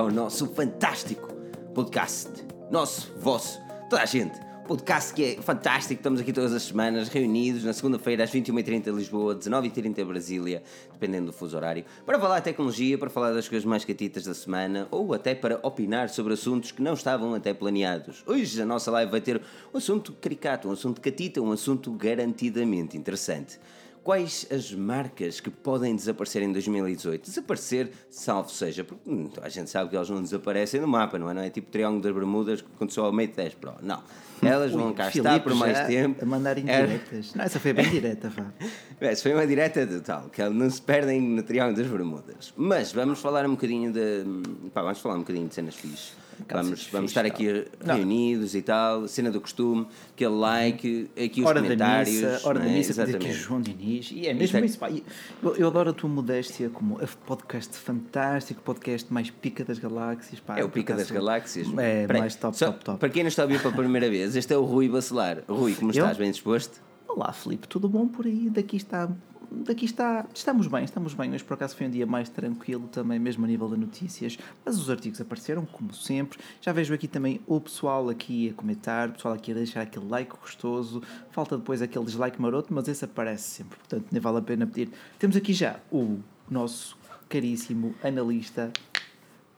ao 0.00 0.10
nosso 0.10 0.46
fantástico 0.54 1.28
podcast. 1.74 2.30
Nosso, 2.70 3.12
vosso, 3.18 3.60
toda 3.90 4.00
a 4.00 4.06
gente. 4.06 4.32
Podcast 4.66 5.12
que 5.12 5.24
é 5.24 5.42
fantástico, 5.42 6.00
estamos 6.00 6.22
aqui 6.22 6.32
todas 6.32 6.54
as 6.54 6.62
semanas 6.62 7.10
reunidos 7.10 7.64
na 7.64 7.74
segunda-feira 7.74 8.24
às 8.24 8.30
21h30 8.30 8.86
em 8.86 8.96
Lisboa, 8.96 9.36
19h30 9.36 9.98
em 9.98 10.04
Brasília, 10.06 10.62
dependendo 10.90 11.26
do 11.26 11.32
fuso 11.34 11.54
horário, 11.54 11.84
para 12.06 12.18
falar 12.18 12.38
de 12.38 12.44
tecnologia, 12.44 12.96
para 12.96 13.10
falar 13.10 13.32
das 13.34 13.46
coisas 13.46 13.66
mais 13.66 13.84
catitas 13.84 14.24
da 14.24 14.32
semana 14.32 14.88
ou 14.90 15.12
até 15.12 15.34
para 15.34 15.60
opinar 15.62 16.08
sobre 16.08 16.32
assuntos 16.32 16.72
que 16.72 16.80
não 16.80 16.94
estavam 16.94 17.34
até 17.34 17.52
planeados. 17.52 18.22
Hoje 18.26 18.62
a 18.62 18.64
nossa 18.64 18.90
live 18.90 19.10
vai 19.10 19.20
ter 19.20 19.38
um 19.74 19.76
assunto 19.76 20.14
caricato, 20.14 20.66
um 20.66 20.72
assunto 20.72 20.98
catita, 20.98 21.42
um 21.42 21.52
assunto 21.52 21.92
garantidamente 21.92 22.96
interessante. 22.96 23.60
Quais 24.02 24.46
as 24.50 24.72
marcas 24.72 25.40
que 25.40 25.50
podem 25.50 25.94
desaparecer 25.94 26.42
em 26.42 26.52
2018? 26.52 27.22
Desaparecer, 27.22 27.90
salvo 28.10 28.50
seja, 28.50 28.82
porque 28.82 29.08
hum, 29.08 29.30
a 29.42 29.48
gente 29.48 29.68
sabe 29.68 29.90
que 29.90 29.96
elas 29.96 30.08
não 30.08 30.22
desaparecem 30.22 30.80
no 30.80 30.88
mapa, 30.88 31.18
não 31.18 31.30
é? 31.30 31.34
Não 31.34 31.42
é 31.42 31.50
tipo 31.50 31.70
Triângulo 31.70 32.02
das 32.02 32.14
Bermudas 32.14 32.62
que 32.62 32.68
aconteceu 32.74 33.04
ao 33.04 33.12
meio 33.12 33.28
de 33.28 33.36
10 33.36 33.54
Pro. 33.54 33.74
Não. 33.82 34.02
Elas 34.42 34.72
vão 34.72 34.92
cá 34.94 35.10
Filipe 35.10 35.28
estar 35.28 35.40
por 35.40 35.54
mais 35.54 35.86
tempo. 35.86 36.22
A 36.22 36.26
mandar 36.26 36.56
indiretas. 36.56 37.34
Não, 37.34 37.44
essa 37.44 37.60
foi 37.60 37.74
bem 37.74 37.90
direta, 37.90 38.30
vá. 38.30 38.46
Essa 39.00 39.22
foi 39.22 39.32
uma 39.32 39.46
direta 39.46 39.86
total, 39.86 40.28
que 40.28 40.46
não 40.48 40.68
se 40.68 40.80
perdem 40.80 41.20
no 41.20 41.42
Triângulo 41.42 41.76
das 41.76 41.86
Bermudas. 41.86 42.52
Mas 42.56 42.92
vamos 42.92 43.18
falar 43.18 43.46
um 43.46 43.52
bocadinho 43.52 43.92
de. 43.92 44.24
Pá, 44.74 44.82
vamos 44.82 44.98
falar 44.98 45.16
um 45.16 45.20
bocadinho 45.20 45.48
de 45.48 45.54
cenas 45.54 45.74
fixe. 45.74 46.12
Vamos, 46.48 46.86
vamos 46.92 47.10
estar 47.10 47.24
aqui 47.24 47.66
Não. 47.84 47.96
reunidos 47.96 48.54
e 48.54 48.62
tal, 48.62 49.06
cena 49.08 49.30
do 49.30 49.40
costume, 49.40 49.86
aquele 50.12 50.30
like, 50.34 51.10
aqui 51.22 51.40
os 51.40 51.46
Hora 51.46 51.60
da 51.60 51.66
comentários. 51.66 52.14
missa, 52.14 52.40
hora 52.48 52.58
da 52.58 52.66
é? 52.66 52.68
missa, 52.72 52.88
dizer 52.90 53.02
aqui 53.02 53.10
Exatamente. 53.26 53.38
João 53.38 53.60
Diniz. 53.60 54.10
E 54.12 54.26
é 54.26 54.34
mesmo 54.34 54.64
isso, 54.64 54.78
pá. 54.78 54.90
E 54.90 55.02
Eu, 55.42 55.56
eu 55.56 55.68
adoro 55.68 55.90
a 55.90 55.92
tua 55.92 56.08
modéstia 56.10 56.68
como 56.70 56.98
podcast 57.26 57.76
fantástico, 57.76 58.60
podcast 58.62 59.12
mais 59.12 59.30
pica 59.30 59.64
das 59.64 59.78
galáxias, 59.78 60.40
pá. 60.40 60.58
É 60.58 60.64
o 60.64 60.68
Pica 60.68 60.94
das 60.94 61.10
Galáxias. 61.10 61.66
É, 61.78 62.06
Peraí, 62.06 62.20
mais 62.22 62.34
top, 62.34 62.56
só 62.56 62.66
top, 62.66 62.84
top. 62.84 62.98
Para 62.98 63.08
quem 63.08 63.22
não 63.22 63.28
está 63.28 63.42
a 63.42 63.44
ouvir 63.46 63.60
pela 63.60 63.74
primeira 63.74 64.08
vez, 64.08 64.34
este 64.36 64.52
é 64.52 64.56
o 64.56 64.64
Rui 64.64 64.88
Bacelar. 64.88 65.42
Rui, 65.48 65.74
como 65.74 65.90
Eu? 65.90 65.98
estás? 66.04 66.16
Bem 66.16 66.30
disposto? 66.30 66.80
Olá, 67.08 67.32
Filipe, 67.32 67.66
tudo 67.66 67.88
bom 67.88 68.06
por 68.06 68.26
aí? 68.26 68.48
Daqui 68.50 68.76
está. 68.76 69.08
Daqui 69.52 69.84
está. 69.84 70.26
Estamos 70.32 70.68
bem, 70.68 70.84
estamos 70.84 71.12
bem. 71.12 71.34
Hoje, 71.34 71.42
por 71.42 71.54
acaso, 71.54 71.76
foi 71.76 71.86
um 71.86 71.90
dia 71.90 72.06
mais 72.06 72.28
tranquilo 72.28 72.86
também, 72.88 73.18
mesmo 73.18 73.44
a 73.44 73.48
nível 73.48 73.68
de 73.68 73.76
notícias. 73.76 74.38
Mas 74.64 74.78
os 74.78 74.88
artigos 74.88 75.20
apareceram, 75.20 75.66
como 75.66 75.92
sempre. 75.92 76.38
Já 76.60 76.72
vejo 76.72 76.94
aqui 76.94 77.08
também 77.08 77.40
o 77.46 77.60
pessoal 77.60 78.08
aqui 78.08 78.50
a 78.50 78.54
comentar, 78.54 79.08
o 79.08 79.12
pessoal 79.12 79.34
aqui 79.34 79.50
a 79.50 79.54
deixar 79.54 79.82
aquele 79.82 80.06
like 80.08 80.32
gostoso. 80.40 81.02
Falta 81.32 81.58
depois 81.58 81.82
aquele 81.82 82.04
dislike 82.04 82.40
maroto, 82.40 82.72
mas 82.72 82.86
esse 82.86 83.04
aparece 83.04 83.42
sempre. 83.42 83.76
Portanto, 83.78 84.06
nem 84.12 84.20
vale 84.20 84.38
a 84.38 84.42
pena 84.42 84.66
pedir. 84.66 84.90
Temos 85.18 85.36
aqui 85.36 85.52
já 85.52 85.80
o 85.90 86.18
nosso 86.48 86.96
caríssimo 87.28 87.94
analista 88.04 88.72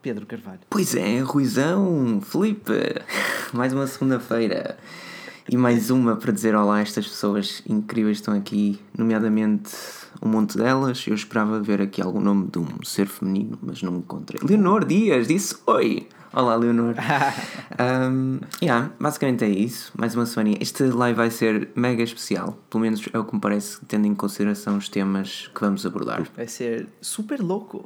Pedro 0.01 0.25
Carvalho. 0.25 0.61
Pois 0.71 0.95
é, 0.95 1.21
Ruizão, 1.21 2.21
Felipe, 2.23 2.73
mais 3.53 3.73
uma 3.73 3.87
segunda-feira 3.87 4.79
e 5.49 5.57
mais 5.57 5.91
uma 5.91 6.17
para 6.17 6.33
dizer 6.33 6.55
olá 6.55 6.77
a 6.77 6.81
estas 6.81 7.07
pessoas 7.07 7.63
incríveis 7.69 8.19
que 8.19 8.23
estão 8.23 8.35
aqui, 8.35 8.79
nomeadamente 8.97 9.73
um 10.23 10.29
monte 10.29 10.57
delas. 10.57 11.05
Eu 11.07 11.15
esperava 11.15 11.61
ver 11.61 11.81
aqui 11.81 12.01
algum 12.01 12.21
nome 12.21 12.49
de 12.51 12.59
um 12.59 12.67
ser 12.85 13.07
feminino, 13.07 13.59
mas 13.63 13.83
não 13.83 13.97
encontrei. 13.97 14.41
Leonor 14.43 14.85
Dias 14.85 15.29
disse 15.29 15.57
oi. 15.67 16.07
Olá, 16.35 16.57
Leonor. 16.57 16.95
um, 18.11 18.41
yeah, 18.63 18.91
basicamente 18.99 19.45
é 19.45 19.51
isso. 19.51 19.93
Mais 19.95 20.15
uma 20.15 20.25
semana. 20.25 20.57
Este 20.61 20.85
live 20.85 21.15
vai 21.15 21.31
ser 21.31 21.69
mega 21.77 22.03
especial. 22.03 22.57
Pelo 22.71 22.81
menos 22.81 23.07
é 23.13 23.19
o 23.19 23.25
que 23.25 23.35
me 23.35 23.41
parece, 23.41 23.79
tendo 23.87 24.07
em 24.07 24.15
consideração 24.15 24.79
os 24.79 24.89
temas 24.89 25.51
que 25.55 25.61
vamos 25.61 25.85
abordar. 25.85 26.27
Vai 26.35 26.47
ser 26.47 26.89
super 27.03 27.39
louco. 27.43 27.85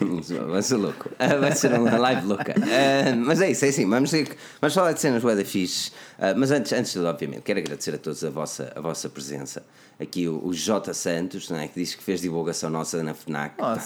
Vai 0.48 0.62
ser 0.62 0.76
louco. 0.76 1.10
Ah, 1.18 1.36
vai 1.36 1.52
ser 1.52 1.72
uma 1.72 1.96
live 1.96 2.26
louca. 2.26 2.54
Ah, 2.56 3.14
mas 3.16 3.40
é 3.40 3.50
isso, 3.50 3.64
é 3.64 3.68
assim. 3.68 3.88
Vamos, 3.88 4.10
vamos 4.10 4.74
falar 4.74 4.92
de 4.92 5.00
cenas 5.00 5.22
da 5.22 5.44
fixe. 5.44 5.92
Ah, 6.18 6.34
mas 6.36 6.50
antes, 6.50 6.72
antes 6.72 6.92
de 6.92 6.98
tudo, 6.98 7.08
obviamente, 7.08 7.42
quero 7.42 7.58
agradecer 7.58 7.94
a 7.94 7.98
todos 7.98 8.24
a 8.24 8.30
vossa, 8.30 8.72
a 8.74 8.80
vossa 8.80 9.08
presença. 9.08 9.62
Aqui 10.00 10.26
o, 10.26 10.44
o 10.44 10.52
J. 10.54 10.92
Santos, 10.94 11.48
não 11.50 11.58
é, 11.58 11.68
que 11.68 11.78
diz 11.78 11.94
que 11.94 12.02
fez 12.02 12.20
divulgação 12.20 12.70
nossa 12.70 13.02
na 13.02 13.14
FNAC. 13.14 13.54
Oh, 13.58 13.62
Pá. 13.62 13.80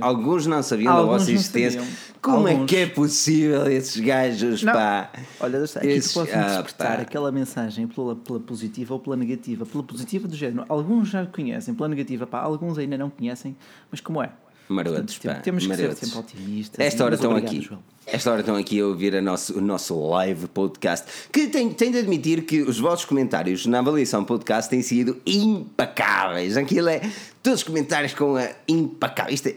Alguns 0.00 0.46
não 0.46 0.62
sabiam 0.62 0.92
Alguns 0.92 1.06
da 1.06 1.18
vossa 1.18 1.32
existência. 1.32 1.82
Como 2.20 2.48
é 2.48 2.52
Alguns. 2.52 2.68
que 2.68 2.76
é 2.76 2.86
possível 2.86 3.43
esses 3.70 4.00
gajos, 4.00 4.62
Não. 4.62 4.72
pá? 4.72 5.10
Olha, 5.40 5.62
aqui 5.64 5.86
Esses- 5.88 6.12
tu 6.12 6.20
podes 6.20 6.34
ah, 6.34 6.52
interpretar 6.52 6.96
pá. 6.96 7.02
aquela 7.02 7.30
mensagem 7.32 7.86
pela, 7.86 8.14
pela 8.16 8.40
positiva 8.40 8.94
ou 8.94 9.00
pela 9.00 9.16
negativa. 9.16 9.64
Pela 9.66 9.82
positiva 9.82 10.26
do 10.28 10.36
género, 10.36 10.64
alguns 10.68 11.08
já 11.08 11.24
conhecem, 11.26 11.74
pela 11.74 11.88
negativa, 11.88 12.26
pá, 12.26 12.40
alguns 12.40 12.78
ainda 12.78 12.96
não 12.98 13.10
conhecem, 13.10 13.56
mas 13.90 14.00
como 14.00 14.22
é? 14.22 14.30
Marotos, 14.66 15.18
Portanto, 15.18 15.36
pá, 15.36 15.42
temos 15.42 15.64
que 15.64 15.68
marotos. 15.68 15.98
ser 15.98 16.06
sempre 16.06 16.18
otimistas. 16.20 16.80
Esta 16.86 17.04
hora 17.04 17.14
estão 17.16 17.30
obrigado, 17.32 17.52
aqui. 17.54 17.60
João. 17.62 17.80
Esta 18.06 18.30
hora 18.30 18.40
estão 18.40 18.56
aqui 18.56 18.80
a 18.80 18.86
ouvir 18.86 19.14
a 19.14 19.20
nosso, 19.20 19.58
o 19.58 19.60
nosso 19.60 20.08
live 20.08 20.46
podcast. 20.48 21.06
Que 21.30 21.48
tem, 21.48 21.70
tem 21.70 21.90
de 21.90 21.98
admitir 21.98 22.46
que 22.46 22.62
os 22.62 22.78
vossos 22.78 23.04
comentários 23.04 23.66
na 23.66 23.80
avaliação 23.80 24.24
podcast 24.24 24.70
têm 24.70 24.80
sido 24.80 25.20
impecáveis. 25.26 26.56
Aquilo 26.56 26.88
é. 26.88 27.00
Todos 27.42 27.60
os 27.60 27.62
comentários 27.62 28.14
com 28.14 28.36
a 28.36 28.48
impecável. 28.66 29.34
Isto 29.34 29.48
é. 29.48 29.54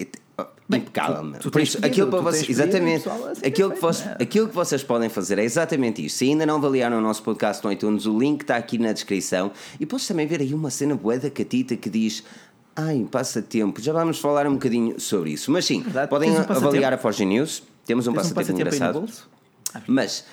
Bem, 0.70 0.82
impecável, 0.82 1.32
tu- 1.34 1.40
tu 1.44 1.52
Por 1.52 1.62
isso, 1.62 1.78
pedido, 1.78 1.92
aquilo 1.92 2.10
para 2.10 2.22
vocês, 2.22 2.50
exatamente, 2.50 3.04
pessoal, 3.04 3.28
assim 3.30 3.46
aquilo, 3.46 3.72
é 3.72 3.76
que 3.76 3.80
feito, 3.80 3.94
vos- 3.94 4.06
não 4.06 4.12
é? 4.12 4.18
aquilo 4.20 4.48
que 4.50 4.56
vocês 4.56 4.84
podem 4.84 5.08
fazer 5.10 5.40
é 5.40 5.44
exatamente 5.46 6.06
isto. 6.06 6.18
Se 6.18 6.26
ainda 6.26 6.46
não 6.46 6.56
avaliaram 6.58 6.98
o 6.98 7.02
nosso 7.02 7.24
podcast 7.24 7.64
no 7.64 7.72
iTunes, 7.72 8.06
o 8.06 8.18
link 8.20 8.42
está 8.42 8.58
aqui 8.58 8.78
na 8.78 8.92
descrição. 8.92 9.52
E 9.80 9.86
podes 9.86 10.06
também 10.06 10.28
ver 10.28 10.42
aí 10.42 10.54
uma 10.54 10.70
cena 10.70 10.94
bué 10.96 11.20
da 11.20 11.30
catita 11.30 11.76
que 11.78 11.90
diz. 11.90 12.22
Ai, 12.76 13.08
passatempo. 13.10 13.82
Já 13.82 13.94
vamos 13.94 14.20
falar 14.20 14.46
um 14.46 14.54
bocadinho 14.54 15.00
sobre 15.00 15.32
isso. 15.32 15.50
Mas 15.52 15.66
sim, 15.66 15.82
Verdade. 15.82 16.10
podem 16.10 16.32
um 16.32 16.36
passatempo? 16.36 16.58
avaliar 16.68 16.94
a 16.94 16.98
Forge 16.98 17.26
News. 17.26 17.64
Temos 17.86 18.06
um 18.06 18.12
Tens 18.14 18.26
um 18.32 18.34
passatempo 18.36 18.64
passatempo 18.70 18.76
engraçado. 18.76 19.84
Mas 19.88 20.26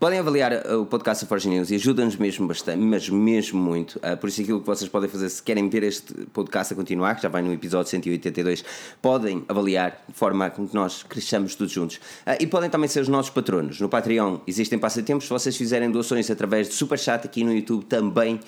podem 0.00 0.18
avaliar 0.18 0.50
uh, 0.50 0.80
o 0.80 0.86
podcast 0.86 1.26
Forge 1.26 1.46
News 1.46 1.70
e 1.70 1.74
ajuda-nos 1.74 2.16
mesmo 2.16 2.48
bastante, 2.48 2.78
mas 2.78 3.10
mesmo 3.10 3.60
muito. 3.60 3.96
Uh, 3.96 4.16
por 4.16 4.30
isso, 4.30 4.40
aquilo 4.40 4.58
que 4.58 4.66
vocês 4.66 4.88
podem 4.88 5.10
fazer, 5.10 5.28
se 5.28 5.42
querem 5.42 5.68
ver 5.68 5.82
este 5.82 6.14
podcast 6.32 6.72
a 6.72 6.76
continuar, 6.76 7.16
que 7.16 7.22
já 7.22 7.28
vai 7.28 7.42
no 7.42 7.52
episódio 7.52 7.90
182, 7.90 8.64
podem 9.02 9.44
avaliar 9.46 10.02
de 10.08 10.14
forma 10.14 10.46
a 10.46 10.50
que 10.50 10.66
nós 10.72 11.02
cresçamos 11.02 11.54
todos 11.54 11.70
juntos. 11.70 11.96
Uh, 11.96 12.40
e 12.40 12.46
podem 12.46 12.70
também 12.70 12.88
ser 12.88 13.00
os 13.00 13.08
nossos 13.08 13.30
patronos. 13.30 13.78
No 13.78 13.90
Patreon 13.90 14.38
existem 14.46 14.78
passatempos. 14.78 15.26
Se 15.26 15.30
vocês 15.30 15.54
fizerem 15.54 15.90
doações 15.90 16.30
através 16.30 16.68
de 16.68 16.74
Superchat 16.76 17.26
aqui 17.26 17.44
no 17.44 17.52
YouTube, 17.52 17.84
também 17.84 18.40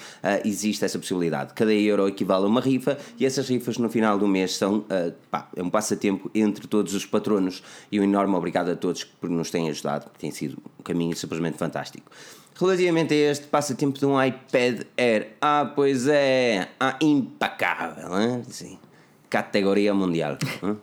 existe 0.44 0.84
essa 0.84 0.98
possibilidade. 0.98 1.52
Cada 1.52 1.72
euro 1.74 2.08
equivale 2.08 2.44
a 2.44 2.46
uma 2.46 2.60
rifa 2.62 2.96
e 3.18 3.26
essas 3.26 3.46
rifas 3.48 3.76
no 3.76 3.90
final 3.90 4.18
do 4.18 4.26
mês 4.26 4.56
são 4.56 4.86
pá, 5.30 5.48
é 5.54 5.62
um 5.62 5.68
passatempo 5.68 6.30
entre 6.34 6.66
todos 6.66 6.94
os 6.94 7.04
patronos. 7.04 7.62
E 7.90 8.00
um 8.00 8.04
enorme 8.04 8.34
obrigado 8.34 8.70
a 8.70 8.76
todos 8.76 9.04
que 9.04 9.28
nos 9.28 9.50
têm 9.50 9.68
ajudado, 9.68 10.10
tem 10.18 10.30
sido 10.30 10.56
um 10.78 10.82
caminho 10.82 11.14
simplesmente 11.16 11.41
fantástico. 11.50 12.10
Relativamente 12.60 13.14
a 13.14 13.30
este 13.30 13.46
passatempo 13.46 13.98
de 13.98 14.06
um 14.06 14.22
iPad 14.22 14.82
Air, 14.96 15.36
ah, 15.40 15.72
pois 15.74 16.06
é, 16.06 16.68
ah, 16.78 16.96
impecável, 17.00 18.20
hein? 18.20 18.42
Sim. 18.48 18.78
categoria 19.30 19.94
mundial. 19.94 20.36
hein? 20.62 20.78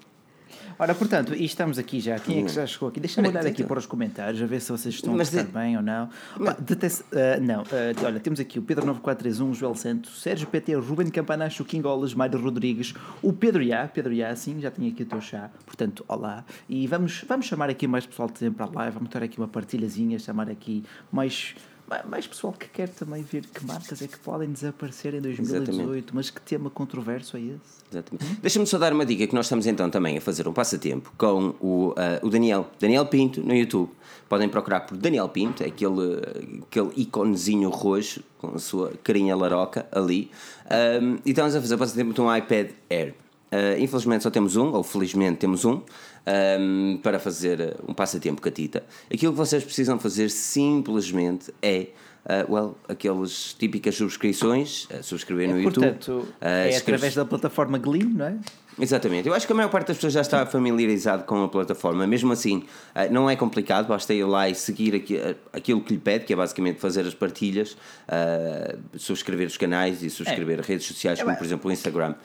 Ora, 0.82 0.96
portanto, 0.96 1.36
e 1.36 1.44
estamos 1.44 1.78
aqui 1.78 2.00
já. 2.00 2.18
Quem 2.20 2.40
é 2.40 2.44
que 2.44 2.54
já 2.54 2.66
chegou 2.66 2.88
aqui? 2.88 3.02
Deixa-me 3.02 3.28
olhar 3.28 3.42
aqui 3.46 3.50
então. 3.50 3.68
para 3.68 3.80
os 3.80 3.86
comentários, 3.86 4.42
a 4.42 4.46
ver 4.46 4.62
se 4.62 4.72
vocês 4.72 4.96
estão 4.96 5.14
Mas 5.14 5.28
a 5.28 5.32
gostar 5.44 5.48
de- 5.48 5.52
bem 5.66 5.76
ou 5.76 5.84
não. 5.84 6.10
Opa, 6.40 6.54
deteste- 6.58 7.04
ah, 7.12 7.38
não, 7.42 7.64
ah, 7.64 8.06
olha, 8.06 8.18
temos 8.22 8.40
aqui 8.40 8.58
o 8.58 8.62
Pedro 8.62 8.86
9431, 8.86 9.52
o 9.52 9.54
Joel 9.54 9.76
Santos, 9.76 10.22
Sérgio 10.22 10.48
PT, 10.48 10.76
Ruben 10.76 11.10
Campanacho, 11.10 11.64
o 11.64 11.66
King 11.66 11.86
Olas, 11.86 12.14
Mário 12.14 12.42
Rodrigues, 12.42 12.94
o 13.22 13.34
Pedro 13.34 13.62
Iá, 13.62 13.90
Pedro 13.94 14.14
Iá, 14.14 14.34
sim, 14.38 14.62
já 14.62 14.72
tenho 14.72 14.90
aqui 14.90 15.04
o 15.04 15.06
teu 15.06 15.20
chá, 15.20 15.50
portanto, 15.66 16.06
olá. 16.08 16.46
E 16.70 16.88
vamos, 16.88 17.26
vamos 17.28 17.46
chamar 17.46 17.70
aqui 17.70 17.86
mais 17.86 18.06
pessoal 18.06 18.30
de 18.30 18.50
para 18.50 18.66
a 18.66 18.70
live, 18.74 18.94
vamos 18.94 19.10
ter 19.10 19.22
aqui 19.22 19.38
uma 19.38 19.50
partilhazinha, 19.50 20.18
chamar 20.18 20.50
aqui 20.50 20.86
mais. 21.12 21.56
Ma- 21.90 22.04
Mais 22.10 22.28
pessoal 22.28 22.54
que 22.54 22.68
quer 22.68 22.90
também 22.90 23.24
ver 23.24 23.46
que 23.48 23.66
marcas 23.66 24.02
é 24.02 24.08
que 24.08 24.20
podem 24.20 24.52
desaparecer 24.52 25.14
em 25.16 25.22
2018, 25.22 26.16
mas 26.16 26.30
que 26.30 26.40
tema 26.42 26.70
controverso 26.70 27.36
é 27.38 27.42
esse? 27.42 27.80
Exatamente. 27.92 28.40
Deixa-me 28.42 28.68
só 28.68 28.78
dar 28.78 28.94
uma 28.94 29.06
dica 29.06 29.26
que 29.26 29.34
nós 29.34 29.46
estamos 29.48 29.66
então 29.66 29.90
também 29.90 30.18
a 30.18 30.22
fazer 30.22 30.48
um 30.48 30.54
passatempo 30.54 31.12
com 31.18 31.56
o, 31.60 31.94
ah, 31.98 32.20
o 32.24 32.30
Daniel, 32.30 32.70
Daniel 32.80 33.06
Pinto, 33.08 33.42
no 33.42 33.54
YouTube. 33.56 33.90
Podem 34.30 34.48
procurar 34.48 34.82
por 34.82 34.96
Daniel 34.96 35.28
Pinto, 35.28 35.64
é 35.64 35.68
aquele, 35.68 36.22
aquele 36.68 36.92
iconezinho 36.96 37.70
roxo 37.70 38.22
com 38.38 38.56
a 38.56 38.60
sua 38.60 38.94
carinha 39.04 39.36
laroca 39.36 39.88
ali. 39.92 40.30
Ahm, 40.70 41.18
e 41.26 41.32
estamos 41.32 41.56
a 41.56 41.60
fazer 41.62 41.74
o 41.74 41.78
passatempo 41.80 42.14
de 42.14 42.22
um 42.22 42.36
iPad 42.36 42.70
Air. 42.92 43.16
Ah, 43.52 43.78
infelizmente 43.80 44.24
só 44.24 44.30
temos 44.30 44.56
um, 44.56 44.72
ou 44.74 44.84
felizmente 44.84 45.38
temos 45.38 45.66
um, 45.66 45.82
ahm, 46.26 46.98
para 47.02 47.20
fazer 47.20 47.62
ah, 47.62 47.84
um 47.88 47.94
passatempo 47.94 48.42
catita. 48.42 48.84
Aquilo 49.12 49.32
que 49.32 49.38
vocês 49.38 49.64
precisam 49.64 50.00
fazer 50.00 50.30
simplesmente 50.30 51.54
é. 51.62 51.88
ah, 52.26 52.46
well, 52.48 52.78
aquelas 52.88 53.54
típicas 53.58 53.96
subscrições, 53.96 54.88
ah, 54.92 55.02
subscrever 55.02 55.50
no 55.50 55.60
YouTube. 55.60 55.84
Portanto, 55.84 56.28
é 56.42 56.76
através 56.78 57.16
da 57.16 57.26
plataforma 57.26 57.78
Gleam, 57.78 58.10
não 58.10 58.26
é? 58.26 58.38
Exatamente. 58.80 59.28
Eu 59.28 59.34
acho 59.34 59.46
que 59.46 59.54
a 59.54 59.56
maior 59.56 59.70
parte 59.70 59.88
das 59.88 59.98
pessoas 59.98 60.14
já 60.14 60.22
está 60.22 60.46
familiarizado 60.46 61.24
com 61.24 61.44
a 61.44 61.48
plataforma. 61.48 62.08
Mesmo 62.08 62.32
assim, 62.32 62.64
ah, 62.96 63.08
não 63.08 63.30
é 63.30 63.36
complicado, 63.36 63.88
basta 63.88 64.14
ir 64.14 64.24
lá 64.24 64.50
e 64.50 64.56
seguir 64.56 64.96
ah, 64.96 65.58
aquilo 65.58 65.82
que 65.82 65.94
lhe 65.94 66.00
pede, 66.00 66.26
que 66.26 66.34
é 66.34 66.36
basicamente 66.36 66.80
fazer 66.80 67.02
as 67.02 67.14
partilhas, 67.14 67.76
ah, 68.08 68.76
subscrever 68.96 69.48
os 69.48 69.58
canais 69.58 70.02
e 70.04 70.10
subscrever 70.10 70.62
redes 70.62 70.88
sociais, 70.88 71.20
como 71.20 71.32
É, 71.32 71.36
por 71.36 71.46
exemplo 71.46 71.70
o 71.70 71.74
Instagram. 71.74 72.16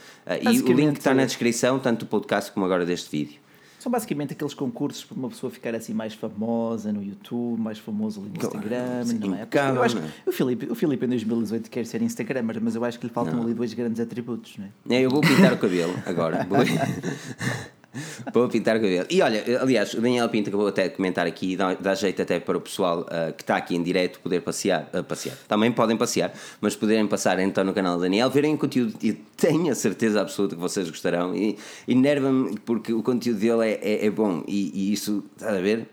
E 0.41 0.61
o 0.61 0.73
link 0.73 0.97
está 0.99 1.12
na 1.12 1.25
descrição, 1.25 1.79
tanto 1.79 2.01
do 2.01 2.06
podcast 2.06 2.53
como 2.53 2.65
agora 2.65 2.87
deste 2.87 3.11
vídeo. 3.11 3.44
São 3.85 3.93
basicamente 3.93 4.33
aqueles 4.33 4.55
concursos 4.55 5.05
para 5.05 5.15
uma 5.15 5.29
pessoa 5.29 5.51
ficar 5.51 5.75
assim 5.75 5.93
mais 5.93 6.15
famosa 6.15 6.91
no 6.91 7.03
YouTube, 7.03 7.61
mais 7.61 7.79
famoso 7.79 8.23
ali 8.23 8.31
no 8.31 8.37
Instagram, 8.39 9.05
sim, 9.05 9.19
não 9.19 9.35
é? 9.35 9.47
Eu 9.77 9.83
acho 9.83 9.97
não 9.97 10.05
é? 10.07 10.09
que 10.25 10.31
o 10.31 10.33
Filipe, 10.33 10.73
o 10.73 10.75
Filipe 10.75 11.05
em 11.05 11.09
2018 11.11 11.69
quer 11.69 11.85
ser 11.85 12.01
Instagramer, 12.01 12.63
mas 12.63 12.75
eu 12.75 12.83
acho 12.83 12.99
que 12.99 13.07
lhe 13.07 13.13
faltam 13.13 13.43
ali 13.43 13.53
dois 13.53 13.75
grandes 13.75 14.01
atributos, 14.01 14.57
não 14.57 14.65
é? 14.65 14.97
É, 14.97 15.01
eu 15.03 15.11
vou 15.11 15.21
pintar 15.21 15.53
o 15.53 15.59
cabelo 15.59 15.93
agora. 16.07 16.49
Vou, 18.32 18.49
pintar 18.49 18.76
o 18.76 18.81
cabelo. 18.81 19.06
E 19.11 19.20
olha, 19.23 19.44
aliás, 19.61 19.94
o 19.94 20.00
Daniel 20.00 20.29
Pinto 20.29 20.49
acabou 20.49 20.67
até 20.67 20.88
de 20.88 20.94
comentar 20.96 21.26
aqui, 21.26 21.56
dá, 21.56 21.75
dá 21.75 21.94
jeito 21.94 22.20
até 22.23 22.41
para 22.41 22.56
o 22.58 22.61
pessoal 22.61 23.06
ah, 23.11 23.32
que 23.32 23.43
está 23.43 23.56
aqui 23.56 23.76
em 23.76 23.82
direto 23.82 24.20
poder 24.20 24.41
passear, 24.41 24.88
ah, 24.93 25.02
passear. 25.02 25.37
Também 25.49 25.70
podem 25.73 25.96
passear, 25.96 26.32
mas 26.61 26.75
poderem 26.76 27.06
passar 27.06 27.38
então 27.38 27.64
no 27.64 27.73
canal 27.73 27.96
do 27.96 28.02
Daniel, 28.02 28.29
verem 28.31 28.55
o 28.55 28.58
conteúdo 28.58 28.94
e 29.02 29.12
tenho 29.12 29.70
a 29.70 29.75
certeza 29.75 30.20
absoluta 30.20 30.55
que 30.56 30.61
vocês 30.61 30.88
gostarão. 30.88 31.35
E 31.35 31.56
enerva-me 31.87 32.58
porque 32.61 32.93
o 32.93 33.02
conteúdo 33.02 33.38
dele 33.41 33.69
é, 33.69 33.81
é, 33.82 34.06
é 34.06 34.11
bom 34.11 34.43
e, 34.47 34.70
e 34.75 34.93
isso, 34.93 35.25
estás 35.37 35.56
a 35.56 35.61
ver? 35.61 35.88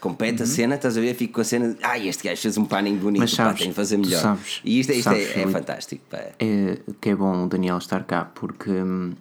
Compete 0.00 0.40
Uhum. 0.40 0.44
a 0.44 0.46
cena, 0.46 0.74
estás 0.74 0.98
a 0.98 1.00
ver? 1.00 1.14
Fico 1.14 1.32
com 1.32 1.40
a 1.40 1.44
cena 1.44 1.70
de, 1.72 1.78
ai, 1.82 2.06
este 2.08 2.24
gajo 2.28 2.42
fez 2.42 2.58
um 2.58 2.66
panning 2.66 2.96
bonito, 2.96 3.22
Mas 3.22 3.30
pá, 3.34 3.44
sabes- 3.44 3.60
tem 3.60 3.68
de 3.70 3.74
fazer 3.74 3.96
melhor. 3.96 4.20
sabes- 4.20 4.60
e 4.62 4.78
isto, 4.78 4.92
isto 4.92 5.04
sabes, 5.04 5.34
é, 5.34 5.40
é 5.40 5.46
fantástico, 5.46 6.04
pá. 6.10 6.18
é 6.38 6.76
que 7.00 7.08
é 7.08 7.14
bom 7.14 7.44
o 7.44 7.48
Daniel 7.48 7.78
estar 7.78 8.04
cá 8.04 8.26
porque 8.34 8.68
hum, 8.70 9.14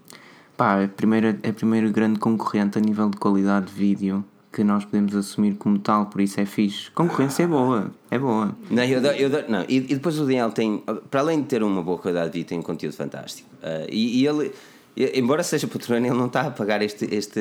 pá, 0.57 0.79
é 0.81 0.85
a 0.85 0.87
primeira, 0.87 1.37
é 1.43 1.49
a 1.49 1.53
primeira 1.53 1.89
grande 1.89 2.19
concorrente 2.19 2.77
a 2.77 2.81
nível 2.81 3.09
de 3.09 3.17
qualidade 3.17 3.67
de 3.67 3.73
vídeo 3.73 4.23
que 4.51 4.63
nós 4.63 4.85
podemos 4.85 5.15
assumir 5.15 5.55
como 5.55 5.79
tal, 5.79 6.05
por 6.05 6.21
isso 6.21 6.39
é 6.39 6.45
fixe. 6.45 6.91
Concorrência 6.91 7.41
é 7.43 7.47
boa, 7.47 7.89
é 8.11 8.19
boa. 8.19 8.55
Não, 8.69 8.83
eu 8.83 9.01
dou- 9.01 9.11
eu 9.13 9.27
dou- 9.29 9.43
não. 9.49 9.61
E, 9.67 9.77
e 9.77 9.81
depois 9.95 10.19
o 10.19 10.23
Daniel 10.25 10.51
tem, 10.51 10.83
para 11.09 11.21
além 11.21 11.41
de 11.41 11.47
ter 11.47 11.63
uma 11.63 11.81
boa 11.81 11.97
qualidade 11.97 12.31
de 12.31 12.37
vida, 12.37 12.49
tem 12.49 12.59
um 12.59 12.61
conteúdo 12.61 12.93
fantástico. 12.95 13.49
Ah, 13.63 13.87
e, 13.89 14.19
e 14.21 14.27
ele, 14.27 14.51
embora 15.15 15.41
seja 15.41 15.65
patrão, 15.67 15.97
ele 15.97 16.09
não 16.11 16.27
está 16.27 16.41
a 16.41 16.51
pagar 16.51 16.83
este. 16.83 17.03
este, 17.11 17.39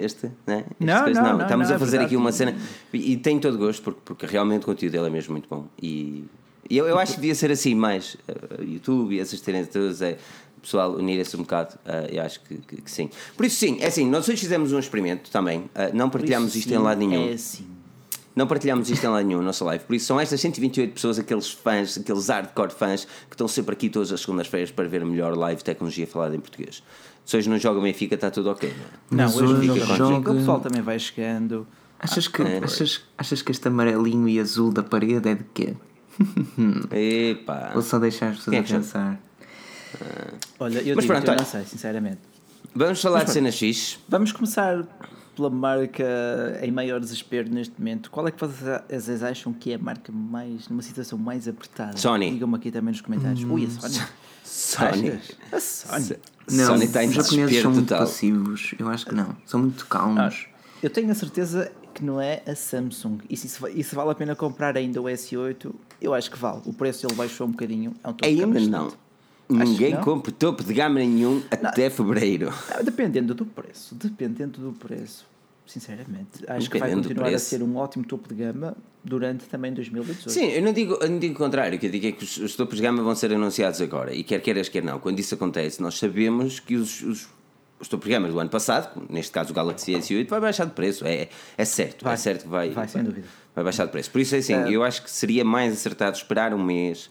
este, 0.00 0.30
né? 0.46 0.64
Este 0.70 0.84
Não, 0.86 1.04
coisa, 1.04 1.20
não, 1.20 1.32
não, 1.36 1.42
Estamos 1.42 1.68
não, 1.68 1.74
a 1.74 1.76
é 1.76 1.78
fazer 1.78 1.90
verdade. 1.98 2.06
aqui 2.06 2.16
uma 2.16 2.32
cena. 2.32 2.54
E, 2.94 3.12
e 3.12 3.16
tem 3.18 3.38
todo 3.38 3.58
gosto, 3.58 3.82
porque, 3.82 4.00
porque 4.02 4.24
realmente 4.24 4.62
o 4.62 4.66
conteúdo 4.66 4.92
dele 4.92 5.06
é 5.08 5.10
mesmo 5.10 5.32
muito 5.32 5.46
bom. 5.50 5.66
E, 5.82 6.24
e 6.70 6.78
eu, 6.78 6.86
eu 6.86 6.98
acho 6.98 7.12
que 7.16 7.20
devia 7.20 7.34
ser 7.34 7.50
assim 7.50 7.74
mais. 7.74 8.16
ah, 8.26 8.32
YouTube 8.62 9.14
e 9.14 9.20
essas 9.20 9.38
terem 9.42 9.66
todas. 9.66 10.00
É, 10.00 10.16
pessoal 10.64 10.92
unir-se 10.92 11.36
um 11.36 11.40
bocado, 11.40 11.76
ah, 11.86 12.06
eu 12.10 12.22
acho 12.22 12.40
que, 12.40 12.56
que- 12.58 12.82
que 12.82 12.90
sim. 12.90 13.08
Por 13.36 13.46
isso, 13.46 13.56
sim, 13.56 13.78
é 13.80 13.86
assim, 13.86 14.08
nós 14.08 14.28
hoje 14.28 14.38
fizemos 14.40 14.72
um 14.72 14.78
experimento 14.78 15.30
também, 15.30 15.64
ah, 15.74 15.90
não 15.94 16.10
partilhámos 16.10 16.54
isto 16.56 16.68
em 16.68 16.76
sim, 16.76 16.82
lado 16.82 16.98
nenhum. 16.98 17.28
É 17.28 17.32
assim. 17.32 17.66
Não 18.36 18.48
partilhamos 18.48 18.90
isto 18.90 19.04
em 19.04 19.08
lado 19.08 19.24
nenhum, 19.24 19.38
na 19.38 19.44
nossa 19.44 19.64
live. 19.64 19.84
Por 19.84 19.94
isso 19.94 20.06
são 20.06 20.18
estas 20.18 20.40
128 20.40 20.92
pessoas, 20.94 21.20
aqueles 21.20 21.50
fãs, 21.52 21.96
aqueles 21.96 22.28
hardcore 22.28 22.72
fãs 22.72 23.04
que 23.04 23.34
estão 23.34 23.46
sempre 23.46 23.74
aqui 23.74 23.88
todas 23.88 24.10
as 24.10 24.22
segundas-feiras 24.22 24.72
para 24.72 24.88
ver 24.88 25.02
a 25.02 25.06
melhor 25.06 25.36
live 25.36 25.58
de 25.58 25.64
tecnologia 25.64 26.04
falada 26.04 26.34
em 26.34 26.40
português. 26.40 26.82
Se 27.24 27.36
hoje 27.36 27.48
não 27.48 27.58
joga 27.58 27.80
Benfica, 27.80 28.16
está 28.16 28.32
tudo 28.32 28.50
ok, 28.50 28.72
não 29.10 29.24
é? 29.24 29.28
Não, 29.28 29.36
hoje 29.36 29.66
não 29.68 29.76
joga-. 29.96 30.32
O 30.32 30.34
pessoal 30.34 30.58
também 30.60 30.82
vai 30.82 30.98
chegando. 30.98 31.64
Achas 31.96 32.26
que, 32.26 32.42
achas, 32.42 33.02
achas 33.16 33.40
que 33.40 33.52
este 33.52 33.68
amarelinho 33.68 34.28
e 34.28 34.40
azul 34.40 34.72
da 34.72 34.82
parede 34.82 35.28
é 35.28 35.34
de 35.36 35.44
quê? 35.54 35.74
Epá. 36.90 37.72
Ou 37.74 37.82
só 37.82 37.98
deixar 37.98 38.30
as 38.30 38.34
é 38.48 38.60
pessoas 38.60 38.66
que 38.66 38.72
a 38.72 38.76
pensar? 38.78 39.20
Olha, 40.58 40.78
eu, 40.80 40.96
Mas 40.96 41.04
digo, 41.04 41.14
pronto, 41.14 41.30
eu 41.30 41.36
não 41.36 41.44
sei, 41.44 41.64
sinceramente. 41.64 42.18
Vamos 42.74 43.00
falar 43.00 43.24
de 43.24 43.30
cenas 43.30 43.56
fixe. 43.56 43.98
Vamos 44.08 44.32
começar 44.32 44.84
pela 45.36 45.50
marca 45.50 46.04
em 46.62 46.70
maior 46.70 47.00
desespero 47.00 47.48
neste 47.48 47.74
momento. 47.78 48.10
Qual 48.10 48.26
é 48.26 48.30
que 48.30 48.38
vocês 48.44 49.22
acham 49.22 49.52
que 49.52 49.72
é 49.72 49.74
a 49.74 49.78
marca 49.78 50.10
mais, 50.12 50.68
numa 50.68 50.82
situação 50.82 51.18
mais 51.18 51.46
apertada? 51.46 51.96
Sony. 51.96 52.30
Digam-me 52.30 52.56
aqui 52.56 52.70
também 52.70 52.92
nos 52.92 53.00
comentários. 53.00 53.44
Ui, 53.44 53.66
a 53.66 53.70
Sony. 53.70 54.06
Sony. 54.44 55.10
Achas? 55.10 55.36
A 55.52 56.00
Sony. 56.00 56.20
Não, 56.50 56.66
Sony 56.66 56.84
está 56.84 57.04
em 57.04 57.08
os 57.08 57.14
japoneses 57.14 57.36
desespero 57.36 57.62
são 57.62 57.72
muito 57.72 57.88
total. 57.88 58.06
passivos. 58.06 58.74
Eu 58.78 58.88
acho 58.88 59.06
que 59.06 59.14
não. 59.14 59.36
São 59.46 59.60
muito 59.60 59.86
calmos. 59.86 60.46
Eu 60.82 60.90
tenho 60.90 61.10
a 61.10 61.14
certeza 61.14 61.72
que 61.94 62.04
não 62.04 62.20
é 62.20 62.42
a 62.46 62.54
Samsung. 62.54 63.18
E 63.30 63.36
se, 63.36 63.48
e 63.74 63.82
se 63.82 63.94
vale 63.94 64.10
a 64.10 64.14
pena 64.14 64.34
comprar 64.34 64.76
ainda 64.76 65.00
o 65.00 65.04
S8, 65.04 65.72
eu 66.00 66.12
acho 66.12 66.30
que 66.30 66.38
vale. 66.38 66.60
O 66.66 66.72
preço 66.72 67.06
ele 67.06 67.14
baixou 67.14 67.46
um 67.46 67.50
bocadinho. 67.52 67.94
É 68.02 68.08
um 68.08 68.14
Ainda 68.22 68.60
não. 68.60 68.92
Ninguém 69.48 69.94
não? 69.94 70.00
compra 70.02 70.32
topo 70.32 70.64
de 70.64 70.72
gama 70.72 70.98
nenhum 70.98 71.42
até 71.50 71.90
fevereiro. 71.90 72.52
Dependendo 72.82 73.34
do 73.34 73.44
preço. 73.44 73.94
Dependendo 73.94 74.60
do 74.60 74.72
preço. 74.72 75.26
Sinceramente. 75.66 76.44
Acho 76.46 76.70
que 76.70 76.78
vai 76.78 76.92
continuar 76.92 77.28
a 77.32 77.38
ser 77.38 77.62
um 77.62 77.76
ótimo 77.76 78.04
topo 78.04 78.28
de 78.28 78.34
gama 78.34 78.76
durante 79.02 79.44
também 79.46 79.72
2018. 79.72 80.30
Sim, 80.30 80.46
eu 80.46 80.62
não 80.62 80.72
digo, 80.72 80.98
eu 81.00 81.08
não 81.08 81.18
digo 81.18 81.34
o 81.34 81.38
contrário, 81.38 81.76
o 81.76 81.80
que 81.80 81.86
eu 81.86 81.90
digo 81.90 82.06
é 82.06 82.12
que 82.12 82.24
os, 82.24 82.36
os 82.38 82.56
topos 82.56 82.76
de 82.76 82.82
gama 82.82 83.02
vão 83.02 83.14
ser 83.14 83.32
anunciados 83.32 83.80
agora, 83.80 84.14
e 84.14 84.22
quer 84.22 84.40
queiras, 84.40 84.68
quer 84.68 84.82
não. 84.82 84.98
Quando 84.98 85.18
isso 85.18 85.34
acontece, 85.34 85.80
nós 85.80 85.98
sabemos 85.98 86.60
que 86.60 86.74
os, 86.76 87.02
os, 87.02 87.28
os 87.80 87.88
topos 87.88 88.06
de 88.06 88.12
gama 88.12 88.28
do 88.28 88.38
ano 88.38 88.50
passado, 88.50 89.06
neste 89.08 89.32
caso 89.32 89.52
o 89.52 89.54
Galaxy 89.54 89.92
S8, 89.92 90.28
vai 90.28 90.40
baixar 90.40 90.66
de 90.66 90.72
preço, 90.72 91.06
é, 91.06 91.28
é 91.56 91.64
certo, 91.64 92.04
Vai. 92.04 92.14
é 92.14 92.16
certo 92.16 92.42
que 92.42 92.48
vai, 92.48 92.70
Vai, 92.70 92.88
sem 92.88 93.02
dúvida. 93.02 93.26
vai 93.54 93.64
baixar 93.64 93.84
de 93.86 93.92
preço. 93.92 94.10
Por 94.10 94.20
isso 94.20 94.34
é 94.34 94.38
assim, 94.38 94.54
eu 94.70 94.82
acho 94.82 95.02
que 95.02 95.10
seria 95.10 95.44
mais 95.44 95.72
acertado 95.72 96.16
esperar 96.16 96.52
um 96.54 96.62
mês, 96.62 97.10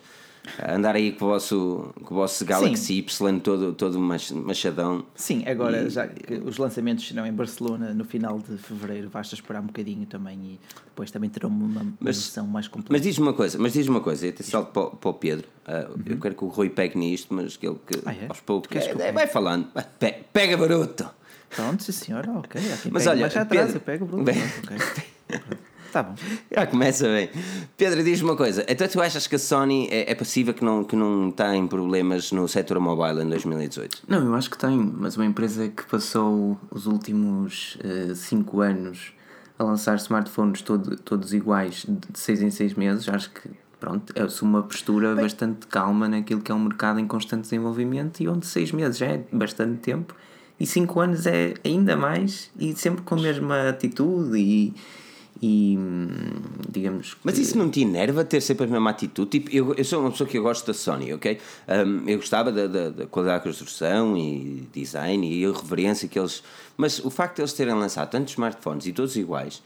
andar 0.67 0.95
aí 0.95 1.11
com 1.13 1.25
o 1.25 1.27
vosso, 1.29 1.93
com 2.03 2.13
o 2.13 2.17
vosso 2.17 2.43
Galaxy 2.45 2.95
Y 2.99 3.39
todo, 3.39 3.73
todo 3.73 3.99
mach- 3.99 4.31
machadão. 4.31 5.05
Sim, 5.15 5.43
agora 5.47 5.89
já 5.89 6.07
que 6.07 6.33
os 6.35 6.57
lançamentos 6.57 7.07
serão 7.07 7.25
em 7.25 7.31
Barcelona 7.33 7.93
no 7.93 8.03
final 8.05 8.39
de 8.39 8.57
fevereiro, 8.57 9.09
basta 9.09 9.35
esperar 9.35 9.61
um 9.61 9.67
bocadinho 9.67 10.05
também 10.05 10.37
e 10.37 10.59
depois 10.85 11.09
também 11.11 11.29
terão 11.29 11.49
uma, 11.49 11.85
versão 12.01 12.45
mais 12.45 12.67
completa. 12.67 12.91
Mas 12.93 13.01
diz-me 13.01 13.23
uma 13.25 13.33
coisa, 13.33 13.57
mas 13.57 13.73
diz-me 13.73 13.95
uma 13.95 14.01
coisa, 14.01 14.27
até 14.27 14.43
salto 14.43 14.71
para, 14.71 14.83
o- 14.83 14.91
para 14.97 15.09
o 15.09 15.13
Pedro. 15.13 15.47
ah, 15.65 15.87
Eu 16.05 16.17
quero 16.19 16.35
que 16.35 16.43
o 16.43 16.47
Rui 16.49 16.69
pegue 16.69 16.97
nisto, 16.97 17.33
mas 17.33 17.55
que 17.57 17.65
ele 17.67 17.77
que 17.87 17.99
Ah, 18.05 18.13
é? 18.13 18.25
aos 18.27 18.41
poucos. 18.41 18.67
Que 18.69 18.77
É, 19.01 19.11
vai 19.11 19.27
falando, 19.27 19.67
vai, 19.73 19.85
pe- 19.99 20.23
pega 20.33 20.57
baroto. 20.57 21.09
Pronto, 21.55 21.83
sim 21.83 21.91
senhora, 21.91 22.31
ok. 22.31 22.59
Mas 22.91 23.05
olha, 23.07 23.21
mais 23.21 23.37
atrás, 23.37 23.65
Pedro- 23.67 23.77
eu 23.77 23.81
pego, 23.81 24.05
Bruno. 24.05 24.23
Bem- 24.23 24.35
Pronto, 24.65 24.83
ok. 24.83 25.03
Tá 25.93 26.01
bom. 26.01 26.15
Já 26.51 26.65
começa 26.65 27.07
bem. 27.07 27.29
Pedro, 27.77 28.03
diz-me 28.03 28.27
uma 28.27 28.35
coisa. 28.35 28.65
Então 28.67 28.87
tu 28.87 28.99
achas 28.99 29.27
que 29.27 29.35
a 29.35 29.39
Sony 29.39 29.87
é, 29.91 30.11
é 30.11 30.15
passiva 30.15 30.51
que 30.51 30.65
não, 30.65 30.83
que 30.83 30.95
não 30.95 31.29
está 31.29 31.55
em 31.55 31.67
problemas 31.67 32.31
no 32.31 32.47
setor 32.47 32.79
mobile 32.79 33.21
em 33.21 33.29
2018? 33.29 34.01
Não, 34.07 34.25
eu 34.25 34.33
acho 34.33 34.49
que 34.49 34.57
tem, 34.57 34.75
mas 34.75 35.15
uma 35.15 35.25
empresa 35.27 35.69
que 35.69 35.83
passou 35.85 36.59
os 36.71 36.87
últimos 36.87 37.77
5 38.15 38.61
anos 38.61 39.13
a 39.59 39.63
lançar 39.63 39.95
smartphones 39.97 40.63
todo, 40.63 40.97
todos 40.97 41.31
iguais 41.31 41.85
de 41.87 42.19
6 42.19 42.41
em 42.41 42.49
6 42.49 42.73
meses, 42.73 43.07
acho 43.07 43.29
que 43.29 43.51
pronto, 43.79 44.19
assume 44.19 44.49
uma 44.49 44.63
postura 44.63 45.13
bastante 45.13 45.67
calma 45.67 46.07
naquilo 46.07 46.41
que 46.41 46.51
é 46.51 46.55
um 46.55 46.63
mercado 46.63 46.99
em 46.99 47.05
constante 47.05 47.41
desenvolvimento 47.41 48.19
e 48.19 48.27
onde 48.27 48.47
6 48.47 48.71
meses 48.71 48.97
já 48.97 49.05
é 49.05 49.23
bastante 49.31 49.77
tempo 49.77 50.15
e 50.59 50.65
5 50.65 50.99
anos 50.99 51.27
é 51.27 51.53
ainda 51.63 51.95
mais 51.95 52.49
e 52.57 52.73
sempre 52.73 53.03
com 53.03 53.13
a 53.13 53.21
mesma 53.21 53.69
atitude 53.69 54.39
e, 54.39 54.73
e 55.45 55.77
hum, 55.77 56.07
digamos 56.69 57.17
Mas 57.21 57.37
isso 57.37 57.57
não 57.57 57.69
te 57.69 57.81
enerva 57.81 58.23
ter 58.23 58.39
sempre 58.39 58.63
a 58.63 58.67
mesma 58.69 58.91
atitude? 58.91 59.29
Tipo, 59.29 59.53
eu, 59.53 59.73
eu 59.73 59.83
sou 59.83 59.99
uma 59.99 60.09
pessoa 60.09 60.29
que 60.29 60.37
eu 60.37 60.41
gosto 60.41 60.65
da 60.65 60.73
Sony, 60.73 61.11
ok? 61.11 61.37
Um, 61.67 62.07
eu 62.07 62.17
gostava 62.17 62.49
da, 62.49 62.65
da, 62.65 62.89
da 62.89 63.05
qualidade 63.07 63.39
da 63.39 63.43
construção 63.43 64.17
e 64.17 64.65
design 64.71 65.29
e 65.29 65.45
a 65.45 65.51
reverência 65.51 66.07
que 66.07 66.17
eles. 66.17 66.41
Mas 66.77 66.99
o 67.03 67.09
facto 67.09 67.35
de 67.35 67.41
eles 67.41 67.51
terem 67.51 67.73
lançado 67.73 68.09
tantos 68.09 68.31
smartphones 68.31 68.87
e 68.87 68.93
todos 68.93 69.17
iguais. 69.17 69.61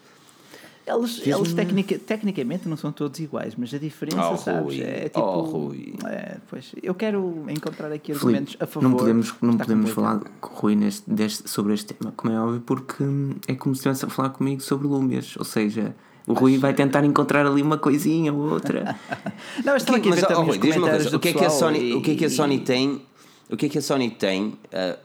Eles, 0.88 1.22
eles 1.28 1.54
tecnica, 1.54 2.00
tecnicamente 2.00 2.68
não 2.70 2.78
são 2.78 2.94
todos 2.94 3.20
iguais, 3.20 3.56
mas 3.58 3.74
a 3.74 3.78
diferença, 3.78 4.30
Oh, 4.32 4.38
sabes? 4.38 4.64
Rui. 4.64 4.82
É 4.82 5.04
tipo. 5.10 5.20
Oh, 5.20 5.42
Rui. 5.42 5.94
É, 6.06 6.38
pois, 6.50 6.72
eu 6.82 6.96
quero 6.96 7.44
encontrar 7.50 7.92
aqui 7.92 8.14
argumentos 8.14 8.56
a 8.58 8.66
favor. 8.66 8.88
não 8.90 8.96
podemos, 8.98 9.34
não 9.42 9.58
podemos 9.58 9.92
falar 9.92 10.22
com 10.40 10.54
o 10.56 10.58
Rui 10.60 10.76
neste, 10.76 11.10
deste, 11.10 11.50
sobre 11.50 11.74
este 11.74 11.94
tema, 11.94 12.14
como 12.16 12.34
é 12.34 12.40
óbvio, 12.40 12.62
porque 12.62 13.04
é 13.48 13.56
como 13.56 13.76
se 13.76 13.80
estivesse 13.80 14.06
a 14.06 14.10
falar 14.10 14.30
comigo 14.30 14.62
sobre 14.62 14.88
Lúmias, 14.88 15.36
ou 15.38 15.44
seja, 15.44 15.94
o 16.26 16.34
Rui 16.34 16.58
vai 16.58 16.74
tentar 16.74 17.04
encontrar 17.04 17.46
ali 17.46 17.62
uma 17.62 17.78
coisinha 17.78 18.34
ou 18.34 18.50
outra. 18.52 18.96
Não, 19.66 19.74
eu 19.74 19.78
estava 19.78 19.98
aqui 19.98 20.08
a 20.08 20.12
mas, 20.12 20.22
ver 20.22 20.28
oh, 20.32 20.42
Rui, 20.42 20.58
uma 20.78 20.90
coisa, 20.90 21.16
o 21.18 21.20
que 21.20 21.28
é 21.30 21.34
que 21.34 21.44
a 21.46 21.50
Sony, 21.50 21.80
e- 21.80 21.94
o 21.96 22.02
que 22.02 22.12
é 22.12 22.16
que 22.16 22.24
a 22.24 22.28
e- 22.28 22.32
Sony 22.32 22.60
tem? 22.60 23.02
O 23.50 23.56
que 23.58 23.66
é 23.66 23.70
que 23.70 23.78
a 23.78 23.82
Sony 23.82 24.10
tem 24.10 24.48
uh, 24.48 24.98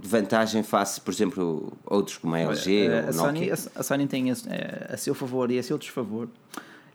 vantagem 0.00 0.62
face, 0.62 1.00
por 1.00 1.12
exemplo, 1.12 1.72
outros 1.84 2.16
como 2.16 2.34
a 2.34 2.40
LG 2.40 2.86
Eh, 2.86 3.02
ou 3.02 3.08
a, 3.08 3.12
Sony, 3.12 3.50
a, 3.50 3.54
a 3.76 3.82
Sony 3.82 4.06
tem 4.06 4.30
a, 4.30 4.34
a 4.90 4.96
seu 4.96 5.14
favor 5.14 5.50
e 5.50 5.58
a 5.58 5.62
seu 5.62 5.76
desfavor. 5.78 6.28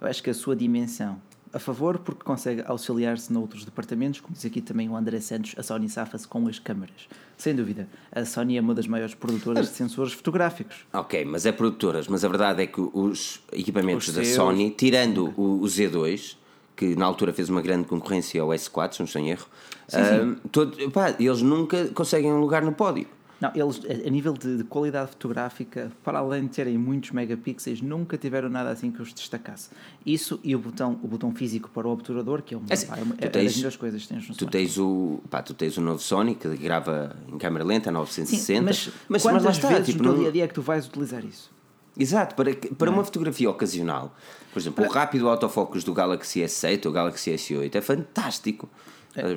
Eu 0.02 0.08
acho 0.08 0.22
que 0.24 0.30
a 0.30 0.34
sua 0.34 0.56
dimensão. 0.56 1.22
A 1.54 1.60
favor, 1.60 2.00
porque 2.00 2.24
consegue 2.24 2.64
auxiliar-se 2.66 3.32
noutros 3.32 3.64
departamentos, 3.64 4.20
como 4.20 4.34
diz 4.34 4.44
aqui 4.44 4.60
também 4.60 4.90
o 4.90 4.96
André 4.96 5.20
Santos, 5.20 5.54
a 5.56 5.62
Sony 5.62 5.88
safa-se 5.88 6.28
com 6.28 6.48
as 6.48 6.58
câmaras. 6.58 7.08
Sem 7.38 7.56
dúvida, 7.56 7.88
a 8.12 8.26
Sony 8.26 8.58
é 8.58 8.62
uma 8.62 8.74
das 8.74 8.88
maiores 8.88 9.14
produtoras 9.14 9.68
de 9.70 9.76
sensores 9.76 10.14
fotográficos. 10.14 10.78
Ok, 10.92 11.24
mas 11.26 11.46
é 11.46 11.52
produtoras, 11.52 12.08
mas 12.08 12.26
a 12.26 12.28
verdade 12.28 12.64
é 12.64 12.66
que 12.66 12.82
os 12.82 13.40
equipamentos 13.52 14.08
Os 14.08 14.16
da 14.16 14.24
seus- 14.24 14.36
Sony, 14.36 14.72
tirando 14.72 15.32
o, 15.38 15.62
o 15.62 15.66
Z2, 15.66 16.38
que 16.76 16.96
na 16.96 17.06
altura 17.06 17.32
fez 17.34 17.50
uma 17.50 17.62
grande 17.62 17.88
concorrência 17.88 18.42
ao 18.42 18.50
S4, 18.50 18.94
se 18.94 19.00
não 19.00 19.06
estou 19.06 19.22
em 19.22 19.30
erro, 19.30 19.46
ah, 19.94 20.36
todo- 20.52 20.92
pá, 20.92 21.16
eles 21.20 21.42
nunca 21.42 21.88
conseguem 21.90 22.32
um 22.32 22.40
lugar 22.40 22.62
no 22.64 22.72
pódio. 22.74 23.08
Não, 23.42 23.52
eles, 23.54 23.82
a 24.08 24.10
nível 24.10 24.32
de, 24.32 24.58
de 24.60 24.64
qualidade 24.64 25.10
fotográfica, 25.12 25.92
para 26.02 26.20
além 26.20 26.44
de 26.44 26.50
terem 26.50 26.78
muitos 26.78 27.12
megapixels, 27.12 27.82
nunca 27.82 28.18
tiveram 28.18 28.48
nada 28.48 28.70
assim 28.70 28.90
que 28.90 29.02
os 29.02 29.14
destacasse. 29.14 29.70
Isso 30.06 30.40
e 30.46 30.56
o 30.56 30.60
botão, 30.60 30.98
o 31.04 31.08
botão 31.10 31.30
físico 31.36 31.70
para 31.70 31.86
o 31.86 31.92
obturador, 31.92 32.42
que 32.42 32.54
é, 32.54 32.58
uma, 32.58 32.68
É 32.70 32.74
assim, 32.74 32.88
pá, 32.88 32.98
é, 33.20 33.26
é 33.26 33.30
tens- 33.30 33.44
das 33.46 33.56
melhores 33.58 33.76
coisas 33.76 34.02
que 34.04 34.08
tens 34.08 34.30
no 34.30 34.36
Tu 34.36 34.46
tens 34.46 34.78
o, 34.78 35.20
pá, 35.30 35.42
tu 35.42 35.54
tens 35.54 35.76
o 35.78 35.82
novo 35.82 36.00
Sony 36.00 36.36
que 36.36 36.48
grava 36.56 37.18
em 37.28 37.38
câmera 37.38 37.66
lenta, 37.66 37.90
Sim, 37.90 37.96
960. 37.98 38.62
mas, 38.62 38.90
mas, 39.10 39.22
quantas 39.24 39.44
lá 39.44 39.52
está, 39.52 39.68
vezes 39.70 39.88
tipo, 39.88 40.04
no 40.04 40.14
não- 40.14 40.20
dia 40.20 40.30
a 40.30 40.32
dia 40.32 40.44
é 40.46 40.48
que 40.48 40.54
tu 40.54 40.62
vais 40.62 40.88
utilizar 40.88 41.26
isso? 41.26 41.52
Exato, 41.98 42.34
para, 42.36 42.54
que- 42.56 42.74
para 42.74 42.90
uma 42.90 43.04
fotografia 43.04 43.50
ocasional, 43.50 44.16
por 44.52 44.60
exemplo, 44.60 44.84
o 44.86 44.90
rápido 44.90 45.30
autofocus 45.30 45.84
do 45.84 45.94
Galaxy 45.94 46.40
S7 46.42 46.86
ou 46.88 46.92
Galaxy 46.92 47.32
S8 47.32 47.76
é 47.76 47.82
fantástico. 47.82 48.68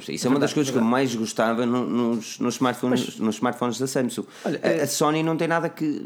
Isso 0.08 0.26
é, 0.26 0.30
uma 0.30 0.38
das 0.40 0.52
verdade, 0.52 0.54
coisas 0.54 0.70
que 0.72 0.78
eu 0.78 0.82
mais 0.82 1.14
gostava 1.14 1.66
no- 1.66 1.84
nos, 1.86 2.38
nos, 2.38 2.54
smartphones, 2.54 3.18
nos 3.18 3.34
smartphones 3.34 3.78
da 3.78 3.86
Samsung. 3.86 4.24
Olha, 4.44 4.58
a, 4.62 4.68
é- 4.68 4.82
a 4.82 4.86
Sony 4.86 5.22
não 5.22 5.36
tem 5.36 5.46
nada 5.48 5.68
que. 5.68 6.02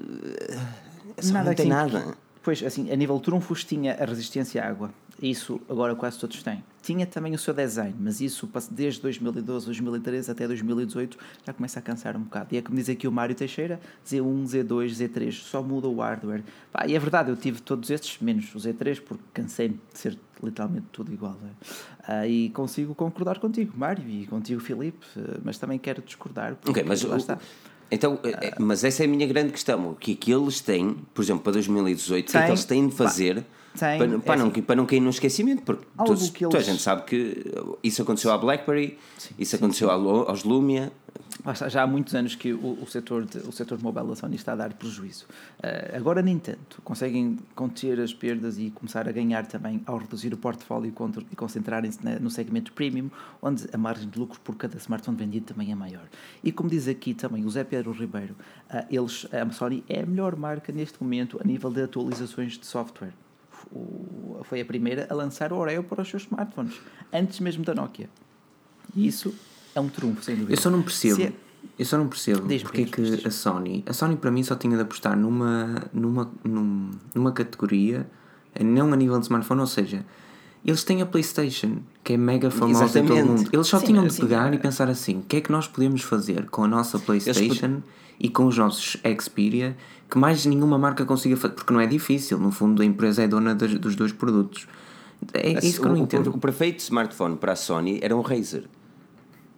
A 1.16 1.23
Sony 1.23 1.45
não 1.45 1.54
tem 1.54 1.66
nada. 1.69 2.14
Pois, 2.42 2.62
assim, 2.62 2.90
a 2.90 2.97
nível 2.97 3.16
de 3.18 3.23
trunfos 3.25 3.64
tinha 3.64 3.94
a 3.94 4.04
resistência 4.04 4.62
à 4.62 4.68
água. 4.68 4.90
Isso 5.23 5.61
agora 5.68 5.94
quase 5.94 6.18
todos 6.18 6.42
têm. 6.42 6.64
Tinha 6.82 7.04
também 7.06 7.35
o 7.35 7.38
seu 7.38 7.52
design, 7.52 7.94
mas 8.00 8.23
isso 8.23 8.49
desde 8.70 9.02
2012, 9.02 9.66
2013 9.66 10.30
até 10.30 10.49
2018 10.49 11.18
já 11.47 11.52
começa 11.52 11.78
a 11.78 11.82
cansar 11.82 12.16
um 12.16 12.20
bocado. 12.23 12.54
E 12.54 12.56
é 12.56 12.62
como 12.62 12.78
diz 12.78 12.88
aqui 12.88 13.06
o 13.06 13.12
Mário 13.12 13.35
Teixeira: 13.35 13.78
Z1, 14.09 14.44
Z2, 14.47 14.87
Z3, 14.92 15.32
só 15.32 15.62
muda 15.62 15.88
o 15.88 15.97
hardware. 16.00 16.42
Pá, 16.73 16.87
e 16.87 16.94
é 16.94 16.99
verdade, 16.99 17.28
eu 17.28 17.37
tive 17.37 17.61
todos 17.61 17.90
estes, 17.90 18.18
menos 18.23 18.54
o 18.54 18.59
Z3, 18.59 19.02
porque 19.02 19.23
cansei-me 19.35 19.78
de 19.92 19.99
ser 19.99 20.18
literalmente 20.42 20.87
tudo 20.90 21.12
igual. 21.12 21.37
né? 21.42 21.50
Ah, 22.09 22.26
e 22.26 22.49
consigo 22.49 22.94
concordar 22.94 23.38
contigo, 23.38 23.75
Mário, 23.76 24.09
e 24.09 24.26
contigo, 24.26 24.59
Filipe, 24.59 25.04
mas 25.44 25.59
também 25.59 25.78
quero 25.78 26.00
discordar. 26.00 26.54
Porque 26.54 26.70
Ok, 26.70 26.82
mas 26.82 27.02
lá 27.02 27.16
o- 27.16 27.18
está. 27.18 27.38
Então, 27.90 28.18
é- 28.23 28.49
é- 28.49 28.54
mas 28.59 28.85
essa 28.85 29.02
é 29.02 29.06
a 29.06 29.09
minha 29.09 29.26
grande 29.26 29.52
questão. 29.52 29.90
O 29.90 29.94
que 29.97 30.12
é 30.12 30.14
que 30.14 30.32
eles 30.32 30.61
têm, 30.61 30.97
por 31.12 31.23
exemplo, 31.23 31.42
para 31.42 31.52
2018, 31.52 32.28
o 32.28 32.32
que 32.32 32.37
é 32.38 32.42
que 32.42 32.50
eles 32.50 32.64
têm 32.64 32.88
de 32.88 32.94
fazer 32.94 33.44
Tem, 33.79 33.99
para, 33.99 34.15
é 34.15 34.19
para 34.19 34.37
não, 34.37 34.49
assim. 34.49 34.62
para 34.62 34.77
não 34.77 34.87
cair 34.87 35.00
no 35.00 35.11
esquecimento? 35.11 35.62
Porque 35.62 35.85
tu, 36.05 36.33
que 36.33 36.41
toda 36.45 36.57
a 36.57 36.59
eles- 36.59 36.67
gente 36.67 36.83
sabe 36.83 37.03
que 37.05 37.45
isso 37.83 38.03
aconteceu 38.03 38.33
à 38.33 38.39
Blackberry, 38.39 38.99
isso 39.39 39.55
aconteceu 39.57 39.91
ao- 39.91 40.29
aos 40.29 40.43
Lumia. 40.45 40.93
Já 41.71 41.85
há 41.85 41.87
muitos 41.87 42.15
anos 42.15 42.35
que 42.35 42.53
o, 42.53 42.79
o, 42.83 42.87
setor, 42.87 43.25
de, 43.25 43.39
o 43.39 43.50
setor 43.53 43.81
mobile 43.83 44.09
da 44.09 44.15
Sony 44.17 44.37
está 44.37 44.53
a 44.53 44.57
dar 44.57 44.75
prejuízo. 44.75 45.25
Eh, 45.62 45.95
agora, 45.97 46.21
nem 46.21 46.39
tanto. 46.39 46.83
Conseguem 46.83 47.39
conter 47.55 47.99
as 47.99 48.12
perdas 48.12 48.59
e 48.59 48.71
começar 48.71 49.09
a 49.09 49.12
ganhar 49.12 49.47
também 49.47 49.81
ao 49.87 49.97
reduzir 49.97 50.35
o 50.35 50.37
portfólio 50.37 50.89
e 50.89 50.93
contra- 50.93 51.23
e 51.33 51.35
concentrarem-se 51.37 51.99
no 52.21 52.29
segmento 52.31 52.73
premium, 52.75 53.09
onde 53.41 53.67
a 53.73 53.79
margem 53.79 54.07
de 54.11 54.19
lucro 54.19 54.39
por 54.45 54.55
cada 54.57 54.77
smartphone 54.77 55.17
vendido 55.17 55.47
também 55.47 55.73
é 55.73 55.75
maior. 55.75 56.05
E 56.45 56.53
como 56.53 56.69
diz 56.69 56.87
aqui 56.87 57.15
também 57.15 57.43
o 57.47 57.50
Zé 57.50 57.65
Pedro 57.65 57.93
Ribeiro, 57.93 58.37
ah, 58.69 58.85
eles, 58.91 59.27
a 59.33 59.50
Sony 59.50 59.83
é 59.89 60.03
a 60.03 60.07
melhor 60.07 60.37
marca 60.37 60.71
neste 60.73 61.03
momento 61.03 61.41
a 61.43 61.47
nível 61.47 61.71
de 61.73 61.81
atualizações 61.83 62.59
de 62.59 62.67
software. 62.67 63.15
O- 63.73 64.41
foi 64.45 64.61
a 64.61 64.65
primeira 64.65 65.07
a 65.11 65.15
lançar 65.15 65.53
o 65.53 65.57
Oreo 65.57 65.85
para 65.85 66.03
os 66.03 66.09
seus 66.09 66.23
smartphones, 66.25 66.75
antes 67.12 67.39
mesmo 67.41 67.65
da 67.65 67.75
Nokia. 67.75 68.09
E 68.97 69.07
isso 69.07 69.33
é 69.75 69.81
um 69.81 69.89
trunfo, 69.89 70.23
sem 70.25 70.35
dúvida. 70.35 70.53
Eu 70.53 70.57
só 70.57 70.71
não 70.71 70.83
percebo. 70.83 71.23
É- 71.23 71.33
Eu 71.79 71.85
só 71.85 71.99
não 71.99 72.09
percebo 72.09 72.41
porque 72.62 72.81
é 72.83 72.85
diz, 72.85 73.21
que 73.21 73.29
a 73.29 73.31
Sony, 73.31 73.85
a 73.87 73.93
Sony 73.93 74.17
para 74.17 74.31
mim 74.31 74.43
só 74.43 74.55
tinha 74.57 74.75
de 74.77 74.83
apostar 74.83 75.15
numa, 75.17 75.85
numa, 75.93 76.31
num- 76.43 76.91
numa 77.15 77.33
categoria, 77.33 78.09
não 78.65 78.91
a 78.93 78.97
nível 78.97 79.19
de 79.19 79.25
smartphone, 79.27 79.61
ou 79.61 79.67
seja, 79.67 80.05
eles 80.64 80.85
têm 80.85 81.00
a 81.02 81.07
PlayStation, 81.07 81.76
que 82.05 82.12
é 82.12 82.17
mega 82.17 82.50
famosa 82.50 82.99
em 82.99 83.07
todo 83.07 83.19
o 83.23 83.26
mundo. 83.26 83.50
Eles 83.52 83.67
só 83.67 83.79
Sim, 83.79 83.87
tinham 83.87 84.07
de 84.07 84.17
pegar 84.21 84.52
é- 84.52 84.57
e 84.57 84.59
pensar 84.59 84.88
assim: 84.88 85.19
o 85.19 85.23
que 85.23 85.37
é 85.37 85.40
que 85.40 85.50
nós 85.50 85.67
podemos 85.67 86.02
fazer 86.02 86.47
com 86.50 86.64
a 86.64 86.69
nossa 86.69 86.99
PlayStation 86.99 87.81
e 88.19 88.29
com 88.29 88.47
os 88.47 88.57
nossos 88.59 88.97
Xperia 89.21 89.76
que 90.11 90.19
mais 90.19 90.45
nenhuma 90.45 90.76
marca 90.79 91.05
consiga 91.05 91.37
fazer? 91.37 91.55
Porque 91.55 91.73
não 91.73 91.81
é 91.81 91.87
difícil, 91.87 92.38
no 92.38 92.50
fundo 92.50 92.83
a 92.83 92.85
empresa 92.85 93.23
é 93.23 93.29
dona 93.29 93.55
das- 93.55 93.75
dos 93.79 93.95
dois 93.97 94.12
produtos. 94.12 94.67
É 95.35 95.64
isso 95.64 95.81
que 95.81 95.87
eu 95.87 95.93
não 95.93 96.00
o, 96.00 96.02
entendo. 96.02 96.31
o 96.31 96.38
perfeito 96.38 96.81
smartphone 96.81 97.37
para 97.37 97.52
a 97.52 97.57
Sony 97.57 97.99
era 98.02 98.17
um 98.17 98.21
Razer. 98.23 98.64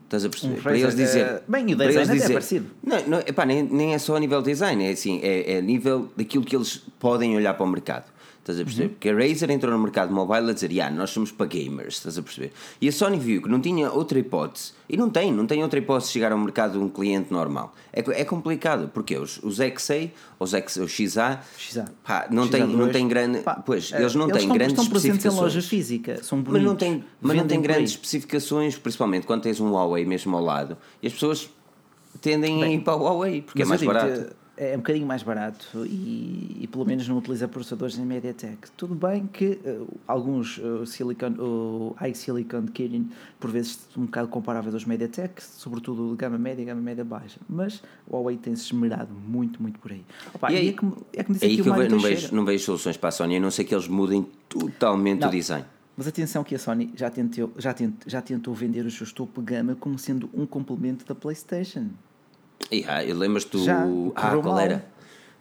Estás 0.05 0.25
a 0.25 0.29
perceber? 0.29 0.59
Um 0.59 0.63
para 0.63 0.73
Razer, 0.73 0.85
eles 0.85 0.97
dizer. 0.97 1.21
eh, 1.21 1.43
bem, 1.49 1.71
e 1.71 1.75
o 1.75 1.77
design 1.77 1.95
eles 1.95 2.09
até 2.09 2.13
é 2.13 2.21
dizer- 2.21 2.33
parecido. 2.35 2.67
Não, 2.85 3.07
não, 3.09 3.19
epá, 3.21 3.47
nem, 3.47 3.63
nem 3.63 3.95
é 3.95 3.99
só 3.99 4.17
a 4.17 4.21
nível 4.21 4.43
de 4.43 4.51
design, 4.51 4.85
é 4.85 4.91
assim, 4.91 5.21
é, 5.23 5.55
é 5.55 5.59
a 5.59 5.63
nível 5.63 6.11
daquilo 6.17 6.45
que 6.45 6.55
eles 6.55 6.83
podem 7.01 7.35
olhar 7.37 7.55
para 7.55 7.65
o 7.65 7.69
mercado. 7.69 8.12
Estás 8.43 8.59
a 8.59 8.65
perceber? 8.65 8.87
Uhum. 8.87 8.95
Porque 8.95 9.09
a 9.09 9.15
Razer 9.15 9.51
entrou 9.53 9.73
no 9.73 9.79
mercado 9.79 10.13
mobile 10.13 10.51
a 10.51 10.53
dizer, 10.53 10.73
yeah, 10.73 10.93
nós 10.93 11.11
somos 11.11 11.31
para 11.31 11.47
gamers, 11.47 11.95
estás 11.99 12.19
a 12.19 12.23
perceber? 12.23 12.53
E 12.81 12.89
a 12.89 12.93
Sony 12.93 13.17
viu 13.17 13.41
que 13.41 13.49
não 13.49 13.61
tinha 13.61 13.89
outra 13.93 14.19
hipótese, 14.19 14.73
e 14.89 14.97
não 14.97 15.09
tem, 15.09 15.33
não 15.33 15.47
tem 15.47 15.63
outra 15.63 15.79
hipótese 15.79 16.09
de 16.09 16.15
chegar 16.15 16.33
ao 16.33 16.39
mercado 16.39 16.73
de 16.73 16.79
um 16.79 16.89
cliente 16.89 17.33
normal. 17.33 17.73
É, 17.93 18.01
é 18.01 18.25
complicado, 18.25 18.91
porque 18.93 19.17
os, 19.17 19.39
os 19.45 19.59
XA, 19.59 20.11
os, 20.41 20.55
X, 20.55 20.77
os 20.77 20.91
XA, 20.91 21.41
XA. 21.57 21.85
pá, 22.03 22.27
não, 22.33 22.49
tem, 22.49 22.67
não 22.67 22.89
XA2. 22.89 22.93
tem 22.93 23.07
grande. 23.07 23.39
Pá, 23.43 23.63
pois, 23.65 23.93
eh, 23.93 24.01
eles 24.01 24.17
não 24.17 24.27
têm 24.27 24.39
estão, 24.39 24.57
grandes 24.57 24.73
estão 24.73 24.87
presentes 24.87 25.25
em 25.25 25.29
especificações. 25.29 25.55
loja 25.55 25.69
física, 25.69 26.23
são 26.25 26.43
bonitos. 26.43 26.53
Mas 26.55 26.63
não 26.65 26.77
tem, 26.77 27.05
mas 27.21 27.37
não 27.37 27.47
tem 27.47 27.59
aí. 27.59 27.63
grandes 27.63 27.93
especificações, 27.93 28.77
principalmente 28.77 29.25
quando 29.25 29.43
tens 29.43 29.61
um 29.61 29.71
Huawei 29.71 30.05
mesmo 30.05 30.37
ao 30.37 30.43
lado. 30.43 30.77
E 31.01 31.07
as 31.07 31.13
pessoas 31.13 31.49
tendem 32.21 32.65
a 32.65 32.69
ir 32.69 32.81
para 32.81 32.97
o 32.97 33.05
Huawei, 33.05 33.43
porque 33.43 33.63
é 33.63 33.65
mais 33.65 33.81
barato. 33.81 34.42
É 34.55 34.75
um 34.75 34.79
bocadinho 34.79 35.07
mais 35.07 35.23
barato 35.23 35.67
e, 35.87 36.59
e 36.61 36.69
pelo 36.71 36.85
menos 36.85 37.09
não 37.09 37.17
utiliza 37.17 37.49
processadores 37.49 37.99
em 37.99 38.05
MediaTek. 38.05 38.71
Tudo 38.77 38.95
bem 38.95 39.27
que 39.27 39.59
eh, 39.65 39.81
alguns 40.07 40.59
uh, 40.59 40.85
Silicon, 40.85 41.33
o 41.39 41.97
iSilicon 42.07 42.67
de 42.67 42.71
Kirin 42.71 43.11
por 43.41 43.51
vezes 43.51 43.89
um 43.97 44.05
bocado 44.05 44.29
comparáveis 44.29 44.75
aos 44.75 44.85
MediaTek, 44.85 45.43
sobretudo 45.43 46.11
de 46.11 46.17
gama 46.17 46.37
média 46.37 46.61
e 46.61 46.67
gama 46.67 46.83
média 46.83 47.03
baixa. 47.03 47.41
Mas 47.49 47.83
o 48.07 48.15
Huawei 48.15 48.37
tem-se 48.37 48.65
esmerado 48.65 49.15
muito, 49.27 49.61
muito 49.63 49.79
por 49.79 49.91
aí. 49.91 50.05
Opa, 50.35 50.53
E 50.53 50.57
aí- 50.57 50.69
é 50.69 50.73
como, 50.75 50.99
é 51.15 51.23
como 51.25 51.35
diz 51.35 51.43
É 51.43 51.47
aí 51.47 51.57
que 51.57 51.63
o 51.63 51.75
eu 51.75 51.89
não 51.91 51.99
vejo, 51.99 52.35
não 52.35 52.45
vejo 52.45 52.65
soluções 52.65 52.99
para 52.99 53.09
a 53.09 53.13
Sony, 53.13 53.37
a 53.37 53.41
não 53.41 53.51
ser 53.51 53.65
que 53.65 53.75
eles 53.75 53.89
mudem 53.89 54.27
totalmente 54.51 55.21
Não. 55.21 55.29
o 55.29 55.31
design. 55.31 55.65
Mas 55.97 56.07
atenção 56.07 56.45
que 56.45 56.55
a 56.55 56.59
Sony 56.59 56.93
já 56.95 57.09
tentou, 57.09 57.51
já, 57.57 57.73
tent, 57.73 57.95
já 58.07 58.21
tentou 58.21 58.53
vender 58.55 58.85
os 58.85 58.95
seus 58.95 59.13
topo 59.13 59.41
gama 59.41 59.75
como 59.81 59.99
sendo 59.99 60.29
um 60.35 60.45
complemento 60.45 61.07
da 61.07 61.15
PlayStation. 61.15 61.89
E, 62.71 62.85
ah, 62.89 63.05
eu 63.05 63.17
lembras-te 63.17 63.51
do. 63.51 63.65
Já, 63.65 63.85
ah, 64.15 64.31
qual 64.31 64.43
mal. 64.43 64.59
era? 64.59 64.85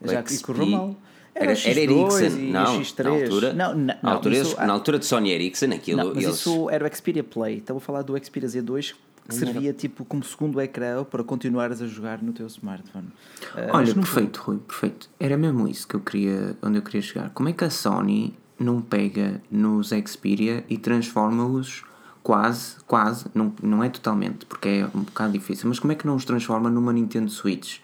Já 0.04 0.22
XP. 0.22 0.34
e 0.34 0.40
correu 0.44 0.66
mal. 0.68 0.96
Era, 1.34 1.52
Era 1.52 1.52
era 1.52 1.80
X2 1.80 2.20
Ericsson, 2.22 2.38
e 2.40 2.52
não, 2.52 2.82
X3. 2.82 3.04
na 3.04 3.10
altura, 3.10 3.54
Não, 3.54 3.70
não, 3.74 3.86
na, 3.86 3.98
não, 4.04 4.12
altura 4.12 4.36
isso- 4.36 4.56
eles- 4.56 4.68
na 4.68 4.74
altura 4.74 5.00
de 5.00 5.06
Sony 5.06 5.32
Ericsson, 5.32 5.66
aquilo, 5.68 5.98
Não, 6.04 6.14
mas 6.14 6.24
eles, 6.26 6.36
isso 6.36 6.70
era 6.70 6.86
o 6.86 6.94
Xperia 6.96 7.24
Play. 7.24 7.58
Estava 7.60 7.78
a 7.78 7.82
falar 7.82 8.02
do 8.02 8.18
Xperia 8.22 8.50
Z2 8.50 8.94
que 9.30 9.36
servia 9.36 9.72
tipo 9.72 10.04
como 10.04 10.22
segundo 10.26 10.60
ecrã 10.60 11.06
para 11.06 11.24
continuares 11.24 11.82
a 11.82 11.88
jogar 11.88 12.22
no 12.22 12.34
teu 12.34 12.48
smartphone. 12.48 13.08
Ah, 13.56 13.78
Olha, 13.78 13.94
perfeito, 13.94 14.42
Rui, 14.44 14.58
perfeito. 14.58 15.10
Era 15.18 15.38
mesmo 15.38 15.68
isso 15.70 15.88
que 15.88 15.96
eu 15.96 16.02
queria, 16.02 16.58
onde 16.62 16.80
eu 16.80 16.82
queria 16.82 17.02
chegar. 17.02 17.30
Como 17.30 17.48
é 17.48 17.54
que 17.54 17.64
a 17.64 17.70
Sony 17.70 18.34
não 18.60 18.82
pega 18.82 19.42
nos 19.50 19.90
Xperia 20.06 20.66
e 20.68 20.78
transforma-os 20.78 21.84
quase, 22.24 22.76
quase, 22.88 23.26
não, 23.34 23.54
não 23.62 23.84
é 23.84 23.90
totalmente, 23.90 24.46
porque 24.46 24.68
é 24.68 24.86
um 24.96 25.02
bocado 25.02 25.34
difícil, 25.34 25.68
mas 25.68 25.80
como 25.80 25.94
é 25.94 25.96
que 25.96 26.06
não 26.06 26.16
os 26.16 26.26
transforma 26.26 26.70
numa 26.70 26.94
Nintendo 26.94 27.30
Switch? 27.30 27.80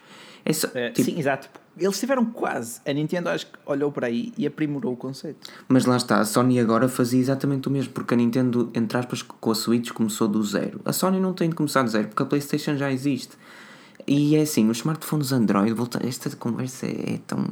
É 0.46 0.54
só, 0.54 0.68
É, 0.74 0.92
tipo, 0.92 1.10
Sim, 1.10 1.20
exato. 1.20 1.50
Eles 1.80 1.94
estiveram 1.94 2.26
quase. 2.26 2.82
A 2.88 2.92
Nintendo 2.92 3.30
acho 3.30 3.46
que 3.46 3.54
olhou 3.66 3.92
para 3.92 4.08
aí 4.08 4.34
e 4.36 4.48
aprimorou 4.48 4.94
o 4.94 4.98
conceito. 4.98 5.48
Mas 5.68 5.86
lá 5.86 5.96
está, 5.96 6.20
a 6.20 6.26
Sony 6.26 6.60
agora 6.60 6.90
fazia 6.90 7.20
exatamente 7.20 7.68
o 7.68 7.72
mesmo, 7.72 7.94
porque 7.94 8.16
a 8.16 8.18
Nintendo, 8.18 8.72
entre 8.74 8.98
aspas, 8.98 9.22
com 9.22 9.52
a 9.52 9.56
Switch 9.56 9.92
começou 9.92 10.28
do 10.28 10.42
zero. 10.44 10.82
A 10.84 10.92
Sony 10.92 11.20
não 11.20 11.34
tem 11.34 11.50
de 11.50 11.56
começar 11.56 11.84
do 11.84 11.90
zero, 11.90 12.08
porque 12.08 12.24
a 12.24 12.26
PlayStation 12.26 12.76
já 12.78 12.92
existe. 12.92 13.38
E 14.08 14.38
é 14.38 14.42
assim, 14.42 14.70
os 14.70 14.78
smartphones 14.78 15.34
Android, 15.34 15.74
volta, 15.74 16.00
esta 16.08 16.34
conversa 16.38 16.86
é 16.86 17.20
tão. 17.28 17.46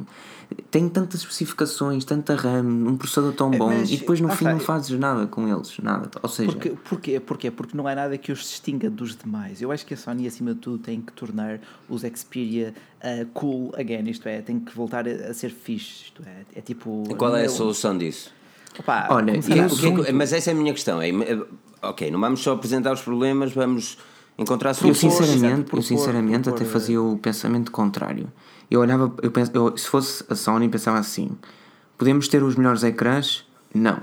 tem 0.70 0.88
tantas 0.88 1.20
especificações, 1.20 2.02
tanta 2.02 2.34
RAM, 2.34 2.64
um 2.64 2.96
processador 2.96 3.34
tão 3.34 3.52
É, 3.52 3.58
bom, 3.58 3.66
mas, 3.66 3.90
e 3.90 3.98
depois 3.98 4.20
no 4.22 4.28
lá 4.28 4.34
fim 4.34 4.46
está, 4.46 4.54
não 4.54 4.60
fazes 4.60 4.98
nada 4.98 5.26
com 5.26 5.46
eles, 5.46 5.78
nada. 5.80 6.10
Ou 6.22 6.28
seja, 6.30 6.50
Porque, 6.50 6.70
porquê? 6.70 7.20
Porquê? 7.20 7.50
Porque 7.50 7.76
não 7.76 7.86
há 7.86 7.94
nada 7.94 8.16
que 8.16 8.32
os 8.32 8.38
distinga 8.38 8.88
dos 8.88 9.14
demais. 9.14 9.60
Eu 9.60 9.70
acho 9.70 9.84
que 9.84 9.92
a 9.92 9.96
Sony, 9.98 10.26
acima 10.26 10.54
de 10.54 10.60
tudo, 10.60 10.78
tem 10.78 11.02
que 11.02 11.12
tornar 11.12 11.60
os 11.90 12.00
Xperia 12.00 12.72
uh, 13.02 13.26
cool 13.34 13.74
again. 13.76 14.08
Isto 14.08 14.26
é, 14.26 14.40
tem 14.40 14.58
que 14.58 14.74
voltar 14.74 15.06
a, 15.06 15.10
a 15.10 15.34
ser 15.34 15.50
fixe. 15.50 16.04
Isto 16.04 16.22
é, 16.24 16.58
é 16.58 16.62
tipo. 16.62 17.04
E 17.10 17.14
qual 17.14 17.36
é 17.36 17.44
a 17.44 17.48
solução 17.50 17.98
disso? 17.98 18.34
Opa, 18.78 19.08
Olha, 19.10 19.36
E 19.36 19.42
que 19.42 20.08
é 20.08 20.12
mas 20.12 20.32
essa 20.32 20.50
é 20.50 20.52
a 20.52 20.56
minha 20.56 20.72
questão. 20.72 21.02
É, 21.02 21.10
é- 21.10 21.42
ok, 21.82 22.10
não 22.10 22.20
vamos 22.20 22.40
só 22.40 22.52
apresentar 22.52 22.92
os 22.92 23.02
problemas, 23.02 23.52
vamos 23.52 23.98
encontrar 24.38 24.70
Eu 24.82 24.94
sinceramente, 24.94 25.60
eu 25.60 25.64
propor- 25.64 25.82
sinceramente 25.82 26.42
propor, 26.44 26.56
até 26.56 26.64
eh, 26.64 26.72
fazia 26.72 27.00
o 27.02 27.18
pensamento 27.18 27.70
contrário. 27.70 28.30
Eu 28.70 28.80
olhava, 28.80 29.12
eu 29.22 29.30
penso, 29.30 29.50
eu, 29.54 29.76
se 29.76 29.88
fosse 29.88 30.24
a 30.28 30.34
Sony, 30.34 30.68
pensava 30.68 30.98
assim: 30.98 31.30
podemos 31.96 32.28
ter 32.28 32.42
os 32.42 32.56
melhores 32.56 32.82
ecrãs? 32.82 33.46
Não. 33.74 34.00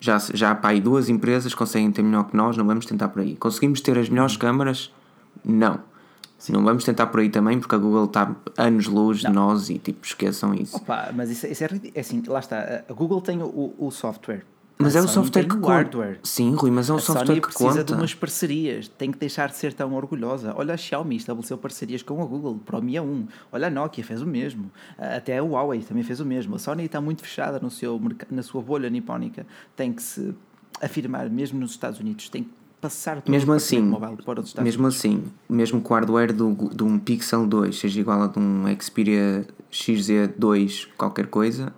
Já, 0.00 0.18
já 0.18 0.54
pá, 0.54 0.72
duas 0.74 1.08
empresas 1.08 1.54
conseguem 1.54 1.90
ter 1.92 2.02
melhor 2.02 2.24
que 2.24 2.36
nós, 2.36 2.56
não 2.56 2.66
vamos 2.66 2.84
tentar 2.86 3.08
por 3.08 3.22
aí. 3.22 3.36
Conseguimos 3.36 3.80
ter 3.80 3.96
as 3.96 4.08
melhores 4.08 4.36
câmaras? 4.36 4.92
Não. 5.44 5.78
Não 6.50 6.64
vamos 6.64 6.82
tentar 6.82 7.06
por 7.06 7.20
aí 7.20 7.28
também, 7.28 7.60
porque 7.60 7.74
a 7.74 7.78
Google 7.78 8.06
está 8.06 8.34
anos-luz 8.56 9.20
de 9.20 9.28
nós 9.28 9.70
e 9.70 9.78
tipo, 9.78 10.04
esqueçam 10.04 10.52
isso. 10.52 10.76
Opa, 10.76 11.10
mas 11.14 11.30
isso, 11.30 11.46
isso 11.46 11.62
é, 11.62 11.68
é 11.94 12.00
assim, 12.00 12.20
lá 12.26 12.40
está. 12.40 12.82
A 12.88 12.92
Google 12.92 13.20
tem 13.20 13.40
o, 13.40 13.74
o 13.78 13.90
software, 13.92 14.44
Mas 14.78 14.96
A 14.96 14.98
é 14.98 15.02
o 15.02 15.08
Sony 15.08 15.26
software 15.26 15.44
que 15.48 15.56
conta. 15.56 16.18
Sim, 16.22 16.54
Rui, 16.54 16.70
mas 16.70 16.90
é 16.90 16.92
o 16.92 16.96
A 16.96 16.98
software 17.00 17.26
Sony 17.26 17.40
que 17.40 17.46
precisa 17.48 17.68
conta. 17.70 17.84
de 17.84 17.92
umas 17.92 18.14
parcerias, 18.14 18.88
tem 18.88 19.12
que 19.12 19.18
deixar 19.18 19.48
de 19.48 19.56
ser 19.56 19.72
tão 19.72 19.94
orgulhosa. 19.94 20.52
Olha 20.56 20.74
a 20.74 20.76
Xiaomi 20.76 21.16
estabeleceu 21.16 21.56
parcerias 21.58 22.02
com 22.02 22.20
a 22.20 22.24
Google 22.24 22.60
para 22.64 22.78
o 22.78 22.82
Mi 22.82 22.94
A1. 22.94 23.26
Olha 23.52 23.68
a 23.68 23.70
Nokia 23.70 24.02
fez 24.04 24.20
o 24.22 24.26
mesmo. 24.26 24.70
Até 24.98 25.38
a 25.38 25.42
Huawei 25.42 25.80
também 25.80 26.02
fez 26.02 26.18
o 26.20 26.24
mesmo. 26.24 26.56
A 26.56 26.58
Sony 26.58 26.84
está 26.84 27.00
muito 27.00 27.22
fechada 27.22 27.60
no 27.60 27.70
seu, 27.70 28.00
na 28.30 28.42
sua 28.42 28.60
bolha 28.62 28.90
nipónica. 28.90 29.46
Tem 29.76 29.92
que 29.92 30.02
se 30.02 30.34
afirmar, 30.80 31.30
mesmo 31.30 31.60
nos 31.60 31.70
Estados 31.72 32.00
Unidos, 32.00 32.28
tem 32.28 32.42
que 32.44 32.50
passar 32.80 33.22
Mesmo 33.28 33.52
assim, 33.52 33.80
mobile 33.80 34.16
para 34.24 34.40
os 34.40 34.48
Estados 34.48 34.64
mesmo 34.64 34.82
Unidos. 34.82 34.98
assim, 34.98 35.22
mesmo 35.48 35.80
que 35.80 35.88
o 35.92 35.94
hardware 35.94 36.32
do, 36.32 36.52
de 36.74 36.82
um 36.82 36.98
Pixel 36.98 37.46
2 37.46 37.78
seja 37.78 38.00
igual 38.00 38.22
a 38.22 38.26
de 38.26 38.40
um 38.40 38.64
Xperia 38.80 39.46
XZ2 39.70 40.88
qualquer 40.96 41.28
coisa, 41.28 41.72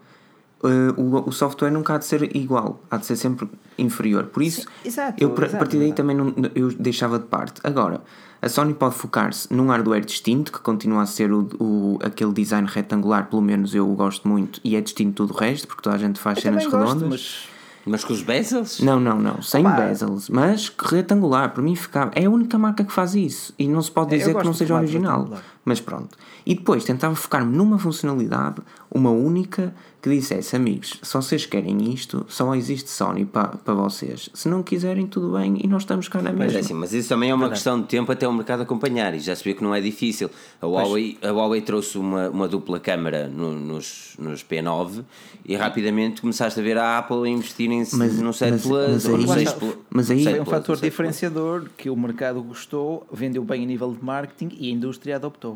eh, 0.64 0.92
o, 0.96 1.28
o 1.28 1.32
software 1.32 1.70
nunca 1.70 1.94
há 1.94 1.98
de 1.98 2.04
ser 2.04 2.34
igual, 2.36 2.80
há 2.90 2.96
de 2.96 3.06
ser 3.06 3.16
sempre 3.16 3.48
inferior. 3.78 4.24
Por 4.24 4.42
isso, 4.42 4.62
Sim, 4.62 4.66
exato, 4.84 5.22
eu 5.22 5.30
a 5.32 5.48
partir 5.58 5.78
daí 5.78 5.92
também 5.92 6.16
não, 6.16 6.32
eu 6.54 6.68
deixava 6.72 7.18
de 7.18 7.26
parte. 7.26 7.60
Agora, 7.64 8.00
a 8.42 8.48
Sony 8.48 8.74
pode 8.74 8.94
focar-se 8.94 9.52
num 9.52 9.68
hardware 9.68 10.04
distinto, 10.04 10.52
que 10.52 10.58
continua 10.60 11.02
a 11.02 11.06
ser 11.06 11.32
o, 11.32 11.48
o- 11.58 11.98
aquele 12.02 12.32
design 12.32 12.68
retangular, 12.70 13.28
pelo 13.30 13.40
menos 13.42 13.74
eu 13.74 13.86
gosto 13.88 14.28
muito, 14.28 14.60
e 14.62 14.76
é 14.76 14.80
distinto 14.80 15.26
do 15.26 15.32
resto, 15.32 15.66
porque 15.66 15.82
toda 15.82 15.96
a 15.96 15.98
gente 15.98 16.18
faz 16.20 16.38
Eu 16.38 16.42
cenas 16.42 16.64
também 16.64 16.78
gosto, 16.78 16.94
redondas. 16.98 17.08
mas 17.10 17.48
Mas 17.86 18.04
com 18.04 18.12
os 18.14 18.22
bezels? 18.22 18.80
Não, 18.80 18.98
não, 19.00 19.18
não, 19.18 19.42
sem 19.42 19.66
Opa. 19.66 19.76
bezels, 19.76 20.28
mas 20.30 20.72
retangular, 20.78 21.52
para 21.52 21.62
mim 21.62 21.74
ficava. 21.76 22.10
É 22.14 22.24
a 22.26 22.30
única 22.30 22.56
marca 22.58 22.82
que 22.84 22.92
faz 22.92 23.14
isso 23.14 23.52
e 23.58 23.66
não 23.68 23.80
se 23.82 23.90
pode 23.90 24.14
É, 24.14 24.18
dizer 24.18 24.34
que 24.36 24.44
não 24.44 24.54
seja 24.54 24.74
original. 24.74 25.18
retangular. 25.24 25.42
Mas 25.64 25.80
pronto. 25.80 26.16
E 26.44 26.54
depois 26.54 26.84
tentava 26.84 27.14
focar-me 27.14 27.56
numa 27.56 27.78
funcionalidade, 27.78 28.56
uma 28.90 29.10
única, 29.10 29.74
que 30.02 30.10
dissesse: 30.10 30.54
amigos, 30.54 30.98
se 31.02 31.14
vocês 31.14 31.46
querem 31.46 31.90
isto, 31.92 32.26
só 32.28 32.54
existe 32.54 32.90
Sony 32.90 33.24
para 33.24 33.48
para 33.56 33.72
vocês. 33.72 34.28
Se 34.34 34.46
não 34.46 34.62
quiserem, 34.62 35.06
tudo 35.06 35.38
bem 35.38 35.58
e 35.64 35.66
nós 35.66 35.82
estamos 35.82 36.06
cá 36.06 36.20
na 36.20 36.30
Mas, 36.32 36.40
é 36.40 36.44
mesma. 36.44 36.60
assim, 36.60 36.74
mas 36.74 36.92
isso 36.92 37.08
também 37.08 37.30
é 37.30 37.34
uma 37.34 37.48
questão 37.48 37.80
de 37.80 37.86
tempo 37.86 38.12
até 38.12 38.28
o 38.28 38.32
mercado 38.32 38.62
acompanhar 38.62 39.14
e 39.14 39.20
já 39.20 39.34
se 39.34 39.42
vê 39.42 39.54
que 39.54 39.62
não 39.64 39.74
é 39.74 39.80
difícil. 39.80 40.28
A 40.60 40.66
Huawei, 40.66 41.16
a 41.22 41.28
Huawei 41.30 41.62
trouxe 41.62 41.96
uma, 41.96 42.28
uma 42.28 42.46
dupla 42.46 42.78
câmara 42.78 43.26
no- 43.26 43.54
nos, 43.54 44.16
nos 44.18 44.44
P9 44.44 45.02
e 45.46 45.56
rapidamente 45.56 46.20
começaste 46.20 46.60
a 46.60 46.62
ver 46.62 46.76
a 46.76 46.98
Apple 46.98 47.24
a 47.24 47.28
investir 47.28 47.70
em, 47.70 47.78
Mas- 47.94 48.18
no 48.20 48.34
7 48.34 48.50
mas- 48.52 48.62
Plus 48.62 48.90
mas 48.90 49.04
ou 49.06 49.16
no 49.16 49.32
aí- 49.32 49.38
6 49.46 49.52
Plus. 49.54 49.74
mas 49.88 50.10
aí- 50.10 50.18
no 50.18 50.22
7 50.24 50.32
foi 50.34 50.40
um 50.42 50.44
fator 50.44 50.58
no 50.58 50.64
7 50.64 50.66
Plus. 50.66 50.80
diferenciador 50.82 51.64
que 51.74 51.88
o 51.88 51.96
mercado 51.96 52.42
gostou, 52.42 53.06
vendeu 53.10 53.42
bem 53.42 53.62
a 53.62 53.66
nível 53.66 53.92
de 53.98 54.04
marketing 54.04 54.54
e 54.60 54.68
a 54.68 54.72
indústria 54.74 55.16
adoptou. 55.16 55.53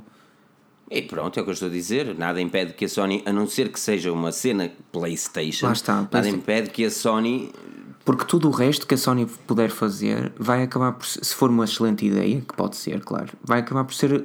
E 0.90 1.02
pronto, 1.02 1.38
é 1.38 1.42
o 1.42 1.44
que 1.44 1.50
eu 1.50 1.54
estou 1.54 1.68
a 1.68 1.72
dizer. 1.72 2.14
Nada 2.18 2.40
impede 2.40 2.72
que 2.72 2.84
a 2.84 2.88
Sony, 2.88 3.22
a 3.26 3.32
não 3.32 3.46
ser 3.46 3.68
que 3.70 3.78
seja 3.78 4.10
uma 4.12 4.32
cena 4.32 4.70
PlayStation, 4.90 5.66
Lá 5.66 5.72
está, 5.72 5.94
nada 5.96 6.28
impede 6.28 6.70
que 6.70 6.84
a 6.84 6.90
Sony. 6.90 7.52
Porque 8.04 8.24
tudo 8.24 8.48
o 8.48 8.50
resto 8.50 8.86
que 8.86 8.94
a 8.94 8.96
Sony 8.96 9.26
puder 9.46 9.68
fazer 9.68 10.32
vai 10.38 10.62
acabar 10.62 10.92
por, 10.92 11.04
se 11.06 11.34
for 11.34 11.50
uma 11.50 11.66
excelente 11.66 12.06
ideia, 12.06 12.40
que 12.40 12.54
pode 12.56 12.74
ser, 12.76 13.00
claro, 13.04 13.28
vai 13.44 13.60
acabar 13.60 13.84
por 13.84 13.92
ser 13.92 14.14
eh, 14.14 14.22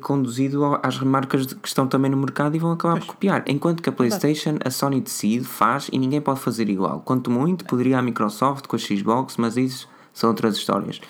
conduzido 0.00 0.62
ao- 0.64 0.78
às 0.80 1.00
marcas 1.00 1.44
de- 1.48 1.56
que 1.56 1.66
estão 1.66 1.88
também 1.88 2.12
no 2.12 2.16
mercado 2.16 2.54
e 2.54 2.60
vão 2.60 2.70
acabar 2.70 3.00
por 3.00 3.06
copiar. 3.06 3.42
Enquanto 3.48 3.82
que 3.82 3.88
a 3.88 3.92
PlayStation, 3.92 4.58
a 4.64 4.70
Sony 4.70 5.00
decide, 5.00 5.44
faz 5.44 5.88
e 5.92 5.98
ninguém 5.98 6.20
pode 6.20 6.38
fazer 6.38 6.68
igual. 6.68 7.00
Quanto 7.00 7.28
muito, 7.28 7.64
poderia 7.64 7.98
a 7.98 8.02
Microsoft 8.02 8.68
com 8.68 8.76
a 8.76 8.78
Xbox, 8.78 9.34
mas 9.36 9.56
isso 9.56 9.88
são 10.14 10.30
outras 10.30 10.56
histórias. 10.56 11.00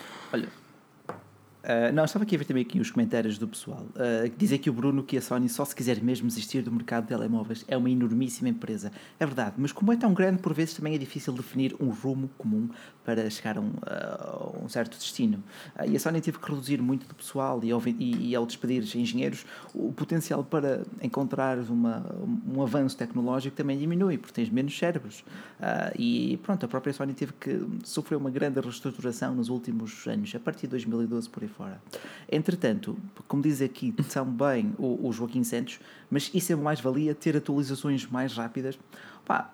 Ah, 1.69 1.93
não, 1.93 2.03
estava 2.07 2.23
aqui 2.23 2.35
a 2.35 2.39
ver 2.39 2.47
também 2.47 2.63
aqui 2.63 2.81
os 2.81 2.91
comentários 2.91 3.37
do 3.37 3.47
pessoal. 3.47 3.87
Uh, 3.91 4.33
dizer 4.39 4.57
que 4.57 4.71
o 4.71 4.73
Bruno 4.73 5.03
que 5.03 5.19
a 5.19 5.21
Sony 5.21 5.51
só 5.51 5.67
se 5.67 5.77
quiser 5.77 6.03
mesmo 6.03 6.27
desistir 6.27 6.63
do 6.63 6.73
mercado 6.73 7.03
de 7.03 7.09
telemóveis 7.11 7.63
é 7.69 7.77
uma 7.77 7.91
enormíssima 7.91 8.49
empresa. 8.49 8.91
É 9.21 9.27
verdade, 9.27 9.57
mas 9.59 9.71
como 9.71 9.93
é 9.93 9.97
tão 9.97 10.15
grande, 10.15 10.41
por 10.41 10.55
vezes 10.55 10.73
também 10.73 10.95
é 10.95 10.99
difícil 10.99 11.31
definir 11.35 11.77
um 11.79 11.91
rumo 11.91 12.31
comum 12.39 12.71
para 13.05 13.29
chegar 13.29 13.59
a 13.59 13.61
um, 13.61 13.73
a 13.83 14.65
um 14.65 14.69
certo 14.71 14.97
destino. 14.97 15.45
Ah, 15.77 15.87
e 15.87 15.95
a 15.95 16.01
Sony 16.01 16.23
teve 16.23 16.39
que 16.39 16.51
reduzir 16.51 16.81
muito 16.81 17.07
do 17.07 17.15
pessoal 17.15 17.61
e 17.63 17.71
ao, 17.71 17.83
e, 17.87 18.31
e 18.31 18.35
ao 18.35 18.47
despedir 18.47 18.83
engenheiros, 18.97 19.45
o 19.75 19.93
potencial 19.93 20.43
para 20.43 20.85
encontrar 21.03 21.59
uma, 21.59 22.03
um 22.51 22.63
avanço 22.63 22.97
tecnológico 22.97 23.55
também 23.55 23.77
diminui, 23.77 24.17
porque 24.17 24.33
tens 24.33 24.49
menos 24.49 24.77
cérebros. 24.79 25.23
Ah, 25.61 25.93
e 25.99 26.39
pronto, 26.43 26.65
a 26.65 26.69
própria 26.69 26.95
Sony 26.95 27.13
teve 27.13 27.35
que 27.35 27.61
sofrer 27.85 28.17
uma 28.17 28.31
grande 28.31 28.59
reestruturação 28.59 29.35
nos 29.35 29.51
últimos 29.51 30.07
anos, 30.07 30.35
a 30.35 30.41
partir 30.41 30.63
de 30.63 30.69
2012 30.69 31.29
por 31.29 31.43
aí 31.43 31.58
fora. 31.59 31.83
Entretanto, 32.31 32.97
como 33.27 33.43
diz 33.43 33.61
aqui 33.61 33.93
também 34.15 34.73
o, 34.79 35.09
o 35.09 35.13
Joaquim 35.13 35.43
Santos, 35.43 35.81
mas 36.09 36.31
isso 36.33 36.53
é 36.53 36.57
mais-valia 36.57 37.15
ter 37.15 37.37
atualizações 37.37 38.07
mais 38.07 38.33
rápidas. 38.35 38.79
Pá, 39.27 39.53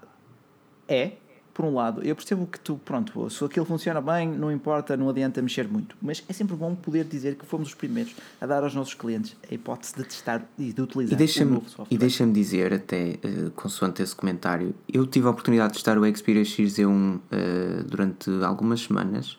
é, 0.86 1.12
por 1.54 1.64
um 1.64 1.72
lado, 1.74 2.02
eu 2.02 2.14
percebo 2.16 2.46
que 2.46 2.58
tu, 2.58 2.78
pronto, 2.84 3.30
se 3.30 3.42
aquilo 3.44 3.64
funciona 3.64 4.00
bem, 4.00 4.28
não 4.28 4.50
importa, 4.50 4.96
não 4.96 5.08
adianta 5.08 5.40
mexer 5.40 5.68
muito, 5.68 5.96
mas 6.02 6.22
é 6.28 6.32
sempre 6.32 6.56
bom 6.56 6.74
poder 6.74 7.04
dizer 7.04 7.36
que 7.36 7.46
fomos 7.46 7.68
os 7.68 7.74
primeiros 7.74 8.12
a 8.40 8.46
dar 8.46 8.64
aos 8.64 8.74
nossos 8.74 8.94
clientes 8.94 9.36
a 9.48 9.54
hipótese 9.54 9.94
de 9.94 10.02
testar 10.02 10.44
e 10.58 10.72
de 10.72 10.82
utilizar 10.82 11.12
E 11.12 11.14
o 11.14 11.18
deixa-me 11.18 11.52
novo 11.52 11.68
software. 11.68 11.94
e 11.94 11.96
deixa 11.96 12.26
dizer, 12.26 12.74
até 12.74 13.10
eh, 13.22 13.50
consoante 13.54 14.02
esse 14.02 14.14
comentário, 14.16 14.74
eu 14.92 15.06
tive 15.06 15.28
a 15.28 15.30
oportunidade 15.30 15.68
de 15.68 15.74
testar 15.74 15.96
o 15.96 16.16
Xperia 16.16 16.42
XZ1 16.42 17.20
eh, 17.30 17.82
durante 17.86 18.28
algumas 18.42 18.80
semanas 18.80 19.38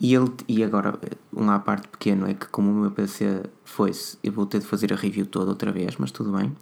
e, 0.00 0.14
ele, 0.14 0.30
e 0.48 0.64
agora, 0.64 0.98
um 1.34 1.50
à 1.50 1.58
parte 1.58 1.88
pequeno 1.88 2.26
é 2.28 2.34
que, 2.34 2.46
como 2.46 2.70
o 2.70 2.74
meu 2.74 2.90
PC 2.90 3.42
foi-se, 3.64 4.16
eu 4.24 4.32
vou 4.32 4.46
ter 4.46 4.58
de 4.60 4.66
fazer 4.66 4.92
a 4.92 4.96
review 4.96 5.26
toda 5.26 5.50
outra 5.50 5.70
vez, 5.70 5.96
mas 5.98 6.10
tudo 6.10 6.32
bem. 6.32 6.52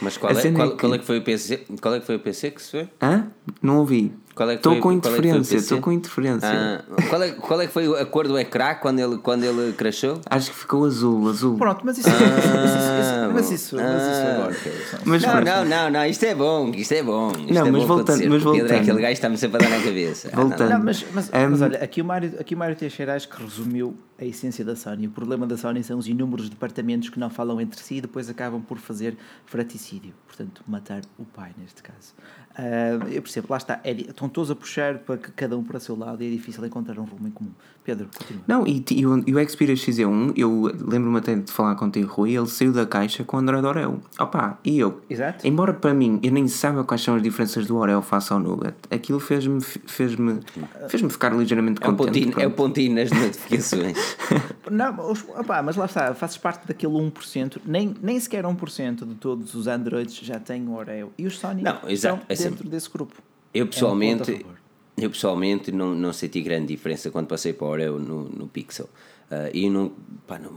Mas 0.00 0.16
qual 0.16 0.32
é, 0.36 0.52
qual, 0.52 0.68
é 0.68 0.70
que- 0.70 0.76
qual 0.78 0.94
é 0.94 0.98
que 0.98 1.04
foi 1.04 1.18
o 1.18 1.22
PC? 1.22 1.66
Qual 1.80 1.94
é 1.94 2.00
que 2.00 2.06
foi 2.06 2.16
o 2.16 2.20
PC 2.20 2.50
que 2.50 2.62
se 2.62 2.70
foi? 2.70 2.88
Hã? 3.00 3.28
Não 3.60 3.78
ouvi. 3.78 4.12
Qual 4.34 4.48
é 4.48 4.54
que 4.54 4.60
Estou 4.60 4.72
foi- 4.72 4.80
com 4.80 4.90
é 4.90 4.94
interferência, 4.94 5.56
estou 5.56 5.80
com 5.80 5.92
interferência. 5.92 6.48
Ah, 6.48 6.82
qual, 7.10 7.22
é, 7.22 7.30
qual 7.32 7.60
é 7.60 7.66
que 7.66 7.72
foi 7.72 8.00
a 8.00 8.06
cor 8.06 8.26
do 8.26 8.38
ecrã 8.38 8.74
quando 8.74 8.98
ele, 8.98 9.18
quando 9.18 9.44
ele 9.44 9.72
crashou? 9.74 10.20
Acho 10.24 10.50
que 10.50 10.56
ficou 10.56 10.84
azul, 10.86 11.28
azul. 11.28 11.56
Pronto, 11.58 11.82
mas 11.84 11.98
isso, 11.98 12.08
mas 12.08 12.20
isso, 12.20 12.76
isso- 12.76 13.32
mas 13.32 13.50
isso, 13.50 13.76
mas 13.76 14.02
isso 14.02 14.20
Ah, 14.22 14.34
agora. 14.34 14.56
Mas 15.04 15.22
não, 15.22 15.40
não, 15.42 15.64
não, 15.66 15.90
não, 15.90 16.06
isto 16.06 16.24
é 16.24 16.34
bom, 16.34 16.70
isto 16.74 16.92
é 16.92 17.02
bom. 17.02 17.28
Isto 17.32 17.52
Não, 17.52 17.66
é 17.66 17.70
mas 17.70 17.82
bom 17.82 17.88
voltando- 17.88 18.00
acontecer, 18.16 18.28
mas 18.30 18.42
porque 18.42 18.48
o 18.48 18.52
Pedro 18.62 18.66
é 18.66 18.76
voltando. 18.78 18.82
aquele 18.82 19.02
gajo 19.02 19.08
que 19.08 19.12
está-me 19.18 19.36
sempre 19.38 19.56
a 19.56 19.68
dar 19.68 19.76
na 19.78 19.84
cabeça. 19.84 20.30
Ah, 20.32 20.36
não, 20.36 20.48
Voltando. 20.48 20.70
Não, 20.70 20.82
mas, 20.82 21.04
mas, 21.12 21.28
Um, 21.28 21.50
mas 21.50 21.62
olha, 21.62 21.78
aqui 21.84 22.00
o, 22.00 22.04
Mário, 22.04 22.32
aqui 22.40 22.54
o 22.54 22.58
Mário 22.58 22.76
Teixeira 22.76 23.14
acho 23.14 23.28
que 23.28 23.42
resumiu 23.42 23.94
a 24.18 24.24
essência 24.24 24.64
da 24.64 24.74
Sony. 24.76 25.08
O 25.08 25.10
problema 25.10 25.46
da 25.46 25.56
Sony 25.56 25.82
são 25.84 25.98
os 25.98 26.06
inúmeros 26.06 26.48
departamentos 26.48 27.08
que 27.10 27.18
não 27.18 27.28
falam 27.28 27.60
entre 27.60 27.80
si 27.82 27.96
e 27.96 28.00
depois 28.00 28.28
acabam 28.30 28.62
por 28.62 28.78
fazer 28.78 29.16
fraticídio. 29.46 30.12
Portanto, 30.26 30.62
matar 30.66 31.02
o 31.18 31.24
pai, 31.24 31.50
neste 31.58 31.82
caso. 31.82 32.14
Ah, 32.54 32.98
eu 33.10 33.22
percebo, 33.22 33.48
lá 33.50 33.56
está. 33.56 33.80
é 33.84 33.92
estão 33.92 34.28
todos 34.28 34.50
a 34.50 34.54
puxar 34.54 34.98
para 34.98 35.16
que 35.16 35.32
cada 35.32 35.56
um 35.56 35.64
para 35.64 35.78
o 35.78 35.80
seu 35.80 35.96
lado 35.96 36.22
e 36.22 36.26
é 36.26 36.30
difícil 36.30 36.64
encontrar 36.64 36.98
um 36.98 37.04
rumo 37.04 37.28
em 37.28 37.30
comum. 37.30 37.52
Pedro, 37.84 38.08
continua. 38.16 38.42
Não, 38.46 38.64
e, 38.66 38.84
e 38.92 39.04
o, 39.06 39.24
e 39.26 39.34
o 39.34 39.48
Xperia 39.48 39.74
XZ1, 39.74 40.34
eu 40.36 40.70
lembro-me 40.86 41.18
até 41.18 41.34
de 41.34 41.50
falar 41.50 41.74
contigo, 41.74 42.06
Rui, 42.06 42.36
ele 42.36 42.46
saiu 42.46 42.72
da 42.72 42.86
caixa 42.86 43.24
com 43.24 43.36
o 43.36 43.40
Android 43.40 43.66
Oreo. 43.66 44.00
Opa, 44.20 44.58
e 44.64 44.78
eu, 44.78 45.00
Exato. 45.10 45.46
embora 45.46 45.72
para 45.74 45.92
mim 45.92 46.20
eu 46.22 46.30
nem 46.30 46.46
saiba 46.46 46.84
quais 46.84 47.00
são 47.02 47.16
as 47.16 47.22
diferenças 47.22 47.66
do 47.66 47.76
Oreo 47.76 48.00
face 48.00 48.32
ao 48.32 48.38
Nougat, 48.38 48.74
aquilo 48.90 49.18
fez-me 49.18 49.60
fez-me 49.60 50.38
fez-me 50.88 51.10
ficar 51.10 51.34
ligeiramente 51.34 51.82
É 51.82 51.88
o, 51.88 51.96
contente. 51.96 52.26
pontinho, 52.26 52.40
é 52.40 52.46
o 52.46 52.50
pontinho 52.52 52.94
nas 52.94 53.10
notificações. 53.10 54.16
Não, 54.70 55.10
opá, 55.38 55.60
mas 55.62 55.74
lá 55.76 55.86
está, 55.86 56.14
fazes 56.14 56.38
parte 56.38 56.66
daquele 56.66 56.92
1%, 56.92 57.58
nem, 57.66 57.94
nem 58.00 58.18
sequer 58.20 58.44
1% 58.44 59.04
de 59.06 59.14
todos 59.16 59.54
os 59.54 59.66
Androids 59.66 60.14
já 60.16 60.38
têm 60.38 60.66
o 60.68 60.74
Oreo. 60.74 61.12
E 61.18 61.26
os 61.26 61.38
Sony 61.38 61.62
Não, 61.62 61.78
exato, 61.88 61.90
estão 61.90 62.18
é 62.28 62.34
dentro 62.34 62.42
sempre- 62.58 62.68
desse 62.68 62.88
grupo. 62.90 63.14
Eu 63.52 63.64
É 63.64 63.84
um 63.84 64.52
eu 64.96 65.10
pessoalmente 65.10 65.72
não, 65.72 65.94
não 65.94 66.12
senti 66.12 66.40
grande 66.42 66.66
diferença 66.68 67.10
quando 67.10 67.26
passei 67.26 67.52
para 67.52 67.66
o 67.66 67.70
Oreo 67.70 67.98
no, 67.98 68.24
no 68.28 68.46
Pixel. 68.48 68.88
Ah, 69.30 69.48
e 69.52 69.68
não, 69.70 69.92
pá, 70.26 70.38
não- 70.38 70.52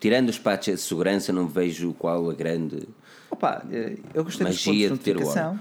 tirando 0.00 0.30
os 0.30 0.38
patches 0.38 0.76
de 0.76 0.80
segurança, 0.86 1.32
não 1.32 1.46
vejo 1.46 1.92
qual 1.94 2.30
a 2.30 2.34
grande. 2.34 2.88
Opa, 3.30 3.64
eh, 3.70 3.98
eu 4.14 4.24
gostei 4.24 4.46
dos 4.46 4.56
pontos 4.56 4.66
Magia 4.66 4.88
de 4.90 4.94
de 4.94 5.00
ter 5.00 5.16
o 5.16 5.20
notificação. 5.20 5.60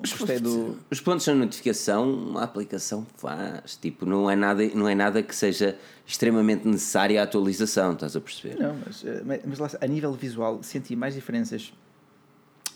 Gostei 0.00 0.38
do. 0.38 0.76
Os 0.90 1.00
pontos 1.00 1.24
de 1.24 1.32
notificação, 1.32 2.34
a 2.36 2.44
aplicação 2.44 3.06
faz. 3.16 3.76
Tipo, 3.76 4.04
não 4.06 4.30
é 4.30 4.36
nada, 4.36 4.62
não 4.74 4.88
é 4.88 4.94
nada 4.94 5.22
que 5.22 5.34
seja 5.34 5.76
extremamente 6.06 6.68
necessária 6.68 7.20
a 7.20 7.24
atualização, 7.24 7.94
estás 7.94 8.14
a 8.14 8.20
perceber? 8.20 8.56
Não, 8.62 8.76
mas, 8.84 9.04
eh, 9.04 9.22
mas- 9.46 9.58
lá 9.58 9.68
a 9.80 9.86
nível 9.86 10.12
visual 10.12 10.62
senti 10.62 10.94
mais 10.94 11.14
diferenças 11.14 11.72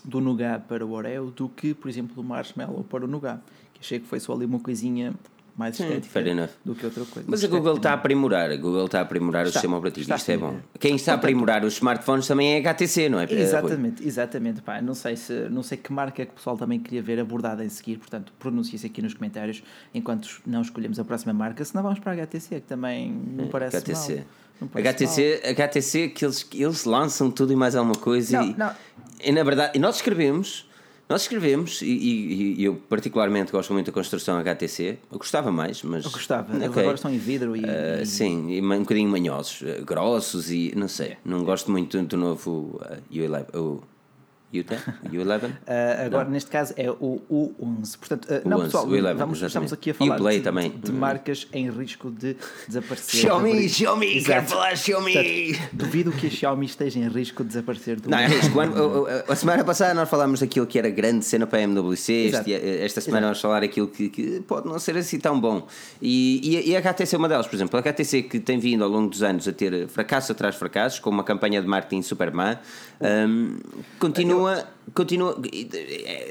do 0.03 0.19
Nougat 0.19 0.65
para 0.67 0.85
o 0.85 0.91
Oreo 0.91 1.31
do 1.31 1.47
que, 1.47 1.73
por 1.73 1.87
exemplo, 1.87 2.13
do 2.15 2.23
Marshmallow 2.23 2.83
para 2.83 3.05
o 3.05 3.07
Nougat. 3.07 3.39
Achei 3.83 3.99
que 3.99 4.07
foi 4.07 4.17
só 4.17 4.31
ali 4.31 4.45
uma 4.45 4.59
coisinha 4.59 5.13
mais 5.57 5.75
Sim, 5.75 5.83
estética 5.83 6.49
do 6.63 6.73
que 6.73 6.85
outra 6.85 7.03
coisa. 7.03 7.27
Mas 7.29 7.43
a 7.43 7.47
Google 7.47 7.75
está 7.75 7.91
a 7.91 7.93
aprimorar, 7.93 8.49
a 8.49 8.55
Google 8.55 8.85
está 8.85 8.99
a 8.99 9.01
aprimorar 9.01 9.45
Está, 9.45 9.49
o 9.49 9.53
sistema 9.53 9.77
operativo, 9.77 10.03
está 10.05 10.15
isto 10.15 10.31
é 10.31 10.37
bom. 10.37 10.57
Quem 10.79 10.95
está 10.95 11.11
a 11.11 11.15
aprimorar 11.15 11.63
os 11.65 11.73
smartphones 11.73 12.25
também 12.25 12.53
é 12.53 12.57
a 12.57 12.71
HTC, 12.73 13.09
não 13.09 13.19
é? 13.19 13.25
Rui? 13.25 13.35
Exatamente, 13.39 14.07
exatamente. 14.07 14.61
Pá, 14.61 14.81
não, 14.81 14.95
sei 14.95 15.17
se, 15.17 15.33
não 15.49 15.61
sei 15.61 15.77
que 15.77 15.91
marca 15.91 16.21
é 16.21 16.25
que 16.25 16.31
o 16.31 16.35
pessoal 16.35 16.57
também 16.57 16.79
queria 16.79 17.03
ver 17.03 17.19
abordada 17.19 17.63
em 17.63 17.69
seguir, 17.69 17.97
portanto, 17.97 18.31
pronuncie-se 18.39 18.87
aqui 18.87 19.01
nos 19.01 19.13
comentários 19.13 19.61
enquanto 19.93 20.29
não 20.47 20.61
escolhemos 20.61 20.97
a 20.97 21.03
próxima 21.03 21.33
marca, 21.33 21.63
senão 21.65 21.83
vamos 21.83 21.99
para 21.99 22.13
a 22.13 22.15
HTC, 22.15 22.55
que 22.55 22.61
também 22.61 23.11
não 23.11 23.47
parece 23.47 23.77
HTC. 23.77 24.15
mal. 24.15 24.25
Não 24.61 24.67
parece 24.69 25.05
HTC, 25.05 25.41
HTC 25.51 26.09
que 26.09 26.25
eles, 26.25 26.47
eles 26.53 26.85
lançam 26.85 27.29
tudo 27.29 27.51
e 27.51 27.55
mais 27.55 27.75
alguma 27.75 27.95
coisa 27.95 28.37
Não, 28.41 28.47
e, 28.47 28.55
não. 28.57 28.71
e 29.23 29.31
na 29.31 29.43
verdade, 29.43 29.77
e 29.77 29.79
nós 29.79 29.97
escrevemos 29.97 30.67
Nós 31.09 31.23
escrevemos, 31.23 31.81
e, 31.81 31.85
e- 31.85 32.61
e 32.61 32.63
eu 32.63 32.75
particularmente 32.89 33.51
gosto 33.51 33.73
muito 33.73 33.87
da 33.87 33.91
construção 33.91 34.37
HTC. 34.37 34.97
Eu 35.11 35.17
gostava 35.17 35.51
mais, 35.51 35.83
mas. 35.83 36.05
Eu 36.05 36.11
gostava. 36.11 36.55
Eles 36.55 36.69
Ok. 36.69 36.81
agora 36.81 36.95
estão 36.95 37.13
em 37.13 37.17
vidro 37.17 37.55
e. 37.55 37.63
Ah, 37.65 38.01
e- 38.01 38.05
sim, 38.05 38.49
e 38.51 38.61
um 38.61 38.79
bocadinho 38.79 39.09
manhosos, 39.09 39.61
ah, 39.63 39.83
grossos 39.83 40.49
e 40.49 40.71
não 40.75 40.87
sei. 40.87 41.17
Não 41.23 41.43
gosto 41.43 41.69
muito 41.69 42.01
do 42.01 42.17
novo 42.17 42.79
U11. 43.11 43.81
O 44.53 44.63
U10? 44.63 44.79
U11? 45.11 45.51
Ah, 45.67 46.05
agora, 46.05 46.29
neste 46.29 46.49
caso, 46.51 46.73
é 46.77 46.89
o 46.89 47.21
U11. 47.31 47.97
Portanto, 47.97 48.27
ah, 48.29 48.41
O 48.45 48.49
não, 48.49 48.57
11, 48.57 48.65
pessoal, 48.65 48.85
o 48.85 48.93
11, 48.93 49.13
vamos, 49.13 49.41
estamos 49.41 49.73
aqui 49.73 49.89
a 49.91 49.93
falar 49.93 50.17
de, 50.19 50.69
de 50.69 50.91
marcas 50.91 51.47
em 51.51 51.69
risco 51.69 52.11
de 52.11 52.35
desaparecer. 52.67 53.21
Xiaomi, 53.21 53.67
Xiaomi, 53.69 54.17
Exato. 54.17 54.25
quero 54.31 54.45
falar 54.47 54.77
Xiaomi! 54.77 55.13
Portanto, 55.13 55.69
duvido 55.73 56.11
que 56.11 56.27
a 56.27 56.29
Xiaomi 56.29 56.65
esteja 56.65 56.99
em 56.99 57.07
risco 57.07 57.43
de 57.43 57.49
desaparecer 57.49 57.99
do 57.99 58.09
Não, 58.09 58.17
é 58.17 58.27
risco. 58.27 58.59
A 59.27 59.35
semana 59.35 59.63
passada 59.63 59.93
nós 59.93 60.09
falámos 60.09 60.39
daquilo 60.39 60.67
que 60.67 60.77
era 60.77 60.89
grande 60.89 61.25
cena 61.25 61.47
para 61.47 61.59
a 61.59 61.61
MWC. 61.63 62.11
Exato. 62.13 62.49
Este- 62.49 62.83
esta 62.83 63.01
semana 63.01 63.27
vamos 63.27 63.41
falar 63.41 63.63
aquilo 63.63 63.87
que, 63.87 64.09
que 64.09 64.39
pode 64.41 64.67
não 64.67 64.77
ser 64.77 64.95
assim 64.97 65.19
tão 65.19 65.39
bom. 65.39 65.67
E, 66.01 66.39
e, 66.43 66.69
e 66.71 66.75
a 66.75 66.79
HTC 66.79 67.15
é 67.15 67.17
uma 67.17 67.27
delas, 67.29 67.47
por 67.47 67.55
exemplo. 67.55 67.77
A 67.77 67.81
HTC 67.81 68.23
que 68.23 68.39
tem 68.39 68.59
vindo 68.59 68.83
ao 68.83 68.89
longo 68.89 69.09
dos 69.09 69.23
anos 69.23 69.47
a 69.47 69.51
ter 69.51 69.87
fracasso 69.87 70.31
atrás 70.31 70.55
fracassos, 70.55 70.99
com 70.99 71.09
uma 71.09 71.23
campanha 71.23 71.61
de 71.61 71.67
marketing 71.67 72.01
Superman, 72.01 72.57
hum, 73.01 73.57
continua. 73.99 74.42
Continua 74.93 75.39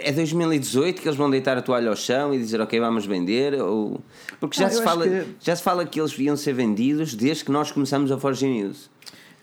é 0.01 0.13
2018 0.13 1.01
que 1.03 1.09
eles 1.09 1.17
vão 1.19 1.31
deitar 1.31 1.57
a 1.59 1.63
toalha 1.63 1.89
ao 1.91 1.97
chão 1.97 2.33
e 2.35 2.39
dizer 2.39 2.61
ok, 2.61 2.79
vamos 2.81 3.07
vender? 3.07 3.55
Ou, 3.61 4.01
porque 4.41 4.57
já, 4.59 4.69
Não, 4.69 4.75
se 4.75 4.83
fala, 4.83 5.09
que- 5.09 5.27
já 5.41 5.57
se 5.57 5.63
fala 5.63 5.85
que 5.85 6.01
eles 6.01 6.11
deviam 6.13 6.37
ser 6.37 6.53
vendidos 6.53 7.15
desde 7.15 7.45
que 7.45 7.51
nós 7.51 7.71
começamos 7.71 8.11
a 8.13 8.19
Forge 8.19 8.47
News. 8.47 8.91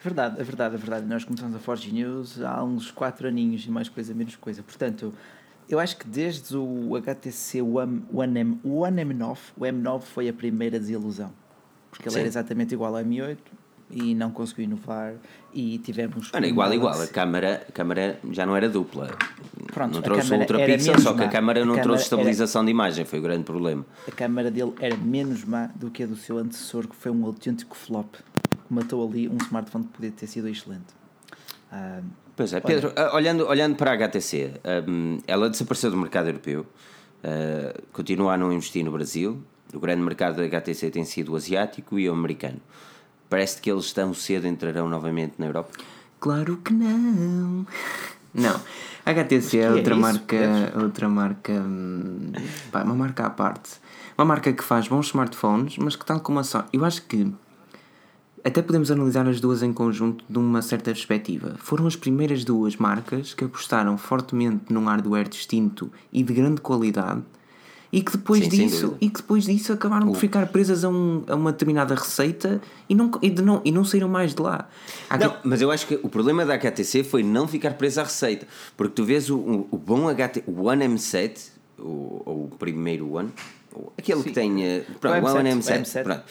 Verdade, 0.04 0.40
é 0.40 0.44
verdade, 0.44 0.76
é 0.76 0.78
verdade. 0.78 1.06
Nós 1.06 1.24
começamos 1.26 1.56
a 1.56 1.60
Forge 1.60 1.92
News 1.92 2.42
há 2.42 2.64
uns 2.64 2.90
4 2.92 3.28
aninhos 3.28 3.66
e 3.66 3.70
mais 3.72 3.90
coisa, 3.90 4.14
menos 4.14 4.36
coisa. 4.38 4.64
Portanto, 4.64 5.14
eu 5.70 5.78
acho 5.78 5.98
que 5.98 6.08
desde 6.08 6.56
o 6.56 6.96
HTC 6.96 7.62
One, 7.62 8.04
One, 8.14 8.40
M, 8.40 8.60
One 8.64 9.02
M9, 9.04 9.38
o 9.58 9.62
M9 9.66 10.02
foi 10.04 10.30
a 10.30 10.34
primeira 10.34 10.80
desilusão. 10.80 11.32
Porque 11.92 12.08
ele 12.08 12.14
Sim. 12.14 12.20
era 12.20 12.28
exatamente 12.30 12.74
igual 12.74 12.96
ao 12.96 13.04
M8 13.04 13.38
e 13.92 14.14
não 14.14 14.32
conseguiu 14.32 14.66
inovar 14.66 15.16
e 15.54 15.78
tivemos... 15.80 16.30
Era 16.34 16.46
um 16.46 16.50
igual, 16.50 16.74
igual. 16.74 16.92
A 16.92 16.96
Galaxy. 16.96 17.14
câmara, 17.14 17.66
a 17.68 17.72
câmara 17.72 18.20
já 18.32 18.46
não 18.46 18.56
era 18.56 18.70
dupla. 18.70 19.10
Pronto, 19.74 19.94
não 19.94 20.00
a 20.00 20.04
trouxe 20.04 20.34
ultra 20.34 20.62
era 20.62 20.74
pixel, 20.74 21.00
só 21.00 21.14
que 21.14 21.24
a 21.24 21.28
câmara 21.28 21.66
não 21.66 21.76
A 21.76 21.82
trouxe 21.82 22.04
estabilização 22.04 22.64
de 22.64 22.72
imagem, 22.72 23.06
foi 23.06 23.20
o 23.20 23.22
grande 23.22 23.44
problema. 23.44 23.86
A 24.08 24.12
câmara 24.12 24.52
dele 24.52 24.74
era 24.80 24.96
menos 24.96 25.44
má 25.44 25.70
do 25.76 25.90
que 25.90 26.04
a 26.04 26.06
do 26.08 26.16
seu 26.16 26.38
antecessor, 26.38 26.88
que 26.88 26.96
foi 26.96 27.12
um 27.12 27.26
autêntico 27.26 27.76
flop. 27.76 28.16
Que 28.68 28.74
matou 28.74 29.08
ali 29.08 29.28
um 29.28 29.38
smartphone 29.38 29.86
que 29.86 29.94
podia 29.94 30.12
ter 30.12 30.28
sido 30.28 30.48
excelente. 30.48 30.94
Ah, 31.72 32.02
Pois 32.36 32.54
é, 32.54 32.62
Pedro, 32.62 32.94
ah, 32.96 33.14
olhando, 33.14 33.46
olhando 33.46 33.76
para 33.76 33.92
a 33.92 33.96
HTC, 33.96 34.54
hum, 34.88 35.18
ela 35.28 35.50
desapareceu 35.50 35.92
do 35.92 35.98
mercado 35.98 36.30
europeu, 36.30 36.66
ah, 37.22 37.78
continua 37.92 38.36
a 38.36 38.38
não 38.38 38.54
investir 38.54 38.82
no 38.84 38.92
Brasil. 38.92 39.44
O 39.74 39.80
grande 39.80 40.02
mercado 40.02 40.38
da 40.38 40.44
HTC 40.46 40.90
tem 40.90 41.04
sido 41.04 41.34
o 41.34 41.36
asiático 41.36 42.00
e 42.00 42.10
o 42.10 42.14
americano. 42.14 42.60
Parece 43.30 43.62
que 43.62 43.72
eles 43.72 43.92
tão 43.94 44.14
cedo 44.14 44.48
entrarão 44.48 44.90
novamente 44.90 45.34
na 45.38 45.46
Europa. 45.46 45.72
Claro 46.20 46.58
que 46.58 46.74
não. 46.74 47.66
Não. 48.32 48.62
A 49.04 49.12
HTC 49.12 49.58
é 49.58 49.62
é 49.64 49.72
outra 49.72 49.94
isso, 49.94 50.02
marca, 50.02 50.38
Pedro? 50.38 50.84
outra 50.84 51.10
marca, 51.10 51.52
hum, 51.52 52.32
pá, 52.72 52.84
uma 52.84 52.94
marca 52.94 53.26
à 53.26 53.30
parte. 53.32 53.72
Uma 54.16 54.26
marca 54.26 54.54
que 54.54 54.64
faz 54.64 54.88
bons 54.88 55.08
smartphones, 55.08 55.80
mas 55.80 55.96
que 55.96 56.06
tal 56.06 56.20
como 56.20 56.38
a 56.38 56.44
Sony, 56.44 56.66
eu 56.72 56.86
acho 56.86 57.02
que 57.08 57.34
até 58.44 58.62
podemos 58.62 58.92
analisar 58.92 59.28
as 59.28 59.40
duas 59.40 59.64
em 59.64 59.74
conjunto 59.74 60.24
de 60.30 60.38
uma 60.38 60.62
certa 60.62 60.92
perspectiva. 60.92 61.56
Foram 61.58 61.88
as 61.88 61.96
primeiras 61.96 62.44
duas 62.46 62.76
marcas 62.76 63.34
que 63.34 63.44
apostaram 63.46 63.98
fortemente 63.98 64.72
num 64.72 64.86
hardware 64.86 65.28
distinto 65.28 65.92
e 66.14 66.22
de 66.24 66.34
grande 66.34 66.62
qualidade 66.62 67.24
e 67.92 68.02
que 68.04 68.12
depois 68.12 68.44
Sim, 68.44 68.50
disso 68.50 68.98
e 69.02 69.10
que 69.10 69.22
depois 69.22 69.46
disso 69.46 69.74
acabaram 69.74 70.08
por 70.08 70.16
ficar 70.18 70.46
presas 70.48 70.84
a, 70.84 70.90
um- 70.90 71.24
a 71.28 71.36
uma 71.36 71.52
determinada 71.52 71.96
receita 71.96 72.62
e 72.88 72.94
não, 72.94 73.10
e, 73.22 73.30
de 73.30 73.42
não, 73.42 73.62
e 73.66 73.72
não 73.72 73.84
saíram 73.84 74.08
mais 74.08 74.34
de 74.36 74.42
lá. 74.42 74.70
Há 75.10 75.18
Não, 75.18 75.36
mas 75.44 75.60
eu 75.62 75.72
acho 75.72 75.88
que 75.88 76.00
o 76.04 76.08
problema 76.10 76.46
da 76.46 76.54
HTC 76.54 77.04
foi 77.04 77.24
não 77.24 77.48
ficar 77.48 77.74
presa 77.74 78.02
à 78.02 78.04
receita. 78.04 78.48
Porque 78.78 78.94
tu 78.94 79.04
vês 79.06 79.30
o, 79.30 79.38
o, 79.38 79.68
o 79.72 79.78
bom 79.78 80.08
HT, 80.08 80.44
o 80.46 80.66
One 80.68 80.86
M7, 80.86 81.48
o, 81.80 82.22
ou 82.26 82.44
o 82.46 82.56
primeiro 82.60 83.12
One, 83.14 83.30
o- 83.74 83.92
aquele 83.98 84.22
que 84.24 84.32
tem. 84.32 84.64
eh, 84.64 84.86
Pronto, 85.00 85.16
o, 85.26 85.28
M7, 85.28 85.36
One 85.40 85.50
o 85.50 85.58
M7. 85.58 85.82
M7. 85.82 86.04
pronto. 86.04 86.24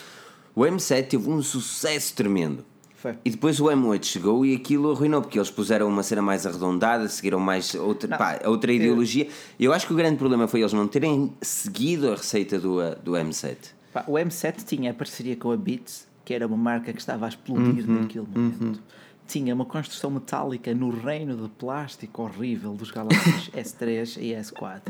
O 0.55 0.61
M7 0.63 1.07
teve 1.09 1.29
um 1.31 1.43
sucesso 1.43 2.15
tremendo. 2.15 2.65
Foi. 2.99 3.17
E 3.25 3.31
depois 3.31 3.61
o 3.61 3.67
M8 3.67 4.05
chegou 4.05 4.45
e 4.45 4.57
aquilo 4.57 4.91
arruinou, 4.91 5.23
porque 5.23 5.39
eles 5.39 5.53
puseram 5.53 5.87
uma 5.87 6.03
cena 6.03 6.21
mais 6.21 6.45
arredondada, 6.45 7.09
seguiram 7.09 7.39
mais 7.39 7.73
outra, 7.77 8.09
Não, 8.11 8.19
pá, 8.19 8.41
outra 8.45 8.73
ideologia. 8.73 9.29
Eu 9.59 9.73
acho 9.73 9.87
que 9.87 9.93
o 9.93 9.97
grande 9.97 10.17
problema 10.17 10.49
foi 10.49 10.61
eles 10.61 10.73
não 10.73 10.89
terem 10.89 11.33
seguido 11.41 12.11
a 12.11 12.17
receita 12.17 12.59
do, 12.59 12.81
do 12.97 13.13
M7. 13.13 13.57
Pá, 13.93 14.05
o 14.09 14.15
M7 14.15 14.65
tinha 14.65 14.91
a 14.91 14.95
parceria 14.95 15.37
com 15.37 15.53
a 15.53 15.57
Beats, 15.57 16.09
que 16.25 16.35
era 16.35 16.45
uma 16.45 16.57
marca 16.57 16.93
que 16.93 16.99
estava 16.99 17.25
a 17.27 17.29
explodir 17.29 17.89
Uhum, 17.89 18.01
naquele 18.03 18.27
momento. 18.27 18.83
Tinha 19.29 19.55
uma 19.55 19.65
construção 19.65 20.11
metálica 20.11 20.75
no 20.75 20.91
reino 20.91 21.37
de 21.37 21.49
plástico 21.51 22.23
horrível 22.23 22.75
dos 22.75 22.91
Galaxies 22.91 23.49
S3 23.55 24.21
e 24.21 24.33
S4 24.35 24.83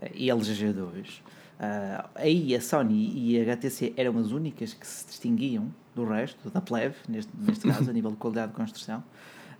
eh, 0.00 0.10
e 0.14 0.30
LG 0.30 0.72
G2. 0.72 1.20
Ah, 1.60 2.08
aí 2.14 2.54
a 2.54 2.60
Sony 2.62 3.12
e 3.14 3.38
a 3.38 3.42
HTC 3.42 3.92
eram 3.94 4.16
as 4.18 4.30
únicas 4.30 4.72
que 4.72 4.86
se 4.86 5.04
distinguiam 5.06 5.70
do 5.96 6.04
resto, 6.04 6.48
da 6.50 6.60
plebe, 6.60 6.94
neste, 7.08 7.32
neste 7.36 7.66
caso, 7.68 7.90
a 7.90 7.92
nível 7.92 8.10
de 8.12 8.16
qualidade 8.18 8.52
de 8.52 8.56
construção. 8.56 9.02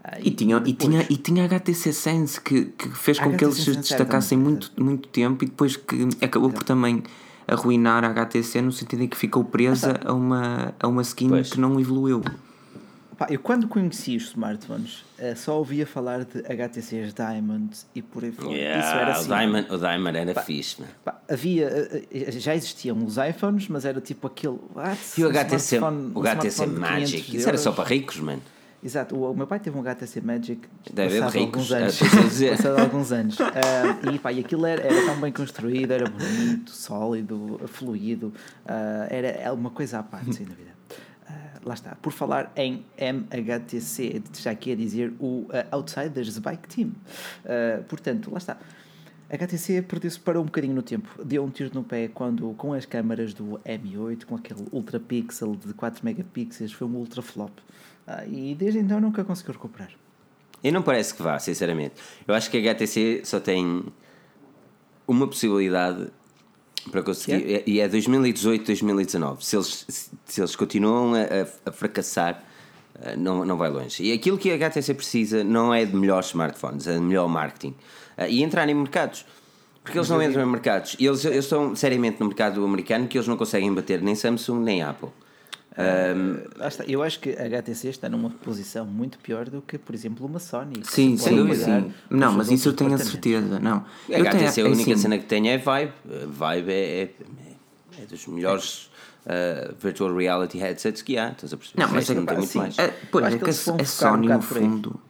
Ah, 0.05 0.18
E 0.20 0.31
tinha, 0.31 0.57
e, 0.59 0.61
depois- 0.72 0.77
tinha, 0.79 1.07
e 1.11 1.16
tinha 1.16 1.42
a 1.42 1.46
HTC 1.46 1.92
Sense 1.92 2.40
que, 2.40 2.66
que 2.66 2.88
fez 2.90 3.18
com 3.18 3.35
que 3.37 3.44
eles 3.44 3.57
HTC 3.57 3.72
se 3.75 3.81
destacassem 3.81 4.38
muito, 4.38 4.70
muito 4.81 5.09
tempo 5.09 5.42
e 5.42 5.46
depois 5.49 5.75
que 5.77 6.09
acabou 6.22 6.51
por 6.51 6.62
também 6.62 7.03
arruinar 7.49 8.05
a 8.05 8.09
HTC 8.11 8.61
no 8.61 8.70
sentido 8.72 9.03
em 9.03 9.09
que 9.09 9.16
ficou 9.16 9.44
presa 9.44 9.99
a 10.05 10.12
uma, 10.12 10.75
a 10.79 10.87
uma 10.87 11.03
skin 11.03 11.29
Pois. 11.29 11.51
que 11.51 11.59
não 11.61 11.79
evoluiu. 11.81 12.22
Pá, 13.16 13.29
eu 13.31 13.40
quando 13.40 13.66
conheci 13.66 14.14
os 14.14 14.24
smartphones 14.24 15.02
eh, 15.18 15.35
só 15.35 15.57
ouvia 15.57 15.87
falar 15.87 16.24
de 16.24 16.40
HTCs 16.40 17.14
Diamond 17.14 17.74
e 17.94 18.02
por 18.02 18.22
aí 18.22 18.31
fora. 18.31 18.52
Isso 18.52 18.62
era 18.62 19.12
assim. 19.12 19.24
o, 19.24 19.37
Diamond, 19.37 19.72
o 19.72 19.79
Diamond 19.79 20.18
era 20.18 20.42
fixe, 20.42 20.83
man. 20.83 20.88
Pá, 21.02 21.18
havia, 21.31 21.66
eh, 21.66 22.02
eh, 22.12 22.31
já 22.33 22.55
existiam 22.55 23.02
os 23.02 23.16
iPhones, 23.16 23.68
mas 23.68 23.87
era 23.87 24.02
tipo 24.02 24.26
aquele. 24.26 24.59
Ah, 24.76 24.94
E 25.16 25.24
o 25.24 25.29
um 25.29 25.31
HTC, 25.31 25.79
o 26.14 26.26
HTC 26.26 26.66
Magic, 26.66 27.22
500 27.22 27.35
isso 27.35 27.48
era 27.48 27.57
só 27.57 27.72
para 27.72 27.88
ricos, 27.88 28.20
man. 28.20 28.38
Exato, 28.85 29.16
o, 29.16 29.33
o 29.33 29.35
meu 29.35 29.46
pai 29.46 29.61
teve 29.61 29.76
um 29.76 29.81
HTC 29.81 30.20
Magic 30.20 30.61
Deve 30.92 31.18
passado 31.18 31.40
ricos, 31.40 31.72
alguns 31.72 31.98
anos. 31.98 31.98
passado 32.57 32.79
alguns 32.79 33.12
anos. 33.12 33.40
Ah, 33.40 34.12
e, 34.12 34.18
pá, 34.18 34.31
e 34.31 34.40
aquilo 34.40 34.66
era, 34.66 34.83
era 34.83 35.07
tão 35.07 35.18
bem 35.18 35.33
construído, 35.33 35.90
era 35.90 36.09
bonito, 36.09 36.70
sólido, 36.70 37.59
fluido, 37.66 38.35
ah, 38.66 39.07
era 39.09 39.29
é 39.29 39.50
uma 39.50 39.70
coisa 39.70 40.00
à 40.00 40.02
parte, 40.02 40.35
sem 40.35 40.44
dúvida. 40.44 40.75
Lá 41.66 41.74
está, 41.74 41.96
por 41.96 42.12
falar 42.12 42.52
em 42.55 42.85
MHTC, 42.96 44.22
já 44.38 44.52
aqui 44.52 44.70
a 44.70 44.76
dizer 44.76 45.12
o 45.18 45.48
ah, 45.50 45.66
Outsiders 45.72 46.38
Bike 46.38 46.68
Team. 46.68 46.92
Ah, 47.44 47.83
portanto, 47.88 48.31
lá 48.31 48.38
está. 48.38 48.57
A 49.29 49.35
HTC 49.35 49.83
perdeu-se 49.83 50.20
para 50.20 50.40
um 50.40 50.44
bocadinho 50.44 50.76
no 50.76 50.83
tempo. 50.83 51.09
Deu 51.24 51.42
um 51.44 51.50
tiro 51.50 51.72
no 51.74 51.83
pé 51.83 52.07
quando, 52.07 52.55
com 52.55 52.72
as 52.72 52.87
câmaras 52.87 53.35
do 53.35 53.61
M8, 53.66 54.26
com 54.26 54.37
aquele 54.37 54.64
ultra 54.70 55.00
pixel 55.00 55.57
de 55.57 55.74
4 55.74 56.05
megapixels, 56.05 56.72
foi 56.72 56.87
um 56.87 56.94
ultra 56.94 57.20
flop. 57.20 57.59
Ah, 58.07 58.24
e 58.24 58.55
desde 58.55 58.79
então 58.79 59.00
nunca 59.00 59.24
conseguiu 59.24 59.55
recuperar. 59.55 59.90
E 60.62 60.70
não 60.70 60.83
parece 60.83 61.16
que 61.16 61.20
vá, 61.20 61.37
sinceramente. 61.40 61.94
Eu 62.29 62.35
acho 62.37 62.48
que 62.48 62.59
a 62.59 62.72
HTC 62.72 63.22
só 63.24 63.40
tem 63.40 63.85
uma 65.05 65.26
possibilidade 65.26 66.12
para 66.90 67.03
conseguir, 67.03 67.62
e 67.66 67.81
é 67.81 67.88
2018, 67.88 68.66
2019. 68.66 69.44
Se 69.44 69.57
eles, 69.57 70.11
se 70.25 70.40
eles 70.40 70.55
continuam 70.57 71.14
a, 71.14 71.68
a- 71.68 71.72
fracassar, 71.72 72.42
eh, 73.03 73.16
não, 73.16 73.44
não 73.44 73.57
vai 73.57 73.70
longe. 73.70 74.03
E 74.03 74.12
aquilo 74.12 74.38
que 74.38 74.51
a 74.51 74.55
HTC 74.55 74.94
precisa 74.94 75.44
não 75.44 75.72
é 75.75 75.85
de 75.85 75.94
melhores 75.96 76.29
smartphones, 76.29 76.87
é 76.87 76.94
de 76.94 77.01
melhor 77.01 77.29
marketing. 77.29 77.75
Eh, 78.16 78.31
E 78.31 78.42
entrar 78.42 78.68
em 78.68 78.75
mercados. 78.75 79.25
Porque 79.83 79.99
eles 79.99 80.09
não 80.09 80.20
entram 80.22 80.42
em 80.42 80.46
mercados. 80.51 80.96
E 80.99 81.07
eles, 81.07 81.25
eles 81.25 81.44
estão 81.44 81.77
seriamente 81.77 82.18
no 82.20 82.27
mercado 82.27 82.64
americano 82.64 83.07
que 83.07 83.16
eles 83.16 83.29
não 83.29 83.37
conseguem 83.37 83.72
bater 83.72 84.03
nem 84.03 84.14
Samsung 84.16 84.59
nem 84.61 84.83
Apple. 84.83 85.11
Está. 86.66 86.84
Eu 86.84 87.02
acho 87.02 87.20
que 87.20 87.30
a 87.30 87.44
HTC 87.44 87.88
está 87.88 88.08
numa 88.08 88.30
posição 88.30 88.84
muito 88.86 89.18
pior 89.18 89.48
do 89.48 89.60
que, 89.62 89.76
por 89.78 89.94
exemplo, 89.94 90.26
uma 90.26 90.38
Sony. 90.38 90.82
Sim, 90.84 91.16
sim, 91.16 91.36
dúvida. 91.36 91.64
sim. 91.64 91.92
Não, 92.10 92.32
mas 92.32 92.50
isso 92.50 92.68
eu 92.68 92.72
tenho 92.72 92.94
a 92.94 92.98
certeza. 92.98 93.58
Não. 93.60 93.84
A 94.08 94.12
Eu 94.12 94.26
HTC, 94.26 94.54
tenho- 94.54 94.66
a 94.66 94.70
única 94.70 94.92
assim, 94.92 95.02
cena 95.02 95.18
que 95.18 95.24
tem 95.26 95.50
é 95.50 95.58
Vibe. 95.58 95.92
A 96.22 96.26
Vibe 96.26 96.70
é, 96.72 97.02
é, 97.02 97.10
é 98.02 98.06
dos 98.06 98.26
melhores 98.26 98.90
uh, 99.26 99.74
virtual 99.78 100.14
reality 100.14 100.58
headsets 100.58 101.02
que 101.02 101.18
há. 101.18 101.30
Estás 101.30 101.52
a 101.52 101.56
perceber? 101.56 101.82
Não, 101.82 101.90
mas 101.92 102.08
é, 102.10 102.14
não 102.14 102.24
tem 102.26 102.36
muito 102.38 102.50
sim. 102.50 102.58
mais. 102.58 102.78
É, 102.78 102.94
pois, 103.10 103.24
Acho 103.26 103.36
é 103.36 103.38
que 103.38 103.44
que 103.44 103.50
a, 103.50 103.52
a 103.52 103.56
focar 103.56 103.80
um 103.82 103.84
Sony 103.84 104.28
no 104.28 104.42
fundo. 104.42 105.00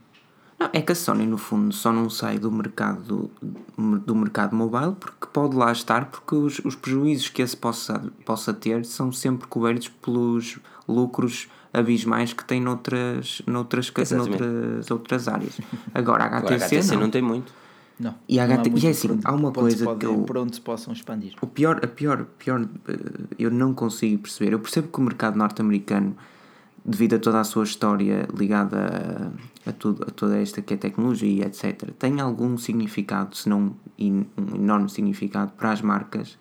Não, 0.59 0.71
é 0.73 0.81
que 0.81 0.91
a 0.93 0.95
Sony 0.95 1.27
no 1.27 1.37
fundo 1.37 1.73
só 1.75 1.93
não 1.93 2.09
sai 2.09 2.39
do 2.39 2.51
mercado 2.51 3.31
do 3.77 4.15
mercado 4.15 4.57
mobile 4.57 4.95
porque 4.99 5.27
pode 5.31 5.55
lá 5.55 5.71
estar 5.71 6.07
porque 6.07 6.35
os, 6.35 6.59
os 6.61 6.75
prejuízos 6.75 7.29
que 7.29 7.43
esse 7.43 7.57
possa, 7.57 8.03
possa 8.25 8.55
ter 8.55 8.85
são 8.87 9.13
sempre 9.13 9.47
cobertos 9.49 9.89
pelos 9.89 10.59
lucros 10.89 11.49
abismais 11.75 12.33
que 12.33 12.43
tem 12.43 12.61
noutras, 12.61 13.43
noutras, 13.47 13.93
Exatamente. 13.95 14.41
noutras 14.43 14.91
outras 14.91 15.29
áreas. 15.29 15.61
Agora 15.93 16.25
a 16.25 16.27
Agora 16.27 16.55
a 16.55 16.57
HTC, 16.57 16.77
HTC 16.77 16.95
não. 16.95 17.03
não 17.03 17.11
tem 17.11 17.21
muito. 17.23 17.53
Não. 17.99 18.15
E, 18.29 18.39
a 18.39 18.47
não 18.47 18.55
há 18.55 18.59
HT... 18.59 18.71
e 18.77 18.87
é 18.87 18.91
assim, 18.91 19.21
há 19.25 19.33
uma 19.33 19.53
coisa 19.53 19.85
pode- 19.85 20.01
que 20.01 20.07
eu. 20.07 20.23
Por 20.23 20.39
onde 20.39 20.55
se 20.55 20.61
possam 20.61 20.93
expandir. 20.93 21.35
O 21.41 21.47
pior, 21.47 21.81
a 21.83 21.87
pior, 21.87 22.25
pior, 22.39 22.67
eh, 22.89 22.95
eu 23.39 23.51
não 23.51 23.75
consigo 23.75 24.23
perceber. 24.23 24.53
Eu 24.53 24.59
percebo 24.59 24.89
que 24.89 24.99
o 24.99 25.03
mercado 25.03 25.37
norte-americano, 25.37 26.17
devido 26.87 27.17
a 27.17 27.19
toda 27.19 27.41
a 27.41 27.45
sua 27.45 27.65
história 27.65 28.29
ligada 28.33 29.33
a, 29.67 29.71
a, 29.71 29.73
tudo, 29.73 30.05
a 30.07 30.11
toda 30.11 30.39
esta 30.39 30.63
que 30.63 30.75
é 30.75 30.77
tecnologia, 30.77 31.47
etc., 31.47 31.91
tem 31.99 32.21
algum 32.21 32.57
significado, 32.57 33.37
se 33.37 33.49
não 33.49 33.75
um 33.99 34.25
enorme 34.55 34.89
significado, 34.89 35.53
para 35.53 35.73
as 35.73 35.83
marcas 35.83 36.39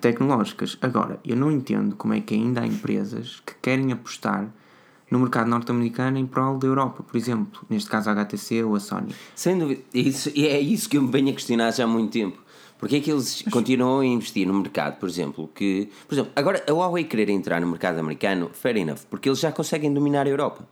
tecnológicas. 0.00 0.76
Agora, 0.82 1.20
eu 1.24 1.36
não 1.36 1.52
entendo 1.52 1.94
como 1.94 2.14
é 2.14 2.20
que 2.20 2.34
ainda 2.34 2.62
há 2.62 2.66
empresas 2.66 3.40
que 3.46 3.54
querem 3.62 3.92
apostar 3.92 4.48
no 5.10 5.20
mercado 5.20 5.48
norte-americano 5.48 6.18
em 6.18 6.26
prol 6.26 6.58
da 6.58 6.66
Europa, 6.66 7.02
por 7.02 7.16
exemplo, 7.16 7.64
neste 7.70 7.88
caso 7.88 8.10
a 8.10 8.12
HTC 8.12 8.64
ou 8.64 8.74
a 8.74 8.80
Sony. 8.80 9.14
Sem 9.34 9.58
dúvida. 9.58 9.82
Isso, 9.94 10.30
é 10.34 10.60
isso 10.60 10.88
que 10.88 10.98
eu 10.98 11.02
me 11.02 11.10
venho 11.10 11.30
a 11.30 11.32
questionar 11.32 11.70
já 11.70 11.84
há 11.84 11.86
muito 11.86 12.12
tempo. 12.12 12.38
Porque 12.78 12.96
é 12.96 13.00
que 13.00 13.10
eles 13.10 13.42
continuam 13.50 14.00
a 14.00 14.06
investir 14.06 14.46
no 14.46 14.54
mercado, 14.54 14.98
por 14.98 15.08
exemplo, 15.08 15.50
que... 15.54 15.88
Por 16.06 16.14
exemplo, 16.14 16.32
agora 16.36 16.62
a 16.68 16.72
Huawei 16.72 17.04
querer 17.04 17.28
entrar 17.28 17.60
no 17.60 17.66
mercado 17.66 17.98
americano, 17.98 18.50
fair 18.52 18.76
enough, 18.76 19.00
porque 19.10 19.28
eles 19.28 19.40
já 19.40 19.50
conseguem 19.50 19.92
dominar 19.92 20.26
a 20.26 20.30
Europa. 20.30 20.66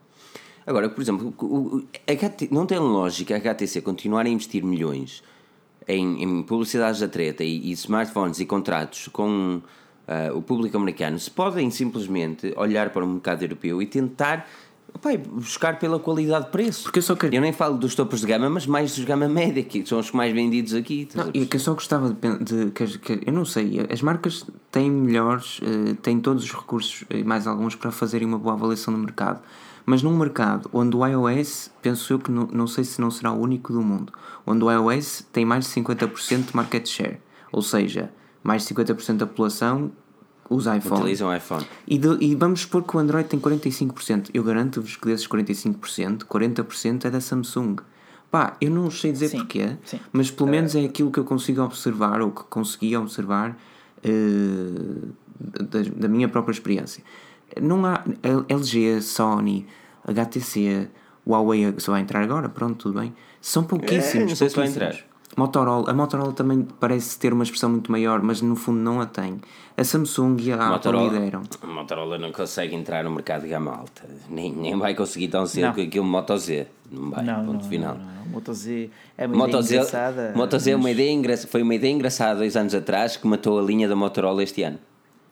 Agora, 0.64 0.88
por 0.88 1.00
exemplo, 1.02 1.34
o- 1.40 1.44
o- 1.78 1.84
HT 2.06 2.48
não 2.52 2.64
tem 2.64 2.78
lógica 2.78 3.34
a 3.34 3.38
HTC 3.38 3.80
continuar 3.80 4.24
a 4.26 4.28
investir 4.28 4.62
milhões 4.64 5.22
em, 5.88 6.22
em 6.22 6.42
publicidades 6.44 7.00
da 7.00 7.08
treta 7.08 7.42
e, 7.44 7.70
e 7.70 7.72
smartphones 7.72 8.38
e 8.40 8.46
contratos 8.46 9.08
com 9.08 9.60
ah, 10.08 10.32
o 10.32 10.40
público 10.42 10.76
americano, 10.76 11.18
se 11.18 11.30
podem 11.30 11.70
simplesmente 11.70 12.52
olhar 12.56 12.90
para 12.90 13.04
o 13.04 13.08
mercado 13.08 13.42
europeu 13.42 13.82
e 13.82 13.86
tentar 13.86 14.48
pá, 15.00 15.10
buscar 15.16 15.78
pela 15.78 15.98
qualidade 15.98 16.46
de 16.46 16.50
preço. 16.50 16.84
Porque 16.84 16.98
eu 16.98 17.02
só 17.02 17.16
Eu 17.30 17.40
nem 17.40 17.52
falo 17.52 17.76
dos 17.78 17.94
topos 17.94 18.20
de 18.20 18.26
gama, 18.26 18.48
mas 18.50 18.66
mais 18.66 18.94
dos 18.96 19.04
gama 19.04 19.28
média, 19.28 19.62
que 19.62 19.84
são 19.86 19.98
os 19.98 20.10
mais 20.12 20.32
vendidos 20.32 20.74
aqui. 20.74 21.08
Não, 21.14 21.30
e 21.34 21.46
que 21.46 21.56
eu 21.56 21.60
só 21.60 21.74
gostava 21.74 22.10
de, 22.10 22.38
de 22.44 22.70
que, 22.70 22.98
que- 22.98 23.20
eu 23.26 23.32
não 23.32 23.44
sei, 23.44 23.86
as 23.90 24.02
marcas 24.02 24.44
têm 24.70 24.90
melhores, 24.90 25.60
eh, 25.62 25.94
têm 26.02 26.20
todos 26.20 26.44
os 26.44 26.52
recursos 26.52 27.04
e 27.10 27.22
mais 27.24 27.46
alguns 27.46 27.74
para 27.74 27.90
fazerem 27.90 28.26
uma 28.26 28.38
boa 28.38 28.54
avaliação 28.54 28.92
do 28.92 28.98
mercado. 29.00 29.40
Mas 29.84 30.02
num 30.02 30.16
mercado 30.16 30.68
onde 30.72 30.96
o 30.96 31.06
iOS, 31.06 31.70
penso 31.80 32.12
eu 32.12 32.18
que 32.18 32.30
não, 32.30 32.48
não 32.52 32.66
sei 32.66 32.82
se 32.82 33.00
não 33.00 33.08
será 33.10 33.30
o 33.32 33.40
único 33.40 33.72
do 33.72 33.80
mundo, 33.80 34.12
onde 34.44 34.64
o 34.64 34.70
iOS 34.70 35.24
tem 35.32 35.44
mais 35.44 35.64
de 35.64 35.70
50% 35.80 36.46
de 36.46 36.56
market 36.56 36.86
share, 36.88 37.18
ou 37.52 37.62
seja, 37.62 38.10
mais 38.42 38.62
de 38.66 38.74
50% 38.74 39.16
da 39.18 39.26
população 39.26 39.92
usa 40.48 40.76
iPhone. 40.76 41.00
Utilizam 41.00 41.28
o 41.28 41.34
iPhone. 41.34 41.66
E, 41.86 41.98
de- 41.98 42.18
e 42.24 42.34
vamos 42.34 42.60
supor 42.60 42.82
que 42.84 42.96
o 42.96 43.00
Android 43.00 43.28
tem 43.28 43.38
45%. 43.40 44.30
Eu 44.34 44.42
garanto-vos 44.44 44.96
que 44.96 45.06
desses 45.06 45.26
45%, 45.26 46.24
40% 46.26 47.04
é 47.04 47.10
da 47.10 47.20
Samsung. 47.20 47.76
Pá, 48.30 48.56
eu 48.60 48.70
não 48.70 48.90
sei 48.90 49.12
dizer 49.12 49.28
Sim, 49.28 49.38
porquê, 49.38 49.76
sim. 49.84 50.00
mas 50.12 50.30
pelo 50.30 50.50
menos 50.50 50.74
é 50.74 50.84
aquilo 50.84 51.10
que 51.12 51.18
eu 51.18 51.24
consigo 51.24 51.62
observar, 51.62 52.20
ou 52.20 52.30
que 52.32 52.42
consegui 52.44 52.96
observar 52.96 53.56
eh, 54.02 55.08
da, 55.38 55.82
da 55.96 56.08
minha 56.08 56.28
própria 56.28 56.52
experiência. 56.52 57.02
Não 57.60 57.84
há 57.86 58.02
LG, 58.48 59.00
Sony, 59.00 59.66
HTC, 60.06 60.88
Huawei, 61.26 61.74
se 61.78 61.88
vai 61.88 62.00
entrar 62.00 62.22
agora, 62.22 62.48
pronto, 62.48 62.76
tudo 62.90 63.00
bem. 63.00 63.14
São 63.40 63.62
pouquíssimos. 63.64 64.14
É, 64.24 64.28
não 64.28 64.36
sei 64.36 64.48
se 64.50 64.56
vai 64.56 64.66
entrar. 64.68 64.94
Motorola, 65.36 65.90
a 65.90 65.94
Motorola 65.94 66.32
também 66.32 66.66
parece 66.80 67.18
ter 67.18 67.32
uma 67.32 67.44
expressão 67.44 67.68
muito 67.68 67.92
maior, 67.92 68.22
mas 68.22 68.40
no 68.40 68.56
fundo 68.56 68.78
não 68.80 69.00
a 69.00 69.06
tem. 69.06 69.38
A 69.76 69.84
Samsung 69.84 70.36
e 70.40 70.50
a 70.50 70.54
Apple 70.54 70.68
Motorola, 70.70 71.12
lideram. 71.12 71.42
a 71.62 71.66
Motorola 71.66 72.18
não 72.18 72.32
consegue 72.32 72.74
entrar 72.74 73.04
no 73.04 73.10
mercado 73.10 73.42
de 73.42 73.48
gama 73.48 73.72
alta. 73.76 74.02
Nem, 74.30 74.50
nem 74.54 74.78
vai 74.78 74.94
conseguir 74.94 75.28
tão 75.28 75.44
cedo 75.46 75.74
com 75.74 75.80
aquele 75.82 76.00
Moto 76.04 76.36
Z. 76.38 76.66
Não 76.90 77.10
vai, 77.10 77.22
não, 77.24 77.44
ponto 77.44 77.62
não, 77.64 77.68
final. 77.68 77.94
não, 77.96 78.04
não. 78.04 78.26
Moto 78.28 78.54
Z 78.54 78.88
é 79.18 79.26
uma 79.26 79.36
Moto 79.36 79.48
ideia 79.50 79.62
Z, 79.62 79.74
engraçada. 79.76 80.32
Moto 80.34 80.58
Z 80.58 80.70
é 80.70 80.74
uma 80.76 80.82
mas- 80.84 80.92
ideia 80.92 81.10
engra- 81.12 81.36
foi 81.36 81.62
uma 81.62 81.74
ideia 81.74 81.92
engraçada 81.92 82.36
dois 82.36 82.56
anos 82.56 82.74
atrás 82.74 83.16
que 83.18 83.26
matou 83.26 83.58
a 83.58 83.62
linha 83.62 83.86
da 83.88 83.94
Motorola 83.96 84.42
este 84.42 84.62
ano. 84.62 84.78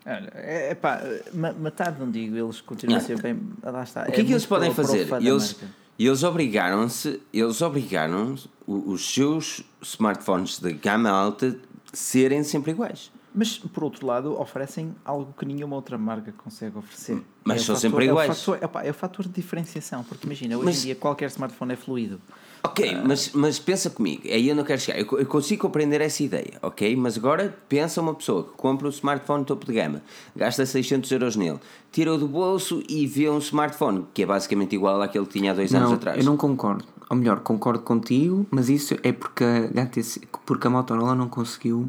Olha, 0.06 0.30
é, 0.34 0.72
é 0.72 0.74
pá, 0.74 1.00
ma- 1.32 1.54
matar 1.54 1.96
não 1.98 2.10
digo, 2.10 2.36
eles 2.36 2.60
continuam 2.60 2.98
a 2.98 3.00
ser 3.00 3.18
bem. 3.22 3.40
Lá 3.62 3.82
está. 3.82 4.02
O 4.02 4.12
que 4.12 4.20
é, 4.20 4.24
que 4.24 4.32
eles 4.32 4.44
podem 4.44 4.70
fazer? 4.74 5.08
Eles, 5.22 5.56
Eles, 5.98 6.22
obrigaram-se, 6.24 7.20
eles 7.32 7.62
obrigaram 7.62 8.34
o- 8.34 8.38
os 8.66 9.12
seus 9.14 9.62
smartphones 9.82 10.58
de 10.58 10.72
gama 10.72 11.10
alta 11.10 11.56
serem 11.92 12.42
sempre 12.42 12.72
iguais. 12.72 13.10
Mas, 13.36 13.58
por 13.58 13.82
outro 13.82 14.06
lado, 14.06 14.40
oferecem 14.40 14.94
algo 15.04 15.34
que 15.36 15.44
nenhuma 15.44 15.74
outra 15.74 15.98
marca 15.98 16.32
consegue 16.38 16.78
oferecer. 16.78 17.20
Mas 17.44 17.62
É 17.62 17.64
são 17.64 17.74
fator- 17.74 17.80
sempre 17.90 18.04
é 18.06 18.08
o 18.08 18.10
iguais. 18.12 18.38
fator- 18.44 18.58
é, 18.84 18.86
é 18.86 18.90
o 18.90 18.94
fator 18.94 19.26
de 19.26 19.32
diferenciação, 19.32 20.04
porque 20.04 20.24
imagina, 20.24 20.54
hoje 20.56 20.64
Mas- 20.64 20.78
em 20.78 20.82
dia 20.82 20.94
qualquer 20.94 21.26
smartphone 21.30 21.72
é 21.72 21.76
fluido. 21.76 22.20
Ok, 22.62 22.96
mas, 23.04 23.30
mas 23.34 23.58
pensa 23.58 23.90
comigo, 23.90 24.22
aí 24.24 24.48
eu 24.48 24.54
não 24.54 24.62
quero 24.64 24.80
chegar. 24.80 24.98
Eu, 25.00 25.18
eu 25.18 25.26
consigo 25.26 25.60
compreender 25.62 26.00
essa 26.00 26.22
ideia, 26.22 26.58
ok? 26.62 26.94
Mas 26.96 27.18
agora 27.18 27.54
pensa 27.68 28.00
uma 28.00 28.14
pessoa 28.14 28.44
que 28.44 28.50
compra 28.52 28.86
um 28.86 28.90
smartphone 28.90 29.44
topo 29.44 29.66
de 29.66 29.72
gama, 29.74 30.00
gasta 30.34 30.64
600 30.64 31.10
euros 31.10 31.34
nele, 31.36 31.58
tira-o 31.92 32.16
do 32.16 32.26
bolso 32.28 32.82
e 32.88 33.04
vê 33.06 33.28
um 33.28 33.38
smartphone 33.38 34.06
que 34.14 34.22
é 34.22 34.26
basicamente 34.26 34.74
igual 34.76 35.02
àquele 35.02 35.26
que 35.26 35.38
tinha 35.38 35.50
há 35.50 35.54
dois 35.54 35.74
anos 35.74 35.90
Não, 35.90 35.96
atrás. 35.96 36.16
eu 36.18 36.24
não 36.24 36.36
concordo. 36.38 36.84
Ou 37.10 37.16
melhor, 37.16 37.40
concordo 37.40 37.80
contigo, 37.82 38.46
mas 38.50 38.68
isso 38.68 38.94
é 39.02 39.12
porque 39.12 39.44
a, 39.44 39.66
HTC, 39.82 40.22
porque 40.46 40.66
a 40.66 40.70
Motorola 40.70 41.14
não 41.14 41.28
conseguiu 41.28 41.88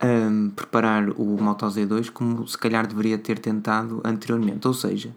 ahm, 0.00 0.50
preparar 0.50 1.08
o 1.10 1.24
Moto 1.42 1.66
Z2 1.66 2.10
como 2.10 2.46
se 2.46 2.56
calhar 2.58 2.86
deveria 2.86 3.18
ter 3.18 3.38
tentado 3.38 4.00
anteriormente. 4.04 4.66
Ou 4.68 4.74
seja, 4.74 5.14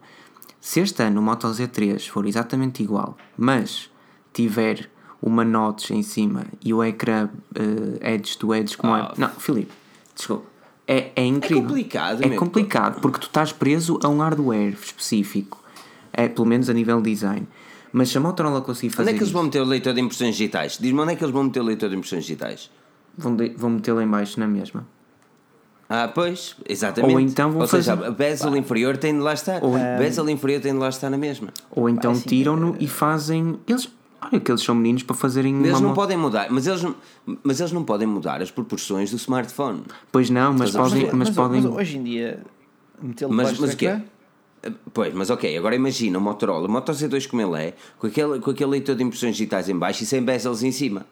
se 0.59 0.79
este 0.79 1.03
ano 1.03 1.19
o 1.19 1.23
Moto 1.23 1.47
Z3 1.47 2.07
for 2.09 2.25
exatamente 2.25 2.81
igual, 2.81 3.17
mas 3.37 3.89
tiver 4.33 4.89
uma 5.21 5.43
notch 5.43 5.91
em 5.91 6.01
cima 6.01 6.45
e 6.63 6.73
o 6.73 6.81
ecrã 6.81 7.29
eh, 7.53 8.13
edge 8.13 8.37
to 8.37 8.55
edge 8.55 8.77
como 8.77 8.93
Ah. 8.93 9.13
é. 9.17 9.19
Não, 9.19 9.29
Filipe, 9.29 9.71
desculpa. 10.15 10.45
É, 10.87 11.11
é 11.15 11.25
incrível. 11.25 11.63
complicado, 11.63 12.23
É 12.23 12.27
meu. 12.29 12.39
complicado 12.39 13.01
porque 13.01 13.19
tu 13.19 13.27
estás 13.27 13.51
preso 13.51 13.99
a 14.01 14.07
um 14.07 14.19
hardware 14.19 14.73
específico, 14.81 15.61
é, 16.13 16.27
pelo 16.29 16.47
menos 16.47 16.69
a 16.69 16.73
nível 16.73 17.01
design. 17.01 17.45
Mas 17.91 18.09
se 18.09 18.17
a 18.17 18.21
Motorola 18.21 18.61
conseguir 18.61 18.89
fazer 18.91 19.03
Onde 19.09 19.09
é 19.09 19.13
que 19.13 19.19
eles 19.19 19.27
isso, 19.29 19.33
vão 19.33 19.43
meter 19.43 19.61
o 19.61 19.65
leitor 19.65 19.93
de 19.93 20.01
impressões 20.01 20.35
digitais? 20.35 20.77
Diz-me 20.79 20.99
onde 21.01 21.13
é 21.13 21.15
que 21.15 21.23
eles 21.23 21.33
vão 21.33 21.43
meter 21.43 21.59
o 21.59 21.63
leitor 21.63 21.89
de 21.89 21.95
impressões 21.95 22.23
digitais? 22.23 22.69
vão, 23.17 23.35
de- 23.35 23.49
vão 23.49 23.69
meter 23.71 23.91
lá 23.93 24.03
em 24.03 24.07
baixo 24.07 24.39
na 24.39 24.47
mesma. 24.47 24.85
Ah, 25.89 26.07
pois, 26.07 26.55
exatamente. 26.67 27.13
Ou 27.15 27.19
então 27.19 27.51
vão 27.51 27.61
Ou 27.61 27.67
seja, 27.67 27.95
fazer- 27.97 28.07
a 28.07 28.11
bezel 28.11 28.55
inferior 28.55 28.95
tem 28.97 29.13
de 29.13 29.19
lá 29.21 29.33
estar. 29.33 29.63
Ou- 29.63 29.75
A 29.75 29.97
bezel 29.97 30.29
inferior 30.29 30.61
tem 30.61 30.71
de 30.73 30.77
lá 30.79 30.87
estar 30.89 31.09
na 31.09 31.17
mesma. 31.17 31.49
Ou 31.71 31.89
então 31.89 32.11
assim, 32.11 32.27
tiram-no 32.29 32.75
e 32.79 32.87
fazem. 32.87 33.59
Eles, 33.67 33.89
olha 34.21 34.39
que 34.39 34.51
eles 34.51 34.61
são 34.61 34.75
meninos 34.75 35.01
para 35.01 35.15
fazerem 35.15 35.57
Eles 35.57 35.71
uma 35.79 35.87
não 35.87 35.93
podem 35.95 36.15
mudar, 36.15 36.47
mas 36.51 36.67
eles, 36.67 36.83
não- 36.83 36.95
mas 37.43 37.59
eles 37.59 37.71
não 37.71 37.83
podem 37.83 38.07
mudar 38.07 38.39
as 38.39 38.51
proporções 38.51 39.09
do 39.09 39.17
smartphone. 39.17 39.81
Pois 40.11 40.29
não, 40.29 40.53
mas 40.53 40.75
a 40.75 40.79
podem. 40.79 40.93
perceber? 41.01 41.17
Mas, 41.17 41.29
podem 41.31 41.61
mas 41.63 41.71
hoje 41.73 41.97
em 41.97 42.03
dia, 42.03 42.43
metê-lo 43.01 43.33
Mas, 43.33 43.59
mas 43.59 43.71
do 43.71 43.73
o 43.73 43.77
quê? 43.77 43.99
Pois, 44.93 45.13
mas 45.13 45.29
ok, 45.29 45.57
agora 45.57 45.73
imagina 45.75 46.17
o 46.17 46.21
Motorola, 46.21 46.67
o 46.67 46.71
Moto 46.71 46.91
Z2 46.91 47.27
como 47.29 47.41
ele 47.41 47.63
é, 47.67 47.73
com 47.97 48.07
aquele, 48.07 48.39
com 48.39 48.51
aquele 48.51 48.69
leitor 48.71 48.93
de 48.95 49.03
impressões 49.03 49.37
digitais 49.37 49.69
em 49.69 49.77
baixo 49.77 50.03
e 50.03 50.05
sem 50.05 50.21
bezels 50.21 50.63
em 50.63 50.71
cima. 50.71 51.05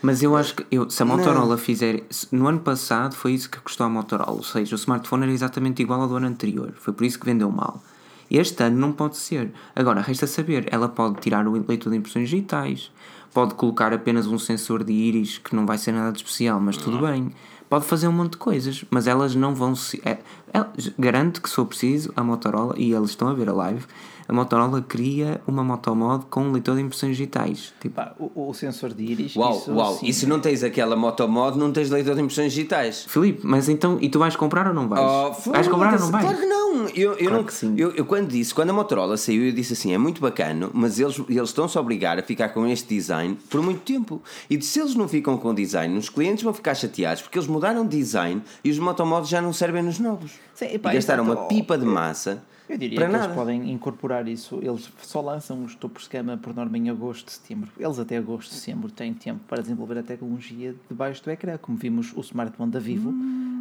Mas 0.00 0.22
eu 0.22 0.36
acho 0.36 0.54
que 0.56 0.66
eu, 0.70 0.88
se 0.88 1.02
a 1.02 1.06
Motorola 1.06 1.56
fizer. 1.58 2.02
se- 2.10 2.28
No 2.32 2.46
ano 2.46 2.60
passado 2.60 3.14
foi 3.14 3.32
isso 3.32 3.50
que 3.50 3.58
custou 3.60 3.86
a 3.86 3.88
Motorola. 3.90 4.30
Ou 4.32 4.42
seja, 4.44 4.74
o 4.74 4.78
smartphone 4.78 5.24
era 5.24 5.32
exatamente 5.32 5.82
igual 5.82 6.00
ao 6.02 6.08
do 6.08 6.16
ano 6.16 6.26
anterior. 6.28 6.72
Foi 6.76 6.92
por 6.92 7.04
isso 7.04 7.18
que 7.18 7.26
vendeu 7.26 7.50
mal. 7.50 7.82
Este 8.30 8.62
ano 8.62 8.78
não 8.78 8.92
pode 8.92 9.16
ser. 9.16 9.52
Agora, 9.74 10.00
resta 10.00 10.26
saber. 10.26 10.66
Ela 10.72 10.88
pode 10.88 11.20
tirar 11.20 11.46
o 11.46 11.52
leitor 11.52 11.90
de 11.90 11.96
impressões 11.98 12.28
digitais. 12.30 12.90
Pode 13.34 13.54
colocar 13.54 13.92
apenas 13.92 14.26
um 14.26 14.38
sensor 14.38 14.84
de 14.84 14.92
íris 14.92 15.38
que 15.38 15.54
não 15.56 15.66
vai 15.66 15.78
ser 15.78 15.92
nada 15.92 16.12
de 16.12 16.18
especial, 16.18 16.60
mas 16.60 16.76
tudo 16.76 16.98
bem. 16.98 17.32
Pode 17.72 17.86
fazer 17.86 18.06
um 18.06 18.12
monte 18.12 18.32
de 18.32 18.36
coisas, 18.36 18.84
mas 18.90 19.06
elas 19.06 19.34
não 19.34 19.54
vão 19.54 19.74
se. 19.74 20.02
É, 20.04 20.18
é, 20.52 20.62
garanto 20.98 21.40
que 21.40 21.48
for 21.48 21.64
preciso, 21.64 22.12
a 22.14 22.22
Motorola, 22.22 22.74
e 22.76 22.92
eles 22.92 23.08
estão 23.08 23.28
a 23.28 23.32
ver 23.32 23.48
a 23.48 23.52
live, 23.54 23.86
a 24.32 24.34
Motorola 24.34 24.80
cria 24.80 25.42
uma 25.46 25.62
motomod 25.62 26.24
com 26.30 26.44
um 26.44 26.52
leitor 26.52 26.74
de 26.74 26.80
impressões 26.80 27.18
digitais. 27.18 27.74
Tipo, 27.78 27.96
pá, 27.96 28.14
o, 28.18 28.48
o 28.48 28.54
sensor 28.54 28.94
de 28.94 29.04
íris. 29.04 29.36
Uau, 29.36 29.58
isso, 29.58 29.72
uau, 29.72 29.94
sim, 29.94 30.06
e 30.06 30.12
se 30.14 30.26
não 30.26 30.40
tens 30.40 30.64
aquela 30.64 30.96
motomod, 30.96 31.58
não 31.58 31.70
tens 31.70 31.90
leitor 31.90 32.14
de 32.14 32.22
impressões 32.22 32.54
digitais. 32.54 33.04
Filipe, 33.06 33.42
mas 33.44 33.68
então. 33.68 33.98
E 34.00 34.08
tu 34.08 34.18
vais 34.18 34.34
comprar 34.34 34.66
ou 34.66 34.72
não 34.72 34.88
vais? 34.88 35.02
Oh, 35.02 35.50
vais 35.50 35.68
comprar 35.68 35.92
ou 35.94 36.00
não 36.00 36.10
vais? 36.10 36.24
Claro 36.24 36.38
que 36.38 36.46
não. 36.46 36.62
Eu, 36.88 37.12
eu, 37.12 37.16
Claro 37.16 37.34
não 37.34 37.44
que 37.44 37.52
sim. 37.52 37.74
eu, 37.76 37.90
eu 37.90 38.06
quando 38.06 38.28
disse, 38.28 38.54
quando 38.54 38.70
a 38.70 38.72
Motorola 38.72 39.18
saiu, 39.18 39.44
eu 39.44 39.52
disse 39.52 39.74
assim: 39.74 39.92
é 39.92 39.98
muito 39.98 40.22
bacana, 40.22 40.70
mas 40.72 40.98
eles, 40.98 41.20
eles 41.28 41.50
estão-se 41.50 41.76
a 41.76 41.80
obrigar 41.82 42.18
a 42.18 42.22
ficar 42.22 42.48
com 42.48 42.66
este 42.66 42.88
design 42.88 43.36
por 43.50 43.60
muito 43.60 43.80
tempo. 43.80 44.22
E 44.48 44.60
se 44.62 44.80
eles 44.80 44.94
não 44.94 45.06
ficam 45.06 45.36
com 45.36 45.54
design, 45.54 45.94
os 45.98 46.08
clientes 46.08 46.42
vão 46.42 46.54
ficar 46.54 46.74
chateados 46.74 47.20
porque 47.22 47.38
eles 47.38 47.48
mudaram 47.48 47.86
de 47.86 47.98
design 47.98 48.40
e 48.64 48.70
os 48.70 48.78
motomodos 48.78 49.28
já 49.28 49.42
não 49.42 49.52
servem 49.52 49.82
nos 49.82 49.98
novos. 49.98 50.32
Sim, 50.54 50.72
epá, 50.72 50.90
e 50.90 50.94
gastaram 50.94 51.22
uma 51.22 51.36
pipa 51.48 51.76
de 51.76 51.84
massa 51.84 52.42
Eu 52.68 52.78
diria 52.78 52.96
para 52.96 53.06
que 53.06 53.12
nada. 53.12 53.24
eles 53.24 53.36
podem 53.36 53.72
incorporar 53.72 54.28
isso. 54.28 54.58
Eles 54.62 54.90
só 55.02 55.20
lançam 55.20 55.62
os 55.64 55.74
topos 55.74 56.04
de 56.04 56.10
gama 56.10 56.36
por 56.36 56.54
norma 56.54 56.78
em 56.78 56.90
agosto, 56.90 57.30
setembro. 57.30 57.70
Eles 57.78 57.98
até 57.98 58.16
agosto, 58.16 58.54
setembro 58.54 58.90
têm 58.90 59.12
tempo 59.14 59.40
para 59.48 59.62
desenvolver 59.62 59.98
a 59.98 60.02
tecnologia 60.02 60.74
debaixo 60.88 61.22
do 61.22 61.30
ecrã, 61.30 61.58
como 61.58 61.76
vimos 61.76 62.12
o 62.14 62.20
smartphone 62.20 62.70
da 62.70 62.78
Vivo 62.78 63.12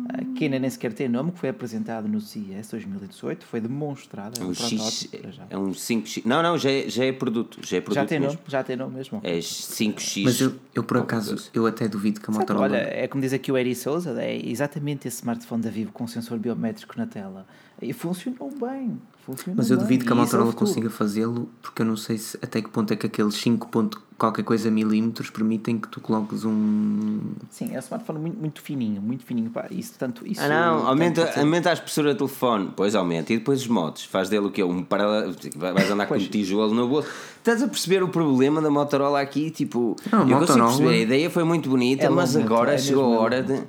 ah, 0.09 0.23
que 0.35 0.45
ainda 0.45 0.59
nem 0.59 0.69
sequer 0.69 0.93
tem 0.93 1.07
nome, 1.07 1.31
que 1.31 1.39
foi 1.39 1.49
apresentado 1.49 2.07
no 2.07 2.19
CES 2.19 2.69
2018, 2.71 3.45
foi 3.45 3.59
demonstrado, 3.59 4.41
é 4.41 4.43
um, 4.43 4.49
Um 4.49 4.53
X, 4.53 5.07
é 5.49 5.57
um 5.57 5.71
5X. 5.71 6.23
Não, 6.25 6.41
não, 6.41 6.57
já 6.57 6.71
é, 6.71 6.89
já 6.89 7.05
é 7.05 7.11
produto. 7.11 7.59
Já 7.61 7.77
é 7.77 7.81
produto 7.81 8.01
Já 8.01 8.05
tem 8.05 8.19
mesmo. 8.19 8.33
nome, 8.35 8.45
já 8.47 8.63
tem 8.63 8.75
nome 8.75 8.95
mesmo. 8.95 9.21
É 9.23 9.37
5X. 9.39 10.23
Mas 10.23 10.41
eu, 10.41 10.53
eu 10.73 10.83
por 10.83 10.97
acaso, 10.97 11.49
eu 11.53 11.65
até 11.65 11.87
duvido 11.87 12.19
que 12.19 12.29
a 12.29 12.33
Motorola. 12.33 12.65
Olha, 12.65 12.77
é 12.77 13.07
como 13.07 13.21
diz 13.21 13.33
aqui 13.33 13.51
o 13.51 13.57
Eri 13.57 13.75
Souza, 13.75 14.21
é 14.21 14.35
exatamente 14.35 15.07
esse 15.07 15.17
smartphone 15.17 15.61
da 15.61 15.69
Vivo 15.69 15.91
com 15.91 16.07
sensor 16.07 16.37
biométrico 16.39 16.97
na 16.97 17.05
tela. 17.05 17.45
E 17.81 17.93
funcionou 17.93 18.51
bem. 18.59 18.97
Funcionou 19.25 19.55
Mas 19.57 19.69
eu 19.69 19.77
bem, 19.77 19.85
duvido 19.85 20.05
que 20.05 20.11
a 20.11 20.15
Motorola 20.15 20.53
consiga 20.53 20.89
fazê-lo, 20.89 21.49
porque 21.61 21.81
eu 21.81 21.85
não 21.85 21.95
sei 21.97 22.17
se, 22.17 22.37
até 22.41 22.61
que 22.61 22.69
ponto 22.69 22.91
é 22.91 22.95
que 22.95 23.05
aqueles 23.07 23.35
5 23.35 23.67
ponto 23.69 24.01
qualquer 24.17 24.43
coisa 24.43 24.69
milímetros 24.69 25.29
permitem 25.31 25.79
que 25.79 25.87
tu 25.87 25.99
coloques 25.99 26.43
um. 26.45 27.19
Sim, 27.49 27.69
é 27.73 27.77
um 27.77 27.79
smartphone 27.79 28.19
muito, 28.19 28.39
muito 28.39 28.61
fininho, 28.61 29.01
muito 29.01 29.25
fininho. 29.25 29.49
Pá, 29.49 29.65
isso, 29.71 29.93
tanto, 29.97 30.25
isso, 30.27 30.41
Ah 30.41 30.47
não, 30.47 30.77
tanto 30.77 30.87
aumenta, 30.89 31.39
aumenta 31.39 31.69
a 31.71 31.73
espessura 31.73 32.13
do 32.13 32.17
telefone, 32.19 32.71
pois 32.75 32.93
aumenta, 32.93 33.33
e 33.33 33.37
depois 33.37 33.61
os 33.61 33.67
modos, 33.67 34.03
faz 34.05 34.29
dele 34.29 34.45
o 34.47 34.51
quê? 34.51 34.63
Um 34.63 34.83
paralelo, 34.83 35.35
vais 35.55 35.89
andar 35.89 36.05
com 36.07 36.15
um 36.15 36.19
tijolo 36.19 36.73
no 36.73 36.87
bolso. 36.87 37.07
Estás 37.37 37.63
a 37.63 37.67
perceber 37.67 38.03
o 38.03 38.09
problema 38.09 38.61
da 38.61 38.69
Motorola 38.69 39.19
aqui? 39.21 39.49
Tipo, 39.49 39.95
Não, 40.11 40.19
eu 40.19 40.37
consigo 40.39 40.39
Motorola- 40.39 40.67
perceber, 40.69 40.89
a 40.93 40.97
ideia 41.01 41.29
foi 41.29 41.43
muito 41.43 41.69
bonita, 41.69 42.05
É 42.05 42.09
mas 42.09 42.35
agora 42.35 42.73
é 42.73 42.77
chegou 42.77 43.15
a 43.15 43.19
hora 43.19 43.41
de. 43.41 43.63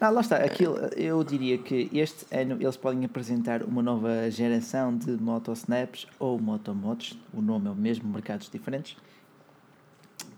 Ah, 0.00 0.10
lá 0.10 0.20
está. 0.20 0.36
Aquilo, 0.36 0.76
eu 0.96 1.24
diria 1.24 1.58
que 1.58 1.90
este 1.92 2.24
ano 2.34 2.56
eles 2.60 2.76
podem 2.76 3.04
apresentar 3.04 3.62
uma 3.64 3.82
nova 3.82 4.30
geração 4.30 4.96
de 4.96 5.10
motosnaps 5.12 6.06
ou 6.18 6.38
motomods, 6.38 7.18
o 7.34 7.42
nome 7.42 7.66
é 7.66 7.70
o 7.70 7.74
mesmo, 7.74 8.08
mercados 8.08 8.48
diferentes, 8.48 8.96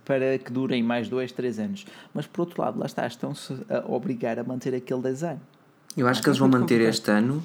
para 0.04 0.38
que 0.38 0.50
durem 0.50 0.82
mais 0.82 1.08
2, 1.10 1.30
3 1.32 1.58
anos. 1.58 1.86
Mas 2.14 2.26
por 2.26 2.42
outro 2.42 2.62
lado, 2.62 2.78
lá 2.78 2.86
está, 2.86 3.06
estão-se 3.06 3.52
a 3.68 3.84
obrigar 3.86 4.38
a 4.38 4.44
manter 4.44 4.74
aquele 4.74 5.02
design. 5.02 5.40
Eu 5.96 6.06
acho 6.08 6.20
Ah, 6.20 6.22
que 6.22 6.28
eles 6.30 6.38
é 6.38 6.40
vão 6.40 6.48
manter 6.48 6.80
este 6.80 7.10
ano, 7.10 7.44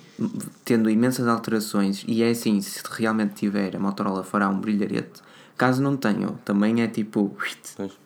tendo 0.63 0.89
imensas 0.89 1.27
alterações, 1.27 2.05
e 2.07 2.23
é 2.23 2.29
assim, 2.29 2.61
se 2.61 2.81
realmente 2.91 3.33
tiver, 3.33 3.75
a 3.75 3.79
Motorola 3.79 4.23
fará 4.23 4.47
um 4.47 4.59
brilharete. 4.59 5.21
Caso 5.57 5.81
não 5.81 5.97
tenham, 5.97 6.35
também 6.45 6.81
é 6.81 6.87
tipo. 6.87 7.35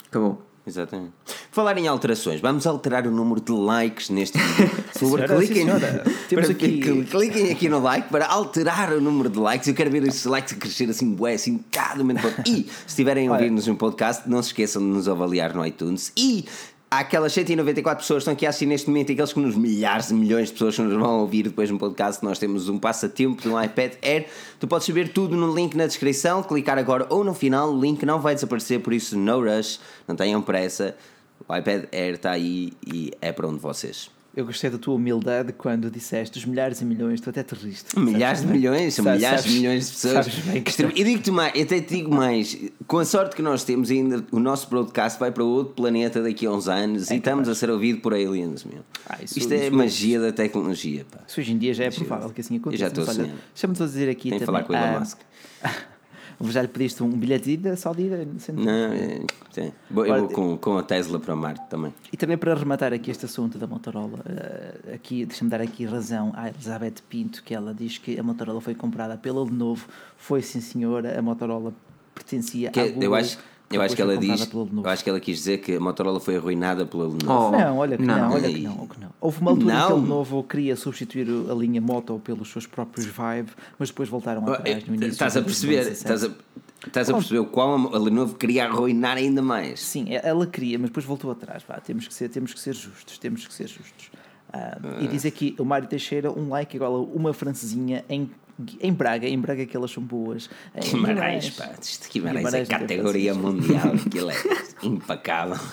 Acabou. 0.07 0.48
Exatamente. 0.69 1.11
Falar 1.51 1.77
em 1.77 1.87
alterações, 1.87 2.39
vamos 2.39 2.65
alterar 2.67 3.07
o 3.07 3.11
número 3.11 3.41
de 3.41 3.51
likes 3.51 4.09
neste 4.09 4.37
vídeo. 4.37 4.69
Por 4.93 4.99
favor, 4.99 5.23
cliquem, 5.25 5.65
para- 6.29 6.51
aqui- 6.51 6.81
cl- 6.83 7.05
cliquem 7.05 7.51
aqui 7.51 7.67
no 7.69 7.79
like 7.81 8.07
para 8.09 8.27
alterar 8.27 8.93
o 8.93 9.01
número 9.01 9.29
de 9.29 9.39
likes. 9.39 9.67
Eu 9.67 9.73
quero 9.73 9.89
ver 9.89 10.03
esses 10.07 10.25
likes 10.25 10.53
crescer 10.53 10.89
assim, 10.89 11.11
bué, 11.13 11.33
assim, 11.33 11.59
cada 11.71 12.03
momento. 12.03 12.27
E 12.45 12.63
se 12.65 12.69
estiverem 12.87 13.27
a 13.27 13.31
ouvir-nos 13.31 13.67
um 13.67 13.75
podcast, 13.75 14.29
não 14.29 14.41
se 14.43 14.49
esqueçam 14.49 14.81
de 14.81 14.87
nos 14.89 15.07
avaliar 15.07 15.53
no 15.55 15.65
iTunes. 15.65 16.11
E 16.15 16.45
aquelas 16.89 17.33
194 17.33 18.01
pessoas 18.01 18.17
que 18.17 18.21
estão 18.23 18.33
aqui 18.33 18.45
a 18.45 18.49
assistir 18.49 18.65
neste 18.65 18.87
momento 18.87 19.09
e 19.09 19.13
aqueles 19.13 19.31
que 19.31 19.39
nos 19.39 19.55
milhares 19.55 20.07
de 20.07 20.13
milhões 20.15 20.47
de 20.47 20.53
pessoas 20.53 20.75
que 20.75 20.81
nos 20.81 20.93
vão 20.93 21.19
ouvir 21.19 21.43
depois 21.43 21.69
no 21.69 21.77
podcast. 21.77 22.23
Nós 22.23 22.39
temos 22.39 22.67
um 22.67 22.79
passatempo 22.79 23.41
de 23.41 23.49
um 23.49 23.61
iPad 23.61 23.93
Air. 24.01 24.27
Tu 24.59 24.67
podes 24.67 24.87
saber 24.87 25.09
tudo 25.09 25.35
no 25.35 25.53
link 25.53 25.75
na 25.75 25.85
descrição, 25.85 26.41
clicar 26.41 26.77
agora 26.77 27.05
ou 27.09 27.23
no 27.23 27.33
final. 27.33 27.71
O 27.71 27.79
link 27.79 28.05
não 28.05 28.19
vai 28.19 28.33
desaparecer, 28.33 28.79
por 28.79 28.93
isso, 28.93 29.17
no 29.17 29.43
rush, 29.43 29.79
não 30.07 30.15
tenham 30.15 30.41
pressa. 30.41 30.95
O 31.47 31.55
iPad 31.55 31.85
Air 31.91 32.15
está 32.15 32.31
aí 32.31 32.73
e 32.85 33.11
é 33.21 33.31
para 33.31 33.47
onde 33.47 33.59
vocês. 33.59 34.18
Eu 34.39 34.45
gostei 34.45 34.69
da 34.69 34.77
tua 34.77 34.95
humildade 34.95 35.51
quando 35.51 35.91
disseste 35.91 36.37
os 36.37 36.45
milhares 36.45 36.79
e 36.79 36.85
milhões, 36.85 37.19
tu 37.19 37.29
até 37.29 37.43
te 37.43 37.53
riste. 37.55 37.99
Milhares 37.99 38.39
de 38.39 38.47
milhões, 38.47 38.93
são 38.93 39.03
Sabes- 39.03 39.19
milhares 39.19 39.43
de 39.43 39.51
milhões 39.51 39.85
de 39.87 39.91
pessoas. 39.91 40.27
bem 40.45 40.63
que- 40.63 40.69
Extremo- 40.69 40.93
E 40.95 41.03
digo-te 41.03 41.29
mais, 41.29 41.51
eu 41.55 41.63
até 41.63 41.81
te 41.81 41.95
digo 41.95 42.09
mais, 42.15 42.57
com 42.87 42.99
a 42.99 43.03
sorte 43.05 43.35
que 43.35 43.41
nós 43.41 43.65
temos, 43.65 43.91
ainda 43.91 44.23
o 44.31 44.39
nosso 44.39 44.69
broadcast 44.69 45.19
vai 45.19 45.29
para 45.29 45.43
outro 45.43 45.73
planeta 45.73 46.23
daqui 46.23 46.45
a 46.45 46.51
uns 46.51 46.69
anos 46.69 47.11
e 47.11 47.17
estamos 47.17 47.49
a 47.49 47.53
ser 47.55 47.69
ouvido 47.69 47.99
por 47.99 48.13
aliens, 48.13 48.63
meu. 48.63 48.79
Ah, 49.05 49.17
isso- 49.21 49.37
Isto 49.39 49.53
é 49.53 49.67
isso- 49.67 49.75
magia 49.75 50.21
da 50.21 50.31
tecnologia, 50.31 51.05
pá. 51.11 51.19
Isso 51.27 51.41
hoje 51.41 51.51
em 51.51 51.57
dia 51.57 51.73
já 51.73 51.83
é 51.83 51.91
provável 51.91 52.29
que 52.29 52.39
assim 52.39 52.55
aconteça. 52.55 52.79
já 52.79 52.87
estou 52.87 53.05
sonhando. 53.05 53.33
Deixa-me 53.53 53.75
só 53.75 53.83
dizer 53.85 54.09
aqui 54.09 54.29
Tem 54.29 54.39
que 54.39 54.45
também. 54.45 54.63
falar 54.63 54.63
com 54.63 54.71
o 54.71 54.75
Elon 54.89 54.95
ah, 54.95 54.99
Musk. 55.01 55.17
Já 56.41 56.61
lhe 56.61 56.67
pediste 56.69 57.03
um 57.03 57.09
bilhete 57.09 57.45
de 57.45 57.51
ida, 57.51 57.75
só 57.75 57.93
de 57.93 58.03
ida? 58.03 58.25
sem- 58.37 58.55
Não, 58.55 58.71
é, 58.93 59.19
sim. 59.51 59.71
Eu 59.89 60.05
vou 60.19 60.29
com, 60.29 60.57
com 60.57 60.77
a 60.77 60.83
Tesla 60.83 61.19
para 61.19 61.35
Marte 61.35 61.67
também. 61.69 61.93
E 62.13 62.15
também 62.17 62.37
para 62.37 62.53
rematar 62.55 62.93
aqui 62.93 63.11
este 63.11 63.25
assunto 63.25 63.57
da 63.57 63.67
Motorola, 63.67 64.19
eh, 64.25 64.93
aqui, 64.95 65.25
deixa-me 65.25 65.49
dar 65.49 65.59
aqui 65.59 65.85
razão 65.85 66.31
à 66.35 66.47
Elizabeth 66.47 66.95
Pinto, 67.09 67.43
que 67.43 67.53
ela 67.53 67.73
diz 67.73 67.97
que 67.97 68.17
a 68.17 68.23
Motorola 68.23 68.61
foi 68.61 68.73
comprada 68.73 69.17
pela 69.17 69.43
Lenovo. 69.43 69.85
Foi 70.17 70.41
sim, 70.41 70.61
senhora, 70.61 71.19
a 71.19 71.21
Motorola 71.21 71.73
pertencia 72.15 72.71
Que 72.71 72.79
à 72.79 72.87
Google. 72.87 73.03
eu 73.03 73.15
acho, 73.15 73.37
eu 73.71 73.81
acho 73.81 73.95
que 73.95 74.01
ela 74.01 74.17
diz, 74.17 74.49
eu 74.53 74.89
acho 74.89 75.03
que 75.03 75.09
ela 75.09 75.19
quis 75.19 75.37
dizer 75.37 75.59
que 75.59 75.75
a 75.75 75.79
Motorola 75.79 76.19
foi 76.19 76.35
arruinada 76.37 76.85
pela 76.85 77.03
Lenovo. 77.05 77.25
Oh, 77.27 77.51
Não, 77.51 77.77
olha 77.77 77.97
que 77.97 78.03
não, 78.03 78.17
não. 78.17 78.33
olha 78.33 78.51
que 78.51 78.59
não, 78.61 78.87
que 78.87 78.99
não. 78.99 79.09
Houve 79.21 79.41
uma 79.41 79.51
altura 79.51 79.73
em 79.73 79.77
que 79.77 79.83
a 79.83 79.89
Não. 79.89 80.01
Lenovo 80.01 80.43
queria 80.43 80.75
substituir 80.75 81.27
a 81.49 81.53
linha 81.53 81.79
Moto 81.79 82.19
pelos 82.23 82.49
seus 82.51 82.65
próprios 82.65 83.05
Vive, 83.05 83.51
mas 83.77 83.89
depois 83.89 84.09
voltaram 84.09 84.41
atrás 84.47 84.85
no 84.85 84.95
início. 84.95 85.11
Estás 85.11 85.37
a 85.37 85.39
de 85.39 85.45
perceber, 85.45 85.83
2017. 85.85 85.95
estás 85.97 86.23
a, 86.23 86.87
estás 86.87 87.09
a 87.09 87.13
perceber 87.13 87.39
o 87.39 87.45
qual 87.45 87.93
a 87.95 87.97
Lenovo 87.99 88.35
queria 88.35 88.65
arruinar 88.65 89.17
ainda 89.17 89.41
mais. 89.41 89.79
Sim, 89.81 90.07
ela 90.09 90.47
queria, 90.47 90.79
mas 90.79 90.89
depois 90.89 91.05
voltou 91.05 91.29
atrás. 91.31 91.63
Vá, 91.67 91.75
temos, 91.79 92.07
que 92.07 92.13
ser, 92.13 92.29
temos 92.29 92.53
que 92.53 92.59
ser 92.59 92.73
justos, 92.73 93.17
temos 93.17 93.45
que 93.45 93.53
ser 93.53 93.67
justos. 93.67 94.09
Ah, 94.51 94.77
E 94.99 95.07
diz 95.07 95.25
aqui 95.27 95.55
o 95.59 95.63
Mário 95.63 95.87
Teixeira, 95.87 96.31
um 96.31 96.49
like 96.49 96.75
igual 96.75 96.95
a 96.95 96.99
uma 97.01 97.33
francesinha 97.33 98.03
em, 98.09 98.31
em 98.79 98.93
Braga, 98.93 99.27
em 99.27 99.39
Braga 99.39 99.65
que 99.65 99.75
elas 99.75 99.91
são 99.91 100.03
boas. 100.03 100.49
Em 100.75 100.81
Guimarães, 100.81 101.49
pá, 101.51 101.69
isto 101.81 102.09
Guimarães, 102.11 102.45
Guimarães 102.45 102.69
é 102.69 102.79
categoria 102.79 103.33
mundial, 103.33 103.93
aquilo 104.05 104.31
é 104.31 104.35
impecável. 104.83 105.57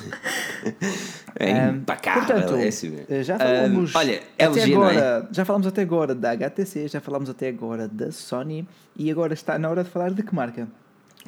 É 1.39 1.69
impecável, 1.69 2.23
Portanto, 2.35 2.57
é 2.57 2.69
assim 2.69 2.97
já 3.23 3.39
falamos 3.39 3.95
Ah, 3.95 3.99
olha, 3.99 4.23
até 4.39 4.45
LG, 4.47 4.75
não 4.75 4.89
é? 4.89 4.97
agora, 4.97 5.29
já 5.31 5.45
falamos 5.45 5.67
até 5.67 5.83
agora 5.83 6.15
da 6.15 6.31
HTC, 6.33 6.89
já 6.89 6.99
falamos 6.99 7.29
até 7.29 7.49
agora 7.49 7.87
da 7.87 8.11
Sony 8.11 8.67
e 8.97 9.11
agora 9.11 9.35
está 9.35 9.59
na 9.59 9.69
hora 9.69 9.85
de 9.85 9.91
falar 9.91 10.13
de 10.13 10.23
que 10.23 10.35
marca? 10.35 10.67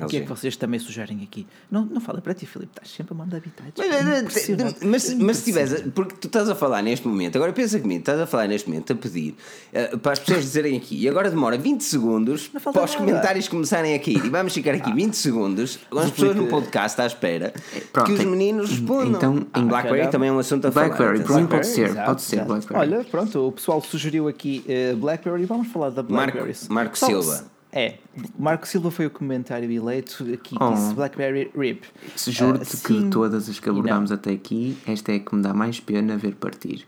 O 0.05 0.07
que 0.09 0.17
é 0.19 0.21
que 0.21 0.29
vocês 0.29 0.57
também 0.57 0.79
sugerem 0.81 1.23
aqui? 1.23 1.47
Não, 1.71 1.85
não 1.85 2.01
fala 2.01 2.21
para 2.21 2.35
ti, 2.35 2.47
Filipe, 2.47 2.71
estás 2.73 2.91
sempre 2.91 3.15
a 3.15 3.17
mandar 3.17 3.39
habitats. 3.39 3.73
Mas, 3.77 4.83
mas, 4.83 5.15
mas, 5.15 5.37
se 5.39 5.45
tiveres, 5.45 5.83
porque 5.95 6.15
tu 6.17 6.27
estás 6.29 6.49
a 6.49 6.55
falar 6.55 6.83
neste 6.83 7.07
momento, 7.07 7.37
agora 7.37 7.53
pensa 7.53 7.79
comigo, 7.81 8.01
estás 8.01 8.21
a 8.21 8.27
falar 8.27 8.47
neste 8.49 8.69
momento 8.69 8.93
a 8.93 8.97
pedir 8.97 9.35
eh, 9.73 9.97
para 9.97 10.13
as 10.13 10.19
pessoas 10.19 10.45
dizerem 10.45 10.77
aqui, 10.77 10.97
e 11.03 11.09
agora 11.09 11.31
demora 11.31 11.57
20 11.59 11.81
segundos 11.83 12.49
para 12.49 12.71
os 12.71 12.75
nada. 12.93 12.97
comentários 12.97 13.49
começarem 13.49 13.95
a 13.95 13.99
cair, 13.99 14.25
e 14.25 14.29
vamos 14.31 14.53
ficar 14.53 14.75
aqui 14.75 14.93
20 14.93 15.15
segundos 15.15 15.79
com 15.91 15.99
as 15.99 16.11
pessoas 16.11 16.37
no 16.37 16.47
podcast 16.47 17.01
à 17.01 17.07
espera 17.07 17.53
Pronto, 17.93 18.07
que 18.07 18.13
os 18.13 18.25
meninos 18.25 18.71
respondam. 18.71 19.09
então, 19.17 19.47
Ah, 19.53 19.61
em- 19.61 19.67
Blackberry 19.67 19.99
calhar- 19.99 20.11
também 20.13 20.29
é 20.29 20.33
um 20.33 20.39
assunto 20.39 20.67
a 20.67 20.73
falar. 20.73 20.87
Blackberry, 20.89 21.21
atenção. 21.21 21.47
Pode 21.47 21.67
ser, 21.67 21.87
exato, 21.91 22.07
pode 22.07 22.23
ser 22.23 22.37
exato. 22.37 22.49
Blackberry. 22.49 22.81
Olha, 22.95 23.05
pronto, 23.05 23.47
o 23.49 23.53
pessoal 23.53 23.81
sugeriu 23.83 24.29
aqui 24.29 24.65
eh, 24.69 24.95
Blackberry, 24.95 25.45
vamos 25.45 25.69
falar 25.69 25.91
da 25.91 26.03
Blackberry. 26.03 26.55
Marco 26.69 26.97
Só- 26.99 27.07
Silva. 27.07 27.58
É, 27.73 27.95
Marco 28.39 28.67
Silva 28.67 28.91
foi 28.91 29.07
o 29.07 29.11
comentário 29.11 29.71
eleito 29.71 30.25
aqui, 30.33 30.57
Oh. 30.59 30.71
disse 30.73 30.95
Blackberry 30.95 31.51
RIP. 31.57 31.85
Se 32.17 32.31
Juro-te 32.33 32.77
Ah, 32.77 32.87
que 32.87 32.93
de 33.03 33.11
todas 33.11 33.49
as 33.49 33.61
que 33.61 33.69
abordámos 33.69 34.11
até 34.11 34.31
aqui, 34.31 34.77
esta 34.87 35.13
é 35.13 35.17
a 35.17 35.21
que 35.21 35.35
me 35.35 35.43
dá 35.43 35.53
mais 35.53 35.79
pena 35.79 36.17
ver 36.17 36.35
partir. 36.35 36.87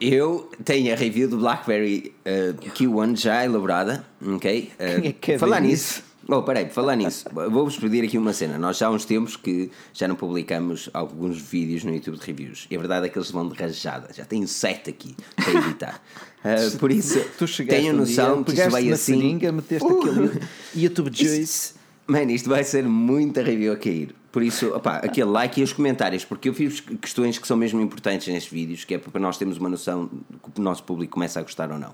Eu 0.00 0.50
tenho 0.64 0.92
a 0.92 0.96
review 0.96 1.28
do 1.28 1.38
BlackBerry 1.38 2.14
uh, 2.24 2.54
Q1 2.70 3.16
já 3.16 3.44
elaborada, 3.44 4.04
ok? 4.24 4.70
Uh, 4.74 5.12
Quem 5.20 5.34
é 5.34 5.38
falar 5.38 5.60
nisso. 5.60 6.02
Oh, 6.30 6.42
peraí, 6.42 6.68
falar 6.68 6.94
nisso, 6.94 7.24
vou-vos 7.32 7.78
pedir 7.78 8.04
aqui 8.04 8.18
uma 8.18 8.32
cena. 8.34 8.58
Nós 8.58 8.76
já 8.76 8.88
há 8.88 8.90
uns 8.90 9.04
tempos 9.06 9.34
que 9.34 9.70
já 9.94 10.06
não 10.06 10.14
publicamos 10.14 10.90
alguns 10.92 11.40
vídeos 11.40 11.84
no 11.84 11.94
YouTube 11.94 12.18
de 12.18 12.26
reviews. 12.26 12.66
E 12.70 12.76
a 12.76 12.78
verdade 12.78 13.06
é 13.06 13.08
que 13.08 13.16
eles 13.18 13.30
vão 13.30 13.48
de 13.48 13.54
rajada. 13.58 14.12
Já 14.12 14.24
tenho 14.26 14.46
sete 14.46 14.90
aqui 14.90 15.16
para 15.34 15.52
editar. 15.52 16.02
Uh, 16.44 16.78
por 16.78 16.90
isso, 16.92 17.20
Tu 17.38 17.46
tenho 17.66 17.92
um 17.94 17.98
noção 17.98 18.42
dia, 18.42 18.44
que 18.54 18.60
isto 18.60 18.70
vai 18.70 18.88
assim. 18.90 19.14
seringa, 19.14 19.50
meteste 19.52 19.86
Uh! 19.86 20.00
aquele 20.00 20.40
YouTube 20.74 21.10
Juice. 21.14 21.74
Mano, 22.06 22.30
isto 22.30 22.48
vai 22.48 22.64
ser 22.64 22.84
muita 22.84 23.42
review 23.42 23.72
a 23.72 23.76
cair. 23.76 24.14
Por 24.32 24.42
isso, 24.42 24.68
opá, 24.74 24.96
aquele 24.98 25.28
like 25.30 25.60
e 25.60 25.64
os 25.64 25.72
comentários, 25.72 26.24
porque 26.24 26.48
eu 26.48 26.54
fiz 26.54 26.80
questões 26.80 27.38
que 27.38 27.46
são 27.46 27.56
mesmo 27.56 27.80
importantes 27.80 28.28
nestes 28.28 28.52
vídeos, 28.52 28.84
que 28.84 28.94
é 28.94 28.98
para 28.98 29.20
nós 29.20 29.36
termos 29.36 29.58
uma 29.58 29.68
noção 29.68 30.08
que 30.54 30.60
o 30.60 30.62
nosso 30.62 30.84
público 30.84 31.14
começa 31.14 31.40
a 31.40 31.42
gostar 31.42 31.70
ou 31.72 31.78
não. 31.78 31.92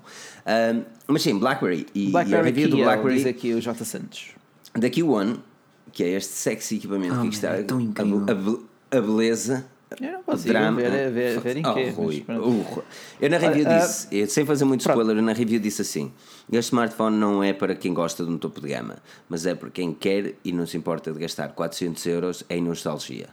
Mas 1.07 1.21
sim, 1.23 1.37
BlackBerry 1.37 1.85
e, 1.95 2.05
e 2.05 2.07
a 2.09 2.11
Blackberry 2.11 2.43
review 2.43 2.69
do 2.69 2.77
BlackBerry 2.77 3.15
diz 3.17 3.25
aqui 3.25 3.53
o 3.53 3.61
J. 3.61 3.83
Santos. 3.85 4.27
da 4.77 4.89
Q1, 4.89 5.37
que 5.91 6.03
é 6.03 6.09
este 6.09 6.33
sexy 6.33 6.75
equipamento 6.75 7.15
Oh, 7.19 7.21
que 7.27 7.33
está, 7.35 7.49
é 7.55 7.63
tão 7.63 7.77
a, 7.77 7.81
incrível. 7.81 8.25
a 8.29 8.33
be- 8.33 8.59
a 8.91 9.01
beleza. 9.01 9.65
Eu 10.01 10.11
não 10.11 10.19
o 10.21 10.23
consigo 10.23 10.53
ver- 10.75 11.11
ver- 11.11 11.39
ver 11.39 11.57
em 11.57 11.65
Oh, 11.65 11.73
quê, 11.73 11.89
Rui, 11.89 12.23
mas 12.27 12.37
Rui. 12.37 12.65
Eu 13.21 13.29
na 13.29 13.37
review 13.37 13.65
Olha, 13.67 13.79
disse, 13.79 14.07
eu, 14.11 14.27
sem 14.27 14.45
fazer 14.45 14.65
muito 14.65 14.83
pronto. 14.83 14.97
spoiler, 14.99 15.17
eu 15.21 15.25
na 15.25 15.33
review 15.33 15.59
disse 15.59 15.81
assim: 15.83 16.11
este 16.51 16.69
smartphone 16.69 17.15
não 17.17 17.43
é 17.43 17.53
para 17.53 17.75
quem 17.75 17.93
gosta 17.93 18.25
de 18.25 18.31
um 18.31 18.37
topo 18.37 18.59
de 18.61 18.67
gama, 18.69 18.95
mas 19.29 19.45
é 19.45 19.53
para 19.55 19.69
quem 19.69 19.93
quer 19.93 20.33
e 20.43 20.51
não 20.51 20.65
se 20.65 20.75
importa 20.75 21.11
de 21.13 21.19
gastar 21.19 21.49
400 21.49 22.05
euros 22.07 22.43
em 22.49 22.61
nostalgia. 22.61 23.29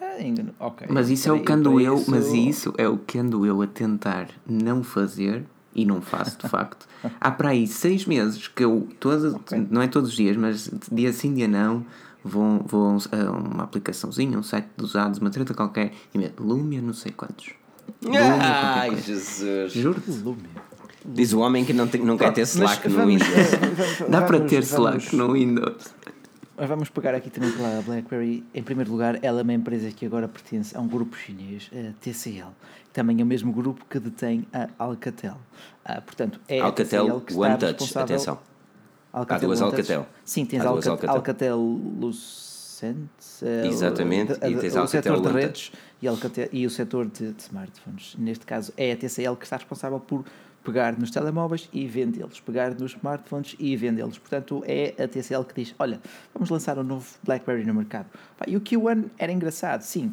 Ah, 0.00 0.20
engano. 0.22 0.54
Ok. 0.60 0.86
Mas 0.90 1.08
isso 1.10 1.28
é 1.28 1.32
o 1.32 1.36
Para- 1.36 1.46
que 1.46 1.52
ando 1.52 1.72
para 1.74 1.82
eu, 1.82 2.04
mas 2.06 2.32
isso 2.32 2.74
é 2.76 2.86
o 2.88 2.98
que 2.98 3.18
ando 3.18 3.44
eu 3.46 3.62
a 3.62 3.66
tentar 3.66 4.28
não 4.46 4.82
fazer 4.84 5.42
e 5.74 5.84
não 5.84 6.00
faço 6.02 6.38
de 6.38 6.48
facto. 6.48 6.86
Há 7.20 7.30
para 7.30 7.48
aí 7.50 7.66
seis 7.66 8.04
meses 8.06 8.46
que 8.46 8.62
eu, 8.64 8.86
todo, 9.00 9.40
não 9.70 9.82
é 9.82 9.88
todos 9.88 10.10
os 10.10 10.16
dias, 10.16 10.36
mas 10.36 10.70
dia 10.92 11.12
sim, 11.12 11.34
dia 11.34 11.48
não, 11.48 11.84
vou, 12.24 12.60
vou 12.66 12.96
a 13.12 13.30
uma 13.30 13.64
aplicaçãozinha, 13.64 14.38
um 14.38 14.42
site 14.42 14.68
de 14.76 14.84
usados, 14.84 15.18
uma 15.18 15.30
treta 15.30 15.52
qualquer 15.54 15.92
e 16.12 16.18
meto 16.18 16.42
Lumia, 16.42 16.80
não 16.82 16.94
sei 16.94 17.12
quantos. 17.12 17.50
Ai, 18.40 18.96
Jesus. 18.96 19.72
Juro-te. 19.72 20.10
Lumia. 20.10 20.64
Diz 21.04 21.32
o 21.34 21.40
homem 21.40 21.64
que 21.66 21.72
não, 21.74 21.86
tem, 21.86 22.02
não 22.02 22.16
quer 22.16 22.32
ter 22.32 22.42
Slack 22.42 22.88
no 22.88 22.96
vamos- 22.96 23.22
Windows. 23.22 23.50
Dá 24.08 24.22
para 24.22 24.40
ter 24.40 24.62
vamos- 24.62 25.04
Slack 25.04 25.16
no 25.16 25.32
Windows. 25.34 25.94
Mas 26.56 26.68
vamos 26.68 26.88
pegar 26.88 27.14
aqui 27.14 27.28
também 27.30 27.50
pela 27.50 27.82
BlackBerry. 27.82 28.44
Em 28.54 28.62
primeiro 28.62 28.90
lugar, 28.90 29.18
ela 29.22 29.40
é 29.40 29.42
uma 29.42 29.52
empresa 29.52 29.90
que 29.90 30.06
agora 30.06 30.28
pertence 30.28 30.74
a 30.76 30.80
um 30.80 30.86
grupo 30.86 31.16
chinês, 31.16 31.68
a 31.72 31.92
TCL. 32.00 32.52
Também 32.92 33.20
é 33.20 33.24
o 33.24 33.26
mesmo 33.26 33.52
grupo 33.52 33.84
que 33.90 33.98
detém 33.98 34.46
a 34.52 34.68
Alcatel. 34.78 35.36
Ah, 35.84 36.00
portanto, 36.00 36.40
é 36.48 36.60
a 36.60 36.64
Alcatel 36.66 37.04
TCL 37.06 37.20
que 37.22 37.32
está 37.32 37.42
One 37.46 37.58
Touch, 37.58 37.98
atenção. 37.98 38.38
Alcatel 39.14 39.36
Há 39.52 39.54
duas. 39.54 39.62
Alcatel. 39.62 40.06
Sim, 40.24 40.44
tens 40.44 40.64
Alcatel, 40.64 40.92
Alcatel. 40.92 41.14
Alcatel 41.14 41.58
Lucent. 42.00 42.96
eh, 43.42 43.66
Exatamente, 43.68 44.32
o- 44.32 44.36
e 44.36 44.38
tens 44.38 44.74
o 44.74 44.78
Alcatel 44.80 44.86
setor 44.88 45.20
de 45.20 45.28
redes 45.28 45.72
e, 46.02 46.08
Alcatel, 46.08 46.48
e 46.52 46.66
o 46.66 46.70
setor 46.70 47.06
de, 47.06 47.32
de 47.32 47.42
smartphones. 47.42 48.16
Neste 48.18 48.44
caso, 48.44 48.72
é 48.76 48.92
a 48.92 48.96
TCL 48.96 49.36
que 49.36 49.44
está 49.44 49.56
responsável 49.56 50.00
por 50.00 50.24
pegar 50.64 50.98
nos 50.98 51.10
telemóveis 51.10 51.68
e 51.72 51.86
vendê-los, 51.86 52.40
pegar 52.40 52.74
nos 52.74 52.92
smartphones 52.92 53.54
e 53.58 53.76
vendê-los. 53.76 54.18
Portanto, 54.18 54.64
é 54.66 54.94
a 55.02 55.06
TCL 55.06 55.44
que 55.44 55.62
diz: 55.62 55.74
Olha, 55.78 56.00
vamos 56.34 56.50
lançar 56.50 56.76
um 56.78 56.82
novo 56.82 57.06
BlackBerry 57.22 57.64
no 57.64 57.74
mercado. 57.74 58.06
E 58.48 58.56
o 58.56 58.60
Q1 58.60 59.04
era 59.18 59.30
engraçado, 59.30 59.82
sim, 59.82 60.12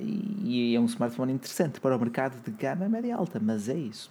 e, 0.00 0.70
e 0.72 0.76
é 0.76 0.80
um 0.80 0.86
smartphone 0.86 1.32
interessante 1.32 1.78
para 1.80 1.94
o 1.94 2.00
mercado 2.00 2.40
de 2.42 2.50
gama 2.52 2.88
média 2.88 3.14
alta, 3.16 3.38
mas 3.42 3.68
é 3.68 3.74
isso. 3.76 4.10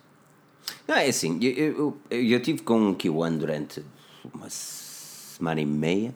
Não, 0.88 0.96
é 0.96 1.08
assim, 1.08 1.40
eu, 1.42 1.52
eu, 1.52 1.98
eu, 2.12 2.24
eu 2.24 2.42
tive 2.42 2.62
com 2.62 2.92
o 2.92 2.96
Q1 2.96 3.38
durante 3.38 3.84
uma 4.34 4.50
semana 4.50 5.62
e 5.62 5.66
meia. 5.66 6.14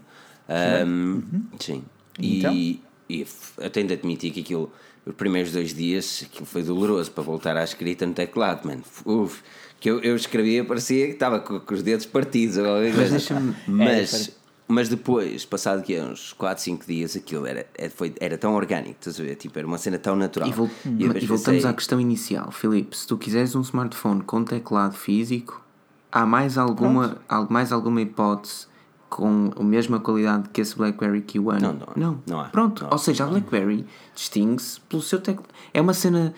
Ahm, 0.50 1.22
Sim. 1.60 1.84
Então? 2.20 2.54
E, 2.54 2.82
e 3.10 3.26
eu 3.58 3.70
tenho 3.70 3.88
de 3.88 3.94
admitir 3.94 4.32
que 4.32 4.42
aquilo, 4.42 4.72
os 5.06 5.16
primeiros 5.16 5.52
dois 5.52 5.74
dias, 5.74 6.24
aquilo 6.30 6.46
foi 6.46 6.64
doloroso 6.64 7.12
para 7.12 7.24
voltar 7.24 7.58
à 7.58 7.64
escrita 7.64 8.06
no 8.06 8.14
teclado, 8.14 8.66
mano. 8.68 8.84
Uf, 9.06 9.42
que 9.80 9.90
eu, 9.90 10.00
eu 10.02 10.16
escrevia, 10.16 10.64
parecia 10.64 11.08
que 11.08 11.14
estava 11.14 11.40
com, 11.40 11.60
com 11.60 11.74
os 11.74 11.82
dedos 11.84 12.06
partidos. 12.06 12.58
ou 12.58 12.66
coisa. 12.94 13.20
Mas, 13.68 14.30
É, 14.30 14.32
mas 14.68 14.90
depois, 14.90 15.44
passado 15.46 15.84
que 15.84 16.00
uns 16.00 16.34
4, 16.34 16.64
5 16.64 16.86
dias, 16.86 17.16
aquilo 17.16 17.46
era, 17.46 17.66
era, 17.78 17.90
foi, 17.90 18.14
era 18.20 18.38
tão 18.38 18.54
orgânico, 18.56 18.96
estás 19.00 19.20
a 19.20 19.24
ver? 19.24 19.36
Tipo, 19.36 19.58
era 19.60 19.68
uma 19.68 19.78
cena 19.78 19.98
tão 19.98 20.16
natural. 20.16 20.50
E, 20.50 20.54
vol- 20.54 20.70
eu 20.86 20.92
e 21.18 21.26
voltamos 21.26 21.46
pensei, 21.46 21.70
à 21.70 21.74
questão 21.74 22.00
inicial. 22.00 22.52
Filipe, 22.52 22.96
se 22.96 23.08
tu 23.08 23.18
quiseres 23.18 23.56
um 23.56 23.62
smartphone 23.62 24.22
com 24.24 24.44
teclado 24.44 24.96
físico, 24.96 25.63
há 26.14 26.26
mais 26.26 26.58
alguma, 26.58 27.18
al- 27.28 27.48
mais 27.50 27.72
alguma 27.72 28.00
hipótese 28.02 28.68
com 29.10 29.52
a 29.60 29.64
mesma 29.64 30.00
qualidade 30.00 30.50
que 30.50 30.62
esse 30.62 30.76
BlackBerry 30.78 31.22
Q1? 31.22 31.60
Não, 31.62 31.74
não, 31.74 31.88
não. 31.96 32.20
não 32.28 32.40
há. 32.40 32.46
Pronto, 32.46 32.84
Não 32.84 32.90
há. 32.90 32.94
ou 32.94 32.98
seja, 32.98 33.24
a 33.24 33.28
BlackBerry 33.28 33.86
distingue-se 34.16 34.80
pelo 34.82 35.02
seu 35.02 35.20
teclado. 35.22 35.50
É 35.74 35.82
uma 35.82 35.94
cena 35.94 36.34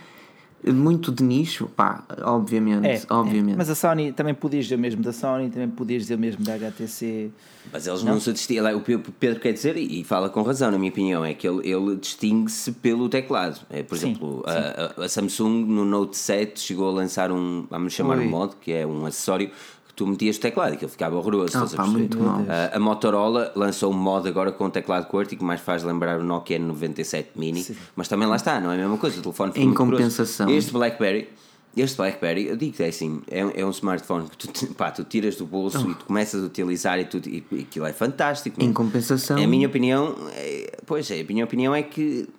muito 0.71 1.11
de 1.11 1.23
nicho, 1.23 1.67
pá, 1.75 2.03
obviamente, 2.23 2.85
É, 2.87 3.01
obviamente. 3.09 3.53
é. 3.53 3.57
Mas 3.57 3.69
a 3.69 3.75
Sony 3.75 4.11
também 4.11 4.33
podias 4.33 4.65
dizer 4.65 4.75
o 4.75 4.79
mesmo 4.79 5.01
da 5.03 5.13
Sony, 5.13 5.49
também 5.49 5.69
podias 5.69 6.03
dizer 6.03 6.15
o 6.15 6.19
mesmo 6.19 6.43
da 6.43 6.55
HTC. 6.55 7.29
Mas 7.71 7.87
eles 7.87 8.03
não, 8.03 8.19
se 8.19 8.31
distinguem. 8.31 8.75
O 8.75 8.79
Pe- 8.81 8.95
o 8.95 8.99
Pedro 8.99 9.39
quer 9.39 9.51
dizer, 9.53 9.75
e 9.77 10.03
fala 10.03 10.29
com 10.29 10.41
razão, 10.43 10.69
na 10.71 10.77
minha 10.77 10.91
opinião, 10.91 11.25
é 11.25 11.33
que 11.33 11.47
ele, 11.47 11.67
ele 11.67 11.95
distingue-se 11.95 12.71
pelo 12.73 13.09
teclado. 13.09 13.59
É, 13.69 13.81
por 13.83 13.97
Sim, 13.97 14.11
exemplo, 14.11 14.43
a, 14.45 15.01
a- 15.01 15.05
a 15.05 15.09
Samsung 15.09 15.65
no 15.65 15.83
Note 15.85 16.17
7 16.17 16.59
chegou 16.59 16.87
a 16.89 16.91
lançar 16.91 17.31
um, 17.31 17.65
vamos 17.69 17.93
chamar 17.93 18.17
Ui. 18.17 18.25
um 18.25 18.29
mod, 18.29 18.55
que 18.61 18.71
é 18.71 18.85
um 18.85 19.05
acessório 19.05 19.49
tu 19.95 20.05
metias 20.05 20.37
o 20.37 20.39
teclado 20.41 20.73
e 20.73 20.77
que 20.77 20.83
ele 20.85 20.91
ficava 20.91 21.15
horroroso. 21.15 21.57
Ah, 21.57 21.61
a 21.61 21.63
pá, 21.63 21.69
perceber? 21.69 21.91
muito 21.99 22.19
mal. 22.19 22.41
A, 22.49 22.75
a 22.75 22.79
Motorola 22.79 23.51
lançou 23.55 23.91
um 23.93 23.97
mod 23.97 24.27
agora 24.27 24.51
com 24.51 24.69
teclado 24.69 25.07
QWERTY 25.07 25.35
que 25.37 25.43
mais 25.43 25.61
faz 25.61 25.83
lembrar 25.83 26.19
o 26.19 26.23
Nokia 26.23 26.59
97 26.59 27.29
Mini, 27.35 27.65
mas 27.95 28.07
também 28.07 28.27
lá 28.27 28.35
está, 28.35 28.59
não 28.59 28.71
é 28.71 28.75
a 28.75 28.77
mesma 28.77 28.97
coisa. 28.97 29.17
O 29.19 29.21
telefone 29.21 29.51
fica 29.51 29.63
Em 29.63 29.67
muito 29.67 29.77
grosso. 29.85 29.91
compensação. 30.03 30.49
Este 30.49 30.71
Blackberry. 30.73 31.29
Este 31.77 31.97
Blackberry, 31.97 32.47
eu 32.47 32.55
digo 32.55 32.71
que 32.77 32.83
é 32.83 32.87
assim, 32.87 33.21
é, 33.29 33.45
um- 33.45 33.51
é 33.53 33.65
um 33.65 33.69
smartphone 33.71 34.29
que 34.29 34.37
tu, 34.47 34.67
pá, 34.75 34.91
tu 34.91 35.03
tiras 35.03 35.35
do 35.35 35.45
bolso 35.45 35.89
e 35.91 35.93
tu 35.93 36.05
começas 36.05 36.41
a 36.41 36.45
utilizar 36.45 36.97
e, 36.99 37.03
tudo, 37.03 37.27
e, 37.27 37.43
e 37.51 37.59
aquilo 37.61 37.85
é 37.85 37.91
fantástico. 37.91 38.61
Em 38.61 38.67
meu. 38.67 38.73
compensação, 38.73 39.37
A 39.37 39.45
minha 39.45 39.67
opinião, 39.67 40.15
é, 40.35 40.77
pois 40.85 41.11
é, 41.11 41.19
a 41.19 41.23
minha 41.25 41.43
opinião 41.43 41.75
é 41.75 41.83
que 41.83 42.29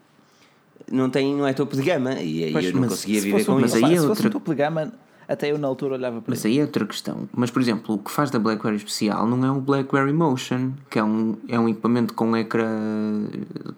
não, 0.90 1.10
tem, 1.10 1.34
não 1.34 1.46
é 1.46 1.52
topo 1.52 1.76
de 1.76 1.82
gama 1.82 2.14
e 2.14 2.44
aí 2.44 2.52
Pois, 2.52 2.64
eu 2.64 2.72
não 2.72 2.80
mas 2.80 2.90
conseguia 2.90 3.20
se 3.20 3.26
viver 3.26 3.44
com 3.44 3.60
mas 3.60 3.74
isso. 3.74 3.84
aí 3.84 3.94
é 3.94 4.00
outra- 4.00 4.26
um 4.28 4.30
topo 4.30 4.50
de 4.52 4.56
gama, 4.56 4.92
até 5.28 5.50
eu 5.50 5.58
na 5.58 5.66
altura 5.66 5.94
olhava 5.94 6.20
para 6.20 6.30
Mas 6.30 6.38
isso. 6.40 6.46
aí 6.48 6.58
é 6.58 6.62
outra 6.62 6.86
questão. 6.86 7.28
Mas, 7.34 7.50
por 7.50 7.60
exemplo, 7.60 7.94
o 7.96 7.98
que 7.98 8.10
faz 8.10 8.30
da 8.30 8.38
BlackBerry 8.38 8.76
especial 8.76 9.26
não 9.26 9.44
é 9.44 9.50
o 9.50 9.60
BlackBerry 9.60 10.12
Motion, 10.12 10.72
que 10.90 10.98
é 10.98 11.04
um, 11.04 11.36
é 11.48 11.58
um 11.58 11.68
equipamento 11.68 12.14
com 12.14 12.36
ecrã 12.36 13.26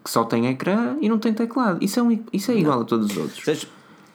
que 0.05 0.11
só 0.11 0.25
tem 0.25 0.47
ecrã 0.49 0.97
e 1.01 1.09
não 1.09 1.19
tem 1.19 1.33
teclado. 1.33 1.83
Isso 1.83 1.99
é, 2.01 2.03
um, 2.03 2.23
isso 2.33 2.51
é 2.51 2.57
igual 2.57 2.81
a 2.83 2.85
todos 2.85 3.11
os 3.11 3.17
outros. 3.17 3.45
Sabes, 3.45 3.67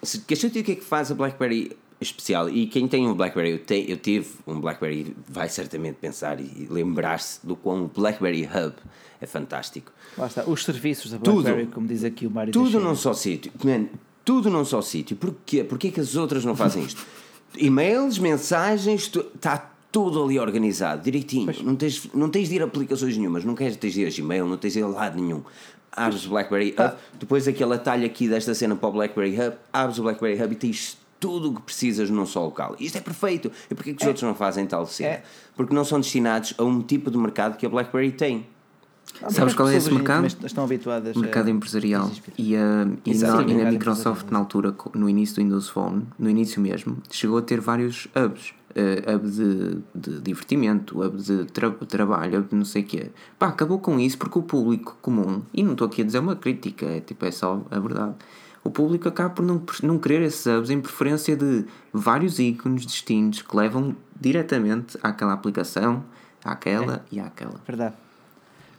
se 0.03 0.19
queres 0.19 0.41
saber 0.41 0.59
o 0.59 0.63
que 0.63 0.71
é 0.73 0.75
que 0.75 0.83
faz 0.83 1.11
a 1.11 1.15
BlackBerry 1.15 1.75
especial? 1.99 2.49
E 2.49 2.67
quem 2.67 2.87
tem 2.87 3.07
um 3.07 3.13
BlackBerry, 3.13 3.51
eu, 3.51 3.59
te, 3.59 3.85
eu 3.89 3.97
tive 3.97 4.27
um 4.45 4.59
BlackBerry, 4.59 5.15
vai 5.27 5.47
certamente 5.49 5.95
pensar 5.95 6.39
e 6.39 6.67
lembrar-se 6.69 7.45
do 7.45 7.55
quão 7.55 7.85
o 7.85 7.87
BlackBerry 7.87 8.43
Hub 8.45 8.73
é 9.21 9.25
fantástico. 9.25 9.91
Lá 10.17 10.27
está, 10.27 10.43
os 10.43 10.63
serviços 10.63 11.11
da 11.11 11.17
Tudo. 11.17 11.43
BlackBerry, 11.43 11.67
como 11.67 11.87
diz 11.87 12.03
aqui 12.03 12.27
o 12.27 12.31
Mário 12.31 12.51
Tudo 12.51 12.63
Teixeira. 12.65 12.85
num 12.85 12.95
só 12.95 13.13
sítio. 13.13 13.51
Man, 13.63 13.85
tudo 14.25 14.49
num 14.49 14.65
só 14.65 14.81
sítio. 14.81 15.15
Porquê? 15.15 15.63
Porquê 15.63 15.91
que 15.91 15.99
as 15.99 16.15
outras 16.15 16.43
não 16.45 16.55
fazem 16.55 16.83
isto? 16.83 17.03
E-mails, 17.57 18.17
mensagens, 18.17 19.11
está 19.35 19.71
tudo 19.91 20.23
ali 20.23 20.39
organizado, 20.39 21.03
direitinho. 21.03 21.53
Não 21.63 21.75
tens, 21.75 22.09
não 22.13 22.29
tens 22.29 22.49
de 22.49 22.55
ir 22.55 22.61
a 22.61 22.65
aplicações 22.65 23.15
nenhumas, 23.15 23.45
não 23.45 23.53
queres 23.53 23.77
tens 23.77 23.93
de 23.93 24.01
ir 24.01 24.07
a 24.07 24.09
Gmail, 24.09 24.47
não 24.47 24.57
tens 24.57 24.73
de 24.73 24.79
ir 24.79 24.83
a 24.83 24.87
lado 24.87 25.21
nenhum. 25.21 25.43
Abres 25.91 26.25
o 26.25 26.29
BlackBerry 26.29 26.71
Hub, 26.71 26.95
depois 27.19 27.47
aquele 27.47 27.75
atalho 27.75 28.05
aqui 28.05 28.27
desta 28.27 28.55
cena 28.55 28.75
para 28.75 28.89
o 28.89 28.91
BlackBerry 28.91 29.39
Hub, 29.39 29.55
abres 29.71 29.99
o 29.99 30.01
BlackBerry 30.01 30.41
Hub 30.41 30.53
e 30.53 30.55
tens 30.55 30.97
tudo 31.19 31.51
o 31.51 31.55
que 31.55 31.61
precisas 31.61 32.09
num 32.09 32.25
só 32.25 32.43
local. 32.43 32.75
Isto 32.79 32.97
é 32.97 33.01
perfeito. 33.01 33.51
E 33.69 33.75
porquê 33.75 33.93
que 33.93 34.01
os 34.01 34.07
outros 34.07 34.23
não 34.23 34.33
fazem 34.35 34.65
tal 34.65 34.85
cena? 34.87 35.09
É. 35.09 35.23
Porque 35.55 35.73
não 35.73 35.85
são 35.85 36.01
destinados 36.01 36.53
a 36.57 36.63
um 36.63 36.81
tipo 36.81 37.09
de 37.09 37.17
mercado 37.17 37.55
que 37.55 37.65
a 37.65 37.69
BlackBerry 37.69 38.11
tem. 38.11 38.45
Ah, 39.21 39.29
Sabes 39.29 39.53
qual 39.53 39.69
é 39.69 39.75
esse 39.77 39.91
mercado? 39.91 40.25
Estão 40.45 40.63
habituadas 40.63 41.15
mercado 41.15 41.47
a- 41.47 41.51
empresarial. 41.51 42.11
E, 42.37 42.55
a, 42.55 42.87
e, 43.05 43.17
na, 43.17 43.41
e 43.43 43.53
na 43.63 43.71
Microsoft, 43.71 44.29
na 44.31 44.39
altura, 44.39 44.75
no 44.93 45.07
início 45.09 45.35
do 45.35 45.41
Windows 45.43 45.69
Phone, 45.69 46.05
no 46.17 46.29
início 46.29 46.61
mesmo, 46.61 46.97
chegou 47.09 47.37
a 47.37 47.41
ter 47.41 47.59
vários 47.61 48.07
hubs. 48.15 48.53
Eh, 48.75 49.03
hub 49.13 49.29
de, 49.29 49.77
de 49.93 50.19
divertimento, 50.21 50.99
hub 50.99 51.21
de 51.21 51.45
tra 51.45 51.69
trabalho, 51.69 52.39
hub 52.39 52.49
de 52.49 52.55
não 52.55 52.65
sei 52.65 52.81
o 52.81 52.85
quê. 52.85 53.11
Pá, 53.37 53.49
acabou 53.49 53.77
com 53.77 53.99
isso 53.99 54.17
porque 54.17 54.39
o 54.39 54.41
público 54.41 54.97
comum, 54.99 55.43
e 55.53 55.61
não 55.61 55.73
estou 55.73 55.85
aqui 55.85 56.01
a 56.01 56.05
dizer 56.05 56.17
uma 56.17 56.35
crítica, 56.35 56.87
é 56.87 56.99
tipo, 56.99 57.23
é 57.23 57.29
só 57.29 57.61
a 57.69 57.79
verdade. 57.79 58.15
O 58.63 58.71
público 58.71 59.07
acaba 59.07 59.29
por 59.29 59.45
não, 59.45 59.61
não 59.83 59.99
querer 59.99 60.23
esses 60.23 60.43
hubs 60.47 60.71
em 60.71 60.81
preferência 60.81 61.35
de 61.35 61.65
vários 61.93 62.39
ícones 62.39 62.83
distintos 62.83 63.43
que 63.43 63.55
levam 63.55 63.95
diretamente 64.19 64.97
àquela 65.03 65.33
aplicação, 65.33 66.03
àquela 66.43 67.05
e 67.11 67.19
àquela. 67.19 67.61
Verdade. 67.67 67.95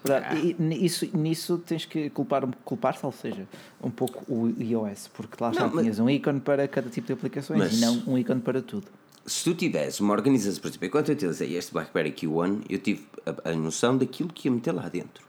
Verdade. 0.04 0.54
E 0.58 0.62
nisso, 0.62 1.08
nisso 1.16 1.58
tens 1.58 1.84
que 1.86 2.10
culpar, 2.10 2.46
culpar-se, 2.64 3.04
ou 3.06 3.12
seja, 3.12 3.46
um 3.82 3.90
pouco 3.90 4.22
o 4.32 4.52
iOS, 4.62 5.08
porque 5.14 5.42
lá 5.42 5.50
está, 5.50 5.66
Não, 5.66 5.74
mas- 5.74 5.82
tinhas 5.84 5.98
um 5.98 6.10
ícone 6.10 6.40
para 6.40 6.68
cada 6.68 6.90
tipo 6.90 7.06
de 7.06 7.12
aplicações 7.14 7.58
Mas- 7.58 7.72
e 7.72 7.80
não 7.80 8.02
um 8.06 8.18
ícone 8.18 8.40
para 8.40 8.60
tudo. 8.60 8.86
se 9.26 9.42
tu 9.44 9.54
tivesse 9.54 10.02
uma 10.02 10.12
organização, 10.12 10.60
por 10.60 10.68
exemplo, 10.68 10.86
enquanto 10.86 11.08
eu 11.08 11.14
utilizei 11.14 11.56
este 11.56 11.72
BlackBerry 11.72 12.12
Q1, 12.12 12.62
eu 12.68 12.78
tive 12.78 13.06
a, 13.24 13.50
a 13.50 13.54
noção 13.54 13.96
daquilo 13.96 14.28
que 14.28 14.46
ia 14.48 14.52
meter 14.52 14.72
lá 14.72 14.88
dentro. 14.88 15.24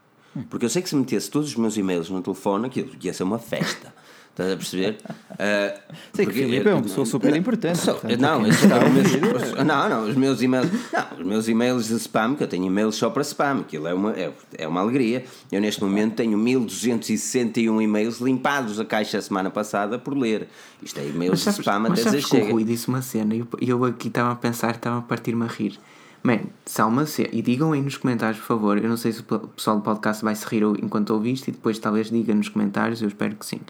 Porque 0.50 0.66
eu 0.66 0.68
sei 0.68 0.82
que 0.82 0.88
se 0.90 0.94
metesse 0.94 1.30
todos 1.30 1.48
os 1.48 1.56
meus 1.56 1.78
e-mails 1.78 2.10
no 2.10 2.20
telefone, 2.20 2.66
aquilo 2.66 2.90
ia 3.02 3.14
ser 3.14 3.22
uma 3.22 3.38
festa. 3.38 3.94
Estás 4.36 4.52
a 4.52 4.56
perceber? 4.56 4.98
Ah, 5.38 5.74
Sei 6.12 6.26
que 6.26 6.32
Filipe 6.34 6.68
é 6.68 6.74
uma 6.74 6.82
pessoa 6.82 7.06
super 7.06 7.30
Não, 7.30 7.38
importante, 7.38 7.78
sou- 7.78 7.94
portanto, 7.94 8.20
não, 8.20 8.40
meus- 8.42 8.60
não, 9.64 9.88
não, 9.88 10.08
os 10.10 10.14
meus 10.14 10.42
e-mails, 10.42 10.68
não, 10.92 11.18
os 11.20 11.26
meus 11.26 11.48
e-mails 11.48 11.88
de 11.88 11.94
spam, 11.96 12.34
que 12.36 12.42
eu 12.42 12.46
tenho 12.46 12.66
e-mails 12.66 12.96
só 12.96 13.08
para 13.08 13.22
spam, 13.22 13.60
aquilo 13.60 13.88
é 13.88 13.94
uma, 13.94 14.12
é, 14.12 14.30
é 14.58 14.68
uma 14.68 14.82
alegria. 14.82 15.24
Eu 15.50 15.58
neste 15.58 15.82
momento 15.82 16.16
tenho 16.16 16.36
1261 16.36 17.80
e-mails 17.80 18.20
limpados 18.20 18.78
a 18.78 18.84
caixa 18.84 19.16
a 19.16 19.22
semana 19.22 19.50
passada 19.50 19.98
por 19.98 20.14
ler. 20.14 20.48
Isto 20.82 21.00
é 21.00 21.06
e-mails 21.06 21.30
Mas 21.30 21.38
de 21.38 21.44
sabes, 21.44 21.60
spam 21.60 21.78
mas 21.80 21.92
até 21.92 22.02
sabes 22.02 22.20
dizer 22.24 22.28
que 22.30 22.36
o 22.36 22.40
chega. 22.40 22.52
Rui 22.52 22.64
disse 22.64 22.88
uma 22.88 23.00
cena 23.00 23.34
e 23.34 23.38
eu, 23.38 23.48
eu 23.62 23.84
aqui 23.86 24.08
estava 24.08 24.32
a 24.32 24.36
pensar, 24.36 24.72
estava 24.74 24.98
a 24.98 25.02
partir-me 25.02 25.44
a 25.44 25.48
rir. 25.48 25.78
Man, 26.22 26.40
se 26.66 26.78
há 26.80 26.86
uma 26.86 27.06
cena, 27.06 27.30
e 27.32 27.40
digam 27.40 27.72
aí 27.72 27.80
nos 27.80 27.96
comentários, 27.96 28.38
por 28.40 28.46
favor, 28.48 28.76
eu 28.76 28.88
não 28.88 28.96
sei 28.98 29.12
se 29.12 29.20
o 29.20 29.38
pessoal 29.48 29.76
do 29.76 29.82
podcast 29.82 30.22
vai 30.22 30.34
se 30.34 30.44
rir 30.46 30.62
enquanto 30.82 31.10
ouviste 31.10 31.48
e 31.50 31.52
depois 31.52 31.78
talvez 31.78 32.10
diga 32.10 32.34
nos 32.34 32.48
comentários, 32.50 33.00
eu 33.00 33.08
espero 33.08 33.34
que 33.36 33.46
sim. 33.46 33.60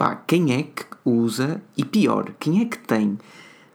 Pá, 0.00 0.16
quem 0.26 0.50
é 0.54 0.62
que 0.62 0.86
usa, 1.04 1.60
e 1.76 1.84
pior, 1.84 2.32
quem 2.40 2.62
é 2.62 2.64
que 2.64 2.78
tem 2.78 3.18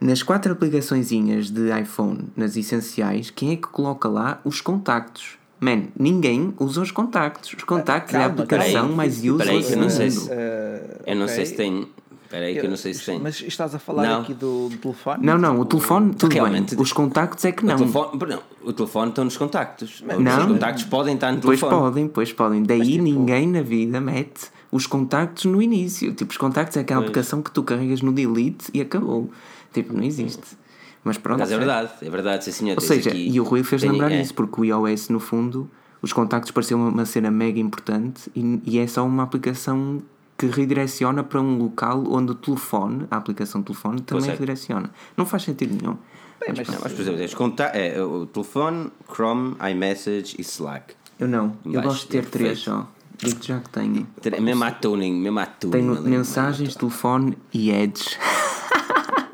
nas 0.02 0.24
quatro 0.24 0.52
aplicaçõezinhas 0.54 1.52
de 1.52 1.70
iPhone, 1.80 2.30
nas 2.36 2.58
essenciais, 2.58 3.30
quem 3.30 3.52
é 3.52 3.56
que 3.56 3.68
coloca 3.68 4.10
lá 4.10 4.42
os 4.44 4.60
contactos? 4.60 5.38
Man, 5.60 5.84
ninguém 5.96 6.52
usa 6.60 6.82
os 6.82 6.90
contactos. 6.90 7.54
Os 7.54 7.64
contactos 7.64 8.16
é 8.16 8.18
a 8.18 8.22
Calma, 8.22 8.34
aplicação 8.44 8.72
peraí, 8.74 8.96
mais 8.96 9.22
não 9.24 9.38
do 9.38 9.44
sei 9.92 10.10
mundo. 10.10 10.20
se- 10.20 10.30
Eh, 10.32 11.02
Eu 11.06 11.16
não 11.16 11.26
ok. 11.26 11.36
sei 11.36 11.46
se 11.46 11.54
tem. 11.56 11.88
Espera 12.24 12.46
aí 12.48 12.60
que 12.60 12.66
eu 12.66 12.70
não 12.72 12.78
sei 12.78 12.94
se 12.96 13.06
tem. 13.06 13.20
Mas 13.20 13.40
estás 13.42 13.76
a 13.76 13.80
falar 13.80 14.02
Não. 14.08 14.22
aqui 14.22 14.34
do, 14.34 14.70
do 14.70 14.78
telefone? 14.78 15.24
Não, 15.24 15.38
não, 15.38 15.60
o 15.60 15.66
telefone, 15.66 16.16
tudo 16.16 16.34
Realmente- 16.34 16.74
bem. 16.76 16.82
Os 16.84 16.92
contactos 16.92 17.46
é 17.46 17.52
que 17.52 17.64
O 17.64 17.68
não. 17.68 17.76
telefone, 17.78 18.20
não, 18.28 18.40
o 18.64 18.74
telefone 18.74 19.10
está 19.12 19.24
nos 19.24 19.38
contactos. 19.38 20.04
Não. 20.20 20.40
Os 20.40 20.46
contactos 20.46 20.84
podem 20.86 21.14
estar 21.14 21.32
no 21.32 21.40
Pois 21.40 21.60
telefone. 21.60 21.82
podem, 21.84 22.08
pois 22.08 22.34
podem. 22.34 22.64
Daí 22.64 22.94
tipo- 22.94 23.04
ninguém 23.04 23.48
na 23.48 23.62
vida 23.62 24.02
mete 24.02 24.55
os 24.76 24.86
contactos 24.86 25.46
no 25.46 25.62
início. 25.62 26.14
Tipo, 26.14 26.32
os 26.32 26.38
contactos 26.38 26.76
é 26.76 26.82
aquela 26.82 27.00
Pois. 27.02 27.10
aplicação 27.10 27.42
que 27.42 27.50
tu 27.50 27.64
carregas 27.64 28.02
no 28.02 28.12
delete 28.12 28.70
e 28.74 28.82
acabou. 28.82 29.30
Tipo, 29.74 29.94
não 29.94 30.04
existe. 30.04 30.58
Mas 31.04 31.18
pronto. 31.18 31.40
Mas 31.40 31.52
é 31.52 31.58
verdade, 31.58 31.92
é 32.02 32.10
verdade, 32.10 32.44
sim 32.44 32.52
senhor. 32.52 32.76
Ou 32.76 32.82
seja, 32.82 33.10
aqui- 33.10 33.30
e 33.30 33.40
o 33.40 33.44
Rui 33.44 33.64
fez 33.64 33.82
tem- 33.82 33.92
lembrar 33.92 34.12
é. 34.12 34.20
disso, 34.22 34.34
porque 34.34 34.60
o 34.62 34.66
iOS, 34.66 35.10
no 35.10 35.20
fundo, 35.20 35.70
os 36.02 36.12
contactos 36.12 36.52
pareciam 36.52 36.90
uma, 36.90 37.06
cena 37.06 37.32
mega 37.32 37.60
importante 37.60 38.30
e, 38.36 38.60
e 38.66 38.80
é 38.80 38.88
só 38.88 39.06
uma 39.06 39.24
aplicação 39.24 40.02
que 40.38 40.48
redireciona 40.48 41.24
para 41.24 41.40
um 41.40 41.58
local 41.58 42.04
onde 42.10 42.32
o 42.34 42.36
telefone, 42.36 43.06
a 43.10 43.16
aplicação 43.16 43.64
telefone, 43.64 44.02
também 44.02 44.28
é. 44.28 44.32
redireciona. 44.34 44.90
Não 45.16 45.26
faz 45.26 45.44
sentido 45.44 45.78
nenhum. 45.82 45.96
Bem, 46.42 46.54
mas 46.58 46.68
Não, 46.68 46.80
mas 46.84 46.92
por 46.92 47.02
exemplo, 47.02 47.36
conta 47.38 47.64
é, 47.66 48.02
o 48.04 48.26
telefone, 48.26 48.92
Chrome, 49.10 49.56
iMessage 49.72 50.36
e 50.38 50.42
Slack. 50.42 50.94
Eu 51.18 51.30
não, 51.30 51.56
eu 51.66 51.82
gosto 51.82 52.02
de 52.02 52.08
ter 52.10 52.18
é 52.18 52.22
três 52.24 52.60
só. 52.60 52.86
Digo 53.18 53.44
já 53.44 53.60
que 53.60 53.70
tenho. 53.70 54.08
Mesmo 54.42 54.64
a 54.64 54.72
tuning, 54.72 55.14
mesmo 55.14 55.40
a 55.40 55.46
tuning. 55.46 55.72
Tenho 55.72 55.98
ali, 55.98 56.10
mensagens, 56.10 56.76
telefone 56.76 57.38
e 57.54 57.72
Edge. 57.72 58.18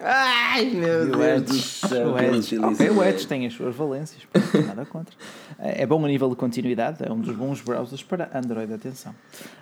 Ai 0.04 0.66
meu 0.66 1.08
E 1.08 1.12
o 1.12 1.16
Deus 1.16 1.44
do 1.44 1.54
céu. 1.88 2.14
o 2.96 3.04
Edge, 3.04 3.28
tem 3.28 3.46
as 3.46 3.54
suas 3.54 3.76
valências, 3.76 4.24
nada 4.66 4.84
contra. 4.86 5.16
É 5.60 5.86
bom 5.86 6.04
a 6.04 6.08
nível 6.08 6.28
de 6.30 6.36
continuidade, 6.36 6.98
é 7.02 7.12
um 7.12 7.20
dos 7.20 7.36
bons 7.36 7.62
browsers 7.62 8.02
para 8.02 8.30
Android, 8.34 8.74
atenção. 8.74 9.14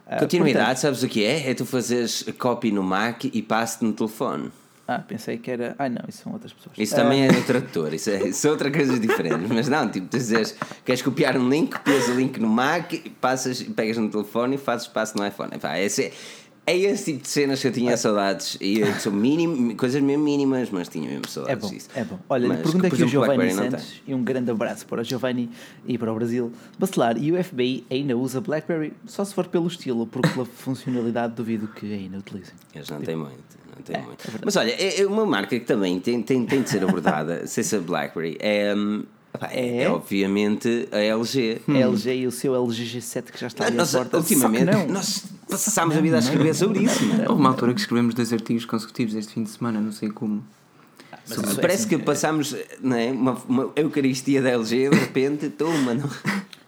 Ah, 0.07 0.17
Continuidade, 0.17 0.80
sabes 0.80 1.03
o 1.03 1.07
que 1.09 1.24
é? 1.26 1.51
É 1.51 1.53
tu 1.53 1.65
fazeres 1.65 2.26
copy 2.39 2.72
no 2.72 2.82
Mac 2.82 3.26
e 3.26 3.41
passe 3.41 3.84
no 3.84 3.91
telefone. 3.91 4.49
Ah, 4.91 5.03
pensei 5.07 5.37
que 5.37 5.51
era. 5.51 5.75
Ai 5.77 5.87
não, 5.89 6.01
isso 6.07 6.23
são 6.23 6.33
outras 6.33 6.51
pessoas. 6.51 6.75
Isso 6.77 6.95
Ah, 6.95 7.03
também 7.03 7.25
é 7.27 7.31
no 7.31 7.43
tradutor, 7.43 7.93
isso 7.93 8.09
é, 8.09 8.27
isso 8.29 8.47
é 8.47 8.49
outra 8.51 8.71
coisa 8.71 8.99
diferente. 8.99 9.45
Mas 9.53 9.67
não, 9.67 9.87
tipo, 9.87 10.07
tu 10.07 10.17
dizes, 10.17 10.55
queres 10.83 11.01
copiar 11.03 11.37
um 11.37 11.47
link, 11.47 11.71
copias 11.77 12.07
o 12.07 12.13
link 12.13 12.39
no 12.39 12.49
Mac, 12.49 12.91
passas, 13.21 13.61
pegas 13.61 13.97
no 13.97 14.09
telefone 14.09 14.55
e 14.55 14.57
fazes 14.57 14.87
passo 14.87 15.15
no 15.15 15.25
iPhone. 15.27 15.51
Epá, 15.53 15.77
esse 15.79 16.05
é, 16.05 16.11
é 16.72 16.91
esse 16.91 17.05
tipo 17.13 17.24
de 17.24 17.30
cenas 17.30 17.61
que 17.61 17.67
eu 17.67 17.72
tinha 17.72 17.95
saudades. 17.97 18.57
E 18.61 18.84
sou 18.99 19.11
mínimo, 19.11 19.76
coisas 19.76 20.01
mesmo 20.01 20.24
mínimas, 20.24 20.70
mas 20.72 20.88
tinha 20.88 21.07
mesmo 21.09 21.24
É 21.26 21.30
saudades 21.30 21.63
bom, 21.63 21.70
disso. 21.76 21.89
é 21.95 22.03
bom. 22.03 22.20
Olha, 22.30 22.47
Mas, 22.47 22.61
pergunta 22.61 22.88
aqui 22.88 23.03
o 23.03 23.07
Giovanni 23.07 23.51
Santos 23.51 24.01
e 24.07 24.13
um 24.13 24.24
grande 24.24 24.51
abraço 24.51 24.86
para 24.86 25.01
o 25.01 25.03
Giovanni 25.03 25.49
e 25.88 25.97
para 25.97 26.11
o 26.11 26.15
Brasil. 26.15 26.51
Bacelar, 26.78 27.17
e 27.17 27.32
o 27.32 27.43
FBI 27.43 27.86
ainda 27.89 28.15
usa 28.17 28.39
BlackBerry 28.41 28.93
só 29.05 29.24
se 29.26 29.34
for 29.34 29.47
pelo 29.47 29.67
estilo, 29.67 30.05
porque 30.07 30.30
pela 30.30 30.45
funcionalidade 30.57 31.34
duvido 31.36 31.67
que 31.67 31.91
ainda 31.93 32.17
utilizem. 32.17 32.53
Eles 32.74 32.89
não 32.89 33.01
têm 33.01 33.15
muito. 33.15 33.59
Não 33.76 33.84
têm 33.84 33.95
É, 33.95 34.01
muito. 34.01 34.28
é. 34.28 34.32
Mas 34.43 34.55
olha, 34.55 34.72
é 34.72 35.01
é 35.01 35.05
uma 35.07 35.26
marca 35.26 35.57
que 35.59 35.65
também 35.65 35.99
tem, 35.99 36.22
tem, 36.22 36.45
tem 36.45 36.61
de 36.61 36.70
ser 36.70 36.84
abordada, 36.84 37.45
sem 37.47 37.63
ser 37.63 37.80
BlackBerry, 37.82 38.38
é, 38.39 38.76
hum, 38.76 39.03
é, 39.49 39.59
É? 39.59 39.84
é 39.84 39.89
obviamente 39.89 40.88
a 40.91 40.97
LG. 40.99 41.61
A 41.67 41.72
LG 41.78 42.13
e 42.15 42.28
o 42.28 42.32
seu 42.32 42.55
LG 42.55 42.99
G7 42.99 43.24
que 43.32 43.39
já 43.39 43.47
está 43.47 43.65
ali 43.65 43.80
à 43.80 43.86
porta. 43.86 44.17
ultimamente, 44.17 44.88
nós 44.88 45.24
passámos 45.58 45.97
a 45.97 46.02
vida 46.02 46.16
a 46.18 46.20
escrever 46.20 46.54
sobre 46.54 46.84
isso. 46.84 47.06
não 47.06 47.24
é? 47.24 47.30
Houve 47.30 47.41
uma 47.41 47.50
altura 47.50 47.74
que 47.74 47.80
escrevemos 47.80 48.14
dois 48.14 48.32
artigos 48.32 48.66
consecutivos 48.66 49.16
este 49.16 49.34
fim 49.34 49.43
de 49.43 49.50
semana, 49.50 49.80
não 49.80 49.91
sei 49.91 50.10
como. 50.10 50.43
Mas 51.28 51.38
isso 51.38 51.60
é 51.60 51.62
Parece 51.62 51.86
assim, 51.86 51.97
que 51.97 52.04
passámos 52.04 52.56
não 52.82 52.95
é, 52.95 53.12
uma, 53.12 53.34
uma 53.47 53.72
Eucaristia 53.76 54.41
da 54.41 54.50
LG, 54.50 54.89
de 54.89 54.95
repente, 54.95 55.50
toma, 55.50 55.93
não. 55.93 56.10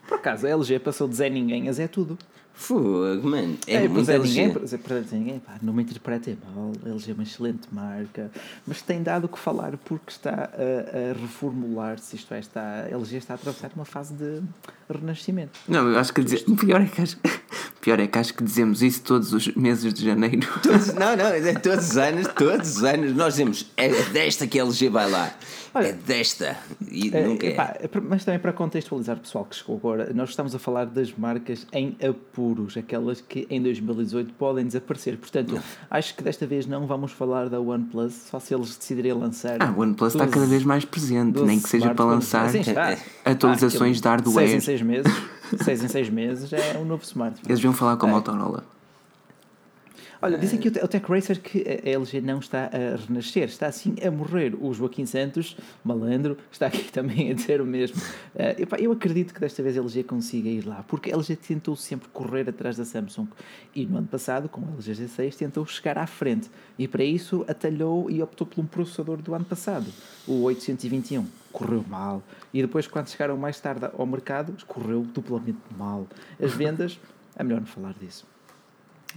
Por 0.07 0.17
acaso, 0.17 0.45
a 0.45 0.49
LG 0.49 0.79
passou 0.79 1.07
de 1.07 1.15
Zé 1.15 1.29
Ninguém 1.29 1.69
a 1.69 1.71
Zé 1.71 1.87
Tudo. 1.87 2.17
Fogo, 2.53 3.27
mano. 3.27 3.57
É, 3.65 3.75
É, 3.85 3.87
muito 3.87 4.09
é, 4.11 4.19
ninguém, 4.19 4.45
é, 4.45 4.49
portanto, 4.51 5.07
ninguém, 5.13 5.39
pá, 5.39 5.53
não 5.61 5.73
me 5.73 5.81
interpretem 5.81 6.37
mal, 6.55 6.71
a 6.85 6.89
LG 6.89 7.11
é 7.11 7.13
uma 7.13 7.23
excelente 7.23 7.67
marca, 7.71 8.29
mas 8.67 8.81
tem 8.81 9.01
dado 9.01 9.25
o 9.25 9.27
que 9.27 9.39
falar 9.39 9.75
porque 9.77 10.11
está 10.11 10.49
a, 10.53 11.09
a 11.09 11.13
reformular-se, 11.19 12.15
isto 12.15 12.33
é, 12.33 12.39
está, 12.39 12.61
a 12.85 12.89
LG 12.89 13.17
está 13.17 13.33
a 13.33 13.35
atravessar 13.35 13.71
uma 13.75 13.85
fase 13.85 14.13
de 14.13 14.41
renascimento. 14.89 15.59
Não, 15.67 15.89
eu 15.89 15.97
acho 15.97 16.13
que 16.13 16.23
dizer, 16.23 16.43
pior, 16.59 16.81
é 16.81 16.85
que 16.85 17.01
acho, 17.01 17.17
pior 17.81 17.99
é 17.99 18.05
que 18.07 18.17
acho 18.19 18.33
que 18.33 18.43
dizemos 18.43 18.81
isso 18.83 19.01
todos 19.01 19.33
os 19.33 19.47
meses 19.55 19.91
de 19.93 20.05
janeiro. 20.05 20.47
Todos- 20.61 20.93
não, 20.93 21.15
não, 21.15 21.25
é 21.27 21.53
todos 21.55 21.89
os 21.91 21.97
anos, 21.97 22.27
todos 22.35 22.77
os 22.77 22.83
anos 22.83 23.15
nós 23.15 23.33
dizemos 23.33 23.71
é 23.75 23.89
desta 24.11 24.45
que 24.45 24.59
a 24.59 24.63
LG 24.63 24.89
vai 24.89 25.09
lá. 25.09 25.33
Olha, 25.73 25.87
é 25.87 25.93
desta. 25.93 26.57
E 26.89 27.09
É, 27.15 27.23
nunca 27.25 27.45
é. 27.47 27.51
epá, 27.51 27.75
mas 28.03 28.25
também 28.25 28.39
para 28.39 28.51
contextualizar 28.51 29.17
o 29.17 29.19
pessoal 29.21 29.45
que 29.45 29.55
chegou 29.55 29.77
agora, 29.77 30.11
nós 30.13 30.29
estamos 30.29 30.53
a 30.53 30.59
falar 30.59 30.85
das 30.85 31.13
marcas 31.13 31.65
em 31.71 31.95
apuros, 32.07 32.75
aquelas 32.77 33.21
que 33.21 33.47
em 33.49 33.61
2018 33.61 34.33
podem 34.33 34.65
desaparecer. 34.65 35.17
Portanto, 35.17 35.61
acho 35.89 36.15
que 36.15 36.23
desta 36.23 36.45
vez 36.45 36.65
não 36.65 36.85
vamos 36.87 37.11
falar 37.11 37.47
da 37.49 37.59
OnePlus, 37.59 38.13
só 38.29 38.39
se 38.39 38.53
eles 38.53 38.75
decidirem 38.75 39.13
lançar. 39.13 39.57
Ah, 39.61 39.73
o 39.75 39.81
OnePlus 39.81 40.13
está 40.13 40.25
12 40.25 40.33
cada 40.37 40.45
vez 40.47 40.63
mais 40.63 40.83
presente, 40.85 41.31
12 41.33 41.45
nem 41.47 41.59
que 41.59 41.69
seja 41.69 41.93
para 41.93 42.05
lançar 42.05 42.45
Assim 42.47 42.61
atualizações 43.25 44.01
de 44.01 44.07
Ah, 44.07 44.13
aquilo, 44.15 44.33
Seis 44.33 44.49
em 44.49 44.53
hardware. 44.53 44.61
seis 44.61 44.81
meses, 44.81 45.13
seis 45.63 45.83
em 45.83 45.87
seis 45.87 46.09
meses 46.09 46.51
é 46.53 46.77
um 46.77 46.85
novo 46.85 47.03
smartphone. 47.03 47.47
Eles 47.47 47.59
deviam 47.59 47.73
falar 47.73 47.97
com 47.97 48.05
a 48.05 48.09
É. 48.09 48.11
Motorola. 48.11 48.63
Olha, 50.23 50.37
dizem 50.37 50.59
que 50.59 50.67
o 50.67 50.71
Te- 50.71 50.79
o 50.83 50.87
Tech 50.87 51.03
Racer 51.09 51.41
que 51.41 51.63
a 51.67 51.89
LG 51.89 52.21
não 52.21 52.37
está 52.37 52.65
a 52.71 52.95
renascer, 53.07 53.45
está 53.45 53.65
assim 53.65 53.95
a 54.05 54.11
morrer. 54.11 54.53
O 54.61 54.71
Joaquim 54.71 55.03
Santos, 55.05 55.57
malandro, 55.83 56.37
está 56.51 56.67
aqui 56.67 56.89
também 56.93 57.31
a 57.31 57.33
dizer 57.33 57.59
o 57.59 57.65
mesmo. 57.65 57.99
Eh, 58.35 58.67
eu 58.79 58.91
acredito 58.91 59.33
que 59.33 59.39
desta 59.39 59.63
vez 59.63 59.75
a 59.75 59.81
LG 59.81 60.03
consiga 60.03 60.47
ir 60.47 60.65
lá, 60.67 60.83
porque 60.87 61.11
a 61.11 61.15
LG 61.15 61.35
tentou 61.37 61.75
sempre 61.75 62.07
correr 62.09 62.47
atrás 62.47 62.77
da 62.77 62.85
Samsung 62.85 63.27
e 63.73 63.83
no 63.85 63.97
ano 63.97 64.05
passado, 64.07 64.47
com 64.47 64.61
a 64.61 64.65
LG 64.75 64.93
G6, 65.07 65.35
tentou 65.35 65.65
chegar 65.65 65.97
à 65.97 66.05
frente 66.05 66.51
e 66.77 66.87
para 66.87 67.03
isso 67.03 67.43
atalhou 67.47 68.07
e 68.11 68.21
optou 68.21 68.45
por 68.45 68.61
um 68.61 68.65
processador 68.67 69.17
do 69.23 69.33
ano 69.33 69.45
passado, 69.45 69.87
o 70.27 70.43
821. 70.43 71.25
Correu 71.51 71.83
mal 71.89 72.21
e 72.53 72.61
depois, 72.61 72.85
quando 72.87 73.09
chegaram 73.09 73.35
mais 73.37 73.59
tarde 73.59 73.89
ao 73.97 74.05
mercado, 74.05 74.53
correu 74.67 75.01
duplamente 75.01 75.57
mal. 75.75 76.05
As 76.39 76.53
vendas, 76.53 76.99
é 77.35 77.43
melhor 77.43 77.59
não 77.59 77.67
falar 77.67 77.93
disso. 77.99 78.29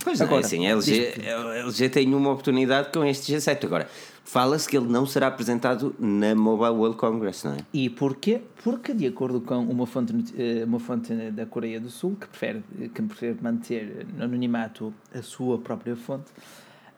Pois 0.02 0.18
não, 0.18 0.26
Agora, 0.26 0.42
é 0.42 0.44
assim, 0.44 0.66
a 0.66 0.70
LG, 0.70 1.14
a 1.26 1.56
LG 1.66 1.88
tem 1.88 2.14
uma 2.14 2.30
oportunidade 2.30 2.90
com 2.92 3.04
este 3.04 3.32
G7. 3.32 3.64
Agora, 3.64 3.88
fala-se 4.24 4.68
que 4.68 4.76
ele 4.76 4.88
não 4.88 5.06
será 5.06 5.28
apresentado 5.28 5.94
na 5.98 6.34
Mobile 6.34 6.70
World 6.70 6.96
Congress, 6.96 7.46
não 7.46 7.54
é? 7.54 7.58
E 7.72 7.88
porquê? 7.88 8.42
Porque, 8.62 8.92
de 8.92 9.06
acordo 9.06 9.40
com 9.40 9.58
uma 9.58 9.86
fonte, 9.86 10.12
eh, 10.36 10.64
uma 10.64 10.80
fonte 10.80 11.14
da 11.30 11.46
Coreia 11.46 11.78
do 11.78 11.90
Sul, 11.90 12.16
que 12.20 12.26
prefere, 12.26 12.64
que 12.94 13.02
prefere 13.02 13.38
manter 13.40 14.06
no 14.16 14.24
anonimato 14.24 14.92
a 15.14 15.22
sua 15.22 15.58
própria 15.58 15.94
fonte, 15.94 16.30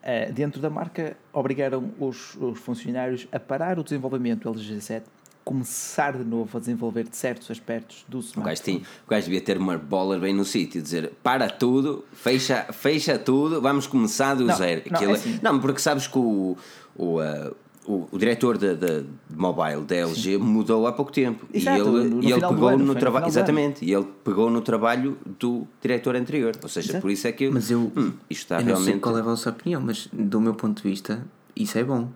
eh, 0.02 0.30
dentro 0.30 0.60
da 0.60 0.70
marca 0.70 1.16
obrigaram 1.32 1.92
os, 1.98 2.36
os 2.36 2.58
funcionários 2.58 3.26
a 3.32 3.40
parar 3.40 3.78
o 3.78 3.82
desenvolvimento 3.82 4.44
do 4.44 4.50
LG 4.50 4.76
G7, 4.76 5.02
começar 5.46 6.12
de 6.12 6.24
novo 6.24 6.56
a 6.56 6.60
desenvolver 6.60 7.06
certos 7.12 7.48
aspectos 7.52 8.04
do 8.08 8.18
O 8.18 8.20
gajo, 8.20 8.30
smartphone. 8.32 8.78
tinha, 8.78 8.88
o 9.06 9.08
gajo 9.10 9.24
devia 9.26 9.40
ter 9.40 9.56
uma 9.56 9.78
bola 9.78 10.18
bem 10.18 10.34
no 10.34 10.44
sítio, 10.44 10.82
dizer 10.82 11.12
para 11.22 11.48
tudo, 11.48 12.04
fecha, 12.12 12.64
fecha 12.72 13.16
tudo, 13.16 13.60
vamos 13.62 13.86
começar 13.86 14.34
do 14.34 14.44
Não, 14.44 14.56
zero. 14.56 14.82
não, 14.90 14.96
Aquilo- 14.96 15.12
é 15.12 15.14
assim. 15.14 15.38
não, 15.40 15.60
porque 15.60 15.78
sabes 15.80 16.08
que 16.08 16.18
o, 16.18 16.56
o, 16.96 17.20
uh, 17.20 17.54
o, 17.86 18.08
o 18.10 18.18
diretor 18.18 18.58
da 18.58 18.74
da- 18.74 18.98
de 19.02 19.06
mobile 19.36 19.82
da 19.82 19.94
LG 19.94 20.36
mudou 20.36 20.84
há 20.84 20.92
pouco 20.92 21.12
tempo 21.12 21.46
Exato, 21.54 21.78
e 21.78 21.80
no- 21.80 21.98
ele, 22.00 22.08
no 22.16 22.22
e 22.24 22.32
ele 22.32 22.40
pegou 22.40 22.68
ano, 22.68 22.78
no 22.78 22.84
no 22.86 22.94
trabalho 22.96 23.26
exatamente 23.28 23.84
e 23.84 23.92
ele 23.94 24.06
pegou 24.24 24.50
no 24.50 24.60
trabalho 24.60 25.16
do 25.38 25.64
diretor 25.80 26.16
anterior 26.16 26.56
ou 26.60 26.68
seja 26.68 26.88
Exato. 26.90 27.02
por 27.02 27.10
isso 27.12 27.28
é 27.28 27.30
que 27.30 27.44
eu, 27.44 27.52
Mas 27.52 27.70
eu, 27.70 27.92
hum, 27.96 28.12
isto 28.28 28.42
está 28.42 28.56
eu 28.56 28.64
não 28.66 28.74
sei 28.74 28.84
realmente 28.86 29.00
qual 29.00 29.16
é 29.16 29.20
a 29.20 29.22
vossa 29.22 29.50
opinião, 29.50 29.80
mas 29.80 30.08
do 30.12 30.40
meu 30.40 30.54
ponto 30.54 30.82
de 30.82 30.88
vista, 30.90 31.24
isso 31.54 31.78
é 31.78 31.84
bom. 31.84 32.08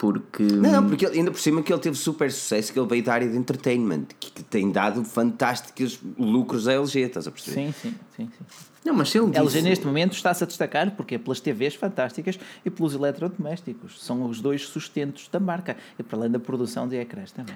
Porque. 0.00 0.42
Não, 0.42 0.72
não, 0.72 0.88
porque 0.88 1.04
ele- 1.04 1.18
ainda 1.18 1.30
por 1.30 1.38
cima 1.38 1.62
que 1.62 1.70
ele 1.70 1.78
teve 1.82 1.94
super 1.94 2.32
sucesso, 2.32 2.72
que 2.72 2.78
ele 2.80 2.88
veio 2.88 3.04
da 3.04 3.12
área 3.12 3.28
de 3.28 3.36
entertainment, 3.36 4.06
que, 4.18 4.30
que 4.32 4.42
tem 4.42 4.72
dado 4.72 5.04
fantásticos 5.04 6.00
lucros 6.18 6.66
à 6.66 6.72
LG, 6.72 7.00
estás 7.00 7.26
a 7.28 7.30
perceber? 7.30 7.66
Sim, 7.66 7.72
sim, 7.82 7.94
sim, 8.16 8.24
sim. 8.38 8.44
Não, 8.82 8.94
mas 8.94 9.10
se 9.10 9.18
ele 9.18 9.26
disse. 9.26 9.38
LG 9.38 9.60
neste 9.60 9.86
momento 9.86 10.14
está-se 10.14 10.42
a 10.42 10.46
destacar 10.46 10.92
porque 10.92 11.16
é 11.16 11.18
pelas 11.18 11.38
TVs 11.38 11.74
fantásticas 11.74 12.40
e 12.64 12.70
pelos 12.70 12.94
eletrodomésticos. 12.94 14.02
São 14.02 14.24
os 14.24 14.40
dois 14.40 14.62
sustentos 14.66 15.28
da 15.30 15.38
marca. 15.38 15.76
E 15.98 16.02
para 16.02 16.16
além 16.18 16.30
da 16.30 16.38
produção 16.38 16.88
de 16.88 16.96
ecrãs 16.96 17.30
também. 17.30 17.54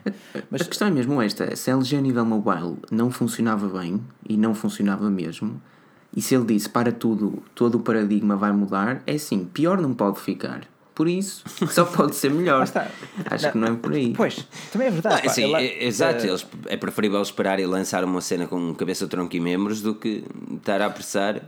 Mas 0.50 0.60
A 0.60 0.64
questão 0.66 0.88
é 0.88 0.90
mesmo 0.90 1.22
esta: 1.22 1.56
se 1.56 1.70
a 1.70 1.74
LG 1.74 1.96
a 1.96 2.00
nível 2.02 2.26
mobile 2.26 2.76
não 2.90 3.10
funcionava 3.10 3.66
bem 3.80 4.02
e 4.28 4.36
não 4.36 4.54
funcionava 4.54 5.08
mesmo, 5.08 5.62
e 6.14 6.20
se 6.20 6.34
ele 6.34 6.44
disse 6.44 6.68
para 6.68 6.92
tudo, 6.92 7.42
todo 7.54 7.76
o 7.76 7.80
paradigma 7.80 8.36
vai 8.36 8.52
mudar, 8.52 9.02
é 9.06 9.14
assim, 9.14 9.46
pior 9.46 9.80
não 9.80 9.94
pode 9.94 10.20
ficar. 10.20 10.68
Por 10.94 11.08
isso, 11.08 11.42
só 11.70 11.84
pode 11.84 12.14
ser 12.14 12.30
melhor. 12.30 12.62
Acho 13.30 13.50
que 13.52 13.58
não 13.58 13.68
é 13.68 13.74
por 13.76 13.92
aí. 13.92 14.12
Pois, 14.16 14.46
também 14.72 14.86
é 14.88 14.90
verdade. 14.92 15.26
assim, 15.26 15.42
Ela- 15.44 15.60
é, 15.60 15.84
exato, 15.84 16.24
eh, 16.24 16.28
eles, 16.28 16.46
é 16.66 16.76
preferível 16.76 17.20
esperar 17.20 17.58
e 17.58 17.66
lançar 17.66 18.04
uma 18.04 18.20
cena 18.20 18.46
com 18.46 18.72
cabeça, 18.74 19.06
tronco 19.08 19.34
e 19.34 19.40
membros 19.40 19.82
do 19.82 19.94
que 19.94 20.24
estar 20.54 20.80
a 20.80 20.86
apressar 20.86 21.36
e 21.38 21.42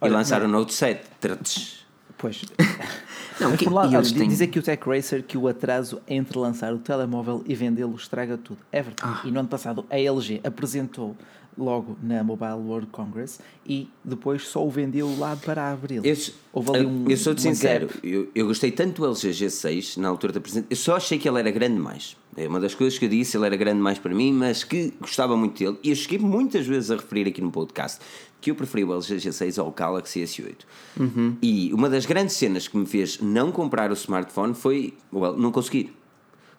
Olha, 0.00 0.12
lançar 0.12 0.40
não. 0.42 0.48
o 0.48 0.52
Note 0.52 0.72
7. 0.72 1.02
Trtz. 1.20 1.82
Pois. 2.16 2.42
Não, 3.40 3.48
Mas 3.50 3.58
que- 3.58 3.64
por 3.64 3.72
um 3.72 3.76
lado, 3.76 3.90
e 3.92 3.96
eles 3.96 4.10
olha, 4.10 4.18
têm- 4.20 4.28
dizer 4.28 4.46
que 4.48 4.58
o 4.58 4.62
Tech 4.62 4.80
Racer 4.86 5.22
que 5.24 5.36
o 5.38 5.48
atraso 5.48 6.00
entre 6.06 6.38
lançar 6.38 6.72
o 6.72 6.78
telemóvel 6.78 7.42
e 7.46 7.54
vendê-lo 7.54 7.96
estraga 7.96 8.36
tudo. 8.36 8.58
É 8.70 8.82
verdade. 8.82 9.02
Ah. 9.02 9.26
E 9.26 9.30
no 9.32 9.40
ano 9.40 9.48
passado 9.48 9.84
a 9.90 9.98
LG 9.98 10.40
apresentou 10.44 11.16
logo 11.56 11.96
na 12.02 12.24
Mobile 12.24 12.52
World 12.66 12.86
Congress 12.90 13.38
e 13.66 13.88
depois 14.02 14.46
só 14.48 14.64
o 14.66 14.70
vendeu 14.70 15.14
lá 15.18 15.36
para 15.36 15.70
abril. 15.70 16.02
Eu, 16.04 16.16
Houve 16.52 16.70
ali 16.76 16.86
um- 16.86 17.04
eu 17.10 17.16
uma 17.16 17.40
sincero, 17.40 17.88
eu, 18.02 18.28
eu 18.34 18.46
gostei 18.46 18.70
tanto 18.70 19.02
do 19.02 19.06
LG 19.08 19.30
G6 19.30 19.96
na 19.98 20.08
altura 20.08 20.32
da 20.32 20.38
apresentação, 20.38 20.66
eu 20.70 20.76
só 20.76 20.96
achei 20.96 21.18
que 21.18 21.28
ele 21.28 21.38
era 21.38 21.50
grande 21.50 21.74
demais. 21.74 22.16
É 22.36 22.48
uma 22.48 22.58
das 22.58 22.74
coisas 22.74 22.98
que 22.98 23.04
eu 23.04 23.08
disse, 23.10 23.36
ele 23.36 23.44
era 23.46 23.56
grande 23.56 23.76
demais 23.76 23.98
para 23.98 24.14
mim, 24.14 24.32
mas 24.32 24.64
que 24.64 24.94
gostava 24.98 25.36
muito 25.36 25.58
dele. 25.62 25.78
E 25.82 25.90
eu 25.90 25.96
cheguei 25.96 26.18
muitas 26.18 26.66
vezes 26.66 26.90
a 26.90 26.96
referir 26.96 27.28
aqui 27.28 27.42
no 27.42 27.50
podcast 27.50 28.00
que 28.40 28.50
eu 28.50 28.54
preferi 28.54 28.82
o 28.84 28.92
LG 28.92 29.16
G6 29.16 29.58
ao 29.58 29.70
Galaxy 29.70 30.20
S8. 30.24 30.54
Uhum. 30.98 31.36
E 31.42 31.70
uma 31.74 31.88
das 31.90 32.06
grandes 32.06 32.34
cenas 32.36 32.66
que 32.66 32.76
me 32.76 32.86
fez 32.86 33.20
não 33.20 33.52
comprar 33.52 33.90
o 33.90 33.94
smartphone 33.94 34.54
foi 34.54 34.94
well, 35.12 35.36
não 35.36 35.52
conseguir. 35.52 35.94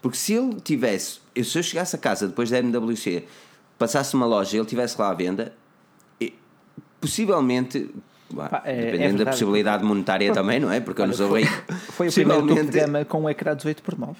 Porque 0.02 0.18
se 0.18 0.34
ele 0.34 0.62
tivesse, 0.62 1.20
eu- 1.36 1.44
se 1.44 1.58
eu 1.58 1.64
chegasse 1.64 1.96
a 1.96 2.00
casa 2.00 2.28
depois 2.28 2.50
da 2.50 2.60
MWC, 2.60 3.24
passasse 3.84 4.14
uma 4.16 4.26
loja 4.26 4.56
e 4.56 4.60
ele 4.60 4.66
tivesse 4.68 5.00
lá 5.00 5.10
à 5.10 5.14
venda, 5.14 5.54
e- 6.20 6.34
possivelmente, 7.02 7.90
Pá, 8.36 8.62
é- 8.66 8.72
é 8.72 8.76
dependendo 8.86 9.02
da 9.12 9.18
verdade. 9.18 9.30
possibilidade 9.32 9.84
monetária 9.84 10.32
também, 10.34 10.60
não 10.60 10.72
é? 10.72 10.80
Porque 10.80 11.02
eu 11.02 11.06
não 11.08 11.14
Olha, 11.14 11.18
sou 11.18 11.30
foi, 11.92 12.08
o 12.08 12.14
primeiro 12.14 12.66
gama 12.72 13.06
com 13.06 13.22
um 13.24 13.30
ecrã 13.30 13.56
18 13.56 13.84
por 13.84 13.98
9. 14.00 14.16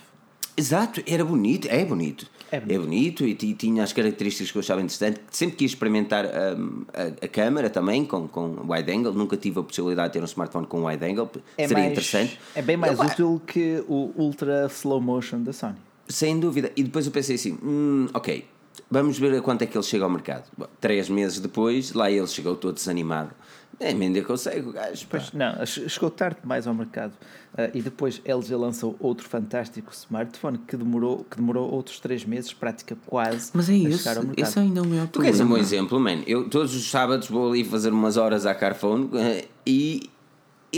Exato, 0.56 1.02
era 1.08 1.26
bonito, 1.26 1.68
é 1.68 1.84
bonito. 1.84 2.28
É 2.52 2.58
É 2.58 2.60
bonito. 2.60 2.82
bonito, 2.84 3.26
e, 3.26 3.34
ti- 3.34 3.54
tinha 3.56 3.82
as 3.84 3.92
características 3.92 4.52
que 4.52 4.58
eu 4.58 4.60
achava 4.60 4.82
interessante. 4.82 5.20
Sempre 5.32 5.56
quis 5.56 5.72
experimentar 5.72 6.26
hum, 6.26 6.84
a, 6.94 7.26
a 7.26 7.28
câmera 7.28 7.72
também 7.72 8.06
com, 8.06 8.28
com 8.28 8.58
wide 8.72 8.92
angle. 8.92 9.14
Nunca 9.14 9.36
tive 9.36 9.60
a 9.60 9.64
possibilidade 9.64 10.10
de 10.10 10.14
ter 10.14 10.22
um 10.22 10.26
smartphone 10.26 10.68
com 10.68 10.86
wide 10.86 11.04
angle. 11.04 11.28
É 11.58 11.68
Seria 11.68 11.80
mais- 11.82 11.92
interessante. 11.94 12.40
É 12.54 12.62
bem 12.62 12.78
mais 12.78 12.94
Epá, 12.94 13.06
útil 13.06 13.42
que 13.48 13.84
o 13.88 14.12
Ultra 14.16 14.68
Slow 14.70 15.02
Motion 15.02 15.42
da 15.42 15.52
Sony. 15.54 15.78
Sem 16.08 16.40
dúvida. 16.40 16.72
E 16.76 16.84
depois 16.84 17.08
eu 17.08 17.12
pensei 17.12 17.34
assim: 17.36 17.58
hum, 17.64 18.08
ok, 18.14 18.46
vamos 18.94 19.18
ver 19.20 19.36
a 19.36 19.42
quanto 19.42 19.62
é 19.64 19.66
que 19.66 19.78
ele 19.78 19.84
chega 19.84 20.04
ao 20.06 20.10
mercado. 20.10 20.44
Bom, 20.58 20.68
três 20.80 21.10
meses 21.10 21.40
depois, 21.40 21.94
lá 21.94 22.10
ele 22.12 22.28
chegou 22.28 22.56
todo 22.56 22.76
desanimado. 22.76 23.32
Nem 23.80 24.00
ainda 24.04 24.22
consegue 24.22 24.70
o 24.70 24.72
gajo. 24.72 25.02
pá. 25.08 25.18
Pois, 25.18 25.32
não, 25.34 25.66
che- 25.66 25.90
chegou 25.90 26.10
tarde 26.12 26.38
demais 26.42 26.68
ao 26.68 26.74
mercado. 26.74 27.12
Ah, 27.58 27.70
e 27.74 27.82
depois 27.82 28.22
LG 28.24 28.56
lançou 28.56 28.96
outro 29.00 29.28
fantástico 29.28 29.92
smartphone 29.92 30.60
que 30.60 30.78
demorou, 30.78 31.26
que 31.30 31.36
demorou 31.38 31.70
outros 31.72 32.00
3 32.00 32.24
meses, 32.24 32.54
prática 32.54 32.96
quase, 33.06 33.50
Mas 33.54 33.70
é 33.70 33.74
isso, 33.74 33.98
chegar 34.04 34.18
ao 34.18 34.24
mercado. 34.24 34.48
esse 34.48 34.60
ainda 34.60 34.80
é 34.80 34.84
o 34.84 34.86
maior 34.86 35.08
Tu 35.08 35.20
queres 35.20 35.36
um 35.36 35.40
problema. 35.40 35.56
bom 35.56 35.62
exemplo, 35.62 36.00
man? 36.00 36.24
Eu 36.28 36.48
todos 36.50 36.74
os 36.76 36.90
sábados 36.90 37.28
vou 37.28 37.50
ali 37.50 37.64
fazer 37.66 37.92
umas 37.92 38.16
horas 38.16 38.46
à 38.46 38.54
Carphone 38.56 39.10
eh, 39.16 39.46
e 39.66 40.10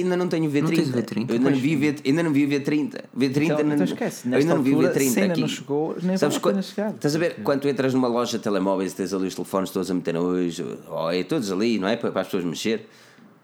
ainda 0.03 0.17
não 0.17 0.27
tenho 0.27 0.49
V30. 0.51 0.61
Não 0.61 0.69
tens 0.69 0.89
V30? 0.91 1.29
Eu 1.29 1.35
ainda 1.35 1.49
não 1.51 1.57
vi, 1.57 1.75
V, 1.75 1.95
ainda 2.05 2.23
não 2.23 2.31
vi 2.33 2.47
V30. 2.47 3.01
V30 3.17 3.43
Então, 3.43 3.63
não, 3.63 3.73
então 3.73 3.83
esquece, 3.85 4.27
eu 4.29 4.35
ainda 4.37 4.55
não 4.55 4.63
vi 4.63 4.73
altura, 4.73 4.93
V30 4.93 5.09
se 5.09 5.19
ainda 5.19 5.31
aqui. 5.33 5.41
não 5.41 5.47
chegou, 5.47 5.95
nem 6.01 6.17
Sabes 6.17 6.37
vale 6.37 6.59
Estás 6.59 7.15
a 7.15 7.19
ver 7.19 7.29
porque- 7.29 7.41
quando 7.43 7.61
tu 7.61 7.67
entras 7.69 7.93
numa 7.93 8.07
loja 8.07 8.37
de 8.37 8.43
telemóveis 8.43 8.91
e 8.91 8.95
tens 8.95 9.13
ali 9.13 9.27
os 9.27 9.35
telefones 9.35 9.69
todos 9.69 9.89
a 9.89 9.93
meter 9.93 10.17
hoje, 10.17 10.65
oh, 10.89 11.09
é 11.09 11.23
todos 11.23 11.51
ali, 11.51 11.79
não 11.79 11.87
é? 11.87 11.95
Para, 11.95 12.11
para 12.11 12.21
as 12.21 12.27
pessoas 12.27 12.43
mexer. 12.43 12.87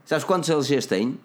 Sabes 0.06 0.24
quantos 0.26 0.49
LGs 0.49 0.88
tem? 0.88 1.18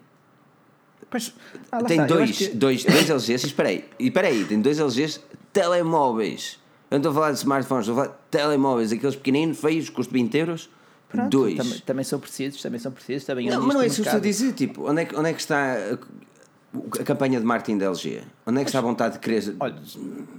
Pois, 1.10 1.32
ah, 1.70 1.82
tem 1.84 2.00
está, 2.02 2.14
dois, 2.14 2.36
que- 2.36 2.48
dois, 2.48 2.84
dois 2.84 3.08
LGs. 3.10 3.44
E 3.44 3.48
espera 3.48 3.68
aí, 3.68 3.84
e 3.98 4.06
espera 4.08 4.28
aí, 4.28 4.44
tem 4.44 4.60
dois 4.60 4.78
LGs 4.78 5.20
telemóveis. 5.52 6.58
Eu 6.90 6.96
não 6.96 6.98
estou 6.98 7.10
a 7.10 7.14
falar 7.14 7.32
de 7.32 7.38
smartphones, 7.38 7.86
estou 7.88 8.00
a 8.00 8.04
falar 8.04 8.16
de 8.16 8.22
telemóveis, 8.30 8.92
aqueles 8.92 9.16
pequeninos, 9.16 9.58
feios, 9.58 9.88
custo 9.88 10.12
20 10.12 10.34
euros. 10.36 10.68
Pronto, 11.16 11.30
dois. 11.30 11.56
Também, 11.56 11.78
também 11.80 12.04
são 12.04 12.18
precisos, 12.20 12.62
também 12.62 12.78
são 12.78 12.92
precisos, 12.92 13.24
também 13.26 13.48
Não, 13.50 13.62
mas 13.62 13.74
não 13.74 13.82
é 13.82 13.86
isso 13.86 13.96
que 13.96 14.02
eu 14.02 14.04
estou 14.04 14.18
a 14.18 14.22
dizer. 14.22 14.52
Tipo, 14.52 14.90
onde 14.90 15.02
é, 15.02 15.04
que- 15.04 15.16
onde 15.16 15.28
é 15.30 15.32
que 15.32 15.40
está 15.40 15.74
a, 15.74 17.04
campanha 17.04 17.40
de 17.40 17.46
marketing 17.46 17.78
da 17.78 17.86
LG? 17.86 18.22
Onde 18.46 18.60
é 18.60 18.64
que 18.64 18.68
está 18.68 18.78
a 18.78 18.82
vontade 18.82 19.14
de 19.14 19.20
querer. 19.20 19.56
Olha, 19.58 19.76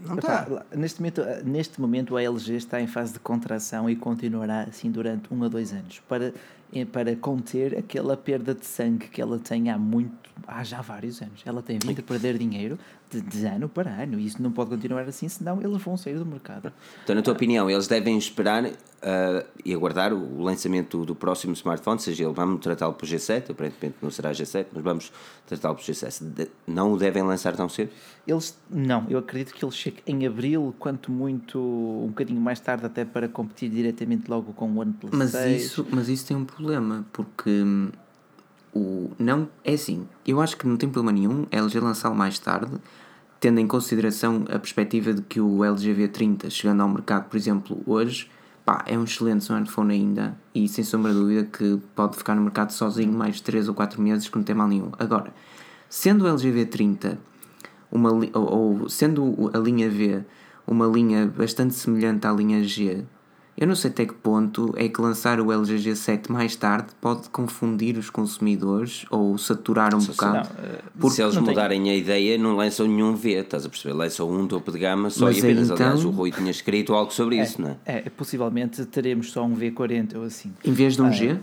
não 0.05 0.15
está. 0.15 0.63
neste, 0.75 0.99
momento, 1.01 1.21
neste 1.43 1.81
momento 1.81 2.15
a 2.15 2.21
LG 2.23 2.55
está 2.55 2.79
em 2.81 2.87
fase 2.87 3.13
de 3.13 3.19
contração 3.19 3.89
e 3.89 3.95
continuará 3.95 4.61
assim 4.63 4.91
durante 4.91 5.33
um 5.33 5.43
a 5.43 5.47
dois 5.47 5.71
anos 5.73 5.99
para, 6.07 6.33
eh, 6.73 6.85
para 6.85 7.15
conter 7.15 7.77
aquela 7.77 8.15
perda 8.15 8.53
de 8.53 8.65
sangue 8.65 9.07
que 9.07 9.21
ela 9.21 9.39
tem 9.39 9.69
há 9.69 9.77
muito, 9.77 10.26
há 10.47 10.63
já 10.63 10.81
vários 10.81 11.21
anos. 11.21 11.41
Ela 11.45 11.61
tem 11.61 11.79
vindo 11.79 11.99
a 11.99 12.03
perder 12.03 12.37
dinheiro 12.37 12.77
de, 13.09 13.21
de 13.21 13.45
ano 13.45 13.69
para 13.69 13.89
ano 13.89 14.19
e 14.19 14.25
isso 14.25 14.41
não 14.41 14.51
pode 14.51 14.69
continuar 14.69 15.01
assim, 15.03 15.27
senão 15.29 15.61
eles 15.61 15.81
vão 15.81 15.95
sair 15.97 16.17
do 16.17 16.25
mercado. 16.25 16.71
Então, 17.03 17.15
na 17.15 17.21
tua 17.21 17.33
opinião, 17.33 17.69
eles 17.69 17.87
devem 17.87 18.17
esperar 18.17 18.69
ah, 19.01 19.45
e 19.63 19.73
aguardar 19.73 20.13
o 20.13 20.41
lançamento 20.41 21.05
do 21.05 21.15
próximo 21.15 21.53
smartphone, 21.53 21.99
seja 21.99 22.23
ele, 22.23 22.33
vamos 22.33 22.59
tratá-lo 22.61 22.93
por 22.93 23.07
G7, 23.07 23.51
aparentemente 23.51 23.97
não 24.01 24.09
será 24.11 24.31
G7, 24.31 24.65
mas 24.73 24.83
vamos 24.83 25.11
tratá-lo 25.45 25.75
por 25.75 25.83
G7. 25.83 26.23
De- 26.23 26.49
não 26.65 26.93
o 26.93 26.97
devem 26.97 27.23
lançar 27.23 27.55
tão 27.55 27.69
cedo? 27.69 27.91
Eles, 28.25 28.57
não, 28.69 29.05
eu 29.09 29.19
acredito 29.19 29.53
que 29.53 29.63
ele 29.63 29.71
chegue 29.71 29.97
em 30.05 30.25
abril, 30.25 30.75
quanto 30.79 31.11
muito, 31.11 31.57
um 31.59 32.07
bocadinho 32.07 32.41
mais 32.41 32.59
tarde, 32.59 32.85
até 32.85 33.05
para 33.05 33.27
competir 33.29 33.69
diretamente 33.69 34.29
logo 34.29 34.51
com 34.53 34.69
o 34.71 34.79
OnePlus 34.79 35.11
Mas 35.15 35.31
6. 35.31 35.61
isso, 35.63 35.87
mas 35.91 36.09
isso 36.09 36.27
tem 36.27 36.35
um 36.35 36.43
problema, 36.45 37.05
porque 37.13 37.49
hum, 37.49 37.89
o, 38.77 39.11
não, 39.19 39.49
é 39.63 39.73
assim, 39.73 40.07
eu 40.25 40.41
acho 40.41 40.55
que 40.57 40.67
não 40.67 40.77
tem 40.77 40.89
problema 40.89 41.17
nenhum 41.17 41.45
a 41.51 41.57
LG 41.57 41.79
lançá-lo 41.79 42.15
mais 42.15 42.37
tarde, 42.39 42.71
tendo 43.39 43.59
em 43.59 43.67
consideração 43.67 44.45
a 44.49 44.59
perspectiva 44.59 45.13
de 45.13 45.21
que 45.21 45.39
o 45.39 45.63
LG 45.63 45.93
V30, 45.93 46.49
chegando 46.49 46.81
ao 46.81 46.89
mercado, 46.89 47.29
por 47.29 47.37
exemplo, 47.37 47.81
hoje, 47.85 48.29
pá, 48.65 48.83
é 48.87 48.97
um 48.97 49.03
excelente 49.03 49.41
smartphone 49.41 49.93
ainda 49.93 50.37
e 50.53 50.67
sem 50.67 50.83
sombra 50.83 51.11
de 51.11 51.19
dúvida 51.19 51.43
que 51.45 51.79
pode 51.95 52.17
ficar 52.17 52.35
no 52.35 52.41
mercado 52.41 52.71
sozinho 52.71 53.13
mais 53.13 53.41
3 53.41 53.67
ou 53.67 53.73
4 53.73 54.01
meses 54.01 54.29
que 54.29 54.35
não 54.35 54.43
tem 54.43 54.55
mal 54.55 54.67
nenhum. 54.67 54.91
Agora, 54.97 55.33
sendo 55.89 56.25
o 56.25 56.27
LG 56.27 56.51
V30 56.51 57.17
uma, 57.91 58.11
ou, 58.11 58.29
ou 58.33 58.89
sendo 58.89 59.49
a 59.53 59.57
linha 59.57 59.89
V 59.89 60.23
uma 60.65 60.85
linha 60.85 61.25
bastante 61.25 61.73
semelhante 61.73 62.27
à 62.27 62.31
linha 62.31 62.61
G, 62.63 63.05
eu 63.57 63.65
não 63.67 63.75
sei 63.75 63.89
até 63.89 64.05
que 64.05 64.13
ponto 64.13 64.71
é 64.77 64.87
que 64.87 65.01
lançar 65.01 65.39
o 65.41 65.51
LG 65.51 65.77
G7 65.77 66.29
mais 66.31 66.55
tarde 66.55 66.89
pode 67.01 67.27
confundir 67.29 67.97
os 67.97 68.09
consumidores 68.09 69.05
ou 69.09 69.37
saturar 69.37 69.95
um 69.95 69.99
bocado. 69.99 70.49
não, 70.57 70.63
eh, 70.65 70.81
Porque 70.99 71.15
Se 71.15 71.23
eles 71.23 71.35
não 71.35 71.43
tem- 71.43 71.53
mudarem 71.53 71.89
a 71.89 71.95
ideia, 71.95 72.37
não 72.37 72.55
lançam 72.55 72.87
nenhum 72.87 73.15
V, 73.15 73.31
estás 73.31 73.65
a 73.65 73.69
perceber? 73.69 73.93
Lançam 73.95 74.29
um 74.31 74.47
topo 74.47 74.71
de 74.71 74.77
gama 74.79 75.09
só 75.09 75.25
Mas 75.25 75.37
e 75.37 75.39
apenas. 75.39 75.69
então- 75.71 75.85
Aliás, 75.87 76.05
o 76.05 76.09
Rui 76.11 76.31
tinha 76.31 76.51
escrito 76.51 76.93
algo 76.93 77.11
sobre 77.11 77.41
isso, 77.41 77.59
não 77.61 77.69
é? 77.71 77.77
É, 77.85 78.09
possivelmente 78.09 78.85
teremos 78.85 79.31
só 79.31 79.43
um 79.43 79.55
V40 79.55 80.15
ou 80.17 80.23
assim. 80.23 80.53
em 80.63 80.71
vez 80.71 80.95
de 80.95 81.01
um 81.01 81.11
G? 81.11 81.37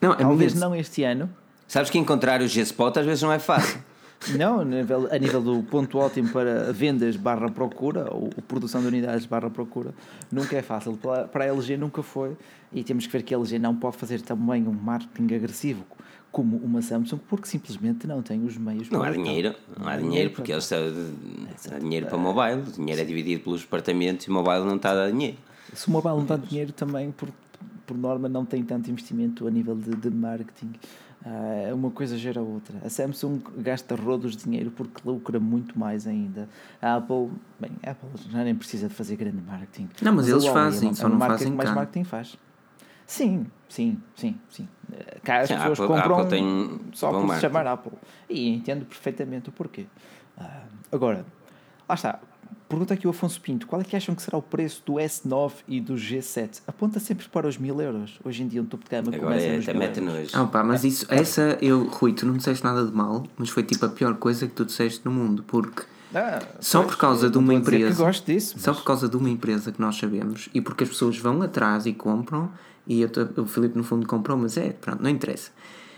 Não, 0.00 0.12
a 0.12 0.16
Talvez 0.16 0.54
não 0.54 0.74
este 0.74 1.02
ano. 1.02 1.28
Sabes 1.66 1.90
que 1.90 1.98
encontrar 1.98 2.40
o 2.40 2.46
G-Spot 2.46 2.96
às 2.98 3.06
vezes 3.06 3.22
não 3.22 3.32
é 3.32 3.38
fácil. 3.38 3.78
Não, 4.38 4.60
a 4.60 4.64
nível, 4.64 5.08
a 5.10 5.18
nível 5.18 5.42
do 5.42 5.62
ponto 5.62 5.98
ótimo 5.98 6.28
para 6.30 6.72
vendas 6.72 7.16
barra 7.16 7.50
procura, 7.50 8.08
ou, 8.10 8.24
ou 8.24 8.42
produção 8.48 8.80
de 8.80 8.86
unidades 8.86 9.26
barra 9.26 9.50
procura, 9.50 9.94
nunca 10.30 10.56
é 10.56 10.62
fácil. 10.62 10.96
Para, 10.96 11.28
para 11.28 11.44
a 11.44 11.48
LG 11.48 11.76
nunca 11.76 12.02
foi. 12.02 12.36
E 12.72 12.82
temos 12.82 13.06
que 13.06 13.12
ver 13.12 13.22
que 13.22 13.34
a 13.34 13.38
LG 13.38 13.58
não 13.58 13.76
pode 13.76 13.96
fazer 13.96 14.20
também 14.20 14.66
um 14.66 14.72
marketing 14.72 15.34
agressivo 15.34 15.84
como 16.32 16.56
uma 16.56 16.82
Samsung, 16.82 17.20
porque 17.28 17.46
simplesmente 17.46 18.08
não 18.08 18.20
tem 18.20 18.44
os 18.44 18.58
meios 18.58 18.90
Não 18.90 19.00
há 19.00 19.04
para 19.04 19.14
tal. 19.14 19.22
dinheiro, 19.22 19.54
não 19.78 19.86
há 19.86 19.96
dinheiro 19.96 20.30
porque 20.30 20.50
eles 20.50 20.68
têm 20.68 20.78
há 21.72 21.78
dinheiro 21.78 22.06
para 22.06 22.18
mobile, 22.18 22.60
o 22.68 22.72
dinheiro 22.72 23.00
é 23.00 23.04
dividido 23.04 23.44
pelos 23.44 23.60
departamentos 23.60 24.26
e 24.26 24.30
o 24.30 24.32
mobile 24.32 24.64
não 24.64 24.74
está 24.74 24.90
a 24.90 24.94
dar 24.94 25.12
dinheiro. 25.12 25.36
Se 25.72 25.86
o 25.86 25.92
mobile 25.92 26.16
não 26.16 26.24
dá 26.24 26.36
dinheiro 26.36 26.72
também, 26.72 27.12
por, 27.12 27.28
por 27.86 27.96
norma, 27.96 28.28
não 28.28 28.44
tem 28.44 28.64
tanto 28.64 28.90
investimento 28.90 29.46
a 29.46 29.50
nível 29.50 29.76
de, 29.76 29.94
de 29.94 30.10
marketing. 30.10 30.72
Ah, 31.26 31.72
uma 31.74 31.90
coisa 31.90 32.18
gera 32.18 32.40
a 32.40 32.42
outra. 32.42 32.76
A 32.84 32.90
Samsung 32.90 33.40
gasta 33.58 33.94
rodos 33.94 34.36
de 34.36 34.44
dinheiro 34.44 34.70
porque 34.70 35.00
lucra 35.08 35.40
muito 35.40 35.78
mais 35.78 36.06
ainda. 36.06 36.48
A 36.82 36.96
Apple, 36.96 37.30
bem, 37.58 37.70
a 37.82 37.92
Apple 37.92 38.10
já 38.30 38.44
nem 38.44 38.54
precisa 38.54 38.88
de 38.88 38.94
fazer 38.94 39.16
grande 39.16 39.40
marketing. 39.40 39.88
Não, 40.02 40.12
mas 40.12 40.26
a 40.26 40.30
eles 40.32 40.44
Huawei 40.44 40.62
fazem, 40.64 40.90
é 40.90 40.94
só 40.94 41.06
é 41.06 41.10
não 41.10 41.18
fazem 41.20 41.50
que 41.50 41.56
mais 41.56 41.68
cá. 41.70 41.74
marketing 41.74 42.04
faz. 42.04 42.36
Sim, 43.06 43.46
sim, 43.68 43.98
sim, 44.16 44.38
sim. 44.50 44.68
Cá 45.22 45.40
as 45.40 45.48
Sim, 45.48 45.54
pessoas 45.56 45.80
Apple- 45.80 45.94
compram 45.96 46.16
Apple 46.18 46.30
tem 46.30 46.80
só 46.92 47.10
por 47.10 47.20
se 47.20 47.26
marketing. 47.26 47.40
chamar 47.40 47.66
Apple. 47.66 47.92
E 48.28 48.48
entendo 48.50 48.84
perfeitamente 48.84 49.48
o 49.48 49.52
porquê. 49.52 49.86
Ah, 50.38 50.62
agora, 50.92 51.24
lá 51.88 51.94
está. 51.94 52.18
Pergunta 52.68 52.94
aqui 52.94 53.06
o 53.06 53.10
Afonso 53.10 53.40
Pinto: 53.40 53.66
qual 53.66 53.80
é 53.80 53.84
que 53.84 53.94
acham 53.96 54.14
que 54.14 54.22
será 54.22 54.36
o 54.38 54.42
preço 54.42 54.82
do 54.86 54.94
S9 54.94 55.52
e 55.68 55.80
do 55.80 55.94
G7? 55.94 56.62
Aponta 56.66 56.98
sempre 57.00 57.28
para 57.28 57.46
os 57.48 57.56
mil 57.58 57.80
euros. 57.80 58.18
Hoje 58.24 58.42
em 58.42 58.48
dia, 58.48 58.60
um 58.62 58.64
topo 58.64 58.84
de 58.84 58.90
gama 58.90 59.08
Agora 59.08 59.20
começa 59.22 59.46
é 59.46 59.56
nos 59.56 59.64
até 59.68 59.72
mil 59.78 59.80
mete 59.88 60.00
euros. 60.00 60.32
nojo. 60.32 60.44
Ah, 60.44 60.46
pá, 60.46 60.62
mas 60.64 60.84
isso, 60.84 61.06
essa, 61.08 61.58
eu, 61.60 61.84
Rui, 61.88 62.12
tu 62.12 62.26
não 62.26 62.36
disseste 62.36 62.64
nada 62.64 62.84
de 62.84 62.92
mal, 62.92 63.24
mas 63.36 63.48
foi 63.50 63.62
tipo 63.62 63.84
a 63.86 63.88
pior 63.88 64.14
coisa 64.16 64.46
que 64.46 64.52
tu 64.52 64.64
disseste 64.64 65.00
no 65.04 65.10
mundo, 65.10 65.44
porque 65.46 65.82
Ah, 66.14 66.40
Só 66.60 66.80
pois, 66.82 66.92
por 66.94 67.00
causa 67.00 67.28
de 67.28 67.36
uma 67.38 67.52
empresa. 67.54 67.90
que 67.90 67.96
gosto 68.02 68.24
disso. 68.26 68.58
Só 68.58 68.70
mas- 68.70 68.78
por 68.80 68.86
causa 68.86 69.08
de 69.08 69.16
uma 69.16 69.28
empresa 69.28 69.72
que 69.72 69.80
nós 69.80 69.96
sabemos 69.96 70.48
e 70.54 70.60
porque 70.60 70.84
as 70.84 70.90
pessoas 70.90 71.18
vão 71.18 71.42
atrás 71.42 71.86
e 71.86 71.92
compram 71.92 72.50
e 72.86 73.00
eu 73.02 73.10
o 73.38 73.46
Filipe 73.46 73.76
no 73.76 73.82
fundo 73.82 74.06
comprou, 74.06 74.36
mas 74.38 74.56
é, 74.56 74.70
pronto, 74.70 75.02
não 75.02 75.10
interessa. 75.10 75.50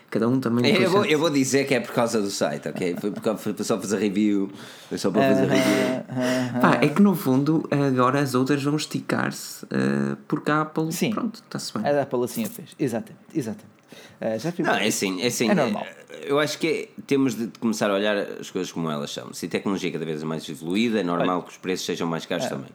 Cada 0.09 0.29
um 0.29 0.39
também 0.39 0.65
É, 0.73 0.85
eu, 0.85 0.91
vou, 0.91 1.05
eu 1.05 1.19
vou 1.19 1.29
dizer 1.31 1.67
que 1.67 1.75
é 1.75 1.81
por 1.81 1.93
causa 1.93 2.21
do 2.23 2.31
site, 2.31 2.69
ok? 2.69 2.97
Foi, 3.01 3.11
por 3.11 3.21
causa, 3.21 3.39
foi 3.39 3.65
só 3.65 3.79
fazer 3.81 3.99
review. 3.99 4.51
Foi 4.89 4.97
só 4.99 5.11
para 5.11 5.23
fazer 5.23 5.47
review. 5.49 6.61
Pá, 6.61 6.79
é 6.81 6.89
que 6.89 7.03
no 7.03 7.15
fundo 7.15 7.69
agora 7.71 8.21
as 8.21 8.35
outras 8.35 8.63
vão 8.63 8.77
esticar-se 8.77 9.67
eh, 9.71 10.17
porque 10.29 10.51
a 10.51 10.63
Apple, 10.63 10.93
Sim. 10.93 11.11
pronto, 11.11 11.43
está-se 11.45 11.77
bem. 11.77 11.87
A 11.91 12.03
Apple 12.03 12.25
assim 12.25 12.45
a 12.45 12.49
fez. 12.49 12.71
Exatamente, 12.79 13.25
exatamente. 13.35 13.77
Ah, 14.21 14.39
já 14.39 14.53
fui- 14.53 14.65
Não, 14.65 14.75
é 14.75 14.87
assim, 14.87 15.21
é 15.23 15.27
assim. 15.27 15.51
É 15.51 15.55
normal. 15.55 15.87
Eu 16.23 16.39
acho 16.39 16.59
que 16.59 16.67
é- 16.67 16.89
temos 17.07 17.35
de 17.35 17.49
começar 17.61 17.91
a 17.91 17.95
olhar 17.95 18.17
as 18.17 18.51
coisas 18.51 18.71
como 18.73 18.91
elas 18.91 19.11
são. 19.13 19.33
Se 19.35 19.47
a 19.47 19.49
tecnologia 19.49 19.91
cada 19.91 20.05
vez 20.05 20.23
é 20.23 20.25
mais 20.25 20.49
evoluída, 20.49 21.01
é 21.01 21.03
normal 21.03 21.43
que 21.43 21.51
os 21.51 21.57
preços 21.57 21.85
sejam 21.85 22.07
mais 22.07 22.25
caros 22.25 22.47
também. 22.47 22.71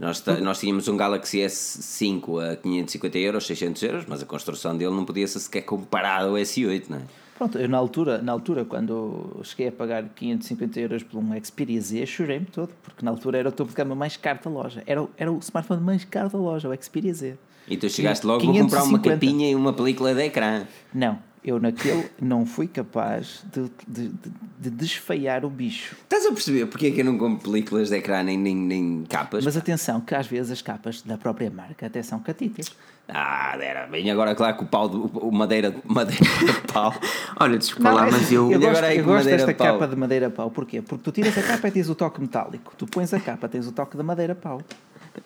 Nós, 0.00 0.24
nós 0.40 0.58
tínhamos 0.58 0.88
um 0.88 0.96
Galaxy 0.96 1.38
S5 1.40 2.52
a 2.52 2.56
550 2.56 3.18
euros, 3.18 3.46
600 3.46 3.82
euros, 3.82 4.04
mas 4.08 4.22
a 4.22 4.26
construção 4.26 4.76
dele 4.76 4.90
não 4.94 5.04
podia 5.04 5.26
ser 5.28 5.38
sequer 5.40 5.60
comparada 5.62 6.26
ao 6.26 6.32
S8, 6.34 6.84
não 6.88 6.98
é? 6.98 7.00
Pronto, 7.36 7.58
eu 7.58 7.68
na 7.68 7.78
altura, 7.78 8.20
na 8.20 8.32
altura, 8.32 8.64
quando 8.66 9.40
cheguei 9.44 9.68
a 9.68 9.72
pagar 9.72 10.04
550 10.14 10.80
euros 10.80 11.02
por 11.02 11.18
um 11.18 11.44
Xperia 11.44 11.80
Z, 11.80 12.04
chorei-me 12.06 12.44
todo, 12.46 12.70
porque 12.82 13.02
na 13.04 13.10
altura 13.10 13.38
era 13.38 13.48
o 13.48 13.52
topo 13.52 13.70
de 13.70 13.76
gama 13.76 13.94
mais 13.94 14.16
caro 14.16 14.38
da 14.44 14.50
loja. 14.50 14.82
Era, 14.86 15.02
o- 15.02 15.10
era 15.16 15.30
o 15.32 15.38
smartphone 15.38 15.82
mais 15.82 16.04
caro 16.04 16.28
da 16.28 16.38
loja, 16.38 16.68
o 16.68 16.82
Xperia 16.82 17.14
Z. 17.14 17.36
E 17.68 17.76
tu 17.76 17.88
chegaste 17.88 18.26
logo 18.26 18.42
a 18.42 18.46
comprar 18.46 18.82
uma 18.84 18.98
550. 18.98 19.10
capinha 19.10 19.50
e 19.50 19.54
uma 19.54 19.72
película 19.72 20.14
de 20.14 20.22
ecrã. 20.22 20.64
Não, 20.92 21.18
eu 21.42 21.58
naquele 21.58 22.06
não 22.20 22.44
fui 22.44 22.66
capaz 22.66 23.42
de, 23.52 23.70
de, 23.88 24.08
de- 24.08 24.32
de 24.60 24.70
desfeiar 24.70 25.44
o 25.44 25.48
bicho. 25.50 25.96
Estás 26.02 26.26
a 26.26 26.32
perceber 26.32 26.66
porque 26.66 26.88
é 26.88 26.90
que 26.90 27.00
eu 27.00 27.04
não 27.04 27.16
compro 27.16 27.50
películas 27.50 27.88
de 27.88 27.96
ecrã 27.96 28.22
nem, 28.22 28.36
nem, 28.38 28.54
nem 28.54 29.04
capas? 29.08 29.44
Mas 29.44 29.56
atenção, 29.56 30.00
que 30.02 30.14
às 30.14 30.26
vezes 30.26 30.52
as 30.52 30.60
capas 30.62 31.00
da 31.02 31.16
própria 31.16 31.50
marca 31.50 31.86
até 31.86 32.02
são 32.02 32.18
catitas. 32.20 32.66
Ah, 33.08 33.56
era 33.60 33.86
bem 33.86 34.08
agora, 34.10 34.34
claro 34.34 34.56
que 34.56 34.62
o 34.64 34.66
pau, 34.66 34.88
do, 34.88 35.04
o 35.06 35.32
madeira, 35.32 35.74
madeira 35.84 36.22
de 36.22 36.72
pau. 36.72 36.94
Olha, 37.40 37.58
desculpa 37.58 37.90
lá, 37.90 38.06
é 38.06 38.10
mas 38.10 38.30
eu. 38.30 38.52
eu 38.52 38.60
gosto, 38.60 38.70
agora 38.70 38.94
é 38.94 39.00
eu 39.00 39.04
gosto 39.04 39.24
desta 39.24 39.54
pau. 39.54 39.66
capa 39.72 39.88
de 39.88 39.96
madeira 39.96 40.30
pau. 40.30 40.50
Porquê? 40.50 40.80
Porque 40.82 41.02
tu 41.02 41.10
tiras 41.10 41.36
a 41.36 41.42
capa 41.42 41.68
e 41.68 41.70
tens 41.72 41.88
o 41.88 41.94
toque 41.94 42.20
metálico. 42.20 42.72
Tu 42.78 42.86
pões 42.86 43.12
a 43.14 43.18
capa, 43.18 43.48
tens 43.48 43.66
o 43.66 43.72
toque 43.72 43.96
da 43.96 44.02
madeira 44.04 44.34
pau. 44.34 44.60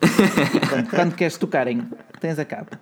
quando, 0.70 0.90
quando 0.90 1.14
queres 1.14 1.36
tocar 1.36 1.66
em, 1.68 1.82
tens 2.20 2.38
a 2.38 2.44
capa. 2.44 2.80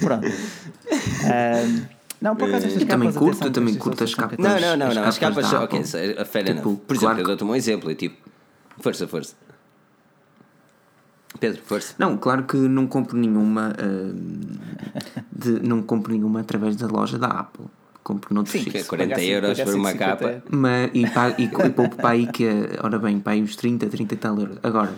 Pronto. 0.00 0.26
Ahm, 0.26 1.84
não, 2.20 2.34
por 2.36 2.48
acaso 2.48 2.66
estas 2.66 2.82
Eu 2.82 2.88
também 2.88 3.08
capas 3.08 3.22
curto, 3.22 3.44
eu 3.46 3.52
também 3.52 3.74
curto 3.76 4.04
as 4.04 4.10
são 4.10 4.18
capas. 4.20 4.38
Não, 4.38 4.60
não, 4.60 4.76
não, 4.76 4.86
as 4.88 4.94
não. 4.94 5.02
As 5.04 5.18
capas 5.18 5.50
capas. 5.50 5.64
Ok, 5.64 5.80
a 6.18 6.24
fair 6.24 6.44
Tipo, 6.46 6.58
enough. 6.60 6.78
Por 6.86 6.96
exemplo, 6.96 6.98
claro 6.98 7.18
eu 7.18 7.22
que- 7.22 7.22
dou-te 7.28 7.44
um 7.44 7.54
exemplo. 7.54 7.90
É 7.90 7.94
tipo. 7.94 8.16
Força, 8.80 9.06
força. 9.06 9.34
Pedro, 11.40 11.60
força. 11.64 11.94
Não, 11.98 12.16
claro 12.16 12.44
que 12.44 12.56
não 12.56 12.86
compro 12.86 13.16
nenhuma. 13.16 13.72
hum, 13.82 14.40
de, 15.30 15.60
não 15.60 15.82
compro 15.82 16.12
nenhuma 16.12 16.40
através 16.40 16.74
da 16.76 16.86
loja 16.86 17.18
da 17.18 17.28
Apple. 17.28 17.66
Compro 18.02 18.34
noutros 18.34 18.52
Sim, 18.52 18.60
é 18.60 18.64
sítios. 18.64 18.86
40 18.88 19.14
pagar 19.14 19.24
euros 19.26 19.60
por 19.60 19.74
uma 19.74 19.92
pagar 19.92 20.08
capa. 20.16 20.24
150 20.24 20.56
Mas, 20.56 20.90
e, 20.94 21.06
pa- 21.10 21.34
e, 21.38 21.44
e 21.44 21.70
pouco 21.70 21.96
para 21.96 22.08
aí 22.10 22.26
que, 22.26 22.48
ora 22.82 22.98
bem, 22.98 23.20
para 23.20 23.34
aí 23.34 23.42
uns 23.42 23.54
30, 23.54 23.86
30 23.86 24.14
e 24.14 24.16
tal 24.16 24.38
euros. 24.40 24.56
Agora, 24.62 24.92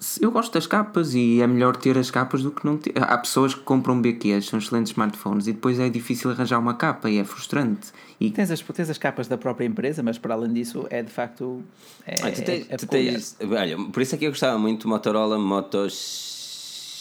se- 0.00 0.22
eu 0.24 0.30
gosto 0.30 0.52
das 0.52 0.66
capas 0.66 1.14
e 1.14 1.40
é 1.40 1.46
melhor 1.46 1.76
ter 1.76 1.96
as 1.98 2.10
capas 2.10 2.42
do 2.42 2.50
que 2.50 2.64
não 2.64 2.76
ter. 2.76 2.92
Há 2.96 3.18
pessoas 3.18 3.54
que 3.54 3.60
compram 3.60 4.00
BQs, 4.00 4.46
são 4.46 4.58
excelentes 4.58 4.92
smartphones, 4.92 5.46
e 5.46 5.52
depois 5.52 5.78
é 5.80 5.88
difícil 5.88 6.30
arranjar 6.30 6.58
uma 6.58 6.74
capa 6.74 7.10
e 7.10 7.18
é 7.18 7.24
frustrante. 7.24 7.88
E 8.20 8.30
Tens 8.30 8.50
as, 8.50 8.60
tens 8.60 8.90
as 8.90 8.98
capas 8.98 9.28
da 9.28 9.36
própria 9.38 9.64
empresa, 9.66 10.02
mas 10.02 10.18
para 10.18 10.34
além 10.34 10.52
disso 10.52 10.86
é 10.90 11.02
de 11.02 11.10
facto. 11.10 11.62
É, 12.06 12.14
Ah, 12.22 12.30
tu 12.30 12.42
tens, 12.42 12.48
é- 12.70 12.74
é 12.74 12.76
tu 12.76 12.86
tens- 12.86 13.36
olha, 13.40 13.76
por 13.92 14.02
isso 14.02 14.14
é 14.14 14.18
que 14.18 14.24
eu 14.26 14.30
gostava 14.30 14.58
muito 14.58 14.82
do 14.82 14.88
Motorola 14.88 15.38
Moto 15.38 15.78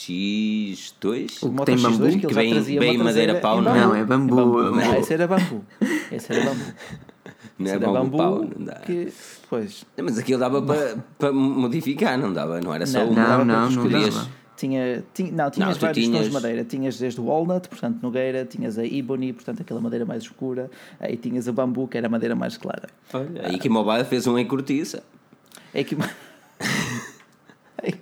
X2. 0.07 1.37
O 1.41 1.49
que 1.49 1.55
Moto 1.55 1.65
tem 1.65 1.75
X2 1.75 1.81
bambu? 1.97 2.19
que 2.19 2.27
Que 2.27 2.33
vem- 2.79 2.97
madeira 2.97 3.35
pau, 3.35 3.61
não 3.61 3.75
é? 3.75 3.81
Não, 3.81 3.95
é 3.95 4.03
bambu, 4.05 4.35
Não, 4.35 4.71
bambu. 4.75 4.95
esse 4.99 5.13
era 5.13 5.27
bambu. 5.27 5.63
Esse 6.11 6.31
era 6.33 6.45
bambu. 6.45 6.63
Não 7.59 7.67
é 7.67 7.75
era 7.75 7.85
bom 7.87 7.93
bambu 7.93 8.17
pau, 8.17 8.43
não 8.57 8.65
dá. 8.65 8.75
que, 8.75 9.11
pois, 9.49 9.85
Mas 10.01 10.17
aquilo 10.17 10.39
dava 10.39 10.61
para 10.61 10.97
para 11.17 11.31
modificar, 11.33 12.17
não 12.17 12.31
dava? 12.31 12.61
Não 12.61 12.73
era 12.73 12.85
só 12.85 12.99
não, 12.99 13.11
uma. 13.11 13.37
Não, 13.37 13.45
não, 13.45 13.69
não 13.69 13.89
dava. 13.89 14.27
Tinha, 14.55 15.03
tinha, 15.13 15.31
não, 15.31 15.51
tinhas 15.51 15.77
tu 15.77 15.81
vários 15.81 16.05
tons 16.07 16.11
tinhas- 16.15 16.25
de 16.27 16.33
madeira. 16.33 16.63
Tinhas 16.63 16.97
desde 16.97 17.21
o 17.21 17.25
walnut, 17.25 17.69
portanto, 17.69 17.99
nogueira, 18.01 18.43
tinhas 18.43 18.77
a 18.79 18.85
ebony, 18.85 19.31
portanto, 19.33 19.61
aquela 19.61 19.79
madeira 19.79 20.03
mais 20.03 20.23
escura, 20.23 20.69
aí 20.99 21.15
tinhas 21.15 21.47
a 21.47 21.51
bambu, 21.51 21.87
que 21.87 21.97
era 21.97 22.07
a 22.07 22.09
madeira 22.09 22.35
mais 22.35 22.57
clara. 22.57 22.89
Olha, 23.13 23.47
a 23.47 23.53
Ike 23.53 23.69
Mobile 23.69 24.03
fez 24.05 24.25
um 24.25 24.37
em 24.37 24.47
cortiça. 24.47 25.03
É 25.73 25.81
é 25.81 25.83
que 25.83 25.95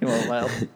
mobile. 0.05 0.69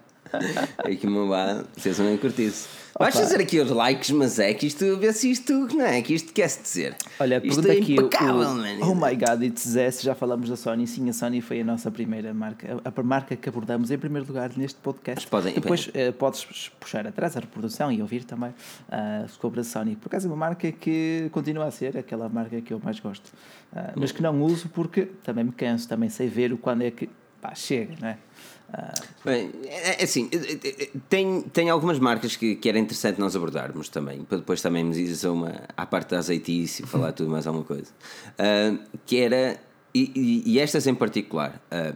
A 0.78 0.90
Ike 0.90 1.08
Mobile 1.08 1.66
fez 1.78 2.00
um 2.00 2.10
em 2.14 2.18
cortiça. 2.18 2.68
Vais 3.00 3.16
fazer 3.16 3.40
aqui 3.40 3.60
os 3.60 3.70
likes, 3.72 4.10
mas 4.12 4.40
é 4.40 4.54
que 4.54 4.68
isto, 4.68 4.98
vê 4.98 5.14
se 5.14 5.32
isto, 5.32 5.54
não 5.74 5.86
é? 5.86 6.02
Que 6.02 6.14
isto 6.16 6.34
quer-se 6.34 6.62
dizer. 6.62 6.96
Olha, 7.20 7.40
isto 7.46 7.66
é 7.66 7.72
aqui 7.78 7.94
impecável, 7.94 8.36
o-. 8.40 8.92
Oh 8.92 8.96
my 8.96 9.16
god, 9.16 9.42
it's 9.44 9.76
S, 9.76 10.04
já 10.04 10.14
falamos 10.14 10.50
da 10.50 10.58
Sony. 10.58 10.86
Sim, 10.86 11.08
a 11.10 11.14
Sony 11.14 11.40
foi 11.40 11.62
a 11.62 11.64
nossa 11.64 11.90
primeira 11.90 12.34
marca, 12.34 12.82
a, 12.84 13.00
a 13.00 13.04
marca 13.04 13.36
que 13.38 13.48
abordamos 13.48 13.90
em 13.90 13.98
primeiro 13.98 14.28
lugar 14.28 14.52
neste 14.58 14.80
podcast. 14.82 15.26
Mas 15.26 15.30
podem- 15.30 15.54
Depois 15.54 15.90
eh, 15.94 16.12
podes 16.12 16.70
puxar 16.80 17.08
atrás 17.08 17.38
a 17.38 17.40
reprodução 17.40 17.90
e 17.92 18.02
ouvir 18.02 18.26
também 18.26 18.54
ah, 18.92 19.26
sobre 19.40 19.62
a 19.62 19.64
Sony. 19.64 19.96
Por 19.96 20.08
acaso 20.08 20.28
é 20.28 20.30
uma 20.32 20.36
marca 20.38 20.70
que 20.70 21.30
continua 21.32 21.66
a 21.68 21.72
ser 21.72 21.96
aquela 21.98 22.28
marca 22.28 22.60
que 22.60 22.74
eu 22.74 22.82
mais 22.84 23.00
gosto, 23.00 23.32
Ah, 23.74 23.94
mas 23.96 24.12
que 24.12 24.22
não 24.22 24.42
uso 24.42 24.68
porque 24.68 25.04
também 25.24 25.46
me 25.46 25.52
canso, 25.54 25.88
também 25.88 26.10
sei 26.10 26.28
ver 26.28 26.52
o 26.52 26.58
quando 26.58 26.82
é 26.82 26.92
que 26.92 27.08
pá, 27.40 27.56
chega, 27.56 27.96
não 28.02 28.10
é? 28.10 28.18
Bem, 29.26 29.52
é 29.66 30.02
é 30.02 30.04
assim, 30.04 30.30
é- 30.32 30.84
é- 30.84 30.90
tem, 31.10 31.42
tem 31.42 31.70
algumas 31.70 32.00
marcas 32.00 32.36
que, 32.36 32.56
que 32.56 32.70
era 32.70 32.78
interessante 32.80 33.20
nós 33.20 33.36
abordarmos 33.36 33.90
também, 33.90 34.24
para 34.24 34.38
depois 34.38 34.62
também 34.62 34.84
me 34.84 34.94
dizer 34.94 35.28
uma 35.28 35.62
à 35.76 35.86
parte 35.86 36.12
da 36.12 36.20
azeitice 36.20 36.84
e 36.84 36.86
falar 36.86 37.12
tudo 37.12 37.30
mais 37.30 37.46
alguma 37.48 37.66
coisa. 37.66 37.92
Ah, 38.38 38.78
que 39.06 39.18
era, 39.20 39.60
e, 39.94 40.44
e- 40.46 40.60
estas 40.60 40.86
em 40.88 40.96
particular, 40.96 41.60
ah, 41.72 41.94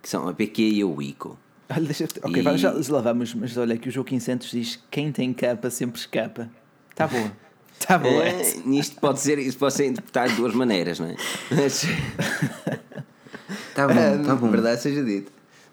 que 0.00 0.08
são 0.08 0.28
a 0.28 0.32
PQ 0.34 0.62
e 0.62 0.82
a 0.82 0.86
Wico. 0.86 1.38
olha, 1.68 1.90
ok, 2.22 2.40
E- 2.40 2.42
vamos, 2.42 2.60
já 2.60 2.72
lá 2.88 3.00
vamos, 3.00 3.34
mas 3.34 3.56
olha 3.56 3.76
que 3.76 3.88
o 3.88 3.92
Joaquim 3.92 4.20
Santos 4.20 4.50
diz: 4.50 4.78
quem 4.90 5.10
tem 5.12 5.32
capa 5.34 5.68
sempre 5.70 6.00
escapa. 6.00 6.48
Está 6.90 7.06
boa, 7.06 7.30
está 7.78 7.98
boa. 7.98 8.24
É, 8.24 8.54
isto 8.70 9.00
pode 9.00 9.20
ser, 9.20 9.38
isto 9.38 9.58
pode 9.58 9.74
ser 9.74 9.86
interpretado 9.86 10.30
de 10.30 10.36
duas 10.36 10.54
maneiras, 10.54 10.98
não 11.00 11.08
é? 11.08 11.16
Mas, 11.50 11.82
Tá 13.74 13.86
bom, 13.86 14.22
tá 14.24 14.34
bom. 14.34 14.50
Verdade 14.50 14.80
seja 14.82 15.04
dito. 15.04 15.30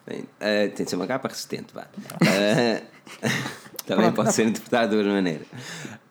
Ah, 0.07 0.69
tem 0.75 0.83
de 0.85 0.89
ser 0.89 0.95
uma 0.95 1.07
capa 1.07 1.27
resistente, 1.27 1.73
vá. 1.73 1.87
Ah, 2.21 2.81
também 3.85 4.11
pode 4.11 4.33
ser 4.33 4.47
interpretado 4.47 4.89
de 4.95 4.95
duas 5.03 5.07
maneiras. 5.07 5.47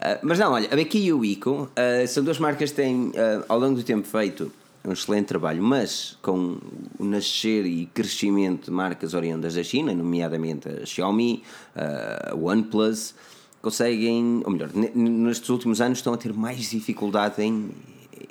Ah, 0.01 0.18
mas 0.22 0.38
não, 0.38 0.53
olha, 0.53 0.68
a 0.72 0.76
BQ 0.76 0.99
e 0.99 1.12
o 1.12 1.24
ICO 1.24 1.70
são 2.09 2.22
duas 2.24 2.38
marcas 2.38 2.70
que 2.70 2.76
têm, 2.76 3.12
ao 3.49 3.59
longo 3.59 3.76
do 3.76 3.82
tempo, 3.82 4.07
feito 4.07 4.51
um 4.86 4.92
excelente 4.92 5.26
trabalho, 5.26 5.62
mas 5.62 6.18
com 6.20 6.59
o 6.99 7.05
nascer 7.05 7.64
e 7.64 7.86
crescimento 7.86 8.66
de 8.66 8.70
marcas 8.70 9.14
oriundas 9.14 9.55
da 9.55 9.62
China, 9.62 9.95
nomeadamente 9.95 10.68
a 10.68 10.84
Xiaomi, 10.84 11.42
a 11.74 12.34
OnePlus, 12.34 13.14
conseguem, 13.62 14.42
ou 14.45 14.53
melhor, 14.53 14.68
ne- 14.74 14.90
nestes 14.95 15.49
últimos 15.49 15.80
anos 15.80 15.99
estão 15.99 16.12
a 16.12 16.18
ter 16.18 16.34
mais 16.34 16.68
dificuldade 16.70 17.42
em 17.42 17.70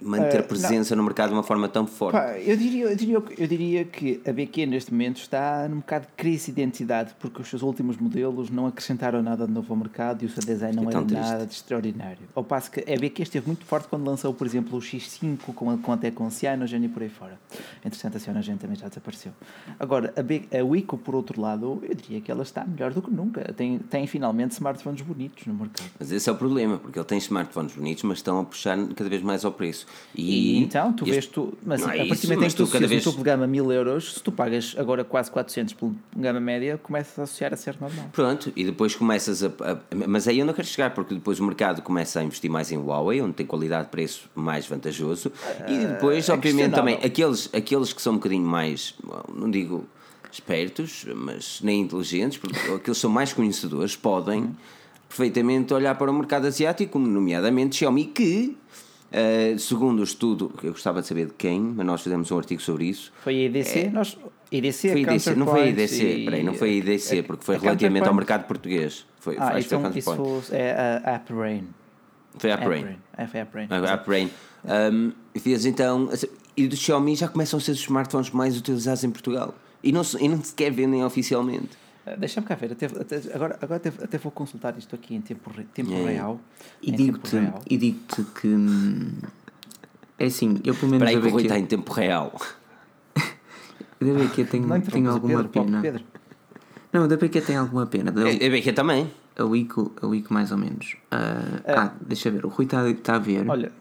manter 0.01 0.39
não. 0.39 0.47
presença 0.47 0.95
no 0.95 1.03
mercado 1.03 1.29
de 1.29 1.35
uma 1.35 1.43
forma 1.43 1.67
tão 1.67 1.85
forte. 1.85 2.13
Pá, 2.13 2.37
eu, 2.39 2.55
diria, 2.57 2.85
eu, 2.85 2.95
diria, 2.95 3.23
eu 3.37 3.47
diria 3.47 3.85
que 3.85 4.21
a 4.27 4.31
BQ 4.31 4.65
neste 4.65 4.91
momento 4.91 5.17
está 5.17 5.67
num 5.69 5.77
bocado 5.77 6.07
de 6.07 6.13
crise 6.17 6.51
de 6.51 6.61
identidade 6.61 7.13
porque 7.19 7.41
os 7.41 7.47
seus 7.47 7.61
últimos 7.61 7.97
modelos 7.97 8.49
não 8.49 8.67
acrescentaram 8.67 9.21
nada 9.21 9.45
de 9.45 9.51
novo 9.53 9.71
ao 9.73 9.77
mercado 9.77 10.23
e 10.23 10.25
o 10.25 10.29
seu 10.29 10.43
design 10.43 10.75
não 10.75 10.89
É 10.89 10.93
era 10.95 11.05
triste. 11.05 11.21
nada 11.21 11.45
de 11.45 11.53
extraordinário. 11.53 12.19
Ao 12.35 12.43
passo 12.43 12.71
que 12.71 12.79
a 12.81 12.97
BQ 12.99 13.23
esteve 13.23 13.47
muito 13.47 13.65
forte 13.65 13.87
quando 13.87 14.05
lançou, 14.05 14.33
por 14.33 14.47
exemplo, 14.47 14.77
o 14.77 14.81
X5 14.81 15.37
com, 15.53 15.69
a- 15.69 15.77
com 15.77 15.91
até 15.91 16.11
com 16.11 16.29
Cyanogen 16.29 16.83
e 16.85 16.89
por 16.89 17.01
aí 17.03 17.09
fora. 17.09 17.37
Entretanto, 17.83 18.17
a 18.17 18.19
Cyanogen 18.19 18.57
também 18.57 18.75
já 18.77 18.87
desapareceu. 18.87 19.31
Agora, 19.79 20.13
a, 20.15 20.21
B, 20.21 20.43
a 20.57 20.63
Wico, 20.63 20.97
por 20.97 21.15
outro 21.15 21.39
lado, 21.41 21.81
eu 21.87 21.95
diria 21.95 22.21
que 22.21 22.31
ela 22.31 22.43
está 22.43 22.65
melhor 22.65 22.93
do 22.93 23.01
que 23.01 23.11
nunca. 23.11 23.41
Tem, 23.53 23.77
tem 23.79 24.07
finalmente 24.07 24.51
smartphones 24.51 25.01
bonitos 25.01 25.45
no 25.45 25.53
mercado. 25.53 25.89
Mas 25.99 26.11
esse 26.11 26.29
é 26.29 26.31
o 26.31 26.35
problema, 26.35 26.77
porque 26.77 26.97
ele 26.97 27.05
tem 27.05 27.17
smartphones 27.17 27.73
bonitos, 27.75 28.03
mas 28.03 28.19
estão 28.19 28.39
a 28.39 28.43
puxar 28.43 28.77
cada 28.95 29.09
vez 29.09 29.21
mais 29.21 29.43
ao 29.45 29.51
preço. 29.51 29.82
E, 30.15 30.57
então, 30.59 30.93
tu 30.93 31.03
este- 31.05 31.11
vês 31.13 31.25
tu, 31.27 31.53
mas 31.65 31.81
Não 31.81 31.89
a 31.89 31.95
é 31.95 31.97
partir 31.99 32.13
isso, 32.13 32.27
do 32.27 32.33
momento 32.33 32.45
em 32.45 32.49
que 32.51 32.55
tu 32.55 32.65
tu 32.67 32.71
cada 32.71 32.87
vez- 32.87 33.01
um 33.01 33.09
topo 33.11 33.17
de 33.17 33.23
gama 33.23 33.43
a 33.45 33.47
1000 33.47 33.71
euros, 33.71 34.13
se 34.13 34.19
tu 34.21 34.31
pagas 34.31 34.75
agora 34.77 35.03
quase 35.03 35.31
400 35.31 35.73
por 35.73 35.91
gama 36.15 36.39
média, 36.39 36.79
começas 36.81 37.17
a 37.19 37.23
associar 37.23 37.53
a 37.53 37.57
ser 37.57 37.75
normal. 37.81 38.05
Pronto, 38.11 38.51
e 38.55 38.63
depois 38.63 38.95
começas 38.95 39.43
a, 39.43 39.47
a- 39.47 39.77
Mas 40.07 40.27
aí 40.27 40.39
eu 40.39 40.45
não 40.45 40.53
quero 40.53 40.67
chegar, 40.67 40.91
porque 40.93 41.13
depois 41.13 41.39
o 41.39 41.43
mercado 41.43 41.81
começa 41.81 42.19
a 42.19 42.23
investir 42.23 42.49
mais 42.49 42.71
em 42.71 42.77
Huawei, 42.77 43.21
onde 43.21 43.33
tem 43.33 43.45
qualidade 43.45 43.85
de 43.85 43.91
preço 43.91 44.29
mais 44.35 44.65
vantajoso. 44.67 45.31
e 45.67 45.85
depois, 45.87 46.29
é 46.29 46.33
obviamente, 46.33 46.73
também 46.73 46.95
aqueles, 47.03 47.49
aqueles 47.53 47.91
que 47.93 48.01
são 48.01 48.13
um 48.13 48.17
bocadinho 48.17 48.45
mais. 48.45 48.93
Não 49.35 49.49
digo 49.49 49.85
espertos, 50.31 51.05
mas 51.15 51.59
nem 51.61 51.81
inteligentes, 51.81 52.37
porque 52.37 52.55
aqueles 52.73 52.81
que 52.81 52.95
são 52.95 53.09
mais 53.09 53.33
conhecedores 53.33 53.95
podem 53.95 54.55
perfeitamente 55.07 55.73
olhar 55.73 55.95
para 55.95 56.09
o 56.09 56.13
mercado 56.13 56.47
asiático, 56.47 56.97
nomeadamente 56.99 57.75
Xiaomi, 57.75 58.05
que. 58.05 58.57
Eh, 59.13 59.55
segundo 59.59 59.99
o 59.99 60.03
estudo, 60.03 60.49
que 60.59 60.67
eu 60.67 60.71
gostava 60.71 61.01
de 61.01 61.07
saber 61.07 61.27
de 61.27 61.33
quem, 61.37 61.61
mas 61.61 61.85
nós 61.85 62.01
fizemos 62.01 62.29
um 62.31 62.37
artigo 62.37 62.61
sobre 62.61 62.85
isso, 62.85 63.13
Foi 63.23 63.35
a 63.35 63.45
IDC? 63.45 63.89
Nós, 63.93 64.17
IDC, 64.51 64.87
É. 64.87 64.91
foi 64.91 65.01
IDC, 65.01 65.35
não 65.35 65.45
foi 65.45 65.53
Counterpoint 65.61 65.69
IDC, 65.81 66.03
e- 66.03 66.25
peraí, 66.25 66.43
não 66.43 66.53
foi 66.55 66.73
IDC, 66.77 67.19
a- 67.19 67.23
porque 67.23 67.45
foi 67.45 67.55
a 67.55 67.59
relativamente 67.59 68.07
ao 68.07 68.13
mercado 68.13 68.45
português. 68.47 69.05
Foi, 69.19 69.37
Ah, 69.37 69.49
acho 69.49 69.63
que 69.63 69.69
foi 69.69 69.77
então 69.77 69.81
Counterpoint. 69.91 70.39
isso 70.43 70.53
é 70.55 70.71
a 71.05 71.15
AppRain. 71.15 71.63
Foi 72.37 72.51
a 72.51 72.57
Brain. 72.57 72.97
É, 73.15 73.27
foi 73.27 73.39
a 73.39 73.43
AppRain. 73.43 74.29
A. 74.65 74.89
Um, 74.91 75.11
e 75.35 75.39
fez 75.39 75.65
então. 75.67 76.09
E 76.57 76.67
do 76.67 76.75
Xiaomi 76.75 77.15
já 77.15 77.27
começam 77.27 77.57
a 77.57 77.61
ser 77.61 77.71
os 77.71 77.79
smartphones 77.81 78.31
mais 78.31 78.57
utilizados 78.57 79.03
em 79.03 79.11
Portugal. 79.11 79.53
E 79.83 79.91
não, 79.91 80.01
e 80.19 80.27
não 80.27 80.43
sequer 80.43 80.71
vendem 80.71 81.03
oficialmente. 81.03 81.69
Ah, 82.05 82.15
Deixa-me 82.17 82.45
cá 82.45 82.55
ver, 82.55 82.73
até, 82.73 82.85
até- 82.87 83.33
agora, 83.33 83.57
agora 83.61 83.77
até, 83.77 83.89
até 84.03 84.17
vou 84.17 84.31
consultar 84.31 84.77
isto 84.77 84.93
aqui 84.95 85.15
em 85.15 85.21
tempo, 85.21 85.49
tempo 85.73 85.91
É. 85.93 86.11
real. 86.11 86.39
E 86.81 86.91
digo-te 86.91 87.37
digo-te 87.77 88.23
que. 88.39 88.47
hum, 88.47 89.11
É 90.19 90.25
assim, 90.25 90.59
eu 90.63 90.75
pelo 90.75 90.91
menos 90.91 91.07
Espera 91.07 91.09
aí 91.09 91.15
a 91.17 91.21
que 91.21 91.27
o 91.27 91.31
Rui 91.31 91.41
BQ 91.43 91.47
está 91.47 91.59
em 91.59 91.65
tempo 91.65 91.91
real. 91.93 92.33
O 94.01 94.05
da 94.05 94.13
BQ 94.13 94.45
tem, 94.45 94.61
Não 94.61 94.81
tem 94.81 95.07
o 95.07 95.11
alguma 95.11 95.43
Pedro, 95.43 95.49
pena. 95.49 95.81
Pedro. 95.81 96.03
Não, 96.91 97.05
o 97.05 97.07
da 97.07 97.15
BQ 97.17 97.41
tem 97.41 97.55
alguma 97.55 97.85
pena. 97.87 98.11
Da- 98.11 98.21
A 98.23 98.25
a 98.29 98.49
BQ 98.49 98.73
também. 98.73 99.09
A 99.37 99.43
Wico, 99.45 99.91
a 100.01 100.05
Wico 100.05 100.31
mais 100.33 100.51
ou 100.51 100.57
menos. 100.57 100.95
Ah, 101.09 101.61
ah, 101.65 101.93
deixa 102.01 102.29
ver, 102.29 102.45
o 102.45 102.49
Rui 102.49 102.65
está 102.65 102.87
está 102.89 103.15
a 103.15 103.19
ver. 103.19 103.49
Olha, 103.49 103.71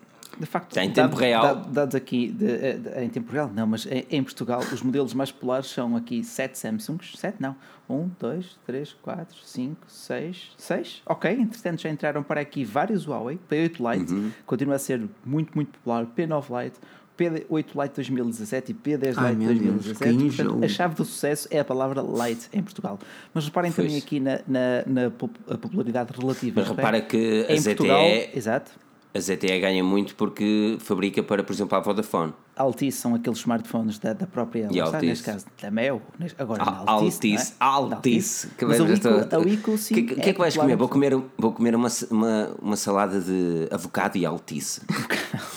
de 0.43 0.47
facto, 0.51 0.76
em 0.76 0.88
tempo 0.90 1.09
dados- 1.09 1.20
real. 1.20 1.43
da- 1.43 1.55
Dados 1.70 1.95
aqui, 1.95 2.28
de- 2.32 2.45
eh, 2.51 2.72
de- 2.76 3.05
em 3.05 3.09
tempo 3.09 3.30
real, 3.32 3.51
não, 3.55 3.66
mas 3.66 3.86
em, 3.86 4.05
em 4.11 4.22
Portugal, 4.22 4.61
os 4.72 4.82
modelos 4.82 5.14
mais 5.14 5.30
populares 5.30 5.66
são 5.68 5.97
aqui 5.97 6.24
7 6.24 6.59
Samsungs, 6.59 7.16
7 7.16 7.36
não, 7.40 7.55
1, 7.88 8.11
2, 8.18 8.59
3, 8.66 8.93
4, 9.01 9.36
5, 9.45 9.76
6, 9.88 10.51
6, 10.59 11.03
ok, 11.07 11.30
entretanto 11.32 11.80
já 11.82 11.88
entraram 11.90 12.22
para 12.24 12.40
aqui 12.40 12.64
vários 12.64 13.07
Huawei, 13.07 13.38
P8 13.49 13.76
Lite, 13.78 14.12
Uhum. 14.12 14.30
continua 14.45 14.74
a 14.74 14.78
ser 14.78 15.01
muito, 15.24 15.53
muito 15.55 15.70
popular, 15.78 16.07
P9 16.07 16.64
Lite, 16.64 16.78
P8 17.16 17.80
Lite 17.80 17.95
2017 17.95 18.72
e 18.72 18.74
P10 18.74 19.14
Ai, 19.18 19.30
Lite 19.34 19.45
meu 19.45 19.49
Deus, 19.55 19.84
2017. 19.84 20.16
que 20.30 20.36
Portanto, 20.36 20.64
a 20.64 20.68
chave 20.68 20.95
do 20.97 21.05
sucesso 21.05 21.47
é 21.51 21.61
a 21.61 21.64
palavra 21.64 22.03
Lite 22.03 22.49
em 22.53 22.62
Portugal. 22.62 22.99
Mas 23.32 23.45
reparem 23.45 23.70
também 23.70 23.93
Pois. 23.93 24.03
aqui 24.03 24.18
na, 24.18 24.40
na, 24.49 24.82
na 24.86 25.11
popularidade 25.59 26.11
relativa. 26.18 26.61
Mas 26.62 26.68
repara 26.70 27.01
que 27.03 27.47
a 27.49 27.55
em 27.55 27.62
Portugal, 27.62 28.01
ZTE, 28.09 28.30
exato, 28.36 28.72
a 29.14 29.20
ZTE 29.20 29.60
ganha 29.60 29.84
muito 29.84 30.14
porque 30.14 30.76
fabrica 30.80 31.22
para, 31.22 31.42
por 31.44 31.52
exemplo, 31.52 31.76
a 31.76 31.80
Vodafone. 31.80 32.32
Altice 32.56 32.98
são 32.98 33.14
aqueles 33.14 33.38
smartphones 33.40 33.98
da, 33.98 34.12
da 34.12 34.26
própria, 34.26 34.68
E 34.70 34.78
Altice. 34.80 35.06
neste 35.06 35.24
caso, 35.24 35.46
da 35.60 35.70
Mel, 35.70 36.00
agora 36.38 36.62
Ah, 36.62 36.70
na 36.70 36.78
Altice, 36.92 37.16
Altice, 37.28 37.52
é? 37.52 37.54
Altice. 37.60 38.46
Da 38.58 38.66
Mas 38.66 38.80
a 38.80 38.82
Wico, 38.84 38.94
estou- 38.94 39.38
a 39.38 39.42
Wico, 39.42 39.78
sim, 39.78 39.94
O 39.94 39.96
que, 39.96 40.02
que 40.16 40.30
é 40.30 40.32
que 40.32 40.38
vais 40.38 40.54
popular 40.54 40.64
comer? 40.64 40.74
em 40.74 40.76
Vou 40.76 40.88
comer, 40.88 41.16
vou 41.38 41.52
comer 41.52 41.74
uma, 41.74 41.88
uma, 42.10 42.50
uma 42.60 42.76
salada 42.76 43.20
de 43.20 43.68
avocado 43.70 44.16
e 44.18 44.24
altice. 44.26 44.80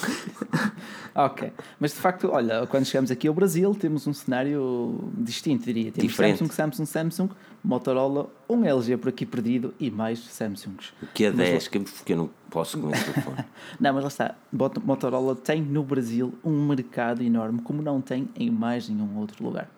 Ok, 1.17 1.49
mas 1.79 1.91
de 1.93 1.97
facto, 1.99 2.29
olha, 2.29 2.67
quando 2.67 2.83
chegamos 2.83 3.09
aqui 3.09 3.25
ao 3.29 3.33
Brasil, 3.33 3.73
temos 3.73 4.05
um 4.05 4.11
cenário 4.13 4.99
distinto, 5.17 5.63
diria. 5.63 5.89
Temos 5.91 6.11
Diferente. 6.11 6.39
Samsung, 6.39 6.53
Samsung, 6.53 6.85
Samsung, 6.85 7.29
Motorola, 7.63 8.29
um 8.49 8.65
LG 8.65 8.97
por 8.97 9.07
aqui 9.09 9.25
perdido 9.25 9.73
e 9.79 9.89
mais 9.89 10.19
Samsungs. 10.19 10.91
Que 11.13 11.23
é 11.25 11.29
Mas 11.31 11.37
10, 11.49 11.67
que 11.69 11.79
porque 11.79 12.11
eu 12.13 12.17
não 12.17 12.29
posso 12.49 12.77
comer 12.77 12.95
esse 12.97 13.05
telefone. 13.11 13.45
Não, 13.79 13.93
mas 13.93 14.03
lá 14.03 14.07
está. 14.09 14.35
Mot- 14.51 14.79
Motorola 14.83 15.35
tem 15.35 15.61
no 15.61 15.83
Brasil 15.83 16.33
um 16.43 16.67
mercado 16.67 17.23
enorme, 17.23 17.61
como 17.61 17.81
não 17.81 18.01
tem 18.01 18.27
em 18.35 18.49
mais 18.51 18.89
nenhum 18.89 19.17
outro 19.17 19.43
lugar. 19.43 19.69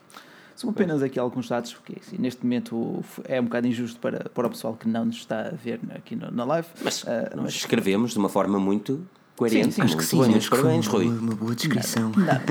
São 0.55 0.71
apenas 0.71 1.03
aqui 1.03 1.19
alguns 1.19 1.47
dados, 1.47 1.71
porque 1.71 1.97
assim, 1.99 2.17
neste 2.17 2.43
momento 2.43 3.03
é 3.25 3.39
um 3.39 3.43
bocado 3.43 3.67
injusto 3.67 3.99
para, 3.99 4.27
para 4.29 4.47
o 4.47 4.49
pessoal 4.49 4.73
que 4.75 4.87
não 4.87 5.05
nos 5.05 5.17
está 5.17 5.41
a 5.49 5.51
ver 5.51 5.79
aqui 5.93 6.15
no- 6.15 6.31
na 6.31 6.43
live. 6.45 6.67
Mas 6.83 7.05
Ah, 7.07 7.31
nós 7.35 7.53
escrevemos 7.53 8.13
de 8.13 8.17
uma 8.17 8.27
forma 8.29 8.59
muito 8.59 9.07
coerente. 9.37 9.65
Sim, 9.67 9.71
sim. 9.71 9.81
acho 9.83 9.97
que 9.97 10.03
sim, 10.03 10.21
bem. 10.21 10.35
acho 10.35 10.49
que 10.49 10.55
foi 10.57 10.63
Parabéns, 10.65 10.87
uma, 10.87 10.93
Rui. 10.97 11.07
uma 11.07 11.35
boa 11.35 11.55
descrição. 11.55 12.11
Nada, 12.17 12.43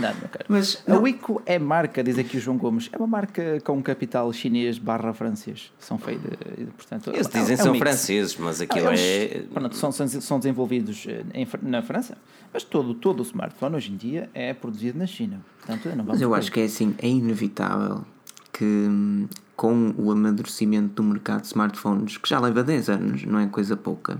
nada, 0.00 0.16
meu 0.20 0.28
caro. 0.30 0.44
Mas 0.48 0.82
A 0.88 0.96
Wico 0.96 1.42
é 1.44 1.58
marca, 1.58 2.02
diz 2.02 2.16
aqui 2.16 2.36
o 2.36 2.40
João 2.40 2.56
Gomes, 2.56 2.88
é 2.92 2.96
uma 2.96 3.06
marca 3.06 3.60
com 3.64 3.82
capital 3.82 4.32
chinês 4.32 4.78
barra 4.78 5.12
francês. 5.12 5.72
São 5.78 5.98
feitos, 5.98 6.30
portanto... 6.76 7.10
Eles 7.10 7.26
é- 7.26 7.30
dizem 7.38 7.54
é 7.54 7.56
que 7.56 7.62
um 7.62 7.64
são 7.64 7.72
mix. 7.72 7.82
franceses, 7.82 8.36
mas 8.38 8.60
aquilo 8.60 8.88
Eles, 8.88 9.00
é. 9.00 9.42
pronto, 9.52 9.74
são, 9.76 9.90
são, 9.92 10.38
desenvolvidos 10.38 11.04
eh, 11.08 11.24
em 11.34 11.46
na 11.62 11.82
França, 11.82 12.16
mas 12.52 12.62
todo, 12.62 12.94
todo 12.94 13.20
o 13.20 13.22
smartphone 13.22 13.76
hoje 13.76 13.92
em 13.92 13.96
dia 13.96 14.30
é 14.32 14.54
produzido 14.54 14.98
na 14.98 15.06
China. 15.06 15.40
Portanto, 15.58 15.88
não 15.88 15.96
vamos 15.96 16.08
Mas 16.12 16.20
eu 16.22 16.34
acho 16.34 16.52
que 16.52 16.60
é 16.60 16.64
assim, 16.64 16.94
é 16.98 17.08
inevitável 17.08 18.04
que 18.52 18.64
hum, 18.64 19.26
com 19.56 19.94
o 19.98 20.10
amadurecimento 20.10 20.94
do 20.94 21.02
mercado 21.02 21.42
de 21.42 21.48
smartphones, 21.48 22.16
que 22.16 22.28
já 22.28 22.40
leva 22.40 22.62
10 22.62 22.88
anos, 22.88 23.24
não 23.24 23.38
é 23.38 23.46
coisa 23.46 23.76
pouca, 23.76 24.18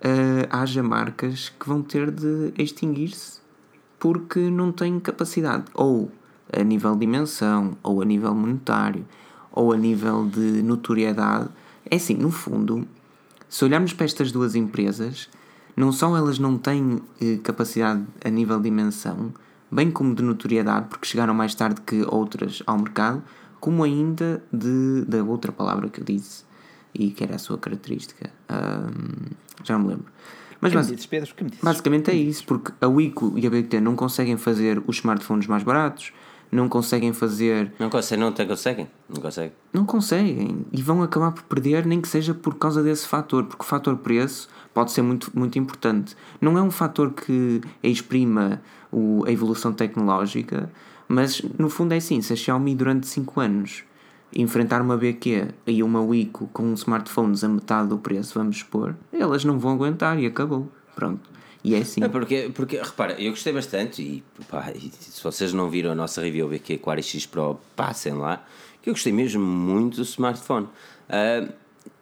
eh, 0.00 0.48
haja 0.50 0.82
marcas 0.82 1.50
que 1.50 1.68
vão 1.68 1.82
ter 1.82 2.10
de 2.10 2.52
extinguir-se 2.56 3.40
porque 3.98 4.48
não 4.48 4.72
têm 4.72 4.98
capacidade, 4.98 5.64
ou 5.74 6.10
a 6.50 6.64
nível 6.64 6.94
de 6.94 7.00
dimensão, 7.00 7.76
ou 7.82 8.00
a 8.00 8.04
nível 8.04 8.34
monetário, 8.34 9.04
ou 9.52 9.72
a 9.72 9.76
nível 9.76 10.26
de 10.26 10.62
notoriedade. 10.62 11.50
É 11.84 11.96
assim, 11.96 12.14
no 12.14 12.30
fundo, 12.30 12.88
se 13.46 13.62
olharmos 13.62 13.92
para 13.92 14.06
estas 14.06 14.32
duas 14.32 14.54
empresas, 14.54 15.28
não 15.76 15.92
só 15.92 16.16
elas 16.16 16.38
não 16.38 16.56
têm 16.56 17.02
eh, 17.20 17.38
capacidade 17.42 18.02
a 18.24 18.30
nível 18.30 18.56
de 18.56 18.64
dimensão, 18.64 19.34
bem 19.70 19.90
como 19.90 20.14
de 20.14 20.22
notoriedade, 20.22 20.86
porque 20.88 21.06
chegaram 21.06 21.34
mais 21.34 21.54
tarde 21.54 21.82
que 21.82 22.02
outras 22.08 22.62
ao 22.66 22.78
mercado, 22.78 23.22
como 23.60 23.84
ainda 23.84 24.42
de, 24.50 25.04
da 25.06 25.22
outra 25.22 25.52
palavra 25.52 25.90
que 25.90 26.00
eu 26.00 26.04
disse 26.04 26.48
e 26.94 27.10
que 27.10 27.24
era 27.24 27.36
a 27.36 27.38
sua 27.38 27.56
característica. 27.58 28.30
Ahm, 28.48 29.32
já 29.64 29.76
não 29.78 29.84
me 29.84 29.90
lembro. 29.90 30.06
Mas 30.60 30.72
basi- 30.74 30.90
dizes, 30.94 31.06
Pedro? 31.06 31.30
O 31.32 31.34
que 31.34 31.44
me 31.44 31.50
dizes? 31.50 31.64
basicamente 31.64 32.10
é 32.10 32.14
isso, 32.14 32.44
porque 32.44 32.72
a 32.80 32.86
Wico 32.86 33.32
e 33.36 33.46
a 33.46 33.50
BT 33.50 33.80
não 33.80 33.96
conseguem 33.96 34.36
fazer 34.36 34.82
os 34.86 34.96
smartphones 34.96 35.46
mais 35.46 35.62
baratos, 35.62 36.12
não 36.52 36.68
conseguem 36.68 37.12
fazer 37.12 37.72
Não 37.78 37.88
conseguem, 37.88 38.24
não 38.24 38.32
conseguem. 38.46 38.88
Não 39.08 39.22
conseguem. 39.22 39.52
não 39.72 39.86
conseguem 39.86 40.66
e 40.72 40.82
vão 40.82 41.02
acabar 41.02 41.30
por 41.32 41.44
perder, 41.44 41.86
nem 41.86 42.00
que 42.00 42.08
seja 42.08 42.34
por 42.34 42.56
causa 42.56 42.82
desse 42.82 43.06
fator, 43.06 43.44
porque 43.44 43.62
o 43.62 43.66
fator 43.66 43.96
preço 43.98 44.48
pode 44.74 44.90
ser 44.92 45.00
muito, 45.02 45.30
muito 45.32 45.58
importante. 45.58 46.14
Não 46.40 46.58
é 46.58 46.62
um 46.62 46.70
fator 46.70 47.12
que 47.12 47.60
exprima 47.82 48.60
o, 48.92 49.24
a 49.26 49.30
evolução 49.32 49.72
tecnológica, 49.72 50.70
mas 51.08 51.40
no 51.58 51.70
fundo 51.70 51.92
é 51.94 51.98
assim: 51.98 52.20
se 52.20 52.32
a 52.32 52.36
Xiaomi 52.36 52.74
durante 52.74 53.06
5 53.06 53.40
anos 53.40 53.84
enfrentar 54.34 54.80
uma 54.80 54.96
BQ 54.96 55.48
e 55.66 55.82
uma 55.82 56.00
Wico 56.00 56.48
com 56.52 56.72
smartphones 56.74 57.42
a 57.42 57.48
metade 57.48 57.88
do 57.88 57.98
preço, 57.98 58.38
vamos 58.38 58.56
expor, 58.56 58.94
elas 59.12 59.44
não 59.44 59.58
vão 59.58 59.72
aguentar 59.72 60.18
e 60.18 60.26
acabou. 60.26 60.70
Pronto. 60.94 61.28
E 61.62 61.74
é 61.74 61.78
assim. 61.78 62.02
É 62.02 62.08
porque, 62.08 62.50
porque, 62.54 62.76
repara, 62.76 63.20
eu 63.20 63.30
gostei 63.30 63.52
bastante 63.52 64.02
e, 64.02 64.24
pá, 64.44 64.72
e 64.74 64.90
se 64.90 65.22
vocês 65.22 65.52
não 65.52 65.68
viram 65.68 65.90
a 65.90 65.94
nossa 65.94 66.22
review 66.22 66.48
BQ 66.48 66.74
Aquaris 66.74 67.06
X 67.06 67.26
Pro, 67.26 67.60
passem 67.76 68.14
lá, 68.14 68.44
que 68.80 68.88
eu 68.88 68.94
gostei 68.94 69.12
mesmo 69.12 69.44
muito 69.44 69.96
do 69.96 70.02
smartphone. 70.02 70.68
Ah, 71.08 71.46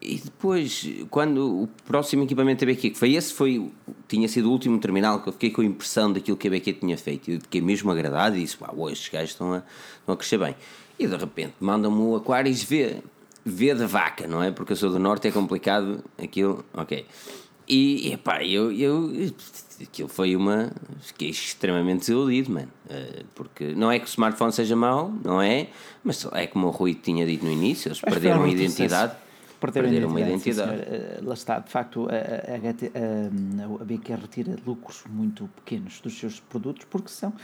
e 0.01 0.19
depois, 0.19 0.89
quando 1.11 1.63
o 1.63 1.69
próximo 1.85 2.23
equipamento 2.23 2.65
da 2.65 2.71
BQ, 2.71 2.91
que 2.91 2.99
foi 2.99 3.15
esse, 3.15 3.33
foi, 3.33 3.71
tinha 4.07 4.29
sido 4.29 4.49
o 4.49 4.53
último 4.53 4.79
terminal 4.79 5.21
que 5.21 5.29
eu 5.29 5.33
fiquei 5.33 5.51
com 5.51 5.61
a 5.61 5.65
impressão 5.65 6.13
daquilo 6.13 6.37
que 6.37 6.47
a 6.47 6.51
BQ 6.51 6.75
tinha 6.75 6.97
feito. 6.97 7.31
Eu 7.31 7.41
fiquei 7.41 7.61
mesmo 7.61 7.91
agradado 7.91 8.37
e 8.37 8.43
disse: 8.43 8.57
Uau, 8.61 8.89
estes 8.91 9.09
gajos 9.09 9.31
estão 9.31 9.55
a, 9.55 9.63
estão 9.99 10.15
a 10.15 10.17
crescer 10.17 10.39
bem. 10.39 10.55
E 10.99 11.07
de 11.07 11.17
repente 11.17 11.55
mandam-me 11.61 12.01
o 12.01 12.17
Aquaris 12.17 12.63
V, 12.63 13.03
V 13.45 13.75
da 13.75 13.87
vaca, 13.87 14.27
não 14.27 14.43
é? 14.43 14.51
Porque 14.51 14.73
eu 14.73 14.77
sou 14.77 14.91
do 14.91 14.99
norte, 14.99 15.29
é 15.29 15.31
complicado 15.31 16.03
aquilo, 16.21 16.65
ok. 16.75 17.07
E, 17.69 18.13
epá, 18.15 18.43
eu, 18.43 18.73
eu. 18.73 19.13
Aquilo 19.83 20.09
foi 20.09 20.35
uma. 20.35 20.73
Fiquei 21.03 21.29
extremamente 21.29 22.01
desiludido, 22.01 22.51
mano. 22.51 22.69
Eh, 22.89 23.25
porque 23.35 23.75
não 23.75 23.93
é 23.93 23.99
que 23.99 24.07
o 24.07 24.09
smartphone 24.09 24.53
seja 24.53 24.75
mau, 24.75 25.13
não 25.23 25.41
é? 25.41 25.69
Mas 26.03 26.27
é 26.33 26.47
como 26.47 26.67
o 26.69 26.71
Rui 26.71 26.95
tinha 26.95 27.27
dito 27.27 27.45
no 27.45 27.53
início, 27.53 27.89
eles 27.89 28.01
que 28.01 28.07
perderam 28.07 28.43
a 28.45 28.49
identidade. 28.49 29.15
Perderam, 29.61 29.89
Perderam 29.89 30.09
uma 30.09 30.21
identidade. 30.21 30.71
senhor. 30.71 30.83
Eh, 30.87 31.21
lá 31.23 31.35
está, 31.35 31.59
de 31.59 31.71
facto, 31.71 32.09
a, 32.09 32.15
a, 32.15 33.79
a, 33.79 33.83
a 33.83 33.85
BQ 33.85 34.15
retira 34.15 34.57
lucros 34.65 35.05
muito 35.09 35.49
pequenos 35.57 36.01
dos 36.01 36.19
seus 36.19 36.41
produtos 36.41 36.87
porque 36.89 37.09
são, 37.11 37.35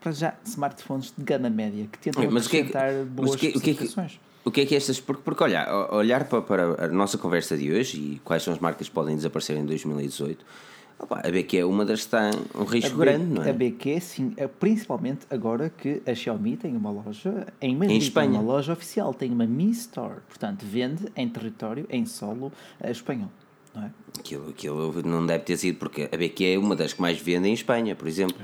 para 0.00 0.12
já, 0.12 0.34
smartphones 0.44 1.12
de 1.16 1.24
gama 1.24 1.50
média 1.50 1.86
que 1.90 1.98
tentam 1.98 2.30
Mas 2.30 2.46
o 2.46 2.50
que 2.50 2.58
é 2.58 2.64
mas 2.64 3.06
boas 3.08 3.34
o 3.34 3.38
que- 3.38 3.48
o 3.48 3.52
que 3.52 3.58
é 3.58 3.60
que- 3.60 3.70
especificações. 3.70 4.20
O 4.42 4.50
que 4.50 4.62
é 4.62 4.66
que 4.66 4.74
estas. 4.74 4.98
Porque, 4.98 5.22
porque 5.22 5.44
olhar, 5.44 5.68
olhar 5.92 6.24
para, 6.24 6.40
para 6.40 6.84
a 6.86 6.88
nossa 6.88 7.18
conversa 7.18 7.56
de 7.58 7.70
hoje 7.70 7.98
e 7.98 8.20
quais 8.24 8.42
são 8.42 8.54
as 8.54 8.58
marcas 8.60 8.88
que 8.88 8.94
podem 8.94 9.14
desaparecer 9.14 9.54
em 9.56 9.66
2018, 9.66 10.42
opa, 10.98 11.20
a 11.22 11.30
BQ 11.30 11.58
é 11.58 11.64
uma 11.66 11.84
das 11.84 12.00
que 12.00 12.06
está 12.06 12.30
um 12.54 12.64
risco 12.64 12.96
B- 12.96 13.04
grande, 13.04 13.24
não 13.26 13.42
é? 13.44 13.50
A 13.50 13.52
BQ, 13.52 14.00
sim, 14.00 14.32
é 14.38 14.46
principalmente 14.48 15.26
agora 15.28 15.68
que 15.68 16.00
a 16.06 16.14
Xiaomi 16.14 16.56
tem 16.56 16.74
uma 16.74 16.90
loja 16.90 17.48
em 17.60 17.74
Madrid, 17.76 17.90
Em 17.96 17.98
Espanha. 17.98 18.30
uma 18.30 18.40
loja 18.40 18.72
oficial, 18.72 19.12
tem 19.12 19.30
uma 19.30 19.44
Mi 19.46 19.70
Store, 19.72 20.20
portanto 20.26 20.64
vende 20.64 21.04
em 21.14 21.28
território, 21.28 21.86
em 21.90 22.06
solo 22.06 22.50
eh, 22.80 22.90
espanhol, 22.90 23.30
não 23.74 23.82
é? 23.84 23.90
Aquilo, 24.18 24.48
aquilo 24.48 25.02
não 25.04 25.26
deve 25.26 25.44
ter 25.44 25.58
sido, 25.58 25.76
porque 25.78 26.08
a 26.10 26.16
BQ 26.16 26.44
é 26.54 26.58
uma 26.58 26.74
das 26.74 26.94
que 26.94 27.00
mais 27.02 27.18
vende 27.20 27.46
em 27.46 27.52
Espanha, 27.52 27.94
por 27.94 28.08
exemplo. 28.08 28.36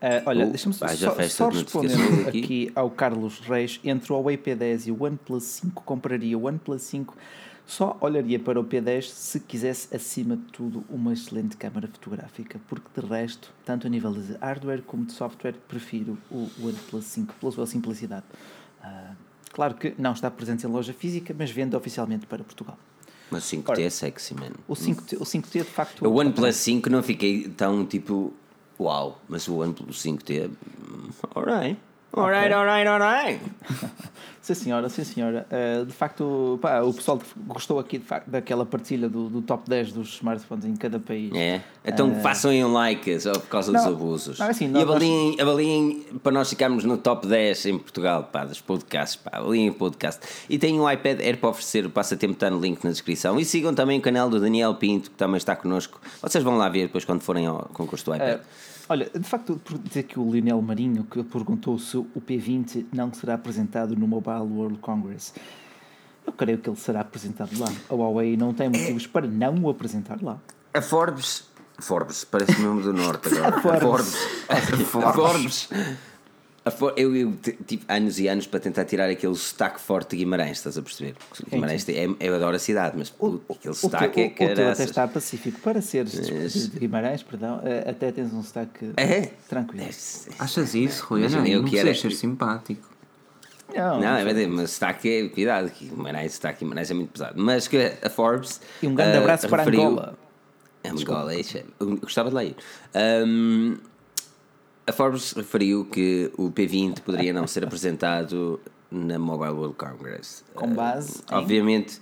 Ah, 0.00 0.22
olha, 0.26 0.46
Oh, 0.46 0.48
deixa-me 0.48 0.74
só, 0.74 0.88
só, 1.28 1.48
respondendo 1.48 2.28
aqui. 2.28 2.38
aqui. 2.38 2.72
ao 2.74 2.90
Carlos 2.90 3.40
Reis, 3.40 3.78
entre 3.84 4.12
o 4.12 4.16
Huawei 4.16 4.38
P10 4.38 4.86
e 4.86 4.90
o 4.90 5.02
OnePlus 5.02 5.44
5, 5.44 5.82
compraria 5.84 6.38
o 6.38 6.46
OnePlus 6.46 6.82
5, 6.82 7.14
só 7.66 7.96
olharia 8.00 8.38
para 8.38 8.58
o 8.58 8.64
P10 8.64 9.02
se 9.02 9.38
quisesse, 9.40 9.94
acima 9.94 10.36
de 10.36 10.42
tudo, 10.44 10.82
uma 10.88 11.12
excelente 11.12 11.56
câmara 11.56 11.86
fotográfica, 11.86 12.58
porque 12.66 13.00
de 13.00 13.06
resto, 13.06 13.52
tanto 13.64 13.86
a 13.86 13.90
nível 13.90 14.12
de 14.12 14.32
hardware 14.40 14.82
como 14.82 15.04
de 15.04 15.12
software, 15.12 15.54
prefiro 15.68 16.16
o 16.30 16.48
OnePlus 16.60 17.04
5 17.04 17.34
pela 17.38 17.52
sua 17.52 17.66
simplicidade. 17.66 18.24
Ah, 18.82 19.12
claro 19.52 19.74
que 19.74 19.94
não 19.98 20.12
está 20.12 20.30
presente 20.30 20.66
em 20.66 20.70
loja 20.70 20.92
física, 20.94 21.34
mas 21.38 21.50
vende 21.50 21.76
oficialmente 21.76 22.26
para 22.26 22.42
Portugal. 22.42 22.78
Mas 23.30 23.52
o 23.52 23.56
5T 23.56 23.68
Ora, 23.68 23.82
é 23.82 23.90
sexy, 23.90 24.34
mano. 24.34 24.56
O 24.66 24.74
5T, 24.74 25.16
o 25.20 25.24
5T 25.24 25.52
de 25.52 25.64
facto... 25.64 26.04
O 26.04 26.18
OnePlus 26.18 26.56
5 26.56 26.90
não 26.90 27.02
fiquei 27.02 27.48
tão 27.48 27.86
tipo 27.86 28.32
uau, 28.80 29.20
mas 29.28 29.46
o 29.48 29.60
OnePlus 29.60 30.02
5T, 30.02 30.48
hum, 30.48 31.10
alright, 31.34 31.78
alright, 32.12 32.52
alright, 32.52 32.88
alright. 32.88 33.40
Sim 34.42 34.54
senhora, 34.54 34.88
sim 34.88 35.04
senhora. 35.04 35.46
Uh, 35.50 35.84
de 35.84 35.92
facto, 35.92 36.58
pá, 36.62 36.80
o 36.80 36.94
pessoal 36.94 37.20
gostou 37.46 37.78
aqui 37.78 37.98
facto, 37.98 38.28
daquela 38.28 38.64
partilha 38.64 39.06
do, 39.06 39.28
do, 39.28 39.42
top 39.42 39.68
10 39.68 39.92
dos 39.92 40.14
smartphones 40.14 40.64
em 40.64 40.74
cada 40.74 40.98
país. 40.98 41.30
É. 41.34 41.60
Então 41.84 42.10
uh, 42.10 42.20
façam 42.22 42.50
um 42.50 42.72
like 42.72 43.20
só 43.20 43.32
por 43.32 43.48
causa 43.48 43.70
não, 43.70 43.84
dos 43.84 43.92
abusos. 43.92 44.38
Não, 44.38 44.46
assim, 44.46 44.66
não, 44.66 44.80
e 44.80 44.82
avaliem, 44.82 45.30
nós... 45.32 45.40
avaliem 45.40 46.06
para 46.22 46.32
nós 46.32 46.48
ficarmos 46.48 46.84
no 46.84 46.96
top 46.96 47.26
10 47.26 47.66
em 47.66 47.78
Portugal, 47.78 48.24
pá, 48.24 48.44
dos 48.44 48.62
podcasts, 48.62 49.16
pá, 49.16 49.38
avaliem 49.38 49.68
o 49.68 49.74
podcast. 49.74 50.20
E 50.48 50.58
tem 50.58 50.80
um 50.80 50.90
iPad 50.90 51.20
Air 51.20 51.36
para 51.36 51.50
oferecer, 51.50 51.84
o 51.84 51.90
passatempo 51.90 52.32
está 52.32 52.50
no 52.50 52.58
link 52.58 52.82
na 52.82 52.90
descrição. 52.90 53.38
E 53.38 53.44
sigam 53.44 53.74
também 53.74 53.98
o 53.98 54.02
canal 54.02 54.30
do 54.30 54.40
Daniel 54.40 54.74
Pinto, 54.74 55.10
que 55.10 55.16
também 55.16 55.36
está 55.36 55.54
connosco. 55.54 56.00
Vocês 56.22 56.42
vão 56.42 56.56
lá 56.56 56.68
ver 56.70 56.86
depois 56.86 57.04
quando 57.04 57.20
forem 57.20 57.46
ao 57.46 57.70
concurso 57.74 58.06
do 58.06 58.16
iPad. 58.16 58.40
Uh, 58.40 58.69
Olha, 58.90 59.08
de 59.08 59.22
facto, 59.22 59.54
por 59.64 59.78
dizer 59.78 60.02
que 60.02 60.18
o 60.18 60.28
Lionel 60.28 60.60
Marinho 60.60 61.04
que 61.04 61.22
perguntou 61.22 61.78
se 61.78 61.96
o 61.96 62.20
P20 62.20 62.86
não 62.92 63.14
será 63.14 63.34
apresentado 63.34 63.94
no 63.94 64.04
Mobile 64.04 64.52
World 64.52 64.78
Congress. 64.78 65.32
Eu 66.26 66.32
creio 66.32 66.58
que 66.58 66.68
ele 66.68 66.76
será 66.76 67.02
apresentado 67.02 67.56
lá. 67.56 67.68
A 67.88 67.94
Huawei 67.94 68.36
não 68.36 68.52
tem 68.52 68.68
motivos 68.68 69.06
para 69.06 69.28
não 69.28 69.54
o 69.62 69.70
apresentar 69.70 70.20
lá. 70.20 70.40
A 70.74 70.82
Forbes. 70.82 71.48
Forbes, 71.78 72.24
parece 72.24 72.60
mesmo 72.60 72.82
do 72.82 72.92
Norte 72.92 73.28
agora. 73.28 73.54
A 73.56 73.80
Forbes. 73.80 74.16
A 74.48 74.56
Forbes. 74.56 74.94
A 75.06 75.12
Forbes. 75.12 75.68
Eu, 76.96 77.14
eu 77.14 77.34
tive 77.66 77.84
anos 77.88 78.18
e 78.18 78.28
anos 78.28 78.46
para 78.46 78.60
tentar 78.60 78.84
tirar 78.84 79.08
aquele 79.08 79.34
sotaque 79.34 79.80
forte 79.80 80.10
de 80.10 80.16
Guimarães, 80.18 80.58
estás 80.58 80.76
a 80.76 80.82
perceber? 80.82 81.14
Guimarães 81.50 81.88
é, 81.88 82.06
eu 82.20 82.34
adoro 82.34 82.54
a 82.54 82.58
cidade, 82.58 82.98
mas 82.98 83.14
o, 83.18 83.40
aquele 83.50 83.74
sotaque 83.74 84.20
o, 84.20 84.24
é 84.24 84.52
O 84.52 84.54
teu 84.54 84.68
até 84.68 84.84
está 84.84 85.08
pacífico. 85.08 85.58
Para 85.60 85.80
seres 85.80 86.30
mas... 86.30 86.68
de 86.68 86.78
Guimarães, 86.78 87.22
perdão, 87.22 87.62
eh, 87.64 87.88
até 87.88 88.12
tens 88.12 88.32
um 88.34 88.42
sotaque 88.42 88.92
é? 88.98 89.30
tranquilo. 89.48 89.86
Achas 90.38 90.74
isso, 90.74 91.06
Rui? 91.06 91.26
Não, 91.28 91.46
eu 91.46 91.62
não 91.62 91.68
que 91.68 91.78
era... 91.78 91.94
ser 91.94 92.12
simpático. 92.12 92.90
Não, 93.74 94.00
não 94.00 94.16
é 94.16 94.24
verdade, 94.24 94.48
mas 94.48 94.72
sotaque 94.72 95.08
é 95.08 95.28
cuidado, 95.30 95.70
que 95.70 95.86
Guimarães, 95.86 96.34
sotaque 96.34 96.60
Guimarães 96.60 96.90
é 96.90 96.94
muito 96.94 97.12
pesado. 97.12 97.40
Mas 97.42 97.68
que 97.68 97.92
a 98.02 98.10
Forbes. 98.10 98.60
E 98.82 98.86
um 98.86 98.94
grande 98.94 99.16
uh, 99.16 99.20
abraço 99.22 99.48
para 99.48 99.62
referiu... 99.62 99.88
Angola. 99.88 100.18
Angola, 100.84 101.34
é, 101.34 101.42
eu 101.78 101.96
gostava 101.96 102.30
de 102.30 102.36
ler. 102.36 102.56
Um, 102.94 103.76
a 104.90 104.92
Forbes 104.92 105.32
referiu 105.32 105.84
que 105.84 106.30
o 106.36 106.50
P20 106.50 107.00
poderia 107.00 107.32
não 107.32 107.46
ser 107.46 107.64
apresentado 107.64 108.60
na 108.90 109.18
Mobile 109.18 109.52
World 109.52 109.76
Congress. 109.76 110.42
Com 110.52 110.74
base? 110.74 111.20
Uh, 111.20 111.36
obviamente, 111.36 112.00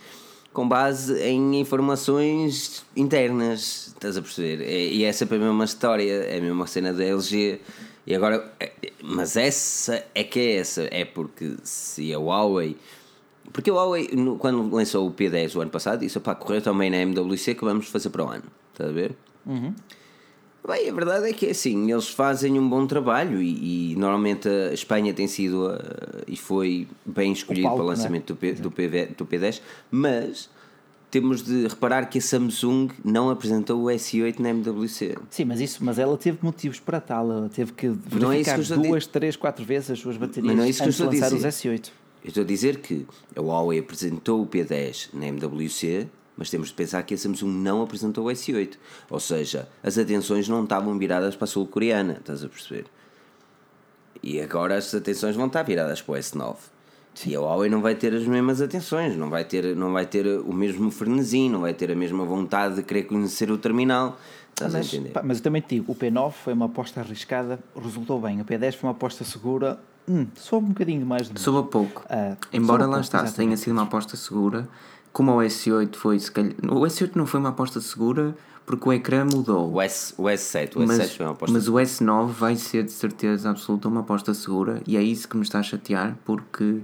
com 0.55 0.67
base 0.67 1.21
em 1.23 1.61
informações 1.61 2.85
internas, 2.97 3.89
estás 3.89 4.17
a 4.17 4.23
perceber? 4.23 4.63
E 4.67 5.05
essa 5.05 5.25
é 5.25 5.27
a 5.27 5.39
mesma 5.39 5.65
história, 5.65 6.25
é 6.25 6.39
a 6.39 6.41
mesma 6.41 6.67
cena 6.67 6.93
da 6.95 7.05
LG. 7.05 7.61
E 8.07 8.15
agora, 8.15 8.51
é, 8.59 8.73
mas 9.03 9.37
essa 9.37 10.03
é 10.15 10.25
que 10.25 10.41
é 10.41 10.57
essa, 10.57 10.89
é 10.91 11.05
porque 11.05 11.57
se 11.63 12.13
a 12.15 12.19
Huawei. 12.19 12.75
Porque 13.53 13.69
a 13.69 13.75
Huawei, 13.75 14.09
quando 14.39 14.75
lançou 14.75 15.07
o 15.07 15.13
P10 15.13 15.57
o 15.57 15.61
ano 15.61 15.71
passado, 15.71 16.01
disse: 16.01 16.19
pá, 16.21 16.35
correu 16.35 16.63
também 16.63 16.89
na 16.89 16.97
MWC 16.97 17.55
que 17.55 17.65
vamos 17.67 17.89
fazer 17.89 18.09
para 18.09 18.25
o 18.25 18.29
ano, 18.31 18.45
estás 18.73 18.89
a 18.89 18.93
ver? 18.93 19.15
Uhum. 19.45 19.75
Bem, 20.67 20.91
a 20.91 20.93
verdade 20.93 21.31
é 21.31 21.33
que 21.33 21.47
é 21.47 21.51
assim, 21.51 21.91
eles 21.91 22.09
fazem 22.09 22.59
um 22.59 22.69
bom 22.69 22.87
trabalho 22.87 23.41
e, 23.41 23.93
e 23.93 23.97
normalmente 23.97 24.49
a 24.49 24.73
Espanha 24.73 25.15
tem 25.15 25.27
sido 25.27 25.67
uh, 25.67 25.79
e 26.27 26.37
foi 26.37 26.87
bem 27.07 27.33
escolhido 27.33 27.69
palco, 27.69 27.79
para 27.79 27.87
o 27.87 27.93
é? 27.93 27.97
lançamento 27.97 28.33
é? 28.33 28.35
do, 28.35 28.37
P, 28.37 28.53
do, 28.53 28.71
PV, 28.71 29.07
do 29.17 29.25
P10, 29.25 29.63
mas 29.91 30.51
temos 31.11 31.43
de 31.43 31.67
reparar 31.67 32.07
que 32.07 32.19
a 32.19 32.21
Samsung 32.21 32.91
não 33.03 33.31
apresentou 33.31 33.85
o 33.85 33.87
S8 33.87 34.41
na 34.41 34.51
MWC. 34.51 35.17
Sim, 35.31 35.45
mas 35.47 35.61
isso, 35.61 35.83
mas 35.83 35.99
ela 35.99 36.17
teve 36.19 36.39
motivos 36.43 36.79
para 36.81 37.01
tal, 37.01 37.31
ela 37.31 37.49
teve 37.49 37.73
que 37.73 37.89
verificar 37.89 38.61
é 38.61 38.63
duas, 38.63 39.07
três, 39.07 39.37
quatro 39.37 39.65
vezes 39.65 39.93
as 39.93 39.99
suas 40.01 40.17
baterias 40.17 40.47
mas 40.47 40.57
não 40.57 40.65
é 40.65 40.69
isso 40.69 40.83
antes 40.83 40.97
que 40.97 41.03
eu 41.03 41.09
de 41.09 41.21
lançar 41.21 41.35
os 41.35 41.45
S8. 41.45 41.91
Eu 42.25 42.29
estou 42.29 42.43
a 42.43 42.47
dizer 42.47 42.81
que 42.81 43.07
a 43.35 43.41
Huawei 43.41 43.79
apresentou 43.79 44.43
o 44.43 44.47
P10 44.47 45.11
na 45.15 45.29
MWC 45.29 46.09
mas 46.39 46.49
temos 46.49 46.69
de 46.69 46.75
pensar 46.75 47.03
que 47.03 47.13
a 47.13 47.19
Samsung 47.19 47.51
não 47.51 47.83
apresentou 47.83 48.27
o 48.27 48.31
S8. 48.31 48.75
Ou 49.11 49.19
seja, 49.19 49.69
as 49.83 49.99
atenções 49.99 50.49
não 50.49 50.63
estavam 50.63 50.97
viradas 50.97 51.35
para 51.35 51.45
a 51.45 51.49
sul-coreana, 51.49 52.19
estás 52.21 52.45
a 52.45 52.49
perceber? 52.49 52.87
E 54.23 54.41
agora 54.41 54.77
as 54.77 54.95
atenções 54.95 55.35
vão 55.35 55.49
estar 55.49 55.65
viradas 55.65 56.01
para 56.01 56.13
o 56.13 56.17
S9. 56.17 56.57
Sim. 57.13 57.31
E 57.31 57.37
a 57.37 57.41
Huawei 57.41 57.69
não 57.69 57.83
vai 57.83 57.97
ter 57.97 58.15
as 58.15 58.25
mesmas 58.25 58.63
atenções, 58.63 59.17
não 59.17 59.29
vai 59.29 59.45
ter, 59.45 59.75
não 59.75 59.93
vai 59.93 60.07
ter 60.07 60.27
o 60.27 60.53
mesmo 60.53 60.93
frenesim, 60.93 61.51
não 61.51 61.63
vai 61.63 61.75
ter 61.75 61.91
a 61.91 61.95
mesma 61.97 62.25
vontade 62.25 62.77
de 62.77 62.83
querer 62.85 63.03
conhecer 63.05 63.51
o 63.51 63.59
terminal. 63.59 64.17
Estás 64.51 64.73
mas, 64.73 64.87
a 64.87 64.97
entender? 64.97 65.11
Pá, 65.11 65.23
mas 65.25 65.39
eu 65.39 65.43
também 65.43 65.61
te 65.61 65.75
digo, 65.75 65.91
o 65.91 65.97
P9 65.97 66.31
foi 66.31 66.53
uma 66.53 66.67
aposta 66.67 67.01
arriscada, 67.01 67.59
resultou 67.75 68.21
bem. 68.21 68.41
O 68.41 68.45
P10 68.45 68.75
foi 68.75 68.89
uma 68.89 68.95
aposta 68.95 69.25
segura, 69.25 69.81
hum, 70.09 70.29
soube 70.37 70.67
um 70.67 70.69
bocadinho 70.69 71.05
mais 71.05 71.29
de 71.29 71.41
Soube 71.41 71.69
pouco. 71.69 72.03
Uh, 72.03 72.37
Embora 72.53 72.87
lá 72.87 73.01
está, 73.01 73.25
tenha 73.25 73.57
sido 73.57 73.73
uma 73.73 73.83
aposta 73.83 74.17
segura, 74.17 74.69
como 75.13 75.33
o 75.33 75.39
S8 75.39 75.97
foi, 75.97 76.19
se 76.19 76.31
calhar, 76.31 76.53
o 76.63 76.81
S8 76.81 77.13
não 77.15 77.27
foi 77.27 77.41
uma 77.41 77.51
aposta 77.51 77.81
segura 77.81 78.37
porque 78.65 78.89
o 78.89 78.93
ecrã 78.93 79.25
mudou. 79.25 79.73
O, 79.73 79.81
S, 79.81 80.15
o 80.19 80.25
S7, 80.25 80.77
o 80.77 80.81
S7 80.81 80.87
mas, 80.87 81.17
foi 81.17 81.27
uma 81.27 81.33
aposta 81.33 81.53
Mas 81.55 81.65
segura. 81.65 81.83
o 81.83 81.87
S9 81.87 82.27
vai 82.29 82.57
ser 82.57 82.85
de 82.85 82.93
certeza 82.93 83.51
absoluta 83.51 83.89
uma 83.89 84.01
aposta 84.01 84.35
segura 84.35 84.83
e 84.87 84.97
é 84.97 85.03
isso 85.03 85.29
que 85.29 85.37
me 85.37 85.43
está 85.43 85.61
a 85.61 85.63
chatear 85.63 86.17
porque 86.25 86.83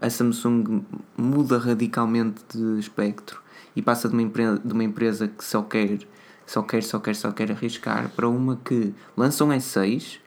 a 0.00 0.10
Samsung 0.10 0.82
muda 1.16 1.58
radicalmente 1.58 2.42
de 2.54 2.78
espectro 2.78 3.42
e 3.74 3.82
passa 3.82 4.08
de 4.08 4.14
uma 4.14 4.22
empresa, 4.22 4.60
de 4.64 4.72
uma 4.72 4.84
empresa 4.84 5.28
que 5.28 5.44
só 5.44 5.62
quer, 5.62 5.98
só 6.46 6.62
quer, 6.62 6.82
só 6.82 6.98
quer, 6.98 7.14
só 7.14 7.30
quer 7.30 7.52
arriscar 7.52 8.08
para 8.10 8.28
uma 8.28 8.56
que 8.56 8.94
lança 9.16 9.44
um 9.44 9.48
S6 9.48 10.18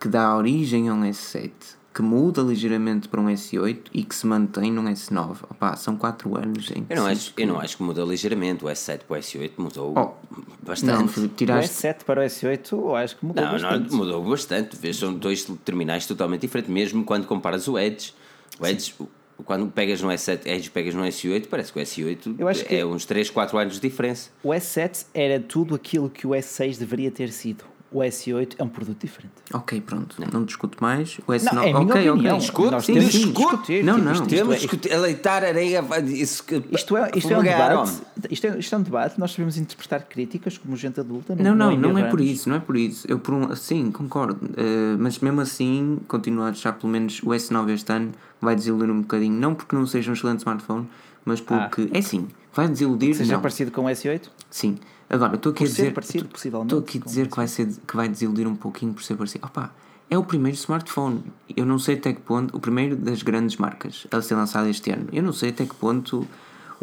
que 0.00 0.08
dá 0.08 0.34
origem 0.34 0.88
a 0.88 0.94
um 0.94 1.02
S7 1.02 1.77
que 1.98 2.02
muda 2.02 2.42
ligeiramente 2.42 3.08
para 3.08 3.20
um 3.20 3.26
S8 3.26 3.86
e 3.92 4.04
que 4.04 4.14
se 4.14 4.24
mantém 4.24 4.70
num 4.70 4.84
S9. 4.84 5.38
Opa, 5.50 5.74
são 5.74 5.96
4 5.96 6.38
anos 6.38 6.70
em 6.70 6.84
que 6.84 6.92
eu 6.92 6.96
não, 6.96 7.06
acho, 7.06 7.34
que... 7.34 7.42
eu 7.42 7.46
não 7.48 7.58
acho 7.58 7.76
que 7.76 7.82
muda 7.82 8.04
ligeiramente. 8.04 8.64
O 8.64 8.68
S7 8.68 9.00
para 9.00 9.18
o 9.18 9.20
S8 9.20 9.50
mudou 9.58 9.94
oh, 9.98 10.44
bastante. 10.64 10.92
Não, 10.92 11.08
Filipe, 11.08 11.34
tiraste... 11.34 11.72
O 11.72 11.90
S7 11.90 12.04
para 12.04 12.20
o 12.20 12.24
S8 12.24 12.72
eu 12.72 12.94
acho 12.94 13.16
que 13.16 13.26
mudou 13.26 13.44
não, 13.44 13.50
bastante. 13.50 13.90
Não, 13.90 13.96
mudou 13.96 14.22
bastante. 14.22 14.76
Vês, 14.76 14.96
são 14.96 15.12
dois 15.12 15.44
terminais 15.64 16.06
totalmente 16.06 16.42
diferentes, 16.42 16.72
mesmo 16.72 17.02
quando 17.02 17.26
comparas 17.26 17.66
o 17.66 17.76
Edge. 17.76 18.14
O 18.60 18.64
Edge, 18.64 18.94
Sim. 18.96 19.08
quando 19.44 19.66
pegas 19.66 20.00
no 20.00 20.08
S7, 20.08 20.46
Edge 20.46 20.70
pegas 20.70 20.94
no 20.94 21.02
S8, 21.02 21.48
parece 21.50 21.72
que 21.72 21.80
o 21.80 21.82
S8 21.82 22.66
é 22.70 22.86
uns 22.86 23.06
3, 23.06 23.28
4 23.28 23.58
anos 23.58 23.74
de 23.74 23.80
diferença. 23.80 24.30
O 24.44 24.50
S7 24.50 25.06
era 25.12 25.40
tudo 25.40 25.74
aquilo 25.74 26.08
que 26.08 26.28
o 26.28 26.30
S6 26.30 26.78
deveria 26.78 27.10
ter 27.10 27.32
sido 27.32 27.64
o 27.90 28.00
S8 28.00 28.56
é 28.58 28.62
um 28.62 28.68
produto 28.68 29.00
diferente. 29.00 29.32
Ok, 29.52 29.80
pronto, 29.80 30.16
não, 30.20 30.28
não 30.40 30.44
discuto 30.44 30.76
mais. 30.80 31.18
O 31.26 31.32
S9, 31.32 31.52
não, 31.52 31.62
é 31.62 31.74
ok, 31.74 32.10
ok. 32.10 32.38
Discute, 32.38 32.70
Nós 32.70 32.86
temos 32.86 33.04
discute. 33.06 33.34
discutir. 33.34 33.84
Não, 33.84 33.94
tipo, 33.94 34.04
não. 34.04 34.12
Isto, 34.12 34.26
temos 34.26 34.54
isto, 34.56 34.62
discutir. 34.62 34.92
Aleitar 34.92 35.42
areia. 35.42 35.82
Isso, 36.04 36.44
isto 36.70 36.96
é, 36.96 37.10
isto 37.16 37.32
é 37.32 37.38
um 37.38 37.42
debate. 37.42 38.02
Isto 38.30 38.46
é, 38.46 38.58
isto 38.58 38.74
é 38.74 38.78
um 38.78 38.82
debate. 38.82 39.18
Nós 39.18 39.32
sabemos 39.32 39.56
interpretar 39.56 40.06
críticas 40.06 40.58
como 40.58 40.76
gente 40.76 41.00
adulta. 41.00 41.34
Não, 41.34 41.54
não, 41.54 41.74
não, 41.74 41.92
não 41.94 41.98
é 41.98 42.10
por 42.10 42.20
isso. 42.20 42.48
Não 42.48 42.56
é 42.56 42.60
por 42.60 42.76
isso. 42.76 43.06
Eu, 43.08 43.18
por 43.18 43.32
um, 43.32 43.56
sim, 43.56 43.90
concordo. 43.90 44.44
Uh, 44.44 44.98
mas 44.98 45.18
mesmo 45.20 45.40
assim, 45.40 45.98
continuo 46.06 46.44
a 46.44 46.48
achar 46.48 46.74
pelo 46.74 46.92
menos 46.92 47.22
o 47.22 47.28
S9 47.28 47.70
este 47.70 47.90
ano 47.90 48.12
vai 48.38 48.54
desiludir 48.54 48.90
um 48.90 49.00
bocadinho. 49.00 49.40
Não 49.40 49.54
porque 49.54 49.74
não 49.74 49.86
seja 49.86 50.10
um 50.10 50.14
excelente 50.14 50.40
smartphone, 50.40 50.86
mas 51.24 51.40
porque. 51.40 51.88
Ah. 51.90 51.98
É 51.98 52.02
sim, 52.02 52.28
vai 52.52 52.68
desiludir. 52.68 53.14
Seja 53.14 53.34
não. 53.34 53.40
parecido 53.40 53.70
com 53.70 53.86
o 53.86 53.88
S8? 53.88 54.28
Sim. 54.50 54.78
Agora, 55.10 55.36
estou 55.36 55.52
aqui 55.52 55.64
por 55.64 55.64
a 55.64 55.68
dizer. 55.70 55.94
parecido. 55.94 56.28
Estou 56.34 56.78
aqui 56.80 56.98
a 56.98 57.04
dizer 57.04 57.28
que 57.28 57.36
vai, 57.36 57.48
ser, 57.48 57.66
que 57.66 57.96
vai 57.96 58.08
desiludir 58.08 58.46
um 58.46 58.54
pouquinho 58.54 58.92
por 58.92 59.02
ser 59.02 59.16
parecido. 59.16 59.46
Opa, 59.46 59.72
é 60.10 60.18
o 60.18 60.24
primeiro 60.24 60.56
smartphone. 60.56 61.24
Eu 61.56 61.64
não 61.64 61.78
sei 61.78 61.96
até 61.96 62.12
que 62.12 62.20
ponto. 62.20 62.54
O 62.56 62.60
primeiro 62.60 62.94
das 62.96 63.22
grandes 63.22 63.56
marcas 63.56 64.06
a 64.10 64.20
ser 64.20 64.34
lançado 64.34 64.68
este 64.68 64.90
ano. 64.90 65.08
Eu 65.12 65.22
não 65.22 65.32
sei 65.32 65.50
até 65.50 65.64
que 65.64 65.74
ponto 65.74 66.26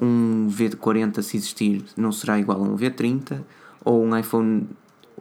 um 0.02 0.48
V40, 0.50 1.22
se 1.22 1.38
existir, 1.38 1.86
não 1.96 2.12
será 2.12 2.40
igual 2.40 2.64
a 2.64 2.68
um 2.68 2.76
V30 2.76 3.42
ou 3.84 4.04
um 4.04 4.18
iPhone. 4.18 4.68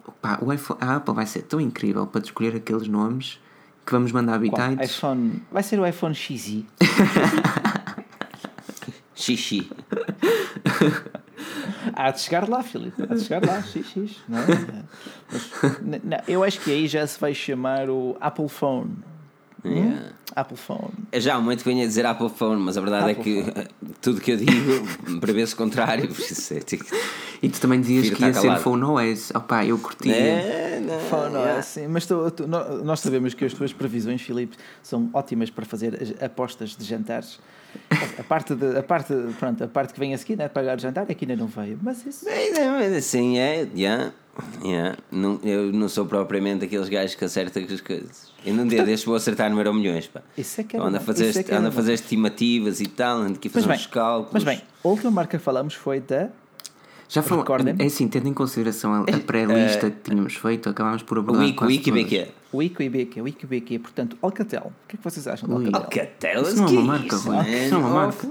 Opa, 0.06 0.38
o 0.42 0.50
iPhone 0.52 0.78
a 0.82 0.96
Apple 0.96 1.14
vai 1.14 1.26
ser 1.26 1.42
tão 1.42 1.60
incrível 1.60 2.06
para 2.06 2.22
escolher 2.22 2.56
aqueles 2.56 2.88
nomes 2.88 3.38
que 3.84 3.92
vamos 3.92 4.12
mandar 4.12 4.38
bitites. 4.38 4.96
iPhone. 4.96 5.42
Vai 5.52 5.62
ser 5.62 5.78
o 5.78 5.86
iPhone 5.86 6.14
XI. 6.14 6.64
Xixi. 9.14 9.70
Há 11.94 12.10
de 12.10 12.20
chegar 12.20 12.48
lá, 12.48 12.62
Filipe. 12.62 13.02
Há 13.02 13.14
de 13.14 13.20
chegar 13.20 13.46
lá, 13.46 13.62
xx. 13.62 14.16
Não 14.28 14.38
é? 14.38 14.84
Mas, 15.30 16.00
não, 16.02 16.18
eu 16.26 16.42
acho 16.42 16.60
que 16.60 16.70
aí 16.70 16.86
já 16.86 17.06
se 17.06 17.18
vai 17.20 17.34
chamar 17.34 17.90
o 17.90 18.16
Apple 18.20 18.48
Phone. 18.48 18.96
Hum? 19.64 19.72
Yeah. 19.74 20.08
Apple 20.36 20.56
Phone. 20.56 20.90
É 21.12 21.20
já 21.20 21.36
há 21.36 21.40
muito 21.40 21.62
que 21.62 21.68
venho 21.68 21.82
a 21.84 21.86
dizer 21.86 22.04
Apple 22.04 22.28
Phone, 22.28 22.60
mas 22.60 22.76
a 22.76 22.80
verdade 22.80 23.12
Apple 23.12 23.20
é 23.20 23.44
que 23.44 23.52
Phone. 23.52 23.68
tudo 24.02 24.20
que 24.20 24.32
eu 24.32 24.36
digo 24.36 24.50
prevê-se 25.20 25.54
contrário. 25.54 26.04
É 26.50 26.60
tipo- 26.60 26.84
E 27.42 27.48
tu 27.48 27.60
também 27.60 27.80
dizias 27.80 28.10
que 28.10 28.22
ia 28.24 28.32
ser 28.34 28.42
calado. 28.42 28.60
Phone 28.62 28.82
OS. 28.84 29.30
Opá, 29.34 29.64
eu 29.64 29.78
curtia. 29.78 30.14
É, 30.14 30.80
não, 30.84 30.98
Fala, 31.08 31.28
não, 31.30 31.38
yeah. 31.40 31.56
é 31.56 31.58
assim, 31.60 31.86
mas 31.86 32.04
tu- 32.04 32.30
tu- 32.32 32.46
nó- 32.48 32.68
nós 32.84 33.00
sabemos 33.00 33.32
que 33.32 33.44
as 33.44 33.52
tuas 33.54 33.72
previsões, 33.72 34.20
Filipe, 34.22 34.56
são 34.82 35.08
ótimas 35.14 35.50
para 35.50 35.64
fazer 35.64 35.98
as 36.02 36.22
apostas 36.22 36.76
de 36.76 36.84
jantares. 36.84 37.38
A 38.18 38.22
parte, 38.22 38.54
de, 38.54 38.76
a 38.78 38.82
parte, 38.82 39.12
pronto, 39.38 39.64
a 39.64 39.68
parte 39.68 39.92
que 39.94 39.98
vem 40.00 40.14
a 40.14 40.18
seguir, 40.18 40.36
né, 40.36 40.46
de 40.48 40.54
pagar 40.54 40.76
o 40.76 40.80
jantar, 40.80 41.06
é 41.08 41.14
que 41.14 41.24
ainda 41.24 41.36
não 41.36 41.48
veio. 41.48 41.78
Mas 41.82 42.04
isso. 42.06 42.28
É, 42.28 42.96
assim 42.96 43.38
é, 43.38 43.68
yeah, 43.76 44.12
yeah. 44.64 44.96
Não, 45.10 45.40
eu 45.42 45.72
não 45.72 45.88
sou 45.88 46.06
propriamente 46.06 46.64
aqueles 46.64 46.88
gajos 46.88 47.14
que 47.14 47.24
acertam 47.24 47.62
as 47.64 47.80
coisas. 47.80 48.33
Eu 48.44 48.54
num 48.54 48.66
dia 48.66 48.82
destes 48.84 49.04
vou 49.06 49.14
acertar 49.16 49.50
no 49.50 49.58
Euro 49.58 49.72
Milhões, 49.72 50.06
pá. 50.06 50.20
Isso 50.36 50.60
é 50.60 50.64
que 50.64 50.76
é 50.76 50.80
ando, 50.80 50.96
a 50.96 50.98
bom, 51.00 51.04
fazer, 51.06 51.30
isso 51.30 51.38
é 51.38 51.44
é 51.48 51.54
ando 51.56 51.68
a 51.68 51.72
fazer 51.72 51.94
estimativas 51.94 52.80
e 52.80 52.86
tal, 52.86 53.18
ando 53.18 53.34
aqui 53.34 53.48
a 53.48 53.50
Mas 53.54 53.64
fazer 53.64 53.68
bem, 53.68 53.76
uns 53.76 53.86
cálculos. 53.86 54.32
mas 54.32 54.44
bem, 54.44 54.62
a 54.84 54.88
última 54.88 55.10
marca 55.10 55.38
que 55.38 55.44
falamos 55.44 55.74
foi 55.74 56.00
da. 56.00 56.28
Já 57.08 57.22
falou, 57.22 57.44
é 57.78 57.84
assim, 57.84 58.08
tendo 58.08 58.28
em 58.28 58.34
consideração 58.34 58.92
a, 58.94 59.00
a 59.00 59.18
pré-lista 59.20 59.90
que 59.90 60.10
tínhamos 60.10 60.34
feito, 60.34 60.68
acabámos 60.68 61.02
por 61.02 61.18
o 61.18 61.20
abordar 61.20 61.44
Wiki, 61.44 61.56
quase 61.58 61.72
Wiki, 61.74 61.90
todas. 61.90 62.04
BQ. 62.04 62.28
Wiki 62.54 62.82
IBQ, 62.84 63.20
Wiki 63.22 63.44
IBQ, 63.44 63.78
portanto, 63.78 64.18
Alcatel. 64.22 64.72
O 64.84 64.88
que 64.88 64.96
é 64.96 64.98
que 64.98 65.04
vocês 65.04 65.26
acham 65.28 65.48
do 65.48 65.56
Ui. 65.56 65.66
Alcatel? 65.66 66.02
Alcatel, 66.02 66.42
Isso 66.42 66.56
não 66.56 66.64
é 66.64 66.68
que 66.68 66.76
uma 66.76 66.82
marca, 66.84 67.06
isso? 67.16 67.16
Isso 67.16 67.74
não 67.74 67.80
é 67.80 67.84
uma 67.84 67.90
marca. 68.06 68.28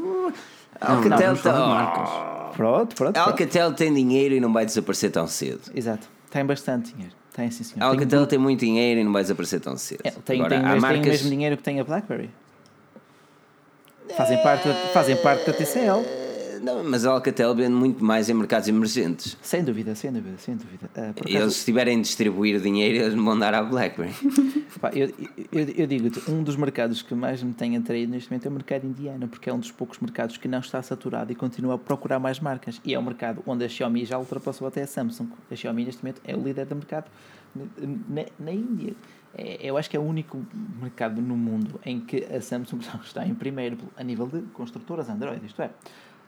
Alcatel, 0.81 1.33
de 1.35 1.41
tá- 1.43 2.51
pronto. 2.55 2.95
pronto. 2.95 3.17
Alcatel 3.17 3.73
tem 3.73 3.93
dinheiro 3.93 4.35
e 4.35 4.39
não 4.39 4.51
vai 4.51 4.65
desaparecer 4.65 5.11
tão 5.11 5.27
cedo. 5.27 5.61
Exato. 5.73 6.07
Tem 6.29 6.43
bastante 6.45 6.93
dinheiro. 6.93 7.13
Tem 7.33 7.49
sim, 7.49 7.63
senhor. 7.63 7.77
A 7.83 7.89
Tem 7.89 7.99
Alcatel 7.99 8.27
tem 8.27 8.37
muito 8.39 8.59
dinheiro 8.59 9.01
e 9.01 9.03
não 9.03 9.11
vai 9.11 9.23
desaparecer 9.23 9.59
tão 9.59 9.75
cedo. 9.75 10.01
É, 10.03 10.11
tem, 10.11 10.39
Agora, 10.39 10.55
tem, 10.55 10.59
há 10.59 10.61
mas 10.61 10.71
tem 10.71 10.77
o 10.77 10.81
marcas... 10.81 11.07
mesmo 11.07 11.29
dinheiro 11.29 11.57
que 11.57 11.63
tem 11.63 11.79
a 11.79 11.83
BlackBerry. 11.83 12.29
Fazem 14.15 14.37
parte, 14.43 14.69
fazem 14.93 15.15
parte 15.17 15.45
da 15.47 15.53
TCL. 15.53 16.05
Não, 16.63 16.81
mas 16.81 17.05
a 17.05 17.11
Alcatel 17.11 17.53
vende 17.53 17.73
muito 17.73 18.01
mais 18.01 18.29
em 18.29 18.33
mercados 18.33 18.69
emergentes. 18.69 19.37
Sem 19.41 19.61
dúvida, 19.61 19.93
sem 19.95 20.13
dúvida, 20.13 20.37
sem 20.37 20.55
dúvida. 20.55 20.89
Acaso, 20.93 21.13
eles, 21.27 21.53
se 21.55 21.59
estiverem 21.59 21.99
a 21.99 22.01
distribuir 22.01 22.61
dinheiro, 22.61 23.03
eles 23.03 23.13
vão 23.13 23.37
dar 23.37 23.53
à 23.53 23.61
BlackBerry. 23.61 24.13
pá, 24.79 24.89
eu, 24.93 25.13
eu, 25.51 25.69
eu 25.75 25.85
digo-te, 25.85 26.31
um 26.31 26.41
dos 26.41 26.55
mercados 26.55 27.01
que 27.01 27.13
mais 27.13 27.43
me 27.43 27.53
tem 27.53 27.75
atraído 27.75 28.13
neste 28.13 28.31
momento 28.31 28.45
é 28.45 28.49
o 28.49 28.53
mercado 28.53 28.87
indiano, 28.87 29.27
porque 29.27 29.49
é 29.49 29.53
um 29.53 29.59
dos 29.59 29.71
poucos 29.71 29.99
mercados 29.99 30.37
que 30.37 30.47
não 30.47 30.59
está 30.59 30.81
saturado 30.81 31.33
e 31.33 31.35
continua 31.35 31.75
a 31.75 31.77
procurar 31.77 32.17
mais 32.17 32.39
marcas. 32.39 32.79
E 32.85 32.93
é 32.93 32.99
um 32.99 33.03
mercado 33.03 33.43
onde 33.45 33.65
a 33.65 33.67
Xiaomi 33.67 34.05
já 34.05 34.17
ultrapassou 34.17 34.65
até 34.65 34.83
a 34.83 34.87
Samsung. 34.87 35.27
A 35.51 35.55
Xiaomi 35.57 35.83
neste 35.83 36.01
momento 36.01 36.21
é 36.23 36.33
o 36.33 36.41
líder 36.41 36.65
do 36.65 36.75
mercado 36.77 37.11
na, 37.53 38.23
na 38.39 38.51
Índia. 38.53 38.93
É, 39.35 39.57
eu 39.61 39.75
acho 39.75 39.89
que 39.89 39.97
é 39.97 39.99
o 39.99 40.03
único 40.03 40.45
mercado 40.79 41.21
no 41.21 41.35
mundo 41.35 41.77
em 41.85 41.99
que 41.99 42.23
a 42.23 42.39
Samsung 42.39 42.79
está 43.03 43.27
em 43.27 43.33
primeiro 43.33 43.77
a 43.97 44.03
nível 44.03 44.27
de 44.27 44.43
construtoras 44.53 45.09
Android, 45.09 45.45
isto 45.45 45.61
é. 45.61 45.69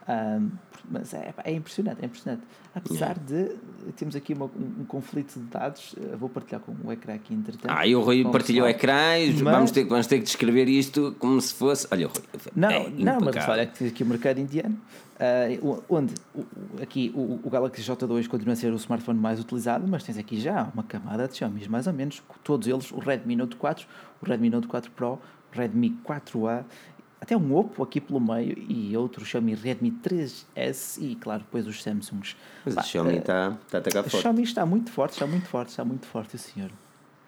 Ahm, 0.08 0.50
mas 0.92 1.16
é, 1.16 1.34
é 1.44 1.52
impressionante, 1.54 2.00
é 2.02 2.06
impressionante. 2.06 2.44
Apesar 2.76 3.18
de 3.18 3.56
temos 3.96 4.16
aqui 4.16 4.34
uma- 4.34 4.46
um, 4.46 4.82
um 4.82 4.86
conflito 4.86 5.34
de 5.40 5.46
dados, 5.48 5.96
vou 6.20 6.30
partilhar 6.30 6.62
com 6.62 6.76
o 6.84 6.92
ecrã 6.92 7.16
aqui 7.16 7.34
entretanto. 7.34 7.72
Ah, 7.76 7.88
e 7.88 7.96
o 7.96 8.02
Rui 8.02 8.24
partilhou 8.26 8.68
pessoal. 8.68 8.70
ecrã 8.70 9.18
e 9.18 9.32
Mas- 9.42 9.56
vamos, 9.56 9.72
ter, 9.72 9.84
vamos 9.86 10.06
ter 10.06 10.20
que 10.20 10.26
descrever 10.26 10.68
isto 10.68 11.16
como 11.18 11.42
se 11.42 11.54
fosse. 11.56 11.88
Olha, 11.92 12.06
o 12.08 12.10
Rui. 12.10 12.22
Não, 12.56 12.70
é 12.70 12.90
não, 12.92 13.20
mas 13.20 13.50
olha, 13.50 13.66
que 13.66 13.88
aqui 13.88 14.04
o 14.04 14.06
mercado 14.06 14.38
indiano, 14.40 14.78
ah, 15.20 15.48
onde 15.90 16.14
o- 16.36 16.42
o- 16.42 16.84
aqui 16.84 17.12
o, 17.16 17.40
o 17.44 17.50
Galaxy 17.50 17.82
J2 17.82 18.28
continua 18.28 18.54
a 18.54 18.56
ser 18.56 18.72
o 18.72 18.76
smartphone 18.76 19.18
mais 19.20 19.40
utilizado, 19.40 19.88
mas 19.88 20.04
tens 20.04 20.20
aqui 20.20 20.40
já 20.40 20.70
uma 20.72 20.84
camada 20.84 21.28
de 21.28 21.36
Xiaomi, 21.36 21.68
mais 21.68 21.88
ou 21.88 21.94
menos, 21.94 22.22
todos 22.44 22.68
eles, 22.68 22.92
o 22.92 23.00
Redmi 23.00 23.36
Note 23.36 23.56
4, 23.56 23.88
o 24.22 24.26
Redmi 24.28 24.52
Note 24.52 24.68
4 24.68 24.92
Pro, 24.92 25.14
o 25.14 25.20
Redmi 25.58 25.98
4A, 26.06 26.64
até 27.20 27.36
um 27.36 27.56
Oppo 27.56 27.82
aqui 27.84 28.00
pelo 28.00 28.20
meio 28.20 28.58
e 28.70 28.96
outro 28.96 29.26
Xiaomi 29.26 29.56
Redmi 29.56 29.92
3S 29.92 31.02
e, 31.02 31.16
claro, 31.16 31.42
depois 31.44 31.66
os 31.68 31.82
Samsungs. 31.82 32.36
Mas 32.64 32.76
Pá, 32.76 32.82
a 32.82 32.84
Xiaomi 32.84 33.18
está 33.18 33.58
tá 33.70 33.78
a 33.78 33.80
atacar 33.80 34.02
a 34.02 34.04
forte. 34.10 34.22
Xiaomi 34.22 34.44
está 34.44 34.66
muito 34.66 34.92
forte, 34.92 35.14
está 35.14 35.26
muito 35.28 35.48
forte, 35.48 35.70
está 35.70 35.86
muito 35.86 36.06
forte, 36.06 36.38
sim, 36.38 36.54
senhor. 36.54 36.72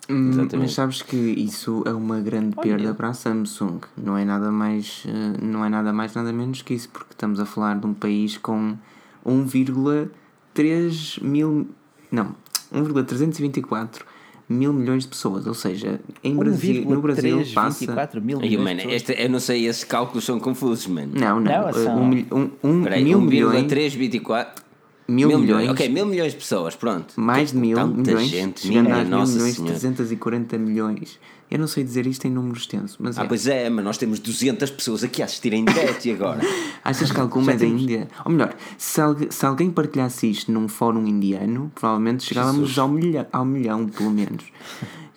Hum, 0.09 0.29
Exatamente. 0.29 0.57
Mas 0.57 0.73
sabes 0.73 1.01
que 1.01 1.17
isso 1.17 1.83
é 1.85 1.91
uma 1.91 2.19
grande 2.21 2.55
Olha. 2.57 2.69
perda 2.69 2.93
para 2.93 3.09
a 3.09 3.13
Samsung. 3.13 3.79
Não 3.97 4.17
é 4.17 4.23
nada 4.23 4.51
mais, 4.51 5.03
eh, 5.05 5.33
não 5.41 5.65
é 5.65 5.69
nada 5.69 5.91
mais 5.91 6.13
nada 6.13 6.31
menos 6.31 6.61
que 6.61 6.73
isso, 6.73 6.89
porque 6.89 7.11
estamos 7.11 7.39
a 7.39 7.45
falar 7.45 7.77
de 7.79 7.85
um 7.85 7.93
país 7.93 8.38
com 8.38 8.77
1,3 9.25 11.21
mil, 11.21 11.67
não, 12.11 12.35
1,324 12.71 14.05
mil 14.50 14.72
milhões 14.74 15.04
de 15.04 15.10
pessoas. 15.10 15.45
Ou 15.48 15.54
seja, 15.54 16.00
em 16.24 16.36
Brasil, 16.36 16.84
no 16.86 17.02
Brasil 17.02 17.38
passa 17.54 17.84
1,324 17.86 18.22
mil 18.22 18.39
Aí, 18.39 18.50
milhões 18.50 18.64
mano, 18.66 18.78
pessoas. 18.78 18.95
este, 18.95 19.22
eu 19.24 19.30
não 19.30 19.39
sei, 19.39 19.68
esses 19.68 19.84
cálculos 19.84 20.24
são 20.26 20.39
confusos, 20.39 20.88
mano. 20.88 21.12
Não, 21.14 21.39
não, 21.39 21.52
Não, 21.62 21.70
eh, 21.70 21.74
são- 21.74 21.98
um, 22.02 22.08
mil- 22.08 22.26
um, 22.32 22.50
um 22.64 22.84
Peraí, 22.84 23.04
mil 23.04 23.20
milhões, 23.22 23.64
1,324 23.64 24.64
mil 25.08 25.39
milhões, 25.39 25.70
Ok, 25.70 25.88
mil 25.89 26.05
milhões 26.05 26.32
de 26.34 26.38
pessoas, 26.39 26.76
pronto. 26.76 27.14
mais 27.20 27.51
de 27.51 27.58
mil 27.58 27.78
Tanta 27.78 27.97
milhões, 28.01 28.28
gente, 28.28 28.62
chegando 28.68 28.91
a 28.91 28.97
mil 28.99 29.05
Nossa 29.10 29.34
milhões, 29.34 29.55
Senhora. 29.55 29.72
340 29.74 30.58
milhões. 30.58 31.20
Eu 31.49 31.58
não 31.60 31.68
sei 31.68 31.82
dizer 31.82 32.05
isto 32.05 32.28
em 32.28 32.30
números 32.30 32.64
extensos, 32.64 32.97
mas 32.99 33.18
Ah, 33.18 33.24
é. 33.24 33.26
pois 33.28 33.47
é, 33.47 33.70
mas 33.70 33.86
nós 33.86 33.97
temos 33.97 34.20
200 34.20 34.70
pessoas 34.70 35.01
aqui 35.01 35.22
a 35.22 35.26
assistirem 35.26 35.62
em 35.62 35.66
direto 35.66 36.05
e 36.05 36.12
agora? 36.12 36.41
Achas 36.84 37.10
que 37.10 37.20
alguma 37.22 37.53
é 37.53 37.55
da 37.55 37.66
Índia? 37.66 38.10
Ou 38.26 38.32
melhor, 38.34 38.53
se, 38.78 38.99
se 39.30 39.45
alguém 39.45 39.72
partilhasse 39.72 40.30
isto 40.30 40.51
num 40.51 40.68
fórum 40.68 41.08
indiano, 41.08 41.72
provavelmente 41.74 42.26
chegávamos 42.26 42.78
ao 42.78 42.89
milhão, 42.89 43.26
ao 43.32 43.45
milhão, 43.45 43.88
pelo 43.88 44.12
menos. 44.12 44.43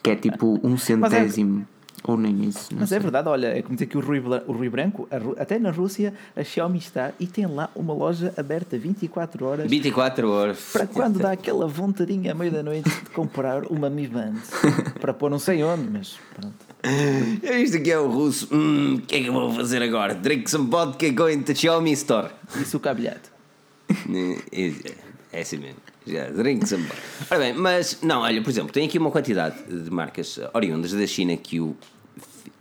Que 0.05 0.11
é 0.11 0.16
tipo 0.16 0.61
um 0.62 0.76
centésimo. 0.78 1.66
Ou 2.05 2.16
nem 2.16 2.44
isso. 2.44 2.72
Não 2.72 2.80
Mas 2.80 2.88
sei. 2.88 2.96
é 2.96 3.01
verdade, 3.01 3.28
olha, 3.28 3.48
é 3.48 3.61
como 3.62 3.74
dizer 3.76 3.86
que 3.86 3.98
o 3.98 4.01
Rui, 4.01 4.20
o 4.46 4.53
Rui 4.53 4.68
Branco, 4.70 5.07
a 5.11 5.42
até 5.42 5.59
na 5.59 5.70
Rússia, 5.70 6.14
a 6.34 6.42
Xiaomi 6.42 6.78
está 6.78 7.12
e 7.20 7.26
tem 7.26 7.46
lá 7.46 7.68
uma 7.76 7.92
loja 7.92 8.32
aberta 8.36 8.78
24 8.78 9.44
horas 9.44 9.70
24 9.70 10.30
horas. 10.30 10.59
para 10.72 10.86
quando 10.86 11.18
dá 11.18 11.32
aquela 11.32 11.66
vontadinha 11.66 12.32
à 12.32 12.34
meia 12.34 12.51
da 12.51 12.62
noite 12.62 12.88
de 12.88 13.11
comprar 13.11 13.64
uma 13.66 13.90
Mi 13.90 14.07
Band 14.07 14.34
para 15.01 15.12
pôr 15.12 15.30
não 15.30 15.38
sei 15.38 15.62
onde, 15.62 15.90
mas 15.90 16.18
pronto. 16.34 16.55
Isto 17.62 17.76
aqui 17.76 17.90
é 17.90 17.98
o 17.98 18.11
russo. 18.11 18.48
Hum, 18.51 18.94
o 18.94 19.01
que 19.03 19.16
é 19.16 19.20
que 19.20 19.26
eu 19.26 19.32
vou 19.34 19.53
fazer 19.53 19.82
agora? 19.82 20.14
Drink 20.14 20.51
some 20.51 20.70
vodka 20.70 21.11
going 21.11 21.42
to 21.42 21.55
Xiaomi 21.55 21.92
store. 21.92 22.30
Isso 22.59 22.76
o 22.78 22.80
cabilhado. 22.80 23.20
É 24.53 25.38
é 25.38 25.40
assim 25.42 25.59
mesmo. 25.59 25.76
Já, 26.11 26.28
drink 26.30 26.66
some 26.68 26.82
vodka. 26.84 27.02
Ora 27.30 27.38
bem, 27.40 27.52
mas 27.54 27.98
não, 28.02 28.20
olha, 28.22 28.42
por 28.42 28.50
exemplo, 28.50 28.72
tem 28.72 28.86
aqui 28.86 28.98
uma 28.98 29.11
quantidade 29.11 29.56
de 29.64 29.90
marcas 29.90 30.38
oriundas 30.52 30.92
da 30.92 31.06
China 31.06 31.36
que 31.36 31.61
o 31.61 31.76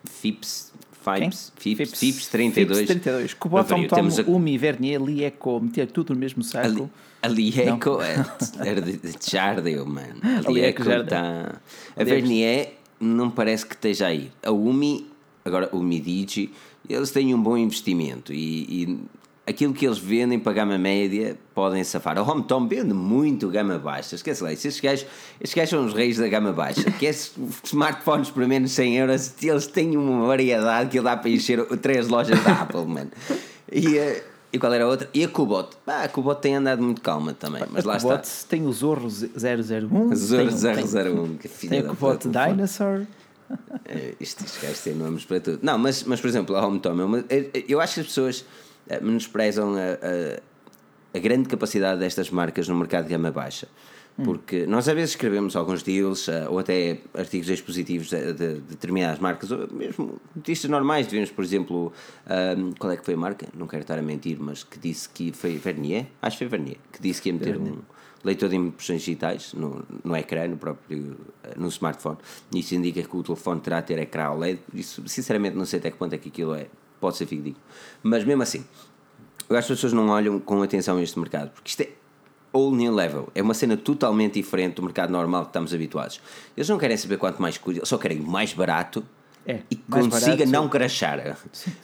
Fips. 0.05 0.69
Fips, 1.01 1.51
Fips, 1.57 1.97
Fips 1.99 2.27
32. 2.27 2.77
Fips 2.79 2.87
32. 3.01 3.33
Kubota, 3.33 3.73
Preferiu. 3.75 3.89
Tom, 3.89 4.31
a- 4.31 4.35
Umi, 4.35 4.57
Vernier, 4.57 5.01
Lieco, 5.01 5.59
meter 5.59 5.87
tudo 5.87 6.13
no 6.13 6.19
mesmo 6.19 6.43
saco. 6.43 6.89
Ali, 7.21 7.51
ali 7.53 7.61
Eco 7.61 8.01
é, 8.01 8.15
era 8.65 8.81
de, 8.81 8.97
de 8.97 9.13
Jardel, 9.31 9.85
mano. 9.85 10.19
Ali 10.45 10.47
Ali 10.47 10.61
Eco 10.61 10.81
Eco 10.81 10.89
Jardel. 10.89 11.03
está. 11.03 11.55
A 11.95 12.03
Vernier 12.03 12.73
não 12.99 13.31
parece 13.31 13.65
que 13.65 13.73
esteja 13.75 14.07
aí. 14.07 14.29
A 14.43 14.51
Umi, 14.51 15.07
agora 15.43 15.69
o 15.71 15.81
Midigi, 15.81 16.51
eles 16.87 17.11
têm 17.11 17.33
um 17.33 17.41
bom 17.41 17.57
investimento 17.57 18.33
e, 18.33 18.83
e 18.83 18.99
aquilo 19.49 19.73
que 19.73 19.85
eles 19.85 19.97
vendem 19.97 20.39
para 20.39 20.51
a 20.51 20.55
gama 20.55 20.77
média 20.77 21.35
podem 21.55 21.83
safar. 21.83 22.17
A 22.17 22.21
Home 22.21 22.43
Tom 22.43 22.67
vende 22.67 22.93
muito 22.93 23.49
gama 23.49 23.79
baixa. 23.79 24.15
Esquece 24.15 24.43
lá, 24.43 24.53
isso. 24.53 24.67
estes 24.67 24.81
gajos, 24.81 25.05
estes 25.41 25.55
gajos 25.55 25.69
são 25.69 25.85
os 25.85 25.93
reis 25.93 26.17
da 26.17 26.27
gama 26.27 26.53
baixa. 26.53 26.83
Que 26.99 27.07
é 27.07 27.09
smartphones 27.63 28.29
por 28.29 28.45
menos 28.47 28.71
100 28.71 28.97
euros, 28.97 29.33
eles 29.41 29.67
têm 29.67 29.97
uma 29.97 30.27
variedade 30.27 30.89
que 30.89 31.01
dá 31.01 31.17
para 31.17 31.29
encher 31.29 31.65
três 31.79 32.07
lojas 32.07 32.41
da 32.43 32.61
Apple, 32.61 32.85
mano. 32.87 33.11
E, 33.71 33.97
eh, 33.97 34.23
e 34.53 34.57
qual 34.59 34.73
era 34.73 34.83
a 34.83 34.87
outra? 34.87 35.09
E 35.13 35.23
a 35.23 35.27
Cubot. 35.27 35.69
Ah, 35.85 36.03
a 36.03 36.07
Cubot 36.09 36.39
tem 36.41 36.55
andado 36.55 36.81
muito 36.81 37.01
calma 37.01 37.33
também, 37.33 37.63
mas 37.71 37.83
lá 37.85 37.93
a 37.93 37.97
está. 37.97 38.09
Kubot 38.17 38.29
tem 38.47 38.65
o 38.65 38.71
Zorro 38.71 39.07
001. 39.07 40.15
Zero, 40.15 40.47
tem, 40.47 40.57
zero, 40.57 40.75
tem, 40.77 40.87
zero, 40.87 41.23
um, 41.23 41.37
que 41.37 41.47
filha 41.47 41.81
tem 41.81 41.91
o 41.91 41.95
Kubot. 41.95 42.27
Dinosaur. 42.27 43.05
Eh, 43.85 44.13
Isto, 44.19 44.43
estes 44.45 44.61
gajos 44.61 44.79
têm 44.81 44.93
nomes 44.95 45.25
para 45.25 45.39
tudo. 45.39 45.59
Não, 45.63 45.77
mas, 45.77 46.03
mas 46.03 46.21
por 46.21 46.27
exemplo, 46.27 46.55
a 46.55 46.65
Home 46.65 46.79
Tom, 46.79 46.99
é 47.01 47.03
uma- 47.03 47.25
eu, 47.67 47.79
acho 47.81 47.95
que 47.95 47.99
as 48.01 48.05
pessoas 48.07 48.45
eh, 48.45 48.68
menosprezam 49.01 49.75
a, 49.75 49.79
a, 49.79 51.17
a 51.17 51.19
grande 51.19 51.47
capacidade 51.49 51.99
destas 51.99 52.29
marcas 52.29 52.67
no 52.67 52.75
mercado 52.75 53.05
de 53.05 53.11
gama 53.11 53.31
baixa. 53.31 53.67
Porque 54.21 54.65
nós 54.67 54.85
às 54.89 54.93
vezes 54.95 55.11
escrevemos 55.11 55.55
alguns 55.55 55.81
deals 55.81 56.27
eh, 56.27 56.45
ou 56.49 56.59
até 56.59 56.99
artigos 57.13 57.47
expositivos 57.49 58.09
de, 58.09 58.33
de- 58.33 58.53
de 58.55 58.59
determinadas 58.61 59.17
marcas, 59.17 59.49
ou 59.49 59.65
mesmo 59.71 60.19
notícias 60.35 60.69
normais. 60.69 61.07
Tivemos, 61.07 61.31
por 61.31 61.41
exemplo, 61.41 61.93
ahm, 62.27 62.73
qual 62.77 62.91
é 62.91 62.97
que 62.97 63.05
foi 63.05 63.13
a 63.13 63.17
marca? 63.17 63.47
Não 63.57 63.65
quero 63.65 63.83
estar 63.83 63.97
a 63.97 64.01
mentir, 64.01 64.37
mas 64.37 64.61
que 64.61 64.77
disse 64.77 65.07
que 65.07 65.31
foi 65.31 65.55
Vernier, 65.57 66.07
acho 66.21 66.37
que 66.37 66.43
foi 66.49 66.57
Vernier, 66.57 66.77
que 66.91 67.01
disse 67.01 67.21
que 67.21 67.29
ia 67.29 67.33
meter 67.33 67.55
um 67.57 67.77
leitor 68.21 68.49
de 68.49 68.57
impressões 68.57 68.99
digitais 69.03 69.53
no, 69.53 69.85
no 70.03 70.17
ecrã, 70.17 70.45
no 70.49 70.57
próprio 70.57 71.15
eh, 71.45 71.53
no 71.55 71.69
smartphone. 71.69 72.17
Isso 72.53 72.75
indica 72.75 73.01
que 73.01 73.15
o 73.15 73.23
telefone 73.23 73.61
terá 73.61 73.77
a 73.77 73.81
ter 73.81 73.97
ecrã 73.99 74.31
OLED. 74.31 74.59
Isso, 74.73 75.01
sinceramente, 75.07 75.55
não 75.55 75.63
sei 75.65 75.79
até 75.79 75.91
que 75.91 75.97
ponto 75.97 76.13
é 76.13 76.17
que 76.17 76.27
aquilo 76.27 76.53
é. 76.55 76.67
Pode 76.99 77.17
ser 77.17 77.25
fidedigno. 77.25 77.59
Mas 78.03 78.23
mesmo 78.23 78.43
assim, 78.43 78.65
eu 79.49 79.57
acho 79.57 79.67
que 79.67 79.73
as 79.73 79.79
pessoas 79.79 79.93
não 79.93 80.07
olham 80.09 80.39
com 80.39 80.61
atenção 80.61 80.97
a 80.97 81.01
este 81.01 81.17
mercado, 81.19 81.51
porque 81.51 81.69
isto 81.69 81.81
é 81.81 81.89
all 82.53 82.71
new 82.71 82.93
level. 82.93 83.29
É 83.35 83.41
uma 83.41 83.53
cena 83.53 83.77
totalmente 83.77 84.33
diferente 84.35 84.75
do 84.75 84.83
mercado 84.83 85.11
normal 85.11 85.43
que 85.43 85.49
estamos 85.49 85.73
habituados. 85.73 86.19
Eles 86.57 86.67
não 86.67 86.77
querem 86.77 86.97
saber 86.97 87.17
quanto 87.17 87.41
mais 87.41 87.57
custa, 87.57 87.85
só 87.85 87.97
querem 87.97 88.19
o 88.19 88.23
mais 88.27 88.53
barato 88.53 89.03
É, 89.45 89.59
e 89.69 89.75
que 89.75 89.83
consiga 89.89 90.31
barato. 90.37 90.49
não 90.51 90.67
crashar. 90.67 91.37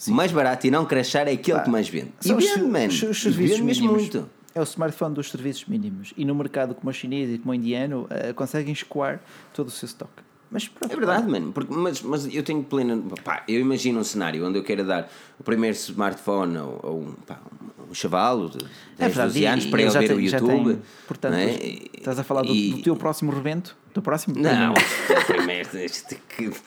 O 0.08 0.12
mais 0.12 0.32
barato 0.32 0.68
e 0.68 0.72
não 0.72 0.86
crashar 0.86 1.28
é 1.28 1.32
aquele 1.32 1.60
que 1.62 1.70
mais 1.70 1.88
vende. 1.88 2.12
E 2.24 2.28
São 2.28 2.38
os 2.38 2.44
vende, 2.44 2.88
os- 2.88 3.04
os 3.04 3.22
serviços 3.22 3.60
mesmo 3.60 3.84
mínimos. 3.88 4.02
muito. 4.14 4.30
é 4.54 4.60
o 4.60 4.64
smartphone 4.64 5.14
dos 5.16 5.30
serviços 5.32 5.66
mínimos. 5.66 6.14
E 6.16 6.24
no 6.24 6.34
mercado 6.34 6.74
como 6.76 6.90
o 6.90 6.94
chinês 6.94 7.30
e 7.30 7.38
como 7.38 7.52
o 7.52 7.54
indiano, 7.56 8.08
uh, 8.30 8.34
conseguem 8.34 8.72
escoar 8.74 9.20
todo 9.54 9.68
o 9.68 9.72
seu 9.72 9.86
stock. 9.86 10.12
Mas 10.56 10.70
pronto, 10.70 10.90
É 10.94 10.96
verdade, 10.96 11.28
mano. 11.30 11.52
Porque, 11.52 11.74
mas, 11.74 12.02
mas 12.02 12.34
eu 12.34 12.42
tenho 12.42 12.64
plena. 12.64 12.98
Pá, 13.26 13.44
eu 13.46 13.60
imagino 13.60 14.00
um 14.00 14.04
cenário 14.06 14.48
onde 14.48 14.58
eu 14.58 14.64
quero 14.64 14.86
dar 14.86 15.12
o 15.38 15.44
primeiro 15.44 15.76
smartphone 15.76 16.58
ou, 16.58 16.80
ou 16.82 17.16
pá, 17.28 17.42
um 17.92 17.94
chavalo 17.94 18.50
de 18.50 18.60
10, 18.60 18.70
É 18.98 19.06
verdade, 19.10 19.28
12 19.34 19.40
e- 19.42 19.46
anos 19.46 19.66
e 19.66 19.68
para 19.68 19.82
ele 19.82 19.90
ele 19.92 20.00
ver 20.00 20.08
tem- 20.08 20.16
o 20.18 20.20
YouTube. 20.22 20.74
tem- 20.76 20.82
portanto, 21.06 21.34
é? 21.34 21.50
estás 21.98 22.18
a 22.20 22.24
falar 22.24 22.44
do, 22.44 22.54
E- 22.56 22.72
do 22.72 22.82
teu 22.84 22.96
próximo 22.96 23.34
rebento? 23.34 23.76
Do 23.96 24.02
próximo? 24.02 24.36
Não, 24.38 24.74
isto, 25.86 26.16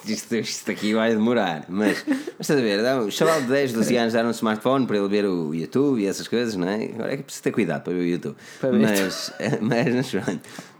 isto, 0.06 0.34
isto 0.34 0.70
aqui 0.70 0.94
vai 0.94 1.10
demorar. 1.10 1.66
Mas, 1.68 2.02
mas 2.06 2.18
estás 2.40 2.58
a 2.58 2.62
ver, 2.62 2.80
um 3.02 3.10
chaval 3.10 3.42
de 3.42 3.48
10, 3.48 3.74
12 3.74 3.96
anos 3.98 4.14
dar 4.14 4.24
um 4.24 4.30
smartphone 4.30 4.86
para 4.86 4.96
ele 4.96 5.08
ver 5.08 5.26
o 5.26 5.54
YouTube 5.54 6.00
e 6.00 6.06
essas 6.06 6.26
coisas, 6.26 6.56
não 6.56 6.66
é? 6.66 6.86
Agora 6.86 7.12
é 7.12 7.16
que 7.18 7.24
preciso 7.24 7.42
ter 7.42 7.52
cuidado 7.52 7.82
para 7.82 7.92
ver 7.92 8.00
o 8.00 8.06
YouTube. 8.06 8.34
Para. 8.58 8.72
Mas, 8.78 9.30
mas, 9.60 10.14
mas, 10.14 10.14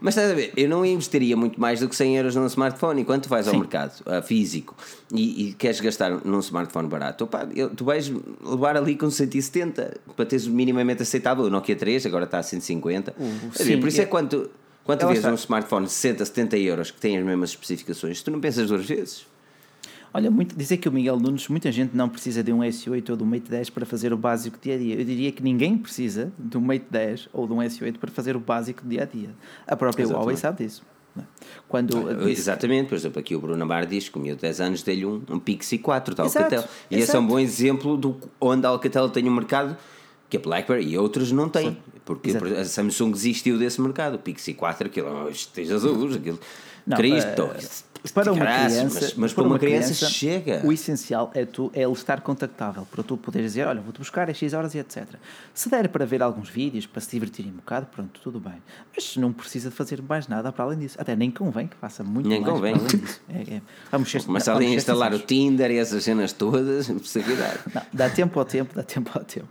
mas 0.01 0.15
estás 0.15 0.31
a 0.31 0.33
ver, 0.33 0.51
eu 0.57 0.67
não 0.67 0.83
investiria 0.83 1.37
muito 1.37 1.61
mais 1.61 1.81
do 1.81 1.87
que 1.87 1.95
100 1.95 2.17
euros 2.17 2.35
num 2.35 2.47
smartphone 2.47 3.01
enquanto 3.01 3.23
tu 3.25 3.29
vais 3.29 3.47
ao 3.47 3.53
Sim. 3.53 3.59
mercado 3.59 4.01
ah, 4.07 4.21
físico 4.23 4.75
e, 5.13 5.49
e 5.49 5.53
queres 5.53 5.79
gastar 5.79 6.09
num 6.25 6.39
smartphone 6.39 6.87
barato. 6.87 7.25
Opa, 7.25 7.47
eu- 7.55 7.69
tu 7.69 7.85
vais 7.85 8.11
levar 8.43 8.75
ali 8.75 8.95
com 8.95 9.07
170 9.11 9.97
para 10.15 10.25
teres 10.25 10.47
minimamente 10.47 11.03
aceitável. 11.03 11.45
O 11.45 11.49
Nokia 11.51 11.75
3 11.75 12.07
agora 12.07 12.25
está 12.25 12.39
a 12.39 12.43
150. 12.43 13.11
Quer 13.11 13.23
dizer, 13.51 13.63
sim, 13.75 13.79
por 13.79 13.87
isso 13.87 13.99
é 14.01 14.03
é- 14.05 14.07
quando. 14.07 14.49
Quando 14.83 15.05
vês 15.07 15.19
está- 15.19 15.31
um 15.31 15.35
smartphone 15.35 15.85
de 15.85 15.91
60, 15.91 16.25
70 16.25 16.57
euros 16.57 16.89
que 16.91 16.99
tem 16.99 17.17
as 17.17 17.23
mesmas 17.23 17.51
especificações, 17.51 18.21
tu 18.23 18.31
não 18.31 18.39
pensas 18.39 18.67
duas 18.69 18.85
vezes. 18.85 19.27
Olha, 20.11 20.31
muito, 20.31 20.55
dizer 20.55 20.77
que 20.77 20.89
o 20.89 20.91
Miguel 20.91 21.19
Nunes, 21.19 21.47
muita 21.49 21.71
gente 21.71 21.95
não 21.95 22.09
precisa 22.09 22.41
de 22.43 22.51
um 22.51 22.59
S8 22.63 23.11
ou 23.11 23.15
de 23.15 23.21
um 23.21 23.27
Mate 23.27 23.47
10 23.47 23.69
para 23.69 23.85
fazer 23.85 24.11
o 24.11 24.17
básico 24.17 24.57
dia 24.59 24.73
a 24.73 24.77
dia. 24.79 24.95
Eu 24.95 25.05
diria 25.05 25.31
que 25.31 25.43
ninguém 25.43 25.77
precisa 25.77 26.31
de 26.39 26.57
um 26.57 26.61
Mate 26.61 26.85
10 26.89 27.29
ou 27.31 27.45
de 27.45 27.53
um 27.53 27.57
S8 27.57 27.99
para 27.99 28.09
fazer 28.09 28.35
o 28.35 28.39
básico 28.39 28.81
dia 28.87 29.03
a 29.03 29.05
dia. 29.05 29.29
A 29.67 29.75
própria 29.75 30.01
Exatamente. 30.01 30.23
Huawei 30.25 30.35
sabe 30.37 30.63
disso. 30.65 30.81
é? 31.15 31.21
Quando 31.67 32.11
disse- 32.25 32.41
Exatamente, 32.41 32.89
por 32.89 32.95
exemplo, 32.95 33.19
aqui 33.19 33.35
o 33.35 33.39
Bruno 33.39 33.61
Amar 33.61 33.85
diz 33.85 34.09
que 34.09 34.17
o 34.17 34.23
de 34.23 34.33
10 34.35 34.59
anos 34.61 34.81
deu-lhe 34.81 35.05
um, 35.05 35.21
um 35.29 35.39
Pixie 35.39 35.77
4 35.77 36.15
da 36.15 36.25
Exato, 36.25 36.55
Alcatel. 36.55 36.69
E 36.89 36.95
esse 36.95 37.01
é 37.01 37.03
exato. 37.03 37.19
um 37.19 37.27
bom 37.27 37.37
exemplo 37.37 37.95
do 37.95 38.17
onde 38.41 38.65
a 38.65 38.69
Alcatel 38.69 39.09
tem 39.09 39.29
um 39.29 39.33
mercado 39.35 39.77
que 40.29 40.37
a 40.37 40.39
BlackBerry 40.39 40.89
e 40.89 40.97
outros 40.97 41.31
não 41.31 41.49
têm. 41.49 41.77
Porque 42.05 42.29
Exato. 42.31 42.45
a 42.45 42.65
Samsung 42.65 43.11
desistiu 43.11 43.57
desse 43.57 43.79
mercado. 43.81 44.15
O 44.15 44.19
Pixie 44.19 44.53
4, 44.53 44.87
aquilo, 44.87 45.25
oh, 45.25 45.29
é 45.29 45.63
Jesus, 45.63 46.15
aquilo. 46.15 46.39
Não, 46.87 46.97
Cristo. 46.97 47.49
eh, 47.53 48.09
para 48.13 48.31
uma 48.31 48.45
Caraças, 48.45 48.73
criança, 48.77 48.99
mas, 49.01 49.13
mas 49.15 49.33
para 49.33 49.43
uma 49.43 49.59
criança, 49.59 49.93
chega. 49.93 50.61
O 50.63 50.71
essencial 50.71 51.29
é, 51.33 51.45
tu, 51.45 51.69
é 51.73 51.83
ele 51.83 51.91
estar 51.91 52.21
contactável, 52.21 52.87
para 52.89 53.03
tu 53.03 53.17
poderes 53.17 53.51
dizer, 53.51 53.67
olha, 53.67 53.81
vou-te 53.81 53.97
buscar 53.99 54.29
a 54.29 54.33
X 54.33 54.53
horas 54.53 54.73
e 54.73 54.79
etc. 54.79 55.05
Se 55.53 55.69
der 55.69 55.89
para 55.89 56.05
ver 56.05 56.23
alguns 56.23 56.49
vídeos, 56.49 56.85
para 56.85 57.01
se 57.01 57.11
divertirem 57.11 57.51
um 57.51 57.55
bocado, 57.55 57.87
pronto, 57.87 58.19
tudo 58.21 58.39
bem. 58.39 58.55
Mas 58.95 59.17
não 59.17 59.33
precisa 59.33 59.69
de 59.69 59.75
fazer 59.75 60.01
mais 60.01 60.27
nada 60.27 60.51
para 60.51 60.63
além 60.63 60.79
disso. 60.79 60.95
Até 60.99 61.15
nem 61.15 61.29
convém 61.29 61.67
que 61.67 61.75
faça 61.75 62.03
muito 62.03 62.29
Nem 62.29 62.39
mais 62.39 62.53
convém. 62.53 62.73
para 62.73 62.85
além 62.87 62.97
disso. 62.97 63.21
É, 63.29 63.55
é. 63.55 63.61
Vamos 63.91 64.09
ser, 64.09 64.23
Começa 64.23 64.53
ali 64.53 64.67
a 64.67 64.69
instalar 64.69 65.13
o. 65.13 65.19
Tinder 65.19 65.69
e 65.69 65.77
essas 65.77 66.03
cenas 66.03 66.31
todas, 66.31 66.87
precisa 66.89 67.23
cuidar. 67.23 67.59
Não, 67.75 67.81
dá 67.91 68.09
tempo 68.09 68.39
ao 68.39 68.45
tempo, 68.45 68.73
dá 68.73 68.83
tempo 68.83 69.11
ao 69.13 69.23
tempo. 69.23 69.47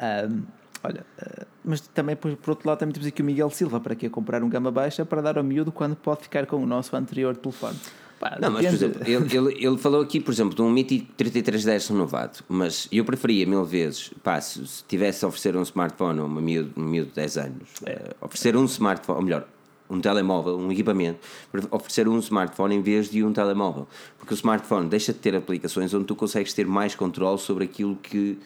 Ahm, 0.00 0.42
olha, 0.82 1.04
ah, 1.20 1.46
mas 1.64 1.80
também, 1.80 2.16
por, 2.16 2.34
por 2.36 2.50
outro 2.50 2.68
lado, 2.68 2.78
também 2.78 2.92
temos 2.92 3.06
aqui 3.06 3.22
o 3.22 3.24
Miguel 3.24 3.50
Silva, 3.50 3.78
para 3.80 3.94
que 3.94 4.08
comprar 4.08 4.42
um 4.42 4.48
gama 4.48 4.70
baixa 4.70 5.04
para 5.04 5.20
dar 5.20 5.36
ao 5.38 5.44
miúdo 5.44 5.70
quando 5.70 5.94
pode 5.96 6.22
ficar 6.22 6.46
com 6.46 6.56
o 6.56 6.66
nosso 6.66 6.96
anterior 6.96 7.36
telefone. 7.36 7.78
Pá, 8.18 8.36
Não, 8.38 8.50
mas 8.50 8.66
por 8.66 8.74
exemplo, 8.74 9.02
ele, 9.06 9.36
ele, 9.36 9.66
ele 9.66 9.78
falou 9.78 10.02
aqui, 10.02 10.20
por 10.20 10.30
exemplo, 10.30 10.54
de 10.54 10.60
um 10.60 10.68
MITI 10.70 11.08
3310 11.16 11.88
renovado, 11.88 12.38
mas 12.48 12.86
eu 12.92 13.02
preferia 13.02 13.46
mil 13.46 13.64
vezes, 13.64 14.10
pá, 14.22 14.38
se, 14.40 14.66
se 14.66 14.84
tivesse 14.84 15.24
a 15.24 15.28
oferecer 15.28 15.56
um 15.56 15.62
smartphone 15.62 16.20
a 16.20 16.24
uma 16.24 16.40
miúdo, 16.40 16.70
um 16.76 16.84
miúdo 16.84 17.08
de 17.08 17.14
10 17.14 17.38
anos, 17.38 17.68
eh, 17.86 18.14
oferecer 18.20 18.54
um 18.58 18.64
smartphone, 18.66 19.16
ou 19.18 19.24
melhor, 19.24 19.48
um 19.88 20.00
telemóvel, 20.02 20.58
um 20.58 20.70
equipamento, 20.70 21.18
pre- 21.50 21.62
oferecer 21.70 22.06
um 22.08 22.18
smartphone 22.18 22.74
em 22.76 22.82
vez 22.82 23.08
de 23.10 23.24
um 23.24 23.32
telemóvel, 23.32 23.88
porque 24.18 24.34
o 24.34 24.36
smartphone 24.36 24.88
deixa 24.90 25.14
de 25.14 25.18
ter 25.18 25.34
aplicações 25.34 25.92
onde 25.94 26.04
tu 26.04 26.14
consegues 26.14 26.52
ter 26.52 26.66
mais 26.66 26.94
controle 26.94 27.38
sobre 27.38 27.64
aquilo 27.64 27.96
que 27.96 28.38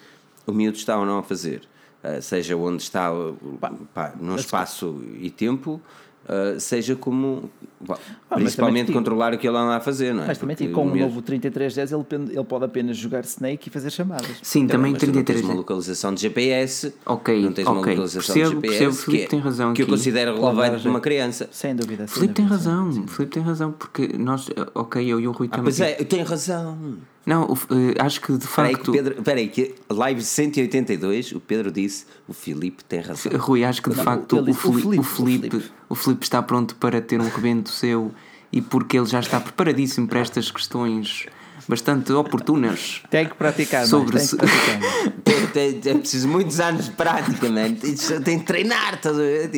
o 0.47 0.53
miúdo 0.53 0.77
está 0.79 0.99
ou 0.99 1.07
não 1.07 1.19
a 1.19 1.23
fazer, 1.23 1.62
Eh, 2.07 2.21
seja 2.21 2.55
onde 2.55 2.83
está, 2.83 3.11
eh, 3.11 3.69
pá, 3.95 4.12
no 4.21 4.37
espaço 4.37 5.01
e 5.19 5.31
tempo. 5.31 5.81
eh, 6.29 6.59
seja 6.59 6.95
como 6.97 7.51
pá, 7.87 7.95
Ah, 7.95 7.99
mas 8.31 8.43
principalmente 8.45 8.87
também 8.87 8.95
controlar 9.03 9.35
o 9.35 9.39
que 9.39 9.47
ele 9.47 9.57
anda 9.59 9.77
a 9.77 9.81
fazer, 9.81 10.12
não 10.15 10.23
é? 10.25 10.27
Mas 10.29 10.39
também 10.39 10.55
Porque 10.57 10.66
tem, 10.69 10.75
com 10.75 10.87
o 10.91 10.95
novo 10.97 11.21
3310 11.23 11.93
ele, 11.93 12.33
ele 12.33 12.45
pode 12.45 12.65
apenas 12.65 12.97
jogar 12.97 13.25
Snake 13.25 13.69
e 13.69 13.71
fazer 13.73 13.91
chamadas. 13.91 14.37
Sim, 14.43 14.66
também 14.66 14.93
mas 14.93 15.01
tu 15.01 15.07
não 15.07 15.12
tens 15.12 15.25
33. 15.25 15.45
uma 15.45 15.55
localização 15.55 16.15
de 16.15 16.21
GPS. 16.23 16.95
Ok, 17.07 17.43
não 17.43 17.53
tens 17.53 17.66
uma 17.69 17.81
ok. 17.81 17.93
localização 17.93 18.35
Percebo, 18.35 18.61
de 18.62 18.69
GPS 18.69 18.85
percebo, 18.97 19.11
que, 19.19 19.23
é- 19.23 19.27
tem 19.27 19.41
razão 19.41 19.73
que 19.75 19.81
eu 19.83 19.85
aqui. 19.85 19.93
considero 19.93 20.35
Pode 20.39 20.57
relevante 20.57 20.83
para 20.83 20.91
uma 20.91 21.01
criança. 21.01 21.49
Sem 21.53 21.75
dúvida. 21.77 22.07
sem 22.07 22.15
Filipe 22.15 22.35
tem 22.35 22.45
razão, 22.47 22.93
Filipe 23.07 23.33
tem 23.35 23.43
razão, 23.43 23.73
porque 23.73 24.09
nós, 24.19 24.49
ok, 24.75 25.07
eu 25.11 25.21
e 25.21 25.27
o 25.29 25.33
Rui 25.33 25.49
Ah, 25.51 25.57
temos. 25.57 25.65
pois 25.77 25.81
é, 25.81 26.01
eu 26.01 26.05
tenho 26.07 26.25
razão. 26.27 26.99
Não, 27.27 27.45
o- 27.45 27.55
eh, 27.75 27.95
acho 28.03 28.21
que 28.21 28.33
de 28.37 28.45
Espera 28.45 28.69
aí, 28.69 28.75
que 28.75 28.77
facto. 28.79 28.89
o 28.89 28.93
Pedro, 28.93 29.15
espera 29.19 29.41
aí, 29.41 29.49
que 29.49 29.75
live 29.89 30.23
182, 30.23 31.33
o 31.33 31.41
Pedro 31.41 31.73
disse, 31.73 32.05
o 32.29 32.33
Filipe 32.35 32.85
tem 32.85 33.01
razão. 33.01 33.33
Rui, 33.39 33.65
acho 33.65 33.81
que 33.83 33.91
de 33.91 33.97
Não, 33.97 34.05
facto 34.05 34.37
o, 34.39 34.43
disse 34.45 34.67
o 34.67 34.73
Fili- 34.73 34.77
o, 34.77 34.83
Filipe, 34.83 34.99
o 35.01 35.03
Filipe, 35.05 35.51
Filipe. 35.51 35.71
o 35.89 35.95
Filipe 35.95 36.25
está 36.25 36.43
pronto 36.43 36.75
para 36.77 37.01
ter 37.01 37.21
um 37.21 37.29
rebento 37.29 37.71
seu 37.71 38.13
e 38.53 38.61
porque 38.61 38.97
ele 38.99 39.07
já 39.07 39.21
está 39.21 39.41
preparadíssimo 39.41 40.07
para 40.07 40.21
estas 40.21 40.51
questões 40.51 41.27
bastante 41.67 42.13
oportunas. 42.13 43.03
Tem 43.11 43.27
que 43.27 43.35
praticar, 43.35 43.87
Sobre 43.87 44.15
mais, 44.17 44.31
tem 44.31 44.39
que 44.39 44.47
praticar. 44.47 44.81
mais. 44.81 45.13
Tem, 45.25 45.47
tem, 45.73 45.81
tem 45.81 45.99
preciso 45.99 46.29
muitos 46.29 46.61
anos 46.61 46.87
de 46.87 46.91
prática, 46.93 47.49
mano. 47.49 47.75
Tem, 47.77 47.95
tem 48.21 48.39
de 48.39 48.45
treinar, 48.45 48.95
estás 48.95 49.15
a 49.17 49.19
ver? 49.23 49.51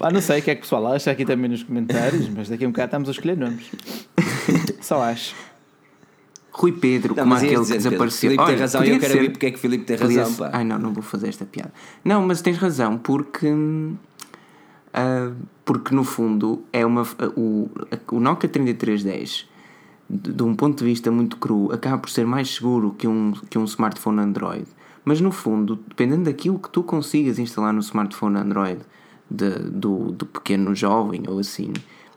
Ah, 0.00 0.10
não 0.10 0.20
sei 0.20 0.40
o 0.40 0.42
que 0.42 0.50
é 0.50 0.54
que 0.54 0.60
o 0.60 0.62
pessoal 0.64 0.86
acha 0.92 1.10
aqui 1.10 1.24
também 1.24 1.50
nos 1.50 1.62
comentários, 1.62 2.28
mas 2.28 2.48
daqui 2.48 2.64
a 2.64 2.68
um 2.68 2.70
bocado 2.70 2.86
estamos 2.88 3.08
a 3.08 3.12
escolher 3.12 3.36
nomes. 3.36 3.70
Só 4.80 5.02
acho. 5.02 5.34
Rui 6.52 6.72
Pedro, 6.72 7.14
Não, 7.16 7.22
como 7.22 7.34
aquele 7.34 7.50
dizer, 7.50 7.62
que 7.62 7.68
Pedro, 7.72 7.90
desapareceu. 7.90 8.20
Filipe 8.30 8.44
tem 8.44 8.54
Olha, 8.54 8.60
razão 8.60 8.84
e 8.84 8.88
eu 8.88 8.94
podia 8.94 9.00
quero 9.00 9.12
ser- 9.12 9.18
ouvir 9.18 9.30
porque 9.32 9.46
é 9.46 9.50
que 9.50 9.56
o 9.56 9.60
Filipe 9.60 9.84
tem 9.84 9.98
podia 9.98 10.18
razão, 10.20 10.34
ser- 10.34 10.38
pá. 10.42 10.50
Ai 10.52 10.64
não, 10.64 10.78
não 10.78 10.92
vou 10.92 11.02
fazer 11.02 11.28
esta 11.28 11.44
piada. 11.44 11.72
Não, 12.04 12.26
mas 12.26 12.42
tens 12.42 12.58
razão, 12.58 12.98
porque. 12.98 13.46
ah, 14.92 15.30
porque 15.64 15.94
no 15.94 16.04
fundo 16.04 16.64
é 16.72 16.84
uma. 16.84 17.02
O, 17.36 17.70
o 18.12 18.20
Nokia 18.20 18.48
3310, 18.48 19.48
de, 20.08 20.32
de 20.32 20.42
um 20.42 20.54
ponto 20.54 20.78
de 20.78 20.84
vista 20.84 21.10
muito 21.10 21.36
cru, 21.36 21.70
acaba 21.72 21.98
por 21.98 22.10
ser 22.10 22.26
mais 22.26 22.48
seguro 22.52 22.94
que 22.98 23.06
um, 23.06 23.32
que 23.48 23.56
um 23.58 23.64
smartphone 23.64 24.20
Android. 24.20 24.66
Mas 25.04 25.20
no 25.20 25.30
fundo, 25.30 25.78
dependendo 25.88 26.24
daquilo 26.24 26.58
que 26.58 26.68
tu 26.68 26.82
consigas 26.82 27.38
instalar 27.38 27.72
no 27.72 27.80
smartphone 27.80 28.36
Android 28.38 28.80
de, 29.30 29.50
do, 29.70 30.12
do 30.12 30.26
pequeno 30.26 30.74
jovem 30.74 31.22
ou 31.28 31.38
assim, 31.38 31.72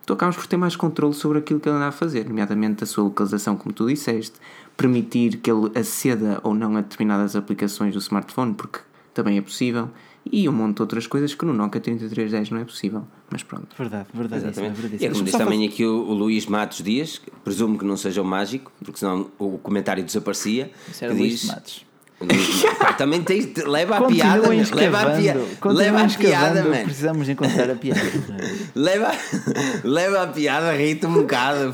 tu 0.06 0.14
acabas 0.14 0.36
por 0.36 0.48
ter 0.48 0.58
mais 0.58 0.76
controle 0.76 1.14
sobre 1.14 1.40
aquilo 1.40 1.60
que 1.60 1.70
ele 1.70 1.76
anda 1.78 1.88
a 1.88 1.92
fazer, 1.92 2.28
nomeadamente 2.28 2.84
a 2.84 2.88
sua 2.88 3.04
localização, 3.06 3.56
como 3.56 3.74
tu 3.74 3.88
disseste, 3.88 4.34
permitir 4.76 5.38
que 5.38 5.52
ele 5.52 5.72
aceda 5.78 6.40
ou 6.44 6.54
não 6.54 6.76
a 6.78 6.82
determinadas 6.82 7.36
aplicações 7.36 7.94
do 7.94 8.00
smartphone, 8.00 8.54
porque 8.54 8.80
também 9.14 9.38
é 9.38 9.42
possível, 9.42 9.90
e 10.32 10.48
um 10.48 10.52
monte 10.54 10.78
de 10.78 10.82
outras 10.82 11.06
coisas 11.06 11.36
que 11.36 11.46
no 11.46 11.54
Nokia 11.54 11.82
3310 11.82 12.50
não 12.50 12.60
é 12.60 12.64
possível. 12.64 13.06
Mas 13.30 13.44
pronto. 13.44 13.68
Verdade, 13.78 14.08
verdade. 14.14 14.38
Isso, 14.38 14.46
é 14.46 14.50
Exatamente. 14.52 14.82
verdade. 14.82 15.04
E 15.04 15.06
é 15.06 15.10
como 15.12 15.24
disse 15.26 15.38
também 15.38 15.68
aqui 15.68 15.86
o, 15.86 15.96
o 16.08 16.14
Luís 16.14 16.46
Matos 16.46 16.78
Dias, 16.82 17.18
que 17.18 17.30
presumo 17.44 17.78
que 17.78 17.84
não 17.86 17.98
seja 17.98 18.22
o 18.22 18.26
mágico, 18.26 18.72
porque 18.84 19.00
senão 19.00 19.30
o 19.38 19.58
comentário 19.58 20.02
desaparecia. 20.04 20.72
Isso 20.90 21.04
era 21.04 21.14
que 21.14 21.20
Luís 21.20 21.42
diz- 21.42 21.46
Matos. 21.46 21.86
Também 22.98 23.22
tens, 23.24 23.50
leva 23.66 23.98
a 23.98 24.04
piada, 24.06 24.48
meu, 24.50 24.66
leva 24.74 25.02
a 25.02 25.18
piada, 25.18 25.42
leva 25.64 26.02
a 26.04 26.08
piada, 26.08 26.64
mano. 26.64 26.84
Precisamos 26.84 27.30
encontrar 27.30 27.70
a 27.70 27.76
piada. 27.76 28.02
Leva, 28.76 29.12
leva 29.84 30.24
a 30.24 30.28
piada, 30.28 30.72
ri-te 30.74 31.06
um 31.06 31.14
bocado. 31.14 31.74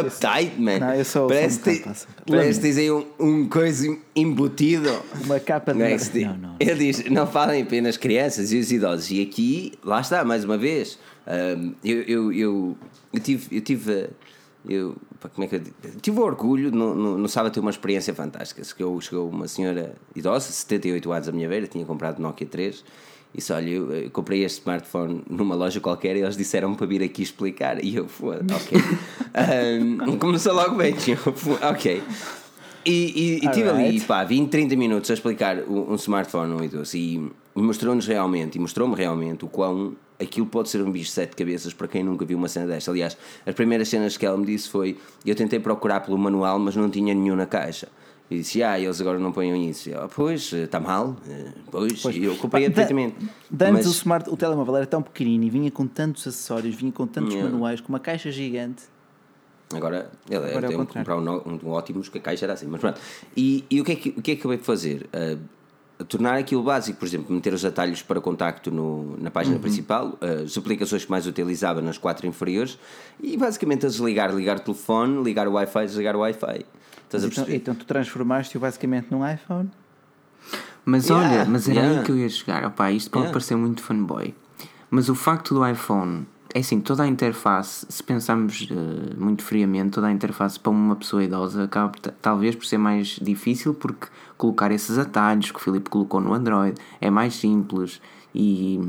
Uptight, 0.00 0.60
man. 0.60 0.78
Não, 0.78 0.94
eu 0.94 1.04
sou- 1.04 1.28
parece 1.28 1.58
um 1.58 1.62
que 1.62 2.58
tens 2.60 2.76
aí 2.78 2.90
um, 2.90 3.04
um 3.18 3.48
coisa 3.48 3.96
embutido. 4.14 4.90
Uma 5.24 5.40
capa 5.40 5.72
de. 5.72 5.78
Não 5.78 5.86
é? 5.86 5.96
Não, 5.96 6.36
não. 6.36 6.56
Ele 6.60 6.74
diz: 6.92 7.04
não 7.10 7.26
falem 7.26 7.62
apenas 7.62 7.96
crianças 7.96 8.52
e 8.52 8.58
os 8.58 8.70
idosos. 8.70 9.10
E 9.10 9.22
aqui, 9.22 9.72
lá 9.84 10.00
está, 10.00 10.24
mais 10.24 10.44
uma 10.44 10.56
vez. 10.56 10.98
hum, 11.26 11.74
eu, 11.84 12.02
eu, 12.02 12.32
eu, 12.32 12.76
eu 13.12 13.20
tive. 13.20 13.56
Eu 13.56 13.60
tive 13.60 14.08
eu, 14.68 14.96
como 15.34 15.44
é 15.44 15.46
que 15.46 15.56
eu 15.56 15.60
digo? 15.60 15.76
tive 16.00 16.20
orgulho 16.20 16.70
no, 16.70 16.94
no, 16.94 17.18
no 17.18 17.28
sábado 17.28 17.52
ter 17.52 17.60
uma 17.60 17.70
experiência 17.70 18.14
fantástica. 18.14 18.62
Chegou, 18.62 19.00
chegou 19.00 19.28
uma 19.28 19.48
senhora 19.48 19.94
idosa, 20.14 20.52
78 20.52 21.12
anos 21.12 21.28
à 21.28 21.32
minha 21.32 21.48
beira, 21.48 21.66
tinha 21.66 21.84
comprado 21.84 22.20
Nokia 22.20 22.46
3 22.46 22.84
e 23.34 23.38
disse: 23.38 23.52
Olha, 23.52 23.68
eu, 23.68 23.92
eu 23.92 24.10
comprei 24.10 24.44
este 24.44 24.60
smartphone 24.60 25.22
numa 25.28 25.54
loja 25.54 25.80
qualquer 25.80 26.16
e 26.16 26.20
eles 26.20 26.36
disseram 26.36 26.74
para 26.74 26.86
vir 26.86 27.02
aqui 27.02 27.22
explicar. 27.22 27.82
E 27.82 27.96
eu, 27.96 28.08
foda, 28.08 28.44
ok. 28.54 28.78
Hum, 29.80 30.18
começou 30.18 30.52
logo 30.52 30.74
bem, 30.74 30.92
eu, 31.06 31.16
"Foda, 31.16 31.70
ok. 31.70 32.02
E, 32.84 32.90
e, 32.90 33.46
e 33.46 33.50
tive 33.50 33.68
ali, 33.68 33.84
Alright. 33.84 34.06
pá, 34.06 34.24
20, 34.24 34.48
30 34.50 34.74
minutos 34.74 35.10
a 35.10 35.14
explicar 35.14 35.58
um, 35.68 35.92
um 35.92 35.94
smartphone 35.94 36.52
um 36.52 36.64
idoso 36.64 36.96
e 36.96 37.30
mostrou-nos 37.54 38.06
realmente, 38.06 38.56
e 38.56 38.58
mostrou-me 38.58 38.96
realmente 38.96 39.44
o 39.44 39.48
quão 39.48 39.94
aquilo 40.20 40.46
pode 40.46 40.68
ser 40.68 40.82
um 40.82 40.90
bicho 40.90 41.06
de 41.06 41.12
sete 41.12 41.34
cabeças 41.36 41.72
para 41.72 41.88
quem 41.88 42.02
nunca 42.04 42.24
viu 42.24 42.36
uma 42.38 42.48
cena 42.48 42.66
desta. 42.66 42.90
Aliás, 42.90 43.16
as 43.46 43.54
primeiras 43.54 43.88
cenas 43.88 44.16
que 44.16 44.26
ela 44.26 44.36
me 44.36 44.46
disse 44.46 44.68
foi: 44.68 44.98
eu 45.24 45.34
tentei 45.34 45.58
procurar 45.58 46.00
pelo 46.00 46.18
manual, 46.18 46.58
mas 46.58 46.76
não 46.76 46.90
tinha 46.90 47.14
nenhum 47.14 47.36
na 47.36 47.46
caixa. 47.46 47.88
E 48.30 48.38
disse, 48.38 48.62
ah, 48.62 48.78
eles 48.78 49.00
agora 49.00 49.18
não 49.18 49.32
ponham 49.32 49.56
isso. 49.56 49.90
Eu, 49.90 50.08
pois, 50.08 50.52
está 50.52 50.78
mal. 50.78 51.16
Eh, 51.28 51.46
Pois, 51.68 52.00
Pois. 52.00 52.16
eu 52.16 52.36
comprei 52.36 52.64
perfeitamente. 52.66 53.16
De 53.50 53.64
antes 53.64 53.78
Mas- 53.78 53.86
o, 53.88 53.90
smart, 53.90 54.30
o 54.30 54.36
telemóvel 54.36 54.76
era 54.76 54.86
tão 54.86 55.02
pequenino 55.02 55.42
e 55.42 55.50
vinha 55.50 55.68
com 55.68 55.84
tantos 55.84 56.24
acessórios, 56.28 56.76
vinha 56.76 56.92
com 56.92 57.08
tantos 57.08 57.34
Yeah. 57.34 57.50
manuais, 57.50 57.80
com 57.80 57.88
uma 57.88 57.98
caixa 57.98 58.30
gigante. 58.30 58.84
Agora, 59.74 60.10
ele 60.28 60.36
Agora 60.36 60.52
é 60.52 60.58
o 60.58 60.60
tem 60.60 60.68
que 60.70 60.76
contrário. 60.76 61.06
comprar 61.12 61.16
um, 61.48 61.54
um, 61.54 61.68
um 61.68 61.72
ótimos 61.72 62.08
que 62.08 62.18
a 62.18 62.20
caixa 62.20 62.44
era 62.46 62.52
assim. 62.52 62.66
Mas 62.68 62.80
pronto. 62.80 63.00
E, 63.36 63.64
e 63.68 63.80
o, 63.80 63.84
que 63.84 63.92
é 63.92 63.96
que, 63.96 64.08
o 64.10 64.22
que 64.22 64.30
é 64.30 64.34
que 64.36 64.40
acabei 64.40 64.58
de 64.58 64.64
fazer? 64.64 65.08
Ah, 65.12 65.36
tornar 66.04 66.36
aquilo 66.38 66.62
básico, 66.62 66.98
por 66.98 67.06
exemplo, 67.06 67.34
meter 67.34 67.52
os 67.52 67.64
atalhos 67.64 68.02
para 68.02 68.20
contacto 68.20 68.70
no, 68.70 69.16
na 69.18 69.30
página 69.30 69.56
Uhum. 69.56 69.60
principal, 69.62 70.18
ah, 70.20 70.42
as 70.44 70.56
aplicações 70.56 71.04
que 71.04 71.10
mais 71.10 71.26
utilizava 71.26 71.80
nas 71.82 71.98
quatro 71.98 72.26
inferiores 72.26 72.78
e 73.22 73.36
basicamente 73.36 73.86
a 73.86 73.88
desligar, 73.88 74.34
ligar 74.34 74.56
o 74.56 74.60
telefone, 74.60 75.22
ligar 75.22 75.46
o 75.48 75.52
Wi-Fi, 75.52 75.86
desligar 75.86 76.16
o 76.16 76.20
Wi-Fi. 76.20 76.64
Estás 77.04 77.24
a 77.24 77.26
Então, 77.26 77.30
perceber? 77.44 77.56
então 77.56 77.74
tu 77.74 77.84
transformaste-o 77.84 78.60
basicamente 78.60 79.08
num 79.10 79.28
iPhone. 79.28 79.70
Mas 80.84 81.08
Yeah, 81.08 81.28
olha, 81.28 81.44
mas 81.44 81.68
era 81.68 81.80
yeah. 81.80 81.98
aí 82.00 82.04
que 82.06 82.12
eu 82.12 82.16
ia 82.18 82.28
chegar. 82.28 82.64
Opá, 82.64 82.90
isto 82.90 83.10
pode 83.10 83.24
Yeah. 83.24 83.32
parecer 83.32 83.56
muito 83.56 83.82
fanboy. 83.82 84.34
Mas 84.90 85.08
o 85.08 85.14
facto 85.14 85.54
do 85.54 85.66
iPhone, 85.66 86.26
é 86.54 86.60
assim, 86.60 86.80
toda 86.80 87.02
a 87.02 87.06
interface, 87.06 87.86
se 87.88 88.02
pensarmos 88.02 88.66
eh, 88.70 89.14
muito 89.16 89.44
friamente, 89.44 89.90
toda 89.90 90.06
a 90.08 90.12
interface 90.12 90.58
para 90.58 90.70
uma 90.70 90.96
pessoa 90.96 91.22
idosa 91.22 91.64
acaba 91.64 91.92
talvez 92.20 92.54
por 92.56 92.64
ser 92.66 92.78
mais 92.78 93.18
difícil 93.22 93.74
porque 93.74 94.06
colocar 94.40 94.72
esses 94.72 94.96
atalhos 94.96 95.50
que 95.50 95.58
o 95.58 95.60
Filipe 95.60 95.90
colocou 95.90 96.18
no 96.18 96.32
Android 96.32 96.74
é 96.98 97.10
mais 97.10 97.34
simples 97.34 98.00
e, 98.34 98.80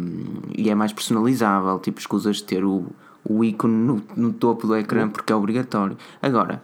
e 0.57 0.69
é 0.69 0.75
mais 0.75 0.93
personalizável. 0.93 1.77
Tipo, 1.79 1.99
escusas 1.99 2.37
de 2.37 2.45
ter 2.45 2.63
o, 2.63 2.85
o 3.27 3.43
ícone 3.43 3.73
no, 3.73 4.01
no 4.15 4.31
topo 4.31 4.65
do 4.65 4.75
ecrã 4.77 5.09
porque 5.09 5.33
é 5.33 5.35
obrigatório. 5.35 5.97
Agora, 6.21 6.63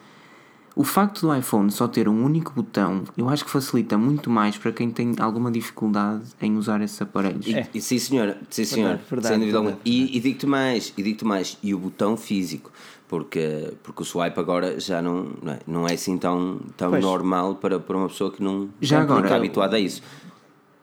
o 0.73 0.83
facto 0.83 1.21
do 1.21 1.35
iPhone 1.35 1.69
só 1.71 1.87
ter 1.87 2.07
um 2.07 2.23
único 2.23 2.53
botão, 2.53 3.03
eu 3.17 3.27
acho 3.27 3.43
que 3.43 3.49
facilita 3.51 3.97
muito 3.97 4.29
mais 4.29 4.57
para 4.57 4.71
quem 4.71 4.89
tem 4.89 5.15
alguma 5.19 5.51
dificuldade 5.51 6.23
em 6.39 6.55
usar 6.55 6.79
esses 6.81 7.01
aparelhos. 7.01 7.45
E, 7.45 7.65
e 7.73 7.81
sim, 7.81 7.99
senhora, 7.99 8.37
sim, 8.49 8.63
senhor, 8.63 8.89
Verdade, 8.89 9.09
verdade, 9.09 9.27
sem 9.27 9.39
dúvida 9.39 9.57
alguma. 9.57 9.75
verdade, 9.75 9.89
E, 9.89 10.17
e 10.17 10.19
digo-te 10.21 10.45
mais, 10.45 10.93
e 10.95 11.03
digo-te 11.03 11.25
mais, 11.25 11.57
e 11.63 11.73
o 11.73 11.79
botão 11.79 12.15
físico, 12.15 12.71
porque, 13.07 13.73
porque 13.83 14.01
o 14.01 14.05
swipe 14.05 14.39
agora 14.39 14.79
já 14.79 15.01
não, 15.01 15.27
não, 15.41 15.53
é, 15.53 15.59
não 15.65 15.87
é 15.87 15.93
assim 15.93 16.17
tão, 16.17 16.59
tão 16.75 16.89
Pois. 16.91 17.03
normal 17.03 17.55
para, 17.55 17.79
para 17.79 17.97
uma 17.97 18.07
pessoa 18.07 18.31
que 18.31 18.43
não 18.43 18.69
Já 18.81 18.97
não 18.97 19.03
agora- 19.05 19.25
está 19.25 19.35
habituada 19.37 19.75
a 19.77 19.79
isso. 19.79 20.01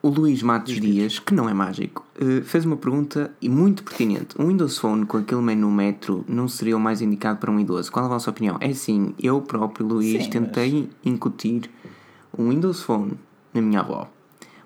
O 0.01 0.09
Luís 0.09 0.43
Matos 0.43 0.79
Dias, 0.79 1.17
que 1.17 1.33
não 1.33 1.49
é 1.49 1.53
mágico, 1.53 2.05
eh, 2.19 2.41
fez 2.43 2.63
uma 2.63 2.77
pergunta 2.77 3.31
e 3.41 3.49
muito 3.49 3.83
pertinente. 3.83 4.39
Um 4.39 4.49
Windows 4.49 4.77
Phone 4.77 5.03
com 5.03 5.17
aquele 5.17 5.41
menu 5.41 5.71
metro 5.71 6.23
não 6.27 6.47
seria 6.47 6.77
o 6.77 6.79
mais 6.79 7.01
indicado 7.01 7.39
para 7.39 7.49
um 7.49 7.59
idoso? 7.59 7.91
Qual 7.91 8.05
a 8.05 8.07
vossa 8.07 8.29
opinião? 8.29 8.55
É 8.59 8.67
assim, 8.69 9.15
eu 9.19 9.41
próprio, 9.41 9.87
Luís, 9.87 10.25
Sim, 10.25 10.29
tentei 10.29 10.89
incutir 11.03 11.71
um 12.37 12.49
Windows 12.49 12.83
Phone 12.83 13.13
na 13.51 13.61
minha 13.63 13.79
avó. 13.79 14.07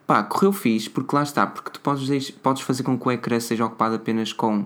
Pá, 0.05 0.23
correu 0.23 0.51
fixe, 0.51 0.89
porque 0.89 1.15
lá 1.15 1.23
está, 1.23 1.47
porque 1.47 1.69
tu 1.69 1.79
podes, 1.79 2.31
podes 2.31 2.61
fazer 2.63 2.83
com 2.83 2.99
que 2.99 3.07
o 3.07 3.11
ecrã 3.11 3.39
seja 3.39 3.65
ocupado 3.65 3.95
apenas 3.95 4.33
com 4.33 4.65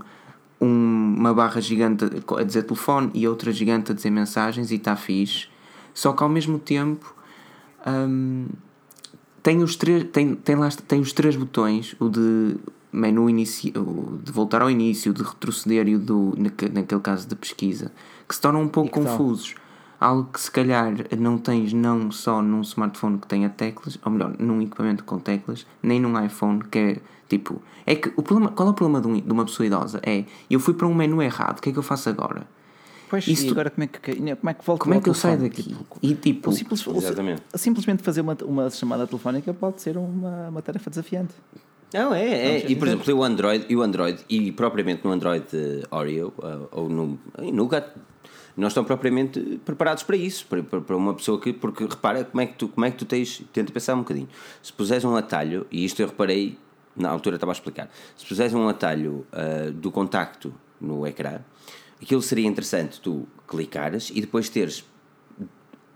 um- 0.63 1.15
uma 1.17 1.33
barra 1.33 1.59
gigante 1.61 2.05
a 2.37 2.43
dizer 2.43 2.63
telefone 2.63 3.11
e 3.13 3.27
outra 3.27 3.51
gigante 3.51 3.91
a 3.91 3.95
dizer 3.95 4.09
mensagens 4.09 4.71
e 4.71 4.75
está 4.75 4.95
fixe. 4.95 5.47
Só 5.93 6.13
que 6.13 6.23
ao 6.23 6.29
mesmo 6.29 6.57
tempo 6.59 7.13
hum, 7.85 8.47
tem 9.41 9.61
os 9.61 9.75
três 9.75 10.03
tem, 10.11 10.35
tem, 10.35 10.55
lá, 10.55 10.69
tem 10.87 10.99
os 11.01 11.11
três 11.13 11.35
botões 11.35 11.95
o 11.99 12.09
de 12.09 12.55
menu 12.91 13.29
inici, 13.29 13.73
o 13.75 14.19
de 14.23 14.31
voltar 14.31 14.61
ao 14.61 14.69
início 14.69 15.11
o 15.11 15.13
de 15.13 15.23
retroceder 15.23 15.87
e 15.87 15.95
o 15.95 15.99
do 15.99 16.33
naque- 16.37 16.69
naquele 16.69 17.01
caso 17.01 17.27
de 17.27 17.35
pesquisa 17.35 17.91
que 18.27 18.33
se 18.35 18.41
tornam 18.41 18.61
um 18.61 18.67
pouco 18.67 18.89
que 18.91 18.99
tal? 19.05 19.17
Algo 20.03 20.29
que 20.33 20.39
se 20.41 20.51
calhar 20.51 20.91
não 21.17 21.37
tens 21.37 21.71
não 21.73 22.11
só 22.11 22.41
num 22.41 22.61
smartphone 22.61 23.17
que 23.17 23.27
tenha 23.27 23.49
teclas 23.49 23.97
ou 24.03 24.11
melhor 24.11 24.35
num 24.37 24.61
equipamento 24.61 25.03
com 25.03 25.17
teclas 25.19 25.65
nem 25.81 25.99
num 25.99 26.23
iPhone 26.25 26.61
que 26.71 26.77
é 26.79 26.97
tipo 27.29 27.61
é 27.85 27.95
que 27.95 28.11
o 28.17 28.21
problema 28.21 28.51
qual 28.51 28.67
é 28.67 28.71
o 28.71 28.73
problema 28.73 28.99
de, 29.01 29.07
um- 29.07 29.19
de 29.19 29.31
uma 29.31 29.45
pessoa 29.45 29.65
idosa 29.65 29.99
é 30.03 30.25
eu 30.49 30.59
fui 30.59 30.73
para 30.73 30.87
um 30.87 30.93
menu 30.93 31.21
errado 31.21 31.59
o 31.59 31.61
que 31.61 31.69
é 31.69 31.71
que 31.71 31.79
eu 31.79 31.83
faço 31.83 32.09
agora 32.09 32.45
Pois, 33.09 33.27
Isso 33.27 33.45
e 33.45 33.49
agora 33.51 33.69
como 33.69 33.83
é 33.83 33.87
que, 33.87 34.15
como 34.35 34.49
é 34.49 34.53
que 34.55 34.65
volto 34.65 34.81
como 34.81 34.95
é 34.95 34.99
que 34.99 35.07
eu 35.09 35.13
saio 35.13 35.37
daqui 35.39 35.61
Tipo, 35.63 35.85
e 36.01 36.15
tipo 36.15 36.49
o 36.49 36.53
simples, 36.53 36.87
o- 36.87 36.97
Exatamente. 36.97 37.43
simplesmente 37.53 38.01
fazer 38.01 38.21
uma, 38.21 38.35
uma 38.43 38.69
chamada 38.71 39.05
telefónica 39.05 39.53
pode 39.53 39.81
ser 39.83 39.97
uma, 39.97 40.49
uma 40.49 40.61
tarefa 40.63 40.89
desafiante. 40.89 41.33
Não, 41.93 42.11
é, 42.11 42.57
é. 42.57 42.71
E 42.71 42.75
por 42.75 42.87
exemplo, 42.87 43.13
o 43.15 43.23
Android, 43.23 43.67
e 43.69 43.75
o 43.75 43.83
Android, 43.83 44.17
e 44.27 44.51
propriamente 44.51 45.05
no 45.05 45.11
Android 45.11 45.45
eh, 45.53 45.83
Oreo 45.91 46.33
eh, 46.41 46.57
ou 46.71 46.89
no 46.89 47.19
em 47.37 47.51
Nougat, 47.51 47.85
não 48.55 48.67
estão 48.67 48.83
propriamente 48.83 49.59
preparados 49.65 50.03
para 50.03 50.15
isso, 50.15 50.45
para, 50.47 50.61
para, 50.63 50.95
uma 50.95 51.13
pessoa 51.13 51.39
que. 51.39 51.51
Porque 51.51 51.85
repara 51.85 52.23
como 52.23 52.41
é 52.41 52.45
que 52.45 52.55
tu, 52.55 52.67
como 52.67 52.85
é 52.85 52.91
que 52.91 52.97
tu 52.97 53.05
tens. 53.05 53.41
Tenta 53.51 53.71
pensar 53.71 53.95
um 53.95 53.99
bocadinho. 53.99 54.29
Se 54.61 54.71
puseres 54.71 55.03
um 55.03 55.15
atalho, 55.15 55.65
e 55.71 55.83
isto 55.83 56.01
eu 56.01 56.07
reparei, 56.07 56.57
na 56.95 57.09
altura 57.09 57.35
estava 57.35 57.51
a 57.51 57.53
explicar, 57.53 57.89
se 58.15 58.25
puseres 58.25 58.53
um 58.53 58.67
atalho 58.67 59.25
eh, 59.31 59.71
do 59.71 59.91
contacto 59.91 60.53
no 60.79 61.07
ecrã, 61.07 61.39
aquilo 62.01 62.21
seria 62.21 62.47
interessante 62.47 63.01
tu 63.01 63.27
clicares 63.47 64.11
e 64.13 64.21
depois 64.21 64.49
teres 64.49 64.85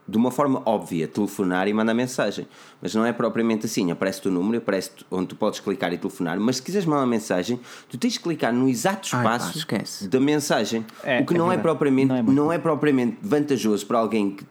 de 0.07 0.17
uma 0.17 0.31
forma 0.31 0.61
óbvia, 0.65 1.07
telefonar 1.07 1.67
e 1.67 1.73
mandar 1.73 1.93
mensagem. 1.93 2.47
Mas 2.81 2.95
não 2.95 3.05
é 3.05 3.11
propriamente 3.11 3.65
assim. 3.65 3.91
Aparece-te 3.91 4.29
o 4.29 4.31
número, 4.31 4.59
aparece 4.59 4.91
onde 5.11 5.27
tu 5.27 5.35
podes 5.35 5.59
clicar 5.59 5.91
e 5.91 5.97
telefonar. 5.97 6.39
Mas 6.39 6.57
se 6.57 6.61
quiseres 6.61 6.85
mandar 6.85 7.05
mensagem, 7.05 7.59
tu 7.89 7.97
tens 7.97 8.13
de 8.13 8.19
clicar 8.19 8.53
no 8.53 8.69
exato 8.69 9.09
Ai, 9.13 9.23
pá, 9.23 9.37
espaço 9.37 10.09
da 10.09 10.19
mensagem. 10.19 10.85
É, 11.03 11.19
o 11.19 11.25
que 11.25 11.33
é 11.33 11.37
não, 11.37 11.45
é 11.45 11.55
verdade. 11.55 11.61
propriamente, 11.63 12.07
Não 12.07 12.15
é 12.15 12.23
não, 12.23 12.51
é 12.53 12.57
propriamente 12.57 13.17
vantajoso 13.21 13.85
para 13.85 13.99
alguém 13.99 14.31
que 14.31 14.45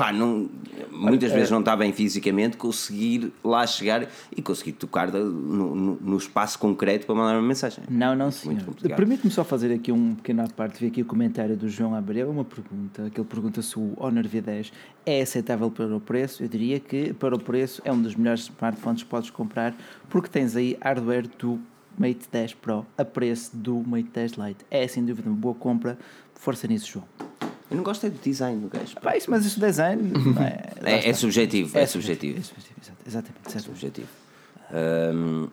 pá, 0.00 0.12
não, 0.12 0.48
muitas 0.90 1.30
é- 1.30 1.34
vezes 1.34 1.50
não 1.50 1.60
está 1.60 1.76
bem 1.76 1.92
fisicamente, 1.92 2.56
conseguir 2.56 3.30
lá 3.44 3.66
chegar 3.66 4.08
e 4.34 4.40
conseguir 4.40 4.72
tocar 4.72 5.12
no, 5.12 5.74
no- 5.74 5.94
no 6.00 6.16
espaço 6.16 6.58
concreto 6.58 7.04
para 7.04 7.14
mandar 7.14 7.34
uma 7.38 7.46
mensagem. 7.46 7.84
Não, 7.90 8.16
não, 8.16 8.30
complicado. 8.32 8.96
Permite-me 8.96 9.30
só 9.30 9.44
fazer 9.44 9.72
aqui 9.74 9.92
um 9.92 10.14
pequeno 10.14 10.42
à 10.42 10.48
parte. 10.48 10.80
Vi 10.80 10.86
aqui 10.86 11.02
o 11.02 11.04
comentário 11.04 11.54
do 11.54 11.68
João 11.68 11.94
Abreu, 11.94 12.30
uma 12.30 12.44
pergunta. 12.44 13.10
Que 13.10 13.20
ele 13.20 13.28
pergunta 13.28 13.60
se 13.60 13.78
o 13.78 13.92
Honor 13.98 14.24
V10 14.24 14.72
é 15.04 15.20
aceitável 15.20 15.70
para 15.70 15.94
o 15.94 16.00
preço. 16.00 16.42
Eu 16.42 16.48
diria 16.48 16.80
que 16.80 17.12
para 17.12 17.34
o 17.34 17.38
preço 17.38 17.82
é 17.84 17.92
um 17.92 18.00
dos 18.00 18.14
melhores 18.14 18.44
smartphones 18.44 19.02
que 19.02 19.08
podes 19.08 19.28
comprar, 19.28 19.76
porque 20.08 20.28
tens 20.28 20.56
aí 20.56 20.78
hardware 20.80 21.28
do 21.38 21.60
Mate 21.98 22.26
10 22.32 22.54
Pro 22.54 22.86
a 22.96 23.04
preço 23.04 23.54
do 23.54 23.82
Mate 23.86 24.08
10 24.14 24.32
Lite. 24.32 24.64
É 24.70 24.88
sem 24.88 25.04
dúvida 25.04 25.28
uma 25.28 25.36
boa 25.36 25.54
compra. 25.54 25.98
Força 26.34 26.66
nisso, 26.66 26.90
João. 26.92 27.49
Eu 27.70 27.76
não 27.76 27.84
gosto 27.84 28.06
é 28.06 28.10
do 28.10 28.18
design 28.20 28.60
do 28.60 28.68
gajo. 28.68 28.94
pá. 29.00 29.16
Isso, 29.16 29.30
mas 29.30 29.44
isso 29.46 29.60
design 29.60 30.12
é, 30.84 30.92
É, 31.06 31.08
é 31.10 31.12
subjetivo, 31.12 31.78
é, 31.78 31.86
subjetivo. 31.86 32.38
É 32.38 32.42
subjetivo, 32.42 32.80
exato, 32.82 32.98
exatamente. 33.06 33.52
certo. 33.52 33.64
subjetivo. 33.66 34.08
Ahm, 34.72 35.48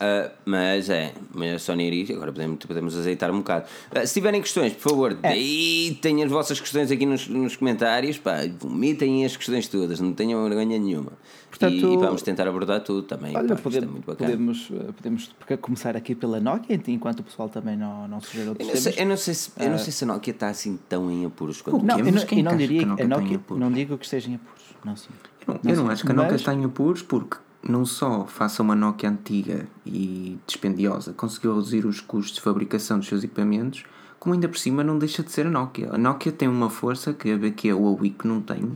ah, 0.00 0.30
mas 0.44 0.90
é, 0.90 1.12
mas 1.32 1.62
Sony 1.62 1.86
Eric, 1.86 2.12
agora 2.12 2.32
podemos, 2.32 2.58
podemos 2.64 2.96
azeitar 2.98 3.30
um 3.30 3.38
bocado. 3.38 3.66
Ah, 3.94 4.04
se 4.04 4.14
tiverem 4.14 4.40
questões, 4.40 4.72
por 4.72 4.90
favor, 4.90 5.16
É. 5.22 5.32
deitem 5.32 6.22
as 6.24 6.30
vossas 6.30 6.60
questões 6.60 6.90
aqui 6.90 7.06
nos, 7.06 7.28
nos 7.28 7.54
comentários, 7.56 8.18
pá, 8.18 8.38
vomitem 8.58 9.24
as 9.24 9.36
questões 9.36 9.68
todas, 9.68 10.00
não 10.00 10.12
tenham 10.12 10.42
vergonha 10.48 10.78
nenhuma. 10.78 11.12
Portanto, 11.52 11.74
e, 11.74 11.92
e 11.92 11.96
vamos 11.98 12.22
tentar 12.22 12.48
abordar 12.48 12.80
tudo 12.82 13.02
também. 13.02 13.36
Olha, 13.36 13.48
pá, 13.48 13.54
isto 13.54 13.62
podemos, 13.62 13.88
é 13.88 13.92
muito 13.92 14.06
bacana. 14.06 14.30
podemos, 14.30 14.68
eh, 14.72 14.92
podemos 14.92 15.26
porque 15.38 15.56
começar 15.58 15.94
aqui 15.94 16.14
pela 16.14 16.40
Nokia, 16.40 16.80
enquanto 16.88 17.20
o 17.20 17.22
pessoal 17.22 17.50
também 17.50 17.76
não, 17.76 18.08
não 18.08 18.20
sugere 18.22 18.44
Eu 18.46 18.48
outros 18.52 18.68
não, 18.68 18.74
sei, 18.76 18.92
temas. 18.92 18.98
eu, 18.98 19.06
não 19.08 19.16
sei 19.18 19.34
se, 19.34 19.52
eu 19.58 19.70
não 19.70 19.78
sei 19.78 19.92
se 19.92 20.04
a 20.04 20.06
Nokia 20.06 20.32
está 20.32 20.48
assim 20.48 20.78
tão 20.88 21.10
em 21.10 21.26
apuros 21.26 21.60
quanto 21.60 21.84
Não, 21.84 21.98
eu 21.98 22.04
Mas 22.06 22.14
não, 22.14 22.38
eu 22.38 22.44
não 22.44 22.52
que 22.52 22.56
diria 22.66 22.82
a 22.82 22.86
Nokia 22.86 23.04
a 23.04 23.08
Nokia, 23.08 23.36
apuros? 23.36 23.60
não 23.60 23.70
digo 23.70 23.98
que 23.98 24.04
esteja 24.06 24.30
em 24.30 24.36
apuros. 24.36 24.62
Não, 24.82 24.96
sim. 24.96 25.10
Eu 25.46 25.54
não, 25.62 25.70
eu 25.70 25.76
não 25.84 25.90
acho 25.90 26.04
que 26.06 26.10
a 26.10 26.14
Nokia 26.14 26.32
mas- 26.32 26.40
está 26.40 26.54
em 26.54 26.64
apuros 26.64 27.02
porque 27.02 27.36
não 27.68 27.84
só 27.84 28.24
faça 28.24 28.62
uma 28.62 28.74
Nokia 28.74 29.10
antiga 29.10 29.68
e 29.84 30.38
dispendiosa, 30.46 31.12
conseguiu 31.12 31.54
reduzir 31.54 31.84
os 31.84 32.00
custos 32.00 32.36
de 32.36 32.40
fabricação 32.40 32.98
dos 32.98 33.08
seus 33.08 33.22
equipamentos, 33.22 33.84
como 34.18 34.34
ainda 34.34 34.48
por 34.48 34.58
cima 34.58 34.82
não 34.82 34.98
deixa 34.98 35.22
de 35.22 35.30
ser 35.30 35.46
a 35.46 35.50
Nokia. 35.50 35.90
A 35.92 35.98
Nokia 35.98 36.32
tem 36.32 36.48
uma 36.48 36.70
força 36.70 37.12
que 37.12 37.30
a 37.30 37.36
BQ 37.36 37.72
ou 37.74 37.88
a 37.96 38.00
Wii 38.00 38.16
não 38.24 38.40
tem, 38.40 38.72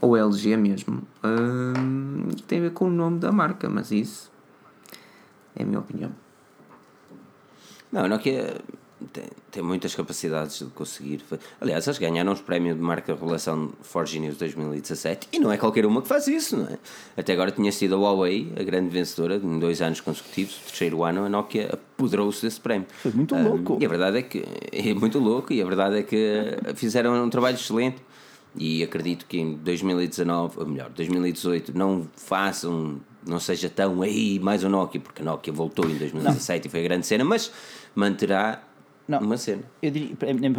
ou 0.00 0.14
a 0.14 0.18
LG 0.20 0.56
mesmo, 0.56 1.02
hum, 1.24 2.28
que 2.36 2.42
tem 2.42 2.58
a 2.58 2.62
ver 2.62 2.72
com 2.72 2.86
o 2.86 2.90
nome 2.90 3.18
da 3.18 3.30
marca, 3.30 3.68
mas 3.68 3.90
isso 3.90 4.30
é 5.56 5.62
a 5.62 5.66
minha 5.66 5.78
opinião. 5.78 6.10
Não, 7.92 8.04
a 8.04 8.08
Nokia 8.08 8.56
tem, 9.12 9.24
tem 9.50 9.62
muitas 9.62 9.94
capacidades 9.94 10.60
de 10.60 10.66
conseguir. 10.66 11.22
Aliás, 11.60 11.86
eles 11.86 11.98
ganharam 11.98 12.32
os 12.32 12.40
prémios 12.40 12.76
de 12.76 12.82
marca 12.82 13.12
revelação 13.14 13.70
Forge 13.82 14.20
News 14.20 14.36
2017 14.36 15.28
e 15.32 15.38
não 15.40 15.50
é 15.50 15.56
qualquer 15.56 15.84
uma 15.86 16.00
que 16.00 16.06
faz 16.08 16.28
isso, 16.28 16.56
não 16.56 16.66
é? 16.66 16.78
Até 17.16 17.32
agora 17.32 17.50
tinha 17.50 17.72
sido 17.72 17.96
a 17.96 17.98
Huawei 17.98 18.52
a 18.58 18.62
grande 18.62 18.90
vencedora 18.90 19.36
em 19.36 19.58
dois 19.58 19.82
anos 19.82 20.00
consecutivos. 20.00 20.56
O 20.56 20.66
terceiro 20.66 21.02
ano 21.02 21.24
a 21.24 21.28
Nokia 21.28 21.70
apoderou-se 21.72 22.42
desse 22.42 22.60
prémio. 22.60 22.86
Foi 23.02 23.10
muito 23.12 23.34
Ah, 23.34 23.42
louco. 23.42 23.78
E 23.80 23.84
a 23.84 23.88
verdade 23.88 24.18
é 24.18 24.22
que 24.22 24.44
é 24.72 24.94
muito 24.94 25.18
louco 25.18 25.52
e 25.52 25.60
a 25.60 25.64
verdade 25.66 25.96
é 25.98 26.02
que 26.04 26.56
fizeram 26.76 27.24
um 27.24 27.28
trabalho 27.30 27.56
excelente. 27.56 27.96
E 28.56 28.82
acredito 28.82 29.26
que 29.26 29.38
em 29.38 29.54
2019, 29.56 30.58
ou 30.60 30.66
melhor, 30.66 30.90
2018, 30.90 31.76
não 31.76 32.06
façam, 32.16 33.00
não 33.26 33.38
seja 33.38 33.68
tão 33.70 34.02
aí 34.02 34.38
mais 34.40 34.64
o 34.64 34.68
Nokia, 34.68 35.00
porque 35.00 35.22
a 35.22 35.24
Nokia 35.24 35.52
voltou 35.52 35.88
em 35.88 35.96
2017 35.96 36.66
e 36.66 36.70
foi 36.70 36.80
a 36.80 36.82
grande 36.82 37.06
cena, 37.06 37.24
mas 37.24 37.52
manterá 37.94 38.60
Não. 39.06 39.20
uma 39.20 39.36
cena. 39.36 39.62
Eu 39.80 39.90
diria, 39.92 40.16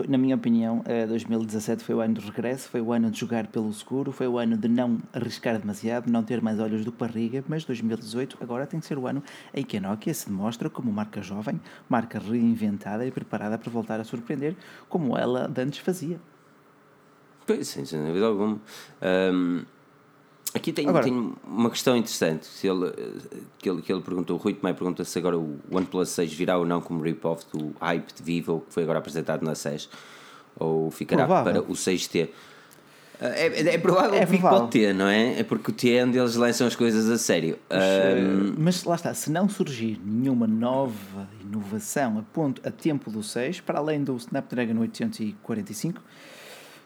na- 0.07 0.17
minha 0.17 0.35
opinião, 0.37 0.81
eh, 0.85 1.05
2017 1.05 1.83
foi 1.83 1.93
o 1.95 1.99
ano 1.99 2.13
do 2.13 2.21
regresso, 2.21 2.69
foi 2.69 2.79
o 2.79 2.93
ano 2.93 3.11
de 3.11 3.19
jogar 3.19 3.47
pelo 3.47 3.71
seguro, 3.73 4.11
foi 4.13 4.27
o 4.27 4.37
ano 4.37 4.55
de 4.57 4.69
não 4.69 4.97
arriscar 5.11 5.59
demasiado, 5.59 6.09
não 6.09 6.23
ter 6.23 6.41
mais 6.41 6.59
olhos 6.61 6.85
do 6.85 6.93
barriga, 6.93 7.43
mas 7.47 7.65
2018 7.65 8.37
agora 8.41 8.65
tem 8.65 8.79
que 8.79 8.85
ser 8.85 8.97
o 8.97 9.05
ano 9.05 9.21
em 9.53 9.63
que 9.65 9.75
a 9.77 9.81
Nokia 9.81 10.13
se 10.13 10.27
demonstra 10.29 10.69
como 10.69 10.89
marca 10.93 11.21
jovem, 11.21 11.59
marca 11.89 12.19
reinventada 12.19 13.05
e 13.05 13.11
preparada 13.11 13.57
para 13.57 13.69
voltar 13.69 13.99
a 13.99 14.03
surpreender, 14.05 14.55
como 14.87 15.17
ela 15.17 15.47
de 15.49 15.61
antes 15.61 15.79
fazia. 15.79 16.17
Pois, 17.45 17.67
sem 17.67 17.85
sem 17.85 18.03
dúvida 18.05 18.25
alguma. 18.25 18.59
Ahm, 19.01 19.63
aqui 20.53 20.71
tem, 20.71 20.87
Agora- 20.87 21.03
tem 21.03 21.33
uma 21.45 21.69
questão 21.69 21.95
interessante. 21.97 22.45
Se 22.45 22.67
ele, 22.67 22.87
eh, 22.87 23.37
que, 23.57 23.69
ele, 23.69 23.81
que 23.81 23.91
ele 23.91 24.01
perguntou, 24.01 24.37
o 24.37 24.39
Rui 24.39 24.53
Tomé 24.53 24.73
pergunta 24.73 25.03
se 25.03 25.17
agora 25.19 25.37
o 25.37 25.57
OnePlus 25.71 26.09
6 26.09 26.33
virá 26.33 26.57
ou 26.57 26.65
não 26.65 26.81
como 26.81 27.01
rip-off 27.01 27.45
do 27.51 27.73
hype 27.79 28.13
de 28.13 28.23
Vivo 28.23 28.63
que 28.67 28.73
foi 28.73 28.83
agora 28.83 28.99
apresentado 28.99 29.43
na 29.43 29.55
SES 29.55 29.89
ou 30.57 30.91
ficará 30.91 31.25
Provável. 31.25 31.63
para 31.63 31.71
o 31.71 31.75
6T. 31.75 32.29
Ah, 33.23 33.27
É, 33.27 33.47
é, 33.47 33.75
é 33.75 33.77
provável 33.77 34.15
É 34.15 34.21
que 34.25 34.31
fique 34.31 34.41
para 34.41 34.63
o 34.63 34.67
T, 34.67 34.93
não 34.93 35.07
é? 35.07 35.39
É 35.39 35.43
porque 35.43 35.69
o 35.71 35.73
T 35.73 35.93
é 35.95 36.03
onde 36.03 36.17
eles 36.17 36.35
lançam 36.35 36.65
as 36.67 36.75
coisas 36.75 37.07
a 37.09 37.17
sério. 37.19 37.57
Ahm, 37.69 38.55
Mas 38.57 38.83
lá 38.83 38.95
está, 38.95 39.13
se 39.13 39.29
não 39.31 39.47
surgir 39.47 39.99
nenhuma 40.03 40.47
nova 40.47 41.27
inovação 41.39 42.17
a, 42.17 42.23
ponto, 42.23 42.61
a 42.67 42.71
tempo 42.71 43.11
do 43.11 43.21
6, 43.21 43.59
para 43.61 43.77
além 43.79 44.03
do 44.03 44.15
Snapdragon 44.17 44.79
845, 44.79 46.01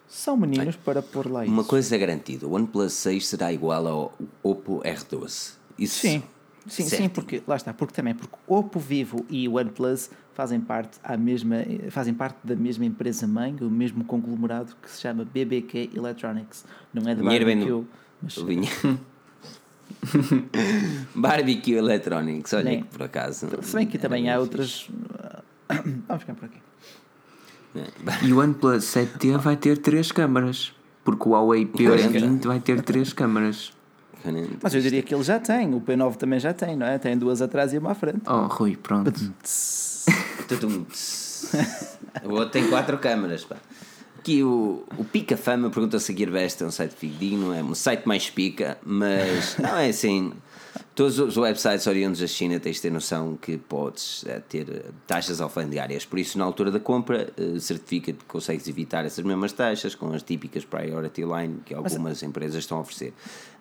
são 0.08 0.36
meninos 0.36 0.76
para 0.76 1.02
pôr 1.02 1.30
lá 1.30 1.44
isso. 1.44 1.52
uma 1.52 1.64
coisa 1.64 1.94
é 1.94 1.98
garantida: 1.98 2.46
o 2.46 2.52
OnePlus 2.54 2.92
6 2.92 3.26
será 3.26 3.52
igual 3.52 3.86
ao 3.86 4.18
Oppo 4.42 4.80
R12. 4.84 5.54
Isso 5.78 6.00
Sim, 6.00 6.22
sim, 6.66 6.84
sim, 6.84 7.08
porque 7.08 7.42
lá 7.46 7.56
está, 7.56 7.72
porque 7.74 7.94
também 7.94 8.14
porque 8.14 8.34
Oppo, 8.46 8.78
Vivo 8.78 9.24
e 9.28 9.48
OnePlus 9.48 10.10
fazem 10.34 10.60
parte 10.60 10.98
à 11.02 11.16
mesma 11.16 11.56
fazem 11.90 12.12
parte 12.14 12.38
da 12.44 12.54
mesma 12.56 12.84
empresa 12.84 13.26
mãe, 13.26 13.56
o 13.60 13.70
mesmo 13.70 14.04
conglomerado 14.04 14.74
que 14.82 14.90
se 14.90 15.00
chama 15.00 15.24
BBK 15.24 15.90
Electronics. 15.94 16.64
Não 16.94 17.02
é 17.10 17.14
de 17.14 17.20
Dinheiro 17.22 17.44
barbecue, 17.46 17.70
do- 17.70 17.88
mas. 18.22 18.36
Barbecue 21.14 21.74
Electronics, 21.74 22.52
olha 22.52 22.76
que 22.78 22.84
por 22.84 23.02
acaso. 23.02 23.48
se 23.62 23.74
bem 23.76 23.86
que 23.86 23.98
também 23.98 24.28
há 24.30 24.34
fixe. 24.34 24.42
outras 24.42 24.90
Vamos 26.08 26.22
ficar 26.22 26.34
por 26.34 26.44
aqui. 26.46 26.58
E 28.22 28.32
o 28.32 28.38
OnePlus 28.38 28.84
7T 28.84 29.38
vai 29.38 29.56
ter 29.56 29.78
três 29.78 30.12
câmaras. 30.12 30.72
Porque 31.04 31.28
o 31.28 31.32
Huawei 31.32 31.64
P20 31.66 32.46
vai 32.46 32.58
ter 32.60 32.82
três 32.82 33.12
câmaras. 33.12 33.72
Mas 34.60 34.74
eu 34.74 34.80
diria 34.80 35.02
que 35.02 35.14
ele 35.14 35.22
já 35.22 35.38
tem, 35.38 35.72
o 35.72 35.80
P9 35.80 36.16
também 36.16 36.40
já 36.40 36.52
tem, 36.52 36.76
não 36.76 36.86
é? 36.86 36.98
Tem 36.98 37.16
duas 37.16 37.40
atrás 37.40 37.72
e 37.72 37.78
uma 37.78 37.92
à 37.92 37.94
frente. 37.94 38.22
Oh, 38.26 38.46
Rui, 38.46 38.76
pronto. 38.76 39.12
O 42.24 42.32
outro 42.32 42.50
tem 42.50 42.68
quatro 42.68 42.98
câmaras. 42.98 43.44
Pá. 43.44 43.56
Aqui 44.18 44.42
o, 44.42 44.84
o 44.98 45.04
Pica 45.04 45.36
Fama 45.36 45.70
pergunta 45.70 46.00
se 46.00 46.12
a 46.12 46.16
Gearbest 46.16 46.62
é 46.62 46.66
um 46.66 46.70
site 46.70 46.96
fidedigno, 46.96 47.52
é 47.52 47.62
um 47.62 47.74
site 47.74 48.06
mais 48.06 48.28
pica, 48.28 48.76
mas 48.84 49.56
não 49.58 49.76
é 49.76 49.88
assim. 49.88 50.32
Todos 50.94 51.18
os 51.18 51.36
websites 51.36 51.86
oriundos 51.86 52.20
da 52.20 52.26
China 52.26 52.58
tens 52.60 52.76
de 52.76 52.82
ter 52.82 52.90
noção 52.92 53.36
que 53.36 53.56
podes 53.58 54.24
eh, 54.26 54.40
ter 54.48 54.68
eh, 54.68 54.82
taxas 55.06 55.40
alfandegárias. 55.40 56.04
Por 56.04 56.18
isso, 56.18 56.38
na 56.38 56.44
altura 56.44 56.70
da 56.70 56.80
compra, 56.80 57.32
eh, 57.36 57.58
certifica-te 57.58 58.18
que 58.18 58.24
consegues 58.24 58.66
evitar 58.68 59.04
essas 59.04 59.24
mesmas 59.24 59.52
taxas 59.52 59.94
com 59.94 60.12
as 60.12 60.22
típicas 60.22 60.64
Priority 60.64 61.22
Line 61.22 61.60
que 61.64 61.74
algumas 61.74 62.22
empresas 62.22 62.56
estão 62.58 62.78
a 62.78 62.80
oferecer. 62.80 63.12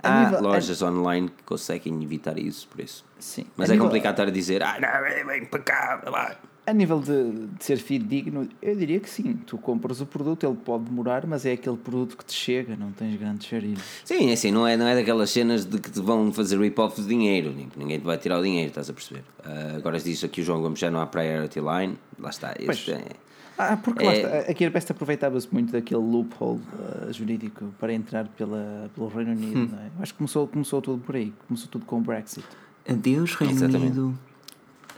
a 0.04 0.22
Há 0.22 0.26
nível- 0.26 0.42
lojas 0.44 0.82
online 0.82 1.30
que 1.30 1.44
conseguem 1.44 2.02
evitar 2.04 2.38
isso, 2.38 2.68
por 2.68 2.80
isso. 2.80 3.04
Sim. 3.20 3.46
Mas 3.58 3.70
A 3.70 3.74
é 3.74 3.76
nível- 3.76 3.86
complicado 3.88 4.14
estar 4.14 4.28
a 4.28 4.32
dizer, 4.32 4.62
ah, 4.62 4.78
não, 4.80 5.60
cá, 5.62 6.02
vai. 6.10 6.38
A 6.68 6.74
nível 6.74 7.00
de, 7.00 7.48
de 7.58 7.64
ser 7.64 7.78
fidedigno, 7.78 8.50
eu 8.60 8.76
diria 8.76 9.00
que 9.00 9.08
sim. 9.08 9.34
Tu 9.46 9.56
compras 9.58 10.02
o 10.02 10.06
produto, 10.06 10.48
ele 10.48 10.56
pode 10.56 10.86
demorar, 10.86 11.26
mas 11.28 11.46
é 11.46 11.52
aquele 11.52 11.78
produto 11.78 12.18
que 12.18 12.26
te 12.26 12.34
chega, 12.34 12.76
não 12.76 12.92
tens 12.92 13.16
grande 13.20 13.46
charilho. 13.46 13.78
Sim, 14.04 14.30
é 14.32 14.34
assim, 14.34 14.52
não 14.52 14.66
é, 14.68 14.76
não 14.76 14.88
é 14.88 14.96
daquelas 14.96 15.30
cenas 15.30 15.64
de 15.64 15.80
que 15.80 15.92
te 15.92 16.02
vão 16.02 16.32
fazer 16.34 16.60
rip-off 16.60 17.00
de 17.00 17.08
dinheiro, 17.08 17.54
ninguém 17.78 18.00
te 18.00 18.04
vai 18.04 18.18
tirar 18.18 18.40
o 18.40 18.44
dinheiro, 18.44 18.70
estás 18.70 18.90
a 18.90 18.94
perceber? 18.94 19.24
Ah, 19.44 19.74
agora 19.76 20.00
diz 20.00 20.24
aqui 20.24 20.42
o 20.42 20.44
João 20.44 20.60
Gomes 20.60 20.80
já 20.80 20.90
não 20.90 21.00
há 21.02 21.06
priority 21.06 21.60
line, 21.60 21.98
lá 22.18 22.30
está, 22.32 22.56
este 22.58 22.66
Pois. 22.66 22.90
é, 22.90 23.06
Ah, 23.60 23.78
porque 23.78 24.04
lá 24.04 24.12
É- 24.12 24.16
está, 24.40 24.52
a 24.52 24.56
Gearbest 24.56 24.92
aproveitava-se 24.92 25.48
muito 25.54 25.72
daquele 25.72 26.02
loophole 26.02 26.60
ah, 27.08 27.12
jurídico 27.12 27.74
para 27.80 27.94
entrar 27.94 28.28
pela, 28.30 28.90
pelo 28.96 29.08
Reino 29.08 29.32
Unido, 29.34 29.60
Hum. 29.60 29.70
não 29.72 29.80
é? 29.80 29.92
Acho 30.02 30.14
que 30.14 30.18
começou, 30.18 30.48
começou 30.48 30.82
tudo 30.82 31.02
por 31.04 31.16
aí, 31.16 31.32
começou 31.48 31.70
tudo 31.70 31.86
com 31.86 32.00
o 32.00 32.02
Brexit. 32.02 32.44
Adeus, 32.90 33.36
Reino 33.36 33.54
Exatamente. 33.54 34.00
Unido. 34.00 34.20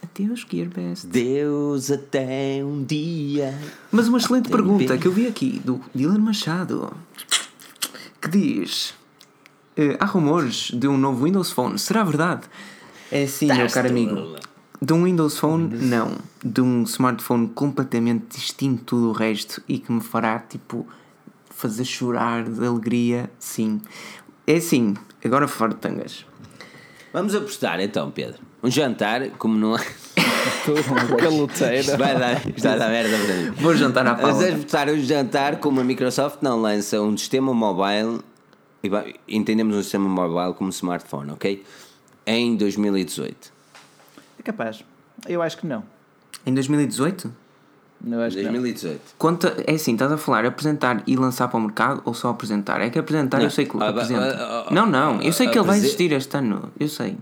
Adeus, 0.04 0.46
Gearbest. 0.50 1.08
Deus 1.08 1.92
até 1.92 2.64
um 2.64 2.84
dia. 2.84 3.58
Mas 3.92 4.08
uma 4.08 4.18
excelente 4.18 4.50
pergunta 4.50 4.86
pena. 4.86 4.98
que 4.98 5.08
eu 5.08 5.12
vi 5.12 5.28
aqui 5.28 5.62
do 5.64 5.82
Dylan 5.94 6.20
Machado 6.20 6.92
que 8.22 8.30
diz: 8.30 8.94
eh, 9.76 9.98
Há 10.00 10.06
rumores 10.06 10.72
de 10.74 10.88
um 10.88 10.98
novo 10.98 11.26
Windows 11.26 11.52
Phone. 11.52 11.78
Será 11.80 12.04
verdade? 12.04 12.48
É 13.12 13.26
sim, 13.26 13.48
meu 13.48 13.70
caro 13.70 13.90
amigo. 13.90 14.36
De 14.82 14.94
um 14.94 15.06
Windows 15.06 15.38
Phone, 15.38 15.76
não. 15.76 16.18
De 16.44 16.62
um 16.62 16.84
smartphone 16.84 17.48
completamente 17.50 18.38
distinto 18.38 19.00
do 19.00 19.12
resto 19.12 19.62
e 19.68 19.80
que 19.80 19.92
me 19.92 20.02
fará, 20.02 20.40
tipo, 20.40 20.86
fazer 21.50 21.86
chorar 21.86 22.44
de 22.44 22.66
alegria, 22.66 23.30
sim. 23.40 23.82
É 24.46 24.58
assim, 24.58 24.94
agora 25.24 25.48
fora 25.48 25.74
de 25.74 25.80
tangas. 25.80 26.26
Vamos 27.12 27.34
apostar 27.34 27.80
então, 27.80 28.12
Pedro. 28.12 28.47
Um 28.64 28.72
jantar, 28.72 29.30
como 29.38 29.56
não 29.58 29.78
caloteiro. 31.20 31.76
Isto 31.76 31.98
vai 31.98 32.18
dar, 32.18 32.36
isto 32.48 32.62
vai 32.64 32.80
dar 32.80 32.90
merda 32.90 33.18
para 33.26 33.36
mim. 33.36 33.52
Vou 33.52 33.76
jantar 33.76 34.06
à 34.08 34.14
Vamos 34.14 34.38
Paula. 34.40 34.50
apostar 34.56 34.90
um 34.90 34.98
jantar 35.00 35.58
como 35.58 35.80
a 35.80 35.84
Microsoft 35.84 36.40
não 36.42 36.60
lança 36.62 37.00
um 37.02 37.16
sistema 37.18 37.54
mobile, 37.54 38.20
e 38.84 38.90
vai- 38.90 39.16
entendemos 39.28 39.76
um 39.76 39.82
sistema 39.82 40.08
mobile 40.10 40.54
como 40.56 40.70
smartphone, 40.72 41.32
ok? 41.32 41.64
Em 42.26 42.56
2018. 42.56 43.52
É 44.40 44.44
capaz. 44.44 44.84
Eu 45.28 45.42
acho 45.42 45.58
que 45.58 45.68
não. 45.68 45.84
Em 46.46 46.54
2018? 46.54 47.34
Eu 48.06 48.22
acho 48.22 48.36
que 48.38 48.44
não. 48.44 48.52
2018. 48.52 49.02
Conta, 49.18 49.56
é 49.66 49.74
assim, 49.74 49.94
estás 49.94 50.12
a 50.12 50.18
falar 50.18 50.46
apresentar 50.46 51.02
e 51.08 51.16
lançar 51.16 51.48
para 51.48 51.58
o 51.58 51.62
mercado 51.62 52.02
ou 52.06 52.14
só 52.14 52.30
apresentar? 52.30 52.80
É 52.82 52.90
que 52.90 53.00
apresentar 53.00 53.38
eu 53.40 53.44
Não. 53.46 53.50
sei 53.50 53.66
que 53.66 53.76
Ah, 53.82 53.90
apresenta. 53.90 54.22
ah, 54.38 54.66
ah, 54.68 54.74
não, 54.74 54.86
não, 54.86 55.22
eu 55.22 55.34
sei 55.34 55.48
que 55.48 55.58
ele 55.58 55.66
vai 55.66 55.78
existir 55.78 56.12
este 56.12 56.38
ano, 56.38 56.72
eu 56.80 56.88
sei. 56.88 57.18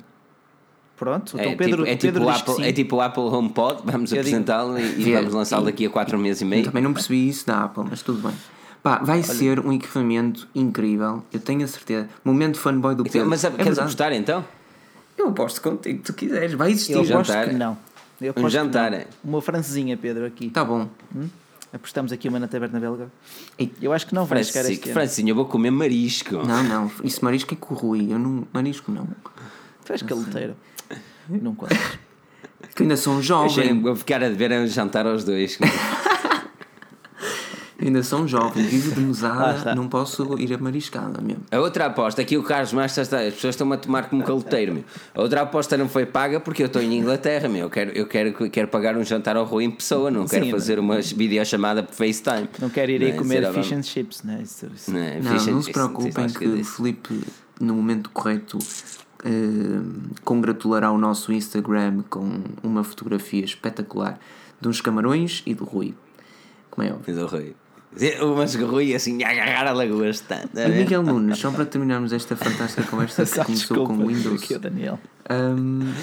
Pronto, 0.98 1.36
então 1.38 1.52
É, 1.52 1.56
Pedro, 1.56 1.84
tipo, 1.84 1.90
é, 1.90 1.94
o 1.94 1.98
Pedro 1.98 2.26
tipo 2.26 2.52
Apple, 2.52 2.66
é 2.66 2.72
tipo 2.72 2.96
o 2.96 3.02
Apple 3.02 3.24
HomePod, 3.24 3.82
vamos 3.84 4.12
Eu 4.14 4.20
apresentá-lo 4.20 4.80
e, 4.80 5.02
e 5.02 5.14
vamos 5.14 5.34
lançá-lo 5.34 5.66
daqui 5.66 5.86
a 5.86 5.90
4 5.90 6.18
meses 6.18 6.42
e 6.42 6.46
meio. 6.46 6.64
Também 6.64 6.82
não 6.82 6.94
percebi 6.94 7.28
isso 7.28 7.46
da 7.46 7.66
Apple, 7.66 7.84
mas 7.90 8.02
tudo 8.02 8.26
bem. 8.26 8.36
Pá, 8.82 9.00
vai 9.00 9.22
ser 9.24 9.60
um 9.60 9.74
equipamento 9.74 10.48
incrível, 10.56 11.24
eu 11.34 11.40
tenho 11.40 11.64
a 11.64 11.68
certeza. 11.68 12.08
Momento 12.24 12.58
fanboy 12.60 12.96
do 12.96 13.04
Pedro. 13.04 13.28
Mas 13.28 13.44
É 13.44 13.50
queres 13.50 13.66
verdade. 13.66 13.80
apostar 13.82 14.14
então? 14.14 14.46
Eu 15.18 15.30
aposto 15.30 15.62
contigo, 15.62 16.02
tu 16.04 16.14
quiseres, 16.14 16.54
vai 16.54 16.72
existir. 16.72 16.94
Eu 16.94 17.00
Um 17.00 17.04
aposto 17.04 17.28
jantar. 17.34 17.50
que 17.50 17.56
não. 17.56 17.78
Eu 18.22 18.28
Um 18.28 18.30
aposto 18.32 18.46
que 18.46 18.50
jantar, 18.54 18.92
não. 18.92 19.02
Uma 19.24 19.42
francesinha, 19.42 19.98
Pedro, 19.98 20.26
aqui. 20.26 20.50
Tá 20.50 20.64
bom. 20.64 20.88
Hum? 21.16 21.28
Apostamos 21.74 22.14
aqui 22.14 22.30
uma 22.30 22.40
na 22.40 22.48
taberna 22.48 22.80
belga. 22.80 23.12
Eu 23.82 23.92
acho 23.92 24.08
que 24.08 24.16
não 24.16 24.24
vai 24.24 24.42
chegar 24.46 24.70
este. 24.70 24.94
Francinho, 24.94 25.30
eu 25.32 25.36
vou 25.36 25.46
comer 25.46 25.72
marisco. 25.72 26.36
Não, 26.36 26.64
não, 26.64 26.92
isso 27.04 27.24
marisco 27.26 27.54
é 27.54 27.58
com 27.58 27.74
o 27.74 27.78
Rui, 27.78 28.08
eu 28.14 28.18
não, 28.20 28.48
marisco 28.54 28.92
não. 28.92 29.06
Tu 29.84 29.92
és 29.92 30.02
caloteiro. 30.02 30.56
Não 31.30 31.56
contas. 31.56 31.78
Que 32.76 32.84
ainda 32.84 32.98
sou 32.98 33.16
um 33.16 33.22
Eu 33.22 33.82
Vou 33.82 33.96
ficar 33.96 34.24
a 34.24 34.30
dever 34.30 34.52
um 34.52 34.68
jantar 34.68 35.08
aos 35.08 35.24
dois. 35.24 35.58
ainda 37.82 38.04
sou 38.04 38.22
um 38.22 38.28
jovem, 38.28 38.66
vivo 38.66 38.94
de 38.94 39.02
mesada, 39.02 39.76
não 39.76 39.88
posso 39.88 40.38
ir 40.40 40.54
a 40.54 40.58
mariscada 40.58 41.22
mesmo. 41.22 41.44
A 41.52 41.60
outra 41.60 41.86
aposta, 41.86 42.22
aqui 42.22 42.38
o 42.38 42.44
Carlos 42.44 42.74
está, 42.98 43.20
as 43.20 43.34
pessoas 43.34 43.56
estão-me 43.56 43.76
a 43.76 43.78
tomar 43.78 44.10
como 44.10 44.24
caloteiro, 44.24 44.74
meu. 44.74 44.84
A 45.14 45.22
outra 45.22 45.42
aposta 45.42 45.78
não 45.78 45.88
foi 45.88 46.06
paga 46.06 46.40
porque 46.40 46.64
eu 46.64 46.68
estou 46.68 46.82
em 46.82 46.98
Inglaterra, 46.98 47.48
meu. 47.48 47.64
Eu 47.64 47.70
quero, 47.70 47.92
eu 47.92 48.08
quero, 48.08 48.50
quero 48.50 48.68
pagar 48.68 48.98
um 48.98 49.04
jantar 49.04 49.36
ao 49.36 49.46
Rui 49.46 49.64
em 49.66 49.72
pessoa, 49.72 50.10
não 50.10 50.28
quero 50.28 50.46
Sim, 50.46 50.52
fazer 50.52 50.80
uma 50.80 51.00
videochamada 51.02 51.84
por 51.84 51.94
FaceTime. 51.94 52.50
Não 52.60 52.70
quero 52.70 52.92
ir 52.92 53.02
aí 53.02 53.10
Não 53.10 53.16
é? 53.16 53.18
comer 53.18 53.42
Será, 53.42 53.54
fish 53.54 53.72
and 53.72 53.84
chips, 53.84 54.24
né? 54.24 54.40
Isso, 54.42 54.68
isso. 54.74 54.92
Não, 54.92 55.00
é? 55.00 55.20
Não, 55.20 55.34
não 55.34 55.62
se 55.62 55.72
preocupem 55.72 56.28
que 56.28 56.46
eu 56.46 56.54
o. 56.54 56.64
Felipe, 56.64 57.22
no 57.60 57.76
momento 57.76 58.10
correto, 58.10 58.58
eh, 59.26 59.82
congratulará 60.24 60.92
o 60.92 60.98
nosso 60.98 61.34
Instagram 61.34 62.04
com 62.10 62.42
uma 62.62 62.84
fotografia 62.84 63.44
espetacular 63.44 64.20
de 64.62 64.68
uns 64.68 64.80
camarões 64.82 65.42
e 65.46 65.54
do 65.56 65.64
Rui. 65.66 65.96
Como 66.70 66.88
é 66.88 66.94
óbvio. 66.94 67.14
Diz 67.14 67.24
o 67.24 67.26
Rui. 67.26 67.56
Mas 68.38 68.56
o 68.56 68.66
Rui 68.68 68.94
assim, 68.94 69.24
a 69.24 69.32
agarrar 69.32 69.68
a 69.68 69.74
lagosta. 69.74 70.48
a? 70.54 70.68
Miguel 70.68 71.02
Nunes, 71.02 71.40
só 71.40 71.50
para 71.50 71.66
terminarmos 71.66 72.12
esta 72.14 72.36
fantástica 72.36 72.84
conversa 72.88 73.26
que 73.26 73.32
começou 73.44 73.78
desculpa, 73.78 73.94
com 73.94 74.06
Windows, 74.06 74.52
é 74.52 74.58
o 74.58 74.60
Daniel. 74.60 75.00
ahm, 75.30 75.94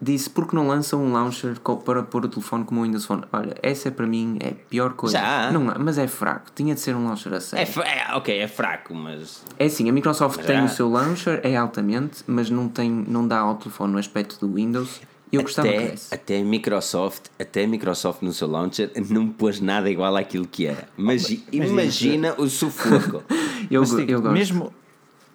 disse 0.00 0.30
porque 0.30 0.54
não 0.54 0.66
lançam 0.68 1.02
um 1.04 1.12
launcher 1.12 1.58
para 1.60 2.02
pôr 2.02 2.24
o 2.24 2.28
telefone 2.28 2.64
como 2.64 2.80
o 2.80 2.84
Windows 2.84 3.04
Phone. 3.04 3.22
Olha, 3.32 3.54
essa 3.62 3.88
é 3.88 3.90
para 3.90 4.06
mim 4.06 4.36
é 4.40 4.48
a 4.48 4.54
pior 4.68 4.92
coisa. 4.94 5.18
Já. 5.18 5.50
Não, 5.52 5.60
mas 5.78 5.98
é 5.98 6.06
fraco. 6.06 6.46
Tinha 6.54 6.74
de 6.74 6.80
ser 6.80 6.94
um 6.94 7.04
launcher 7.06 7.32
a 7.32 7.36
É, 7.36 7.40
sério. 7.40 7.66
fra- 7.72 7.84
é, 7.88 8.14
ok, 8.14 8.38
é 8.38 8.46
fraco, 8.48 8.94
mas. 8.94 9.42
É 9.58 9.66
assim, 9.66 9.88
a 9.88 9.92
Microsoft 9.92 10.36
Mas 10.38 10.46
tem 10.46 10.56
já. 10.58 10.64
o 10.64 10.68
seu 10.68 10.88
launcher, 10.88 11.40
é 11.42 11.56
altamente, 11.56 12.22
mas 12.26 12.48
não, 12.50 12.68
tem, 12.68 12.90
não 12.90 13.26
dá 13.26 13.40
ao 13.40 13.56
telefone 13.56 13.92
no 13.92 13.98
aspecto 13.98 14.38
do 14.46 14.54
Windows. 14.54 15.00
Eu 15.30 15.42
gostava 15.42 15.68
que 15.68 15.74
Até, 15.74 15.88
desse. 15.90 16.14
até 16.14 16.38
a 16.40 16.42
Microsoft, 16.42 17.26
até 17.38 17.66
Microsoft 17.66 18.22
no 18.22 18.32
seu 18.32 18.48
launcher 18.48 18.90
não 19.10 19.28
pôs 19.28 19.60
nada 19.60 19.90
igual 19.90 20.16
àquilo 20.16 20.46
que 20.46 20.64
era. 20.64 20.88
Mas 20.96 21.28
imagina 21.52 22.34
o 22.38 22.48
sufoco. 22.48 23.22
Eu, 23.70 23.82
Mas 23.82 23.92
eu 23.92 24.22
gosto. 24.22 24.32
Mesmo, 24.32 24.72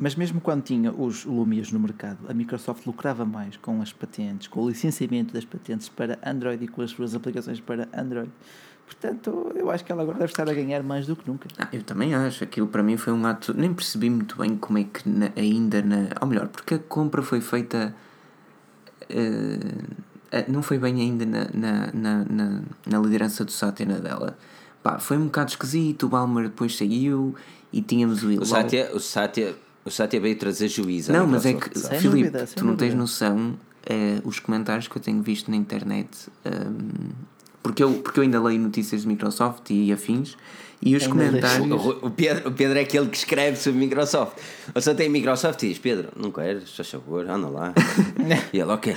mas 0.03 0.15
mesmo 0.15 0.41
quando 0.41 0.61
tinha 0.63 0.91
os 0.91 1.23
Lumias 1.23 1.71
no 1.71 1.79
mercado, 1.79 2.17
a 2.27 2.33
Microsoft 2.33 2.85
lucrava 2.85 3.23
mais 3.25 3.55
com 3.57 3.81
as 3.81 3.93
patentes, 3.93 4.47
com 4.47 4.61
o 4.63 4.67
licenciamento 4.69 5.33
das 5.33 5.45
patentes 5.45 5.87
para 5.87 6.19
Android 6.25 6.63
e 6.65 6.67
com 6.67 6.81
as 6.81 6.91
suas 6.91 7.15
aplicações 7.15 7.61
para 7.61 7.87
Android. 7.97 8.29
Portanto, 8.85 9.51
eu 9.55 9.71
acho 9.71 9.85
que 9.85 9.91
ela 9.93 10.01
agora 10.03 10.17
deve 10.19 10.31
estar 10.33 10.47
a 10.49 10.53
ganhar 10.53 10.83
mais 10.83 11.07
do 11.07 11.15
que 11.15 11.25
nunca. 11.25 11.47
Ah, 11.57 11.69
eu 11.71 11.81
também 11.83 12.13
acho. 12.13 12.43
Aquilo 12.43 12.67
para 12.67 12.83
mim 12.83 12.97
foi 12.97 13.13
um 13.13 13.25
ato. 13.25 13.53
Nem 13.53 13.73
percebi 13.73 14.09
muito 14.09 14.37
bem 14.37 14.57
como 14.57 14.77
é 14.77 14.83
que 14.83 15.07
na- 15.07 15.31
ainda 15.37 15.81
na. 15.81 16.09
Ou 16.19 16.27
melhor, 16.27 16.49
porque 16.49 16.73
a 16.75 16.79
compra 16.79 17.21
foi 17.21 17.39
feita. 17.39 17.95
eh, 19.09 20.45
não 20.49 20.61
foi 20.61 20.77
bem 20.79 20.99
ainda 20.99 21.25
na, 21.25 21.47
na, 21.53 21.91
na, 21.93 22.25
na, 22.25 22.61
na 22.85 22.99
liderança 22.99 23.45
do 23.45 23.51
Satya 23.51 23.85
Nadella. 23.85 24.37
Pá, 24.81 24.99
foi 24.99 25.17
um 25.17 25.25
bocado 25.25 25.51
esquisito. 25.51 26.03
O 26.03 26.09
Balmer 26.09 26.45
depois 26.49 26.75
saiu 26.77 27.35
e 27.71 27.81
tínhamos 27.81 28.23
o 28.23 28.27
O 28.27 28.31
Ilol. 28.31 28.45
Satya, 28.45 28.91
o 28.93 28.99
Satya, 28.99 29.55
o 29.85 29.91
Satya 29.91 30.19
veio 30.19 30.35
trazer 30.37 30.67
juízo. 30.67 31.11
à 31.11 31.17
Não, 31.17 31.27
mas 31.27 31.45
é 31.45 31.53
que? 31.53 31.77
Sem 31.77 31.99
Filipe, 31.99 32.29
dúvida, 32.29 32.47
sem 32.47 32.55
tu 32.55 32.65
não 32.65 32.75
tens 32.75 32.89
dúvida. 32.89 33.01
noção 33.01 33.55
eh, 33.85 34.21
os 34.23 34.39
comentários 34.39 34.87
que 34.87 34.97
eu 34.97 35.01
tenho 35.01 35.21
visto 35.21 35.51
na 35.51 35.57
internet. 35.57 36.09
ehm, 36.45 37.11
porque, 37.61 37.81
eu, 37.83 37.93
porque 37.93 38.19
eu 38.19 38.23
ainda 38.23 38.41
leio 38.41 38.59
notícias 38.59 39.01
de 39.01 39.07
Microsoft 39.07 39.69
e 39.69 39.91
afins. 39.91 40.37
E 40.85 40.95
os 40.97 41.03
Ainda 41.03 41.15
comentários. 41.15 41.85
O, 41.85 42.07
o 42.07 42.11
Pedro, 42.11 42.49
o 42.49 42.51
Pedro 42.51 42.77
é 42.77 42.81
aquele 42.81 43.07
que 43.07 43.15
escreve 43.15 43.55
sobre 43.57 43.79
Microsoft. 43.79 44.37
Ou 44.75 44.81
só 44.81 44.93
tem 44.93 45.07
Microsoft 45.07 45.63
e 45.63 45.69
diz: 45.69 45.79
Pedro, 45.79 46.09
não 46.15 46.29
queres, 46.29 46.75
faz 46.75 46.89
favor, 46.89 47.25
anda 47.29 47.47
lá. 47.47 47.73
e 48.51 48.59
ele, 48.59 48.69
ok. 48.69 48.93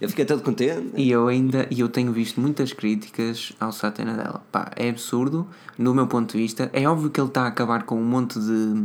Eu 0.00 0.08
fiquei 0.08 0.24
todo 0.24 0.42
contente. 0.42 0.92
E 0.96 1.10
eu 1.10 1.26
ainda 1.26 1.66
e 1.70 1.80
eu 1.80 1.88
tenho 1.88 2.12
visto 2.12 2.40
muitas 2.40 2.72
críticas 2.72 3.52
ao 3.58 3.72
Satya 3.72 4.04
Nadella. 4.04 4.42
Pá, 4.52 4.70
é 4.76 4.90
absurdo, 4.90 5.48
no 5.78 5.94
meu 5.94 6.06
ponto 6.06 6.32
de 6.32 6.38
vista. 6.38 6.70
É 6.72 6.86
óbvio 6.86 7.10
que 7.10 7.18
ele 7.20 7.28
está 7.28 7.42
a 7.44 7.48
acabar 7.48 7.82
com 7.84 7.98
um 7.98 8.04
monte 8.04 8.38
de, 8.38 8.84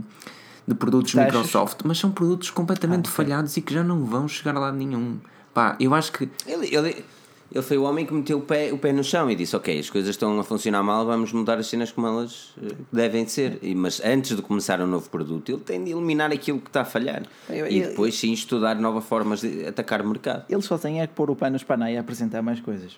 de 0.67 0.73
produtos 0.75 1.11
Taxas. 1.13 1.33
Microsoft, 1.33 1.79
mas 1.83 1.97
são 1.97 2.11
produtos 2.11 2.49
Ah, 2.49 2.53
completamente 2.53 3.09
falhados 3.09 3.55
e 3.57 3.61
que 3.61 3.73
já 3.73 3.83
não 3.83 4.05
vão 4.05 4.27
chegar 4.27 4.55
a 4.55 4.59
lado 4.59 4.77
nenhum. 4.77 5.17
Pá, 5.53 5.75
eu 5.79 5.93
acho 5.93 6.11
que 6.11 6.29
Ele, 6.47 6.73
ele, 6.75 7.05
ele 7.51 7.61
foi 7.61 7.77
o 7.77 7.83
homem 7.83 8.05
que 8.05 8.13
meteu 8.13 8.39
o 8.39 8.41
pé, 8.41 8.71
o 8.73 8.77
pé 8.77 8.91
no 8.91 9.03
chão 9.03 9.29
e 9.29 9.35
disse: 9.35 9.55
Ok, 9.55 9.77
as 9.77 9.89
coisas 9.89 10.09
estão 10.11 10.39
a 10.39 10.43
funcionar 10.43 10.81
mal, 10.81 11.05
vamos 11.05 11.31
mudar 11.31 11.57
as 11.59 11.67
cenas 11.67 11.91
como 11.91 12.07
elas 12.07 12.53
eh, 12.63 12.73
devem 12.91 13.27
ser. 13.27 13.59
E, 13.61 13.75
mas 13.75 14.01
antes 14.03 14.35
de 14.35 14.41
começar 14.41 14.79
um 14.81 14.87
novo 14.87 15.09
produto, 15.09 15.51
ele 15.51 15.61
tem 15.61 15.83
de 15.83 15.91
eliminar 15.91 16.31
aquilo 16.31 16.59
que 16.59 16.69
está 16.69 16.81
a 16.81 16.85
falhar. 16.85 17.23
Eu- 17.49 17.67
e 17.67 17.79
eu- 17.81 17.89
depois 17.89 18.17
sim 18.17 18.31
estudar 18.31 18.75
novas 18.75 19.03
formas 19.05 19.41
de 19.41 19.65
atacar 19.67 20.01
o 20.01 20.07
mercado. 20.07 20.45
Ele 20.49 20.61
só 20.61 20.77
tem 20.77 21.01
é 21.01 21.05
que 21.07 21.13
pôr 21.13 21.29
o 21.29 21.35
pé 21.35 21.49
no 21.49 21.55
espanai 21.57 21.93
e 21.93 21.97
apresentar 21.97 22.41
mais 22.41 22.59
coisas. 22.59 22.97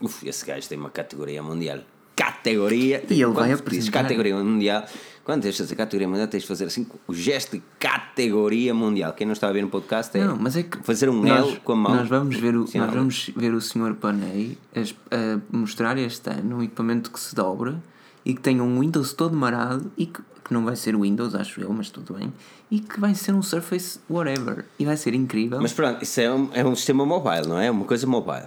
Uf, 0.00 0.28
esse 0.28 0.44
gajo 0.46 0.68
tem 0.68 0.78
uma 0.78 0.90
categoria 0.90 1.42
mundial. 1.42 1.78
Categoria. 2.14 3.02
E 3.10 3.22
ele 3.22 3.32
vai 3.32 3.52
apresentar. 3.52 4.02
categoria 4.02 4.36
mundial. 4.36 4.84
Quando 5.24 5.42
tens 5.42 5.54
de 5.54 5.62
fazer 5.62 5.76
categoria 5.76 6.08
mundial, 6.08 6.26
tens 6.26 6.42
de 6.42 6.48
fazer 6.48 6.64
assim 6.64 6.86
o 7.06 7.14
gesto 7.14 7.56
de 7.56 7.62
categoria 7.78 8.74
mundial. 8.74 9.12
Quem 9.12 9.24
não 9.24 9.32
está 9.32 9.48
a 9.48 9.52
ver 9.52 9.62
no 9.62 9.68
podcast 9.68 10.16
é 10.18 10.24
Não, 10.24 10.36
mas 10.36 10.56
é 10.56 10.64
que 10.64 10.78
fazer 10.78 11.08
um 11.08 11.22
nós, 11.22 11.48
L 11.48 11.60
com 11.60 11.72
a 11.72 11.76
mão. 11.76 11.94
Nós 11.94 12.08
vamos 12.08 12.36
ver 12.36 12.56
o, 12.56 12.60
nós 12.74 12.92
vamos 12.92 13.30
ver 13.36 13.54
o 13.54 13.60
Sr. 13.60 13.94
Panay 13.94 14.58
a, 14.74 15.38
mostrar 15.56 15.96
este 15.96 16.28
ano 16.28 16.56
um 16.56 16.62
equipamento 16.62 17.10
que 17.10 17.20
se 17.20 17.34
dobra 17.34 17.80
e 18.24 18.34
que 18.34 18.40
tem 18.40 18.60
um 18.60 18.80
Windows 18.80 19.12
todo 19.12 19.36
marado 19.36 19.92
e 19.96 20.06
que, 20.06 20.20
que 20.44 20.52
não 20.52 20.64
vai 20.64 20.74
ser 20.74 20.96
Windows, 20.96 21.34
acho 21.34 21.60
eu, 21.60 21.72
mas 21.72 21.88
tudo 21.90 22.14
bem, 22.14 22.32
e 22.70 22.80
que 22.80 22.98
vai 22.98 23.14
ser 23.14 23.32
um 23.32 23.42
Surface 23.42 24.00
whatever. 24.08 24.64
E 24.78 24.84
vai 24.84 24.96
ser 24.96 25.14
incrível. 25.14 25.60
Mas 25.60 25.72
pronto, 25.72 26.02
isso 26.02 26.20
é 26.20 26.32
um, 26.32 26.50
é 26.52 26.64
um 26.64 26.74
sistema 26.74 27.06
mobile, 27.06 27.46
não 27.46 27.58
é? 27.58 27.66
É 27.66 27.70
uma 27.70 27.84
coisa 27.84 28.06
mobile. 28.06 28.46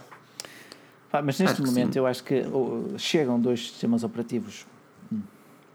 Mas 1.24 1.40
neste 1.40 1.62
Acho 1.62 1.66
momento 1.66 1.94
sim. 1.94 2.00
eu 2.00 2.06
acho 2.06 2.24
que 2.24 2.46
oh, 2.52 2.98
chegam 2.98 3.40
dois 3.40 3.62
sistemas 3.62 4.04
operativos 4.04 4.66
hum, 5.12 5.22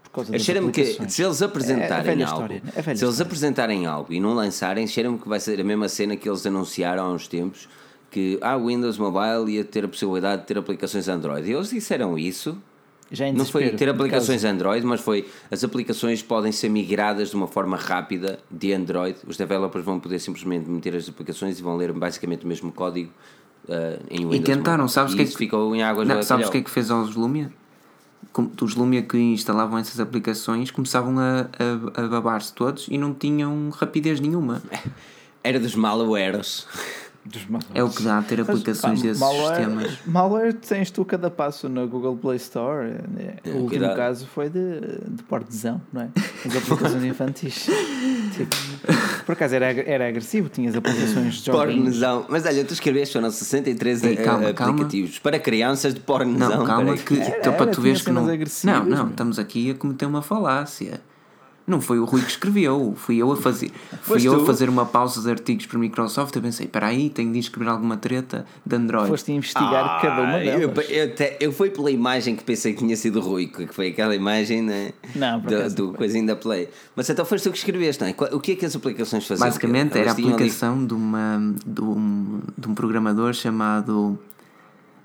Cheira-me 0.39 0.71
que 0.71 0.85
se 1.09 1.23
eles 1.23 1.41
É 1.41 1.45
a 1.45 1.47
apresentarem 1.47 2.03
velha 2.03 2.27
algo, 2.27 2.53
história, 2.53 2.63
é 2.75 2.91
a 2.91 2.95
se 2.95 3.05
eles 3.05 3.21
apresentarem 3.21 3.85
algo 3.85 4.11
e 4.11 4.19
não 4.19 4.33
lançarem, 4.33 4.85
cheira-me 4.85 5.17
que 5.17 5.27
vai 5.27 5.39
ser 5.39 5.59
a 5.59 5.63
mesma 5.63 5.87
cena 5.87 6.17
que 6.17 6.27
eles 6.27 6.45
anunciaram 6.45 7.05
há 7.05 7.11
uns 7.11 7.27
tempos 7.27 7.69
que 8.09 8.37
ah, 8.41 8.57
o 8.57 8.67
Windows 8.67 8.97
Mobile 8.97 9.49
ia 9.49 9.63
ter 9.63 9.85
a 9.85 9.87
possibilidade 9.87 10.41
de 10.41 10.47
ter 10.47 10.57
aplicações 10.57 11.07
Android. 11.07 11.49
E 11.49 11.53
eles 11.53 11.69
disseram 11.69 12.17
isso. 12.17 12.57
Já 13.09 13.31
Não 13.31 13.45
foi 13.45 13.69
ter 13.71 13.89
aplicações 13.89 14.43
Android, 14.45 14.85
mas 14.85 15.01
foi 15.01 15.27
as 15.49 15.63
aplicações 15.63 16.21
podem 16.21 16.51
ser 16.51 16.69
migradas 16.69 17.29
de 17.29 17.35
uma 17.35 17.47
forma 17.47 17.75
rápida 17.75 18.39
de 18.49 18.73
Android. 18.73 19.17
Os 19.27 19.35
developers 19.37 19.83
vão 19.83 19.99
poder 19.99 20.19
simplesmente 20.19 20.69
meter 20.69 20.95
as 20.95 21.09
aplicações 21.09 21.59
e 21.59 21.61
vão 21.61 21.75
ler 21.75 21.91
basicamente 21.91 22.45
o 22.45 22.47
mesmo 22.47 22.71
código 22.71 23.11
eh, 23.67 23.99
em 24.09 24.19
Windows. 24.19 24.35
E 24.35 24.39
tentaram, 24.39 24.83
Mobile. 24.83 24.89
sabes 24.89 25.13
o 25.13 25.17
que 25.17 25.23
é 25.23 25.25
que 25.25 25.37
ficou 25.37 25.75
em 25.75 25.83
águas 25.83 26.07
Não, 26.07 26.23
sabes 26.23 26.47
o 26.47 26.51
que 26.51 26.59
é 26.59 26.61
que 26.61 26.69
fez 26.69 26.89
aos 26.89 27.15
Lumia? 27.15 27.51
Os 28.61 28.75
Lumia 28.75 29.01
que 29.01 29.17
instalavam 29.17 29.77
essas 29.77 29.99
aplicações 29.99 30.71
começavam 30.71 31.19
a, 31.19 31.47
a, 31.97 32.03
a 32.03 32.07
babar-se 32.07 32.53
todos 32.53 32.87
e 32.89 32.97
não 32.97 33.13
tinham 33.13 33.69
rapidez 33.69 34.19
nenhuma. 34.19 34.61
Era 35.43 35.59
dos 35.59 35.75
malwares. 35.75 36.67
É 37.73 37.83
o 37.83 37.89
que 37.89 38.01
dá 38.01 38.17
a 38.17 38.21
ter 38.23 38.39
Mas, 38.39 38.49
aplicações 38.49 38.99
pá, 38.99 39.07
desses 39.07 39.19
malware, 39.19 39.55
sistemas. 39.55 39.97
Malware 40.05 40.53
tens 40.53 40.89
tu 40.89 41.05
cada 41.05 41.29
passo 41.29 41.69
na 41.69 41.85
Google 41.85 42.17
Play 42.17 42.37
Store. 42.37 42.87
né? 43.09 43.35
É, 43.43 43.49
o 43.49 43.53
último 43.53 43.69
cuidado. 43.69 43.95
caso 43.95 44.25
foi 44.27 44.49
de, 44.49 44.79
de 45.07 45.23
portezão, 45.23 45.79
não 45.93 46.01
é? 46.01 46.09
As 46.45 46.55
aplicações 46.55 47.03
infantis. 47.03 47.69
Tipo, 48.35 48.55
por 49.25 49.33
acaso 49.33 49.55
era, 49.55 49.65
era 49.67 50.07
agressivo, 50.07 50.49
tinhas 50.49 50.75
aplicações 50.75 51.35
de. 51.35 51.51
Pornozão. 51.51 52.25
Mas 52.27 52.45
olha, 52.45 52.65
tu 52.65 52.73
escreveste 52.73 53.13
foram 53.13 53.29
63 53.29 54.03
Ei, 54.03 54.15
calma, 54.15 54.49
eh, 54.49 54.53
calma. 54.53 54.73
aplicativos 54.73 55.19
para 55.19 55.39
crianças 55.39 55.93
de 55.93 55.99
pornozão. 55.99 56.59
Não, 56.59 56.65
calma, 56.65 56.97
que, 56.97 57.19
Era, 57.19 57.37
então, 57.37 57.53
para 57.53 57.63
era, 57.63 57.71
tu 57.71 57.81
veres 57.81 58.01
que 58.01 58.11
não. 58.11 58.25
Não, 58.25 58.85
não, 58.85 59.09
estamos 59.09 59.37
aqui 59.37 59.71
a 59.71 59.75
cometer 59.75 60.05
uma 60.05 60.21
falácia. 60.21 61.01
Não 61.71 61.79
foi 61.79 61.99
o 61.99 62.05
Rui 62.05 62.21
que 62.21 62.31
escreveu, 62.31 62.93
fui 62.97 63.15
eu 63.17 63.31
a 63.31 63.37
fazer. 63.37 63.71
Fui 64.01 64.15
Foste 64.19 64.25
eu 64.27 64.35
tu? 64.35 64.41
a 64.41 64.45
fazer 64.45 64.67
uma 64.67 64.85
pausa 64.85 65.21
de 65.21 65.29
artigos 65.31 65.65
para 65.65 65.79
Microsoft. 65.79 66.35
Eu 66.35 66.41
pensei, 66.41 66.65
espera 66.65 66.87
aí, 66.87 67.09
tenho 67.09 67.31
de 67.31 67.39
escrever 67.39 67.69
alguma 67.69 67.95
treta 67.95 68.45
de 68.65 68.75
Android. 68.75 69.07
Foste 69.07 69.31
investigar 69.31 70.01
cada 70.01 70.21
uma 70.21 70.33
Ah, 70.33 70.45
eu, 70.45 70.67
delas. 70.69 70.89
eu, 70.89 71.03
até- 71.05 71.37
eu 71.39 71.51
fui 71.53 71.69
pela 71.69 71.89
imagem 71.89 72.35
que 72.35 72.43
pensei 72.43 72.73
que 72.73 72.79
tinha 72.79 72.97
sido 72.97 73.19
o 73.19 73.21
Rui, 73.21 73.47
que 73.47 73.67
foi 73.67 73.87
aquela 73.87 74.13
imagem 74.13 74.61
né, 74.61 74.91
Não, 75.15 75.39
do, 75.39 75.55
acaso 75.55 75.75
do 75.75 75.83
não 75.83 75.89
foi. 75.91 75.97
coisinho 75.99 76.27
da 76.27 76.35
Play. 76.35 76.67
Mas 76.95 77.09
então 77.09 77.23
foste 77.23 77.45
tu 77.45 77.51
que 77.51 77.57
escreveste, 77.59 78.03
não 78.03 78.09
é? 78.09 78.35
O 78.35 78.39
que 78.41 78.51
é 78.51 78.55
que 78.55 78.65
as 78.65 78.75
aplicações 78.75 79.25
faziam? 79.25 79.47
Basicamente 79.47 79.97
era 79.97 80.11
a 80.11 80.15
tinham 80.15 80.27
ali- 80.33 80.35
aplicação 80.35 80.85
de, 80.85 80.93
uma, 80.93 81.39
de, 81.65 81.81
um, 81.81 82.41
de 82.57 82.67
um 82.67 82.75
programador 82.75 83.33
chamado. 83.33 84.19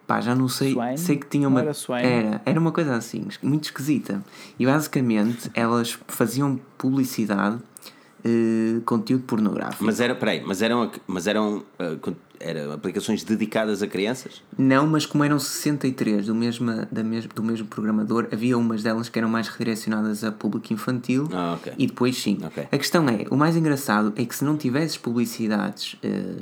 Pá, 0.07 0.21
já 0.21 0.35
não 0.35 0.49
sei. 0.49 0.73
Swain? 0.73 0.97
Sei 0.97 1.17
que 1.17 1.27
tinha 1.27 1.43
Não 1.49 1.51
uma. 1.51 1.61
era 1.63 1.75
Swain? 1.75 2.05
Era, 2.05 2.43
era 2.47 2.61
uma 2.61 2.71
coisa 2.73 2.95
assim, 2.95 3.27
muito 3.43 3.65
esquisita. 3.65 4.23
E 4.59 4.65
basicamente 4.65 5.51
elas 5.53 5.99
faziam 6.07 6.61
publicidade, 6.79 7.59
eh, 8.25 8.81
conteúdo 8.85 9.25
pornográfico. 9.25 9.85
Mas 9.85 9.99
era, 10.01 10.15
peraí, 10.15 10.43
mas 10.47 10.63
eram, 10.63 10.91
mas 11.07 11.27
eram, 11.27 11.65
eh, 11.79 11.97
con- 12.01 12.15
eram 12.39 12.71
aplicações 12.73 13.25
dedicadas 13.25 13.83
a 13.83 13.87
crianças? 13.89 14.43
Não, 14.57 14.87
mas 14.87 15.07
como 15.07 15.25
eram 15.25 15.39
63 15.39 16.27
do 16.27 16.35
mesmo, 16.35 16.71
da 16.93 17.03
mes, 17.03 17.27
do 17.27 17.43
mesmo 17.43 17.67
programador, 17.67 18.29
havia 18.33 18.57
umas 18.57 18.83
delas 18.83 19.09
que 19.09 19.19
eram 19.19 19.29
mais 19.29 19.49
redirecionadas 19.49 20.23
a 20.23 20.31
público 20.31 20.73
infantil 20.73 21.29
Ah, 21.33 21.55
ok. 21.59 21.73
e 21.79 21.87
depois 21.87 22.17
sim. 22.17 22.39
Ok. 22.45 22.63
A 22.71 22.79
questão 22.79 23.09
é, 23.09 23.27
o 23.31 23.37
mais 23.37 23.57
engraçado 23.57 24.13
é 24.17 24.25
que 24.25 24.37
se 24.37 24.45
não 24.45 24.57
tivesses 24.57 24.97
publicidades 24.97 25.97
eh, 26.03 26.37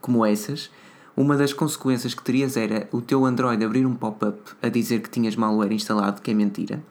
como 0.00 0.24
essas, 0.24 0.70
uma 1.16 1.36
das 1.36 1.52
consequências 1.52 2.12
que 2.14 2.22
terias 2.22 2.56
era 2.56 2.88
o 2.92 3.00
teu 3.00 3.24
Android 3.24 3.64
abrir 3.64 3.86
um 3.86 3.94
pop-up 3.94 4.38
a 4.62 4.68
dizer 4.68 5.00
que 5.00 5.08
tinhas 5.10 5.34
malware 5.36 5.72
instalado, 5.72 6.20
que 6.20 6.30
é 6.30 6.34
mentira, 6.34 6.82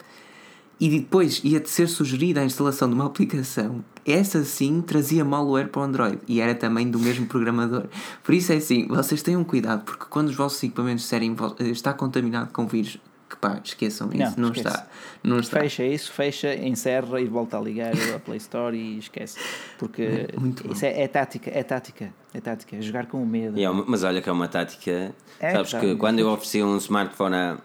e 0.79 0.89
depois 0.89 1.39
ia-te 1.43 1.69
ser 1.69 1.87
sugerida 1.87 2.41
a 2.41 2.45
instalação 2.45 2.89
de 2.89 2.95
uma 2.95 3.05
aplicação. 3.07 3.83
Essa 4.05 4.43
sim 4.43 4.81
trazia 4.81 5.23
malware 5.25 5.69
para 5.69 5.81
o 5.81 5.83
Android 5.83 6.19
e 6.27 6.39
era 6.41 6.53
também 6.53 6.89
do 6.89 6.99
mesmo 6.99 7.25
programador. 7.27 7.85
Por 8.23 8.33
isso 8.35 8.51
é 8.51 8.57
assim, 8.57 8.87
vocês 8.87 9.21
tenham 9.23 9.43
cuidado, 9.43 9.83
porque 9.83 10.05
quando 10.09 10.27
os 10.29 10.35
vossos 10.35 10.61
equipamentos 10.61 11.03
disserem 11.03 11.33
vo- 11.33 11.55
está 11.59 11.93
contaminado 11.93 12.51
com 12.51 12.67
vírus, 12.67 12.99
que 13.29 13.35
pá, 13.37 13.59
esqueçam 13.63 14.09
isso, 14.13 14.39
não, 14.39 14.49
Não, 14.49 14.51
está. 14.51 14.87
Não 15.23 15.39
está. 15.39 15.59
Fecha 15.59 15.83
isso, 15.83 16.11
fecha, 16.11 16.53
encerra 16.55 17.19
e 17.19 17.25
volta 17.25 17.57
a 17.57 17.61
ligar 17.61 17.93
a 18.15 18.19
Play 18.19 18.37
Store 18.37 18.77
e 18.77 18.99
esquece. 18.99 19.39
Porque 19.77 20.27
muito 20.37 20.71
isso 20.71 20.85
é, 20.85 21.01
é 21.01 21.07
tática, 21.07 21.49
é 21.51 21.63
tática, 21.63 22.13
é 22.33 22.39
tática, 22.39 22.75
é 22.75 22.81
jogar 22.81 23.07
com 23.07 23.21
o 23.21 23.25
medo. 23.25 23.59
É 23.59 23.67
mas 23.87 24.03
olha 24.03 24.21
que 24.21 24.29
é 24.29 24.31
uma 24.31 24.47
tática. 24.47 25.13
É, 25.39 25.51
Sabes 25.51 25.71
tá. 25.71 25.79
que 25.79 25.95
quando 25.95 26.19
eu 26.19 26.29
ofereci 26.29 26.61
um 26.61 26.77
smartphone 26.77 27.35
à, 27.35 27.57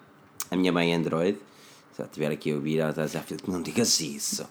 à 0.50 0.56
minha 0.56 0.72
mãe 0.72 0.94
Android, 0.94 1.38
se 2.04 2.10
estiver 2.10 2.30
aqui 2.32 2.50
a 2.50 2.54
ouvir, 2.54 2.78
ela 2.78 2.90
está 2.90 3.02
a 3.02 3.06
dizer, 3.06 3.20
"Filho, 3.20 3.40
não 3.48 3.62
digas 3.62 4.00
isso. 4.00 4.44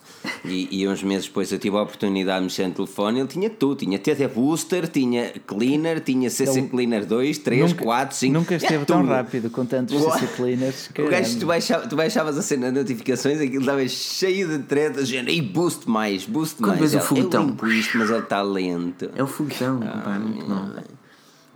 E, 0.46 0.68
e 0.82 0.88
uns 0.88 1.04
meses 1.04 1.26
depois 1.28 1.52
eu 1.52 1.60
tive 1.60 1.76
a 1.78 1.82
oportunidade 1.82 2.40
de 2.40 2.44
mexer 2.46 2.68
no 2.68 2.74
telefone, 2.74 3.20
ele 3.20 3.28
tinha 3.28 3.50
tudo: 3.50 3.78
tinha 3.80 3.98
TT 4.00 4.28
Booster, 4.28 4.88
tinha 4.88 5.32
Cleaner, 5.46 6.00
tinha 6.02 6.30
CC 6.30 6.60
Ele 6.60 6.68
Cleaner 6.70 7.06
2, 7.06 7.38
3, 7.40 7.72
nunca, 7.72 7.84
4, 7.84 8.16
5. 8.18 8.34
nunca 8.34 8.56
esteve 8.56 8.86
tão 8.86 9.06
rápido 9.06 9.50
com 9.50 9.66
tantos 9.66 10.02
Uau. 10.02 10.12
CC 10.14 10.28
cleaners. 10.36 10.90
O 10.98 11.10
gajo, 11.10 11.40
tu 11.40 11.46
baixavas, 11.46 11.88
tu 11.88 11.96
baixavas 11.96 12.38
a 12.38 12.42
cena 12.42 12.72
de 12.72 12.80
notificações, 12.80 13.40
aquilo 13.40 13.62
estava 13.62 13.88
cheio 13.88 14.48
de 14.48 14.60
tretas, 14.60 15.08
género, 15.08 15.32
e 15.32 15.42
boost 15.42 15.90
mais, 15.90 16.26
boost 16.26 16.56
Quando 16.58 16.78
mais. 16.80 16.92
vês 16.92 16.96
o 17.04 17.06
foguetão. 17.06 17.42
Eu 17.44 17.48
limpo 17.50 17.68
isto, 17.68 17.98
mas 17.98 18.10
ele 18.10 18.20
está 18.20 18.42
lento. 18.42 19.10
É 19.16 19.24
o 19.24 19.28
foguetão, 19.28 19.80
pá, 19.80 20.16
é 20.16 20.20
muito 20.20 20.46
bom. 20.46 20.70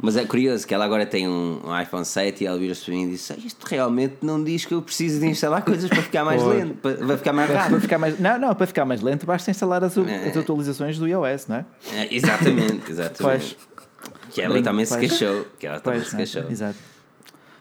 Mas 0.05 0.17
é 0.17 0.25
curioso 0.25 0.67
que 0.67 0.73
ela 0.73 0.84
agora 0.84 1.05
tem 1.05 1.30
um, 1.30 1.61
um 1.63 1.80
iPhone 1.81 2.03
7 2.03 2.43
e 2.43 2.47
ela 2.47 2.57
vira-se 2.57 2.84
para 2.84 2.93
mim 2.93 3.03
e 3.07 3.11
disse: 3.11 3.31
"Ah, 3.31 3.38
Isto 3.38 3.63
realmente 3.65 4.17
não 4.21 4.43
diz 4.43 4.65
que 4.65 4.73
eu 4.73 4.81
preciso 4.81 5.21
de 5.21 5.27
instalar 5.27 5.61
coisas 5.63 5.89
para 5.89 6.01
ficar 6.01 6.25
mais 6.25 6.43
Pois. 6.43 6.57
lento, 6.57 6.73
para, 6.75 7.05
vai 7.05 7.17
ficar 7.17 7.31
mais 7.31 7.49
Para 7.49 7.59
rápido. 7.61 7.80
ficar 7.81 7.97
mais, 7.97 8.19
não, 8.19 8.38
não, 8.38 8.53
para 8.53 8.67
ficar 8.67 8.84
mais 8.84 9.01
lento 9.01 9.25
basta 9.25 9.49
instalar 9.49 9.81
as, 9.81 9.97
É. 9.97 10.27
as 10.27 10.35
atualizações 10.35 10.97
do 10.99 11.07
iOS, 11.07 11.47
não 11.47 11.55
é? 11.55 11.65
É, 11.93 12.13
exatamente, 12.13 12.84
exatamente. 12.91 13.57
Que 14.31 14.41
ela 14.41 14.61
também 14.61 14.84
se 14.85 14.97
pois. 14.97 15.09
queixou. 15.09 15.45
Que 15.57 15.67
ela 15.67 15.80
também 15.80 15.99
Pois, 16.01 16.09
se 16.09 16.15
é? 16.15 16.17
queixou. 16.17 16.51
Exato. 16.51 16.75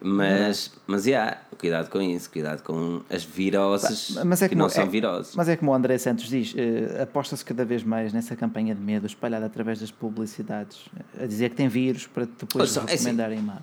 Mas, 0.00 0.72
mas, 0.84 1.06
yeah, 1.06 1.38
cuidado 1.62 1.88
com 1.88 2.02
isso, 2.02 2.28
cuidado 2.28 2.60
com 2.64 3.02
as 3.08 3.22
viroses 3.22 4.18
Mas 4.24 4.42
é 4.42 4.48
que 4.48 4.54
não 4.56 4.68
são 4.68 4.82
é- 4.82 4.88
viroses. 4.88 5.36
Mas 5.36 5.48
é 5.48 5.56
como 5.56 5.70
o 5.70 5.74
André 5.74 5.96
Santos 5.96 6.28
diz, 6.28 6.52
eh, 6.56 7.00
aposta-se 7.00 7.44
cada 7.44 7.64
vez 7.64 7.84
mais 7.84 8.12
nessa 8.12 8.34
campanha 8.34 8.74
de 8.74 8.80
medo 8.80 9.06
espalhada 9.06 9.46
através 9.46 9.78
das 9.78 9.92
publicidades, 9.92 10.86
a 11.20 11.24
dizer 11.24 11.50
que 11.50 11.56
tem 11.56 11.68
vírus 11.68 12.08
para 12.08 12.24
depois 12.24 12.76
Ouça, 12.76 12.80
é 12.80 12.82
assim. 12.82 13.04
recomendarem 13.04 13.40
mapa. 13.40 13.62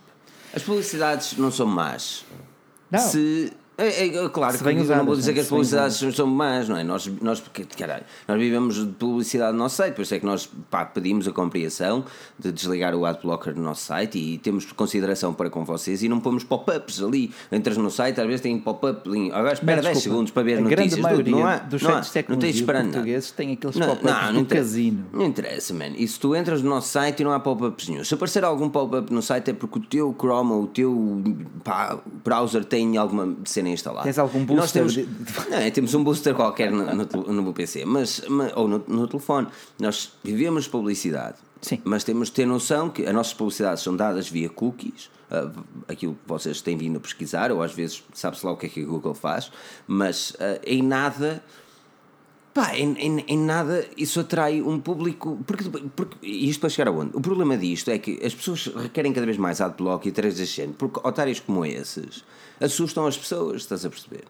As 0.55 0.63
publicidades 0.63 1.37
não 1.37 1.51
são 1.51 1.67
más. 1.67 2.23
Não. 2.89 2.99
Se, 2.99 3.51
é, 3.85 4.07
é, 4.25 4.29
claro 4.29 4.57
Se 4.57 4.63
que 4.63 4.69
eu 4.69 4.97
não 4.97 5.05
vou 5.05 5.15
dizer 5.15 5.31
né? 5.31 5.33
que 5.35 5.39
as 5.39 5.45
Se 5.45 5.51
bem 5.51 5.57
publicidades 5.57 6.15
são 6.15 6.27
más, 6.27 6.67
não 6.67 6.77
é? 6.77 6.83
Nós, 6.83 7.07
nós, 7.21 7.39
porque, 7.39 7.63
caralho, 7.65 8.03
nós 8.27 8.37
vivemos 8.39 8.75
de 8.75 8.91
publicidade 8.93 9.53
no 9.53 9.59
nosso 9.59 9.77
site, 9.77 9.95
por 9.95 10.01
isso 10.01 10.13
é 10.15 10.19
que 10.19 10.25
nós 10.25 10.49
pá, 10.69 10.85
pedimos 10.85 11.27
a 11.27 11.31
compreensão 11.31 12.03
de 12.37 12.51
desligar 12.51 12.93
o 12.95 13.05
adblocker 13.05 13.53
do 13.53 13.61
nosso 13.61 13.83
site 13.85 14.17
e 14.17 14.37
temos 14.37 14.65
consideração 14.71 15.33
para 15.33 15.49
com 15.49 15.63
vocês 15.63 16.03
e 16.03 16.09
não 16.09 16.19
pomos 16.19 16.43
pop-ups 16.43 17.01
ali. 17.01 17.31
Entras 17.51 17.77
no 17.77 17.89
site, 17.89 18.19
às 18.19 18.27
vezes 18.27 18.41
tem 18.41 18.59
pop-up, 18.59 19.01
agora 19.31 19.53
espera 19.53 19.77
Mas, 19.77 19.85
10 19.85 19.97
desculpa, 19.97 19.99
segundos 20.01 20.31
para 20.31 20.43
ver 20.43 20.57
a 20.57 20.61
notícias. 20.61 20.89
grande 20.89 21.01
maioria 21.01 21.35
não 21.35 21.47
há, 21.47 21.57
dos 21.57 21.81
não 21.81 21.89
há, 21.95 22.03
sites 22.03 22.23
de 22.23 22.29
não 22.31 22.37
tens 22.39 22.61
nada. 22.61 22.83
portugueses 22.83 23.31
têm 23.31 23.53
aqueles 23.53 23.77
pop-ups 23.77 24.35
interessa. 24.35 24.55
casino. 24.55 25.05
Não 25.13 25.25
interessa, 25.25 25.73
man. 25.73 25.91
E 25.95 26.07
se 26.07 26.19
tu 26.19 26.35
entras 26.35 26.61
no 26.61 26.69
nosso 26.69 26.89
site 26.89 27.21
e 27.21 27.23
não 27.23 27.31
há 27.31 27.39
pop-ups 27.39 27.87
nenhum, 27.87 28.03
se 28.03 28.13
aparecer 28.13 28.43
algum 28.43 28.69
pop-up 28.69 29.11
no 29.13 29.21
site 29.21 29.51
é 29.51 29.53
porque 29.53 29.79
o 29.79 29.81
teu 29.81 30.15
Chrome 30.19 30.51
ou 30.51 30.63
o 30.63 30.67
teu 30.67 31.23
pá, 31.63 31.97
browser 32.25 32.65
tem 32.65 32.97
alguma 32.97 33.35
cena 33.45 33.68
instalada. 33.73 34.03
Tens 34.03 34.17
algum 34.19 34.39
E 34.43 34.45
nós 34.53 34.71
booster 34.71 34.81
Temos, 34.81 34.93
de- 34.93 35.49
não, 35.49 35.71
temos 35.71 35.93
um 35.93 36.03
booster 36.03 36.33
qualquer 36.35 36.71
no, 36.71 36.83
no, 36.95 37.05
no 37.33 37.43
meu 37.43 37.53
PC, 37.53 37.85
mas, 37.85 38.21
mas- 38.27 38.51
ou 38.55 38.67
no, 38.67 38.83
no 38.87 39.07
telefone. 39.07 39.47
Nós 39.79 40.11
vivemos 40.23 40.67
publicidade. 40.67 41.37
Sim. 41.61 41.81
Mas 41.83 42.03
temos 42.03 42.29
de 42.29 42.35
ter 42.35 42.45
noção 42.45 42.89
que 42.89 43.05
as 43.05 43.13
nossas 43.13 43.33
publicidades 43.33 43.83
são 43.83 43.95
dadas 43.95 44.29
via 44.29 44.47
cookies, 44.49 45.09
ah, 45.29 45.51
aquilo 45.89 46.13
que 46.13 46.21
vocês 46.25 46.61
têm 46.61 46.77
vindo 46.77 46.95
a 46.97 46.99
pesquisar, 47.01 47.51
ou 47.51 47.61
às 47.61 47.73
vezes 47.73 48.01
sabe-se 48.13 48.45
lá 48.45 48.53
o 48.53 48.57
que 48.57 48.67
é 48.67 48.69
que 48.69 48.81
a 48.81 48.85
Google 48.85 49.13
faz, 49.13 49.51
mas 49.87 50.35
ah, 50.39 50.59
em 50.65 50.81
nada. 50.81 51.43
Pá, 52.53 52.75
em, 52.75 52.93
em, 52.93 53.25
em 53.27 53.37
nada 53.37 53.85
isso 53.95 54.19
atrai 54.19 54.61
um 54.61 54.79
público. 54.79 55.39
Porque, 55.45 55.65
porque, 55.95 56.17
e 56.21 56.49
isto 56.49 56.59
para 56.59 56.69
chegar 56.69 56.89
aonde? 56.89 57.15
O 57.15 57.21
problema 57.21 57.55
disto 57.55 57.89
é 57.91 57.99
que 57.99 58.19
as 58.25 58.33
pessoas 58.33 58.65
requerem 58.67 59.13
cada 59.13 59.25
vez 59.25 59.37
mais 59.37 59.61
adblock 59.61 60.07
e 60.07 60.11
três 60.11 60.35
gente, 60.35 60.73
porque 60.73 60.99
otários 61.03 61.39
como 61.39 61.63
esses 61.63 62.23
assustam 62.59 63.05
as 63.05 63.17
pessoas, 63.17 63.61
estás 63.61 63.85
a 63.85 63.89
perceber? 63.89 64.23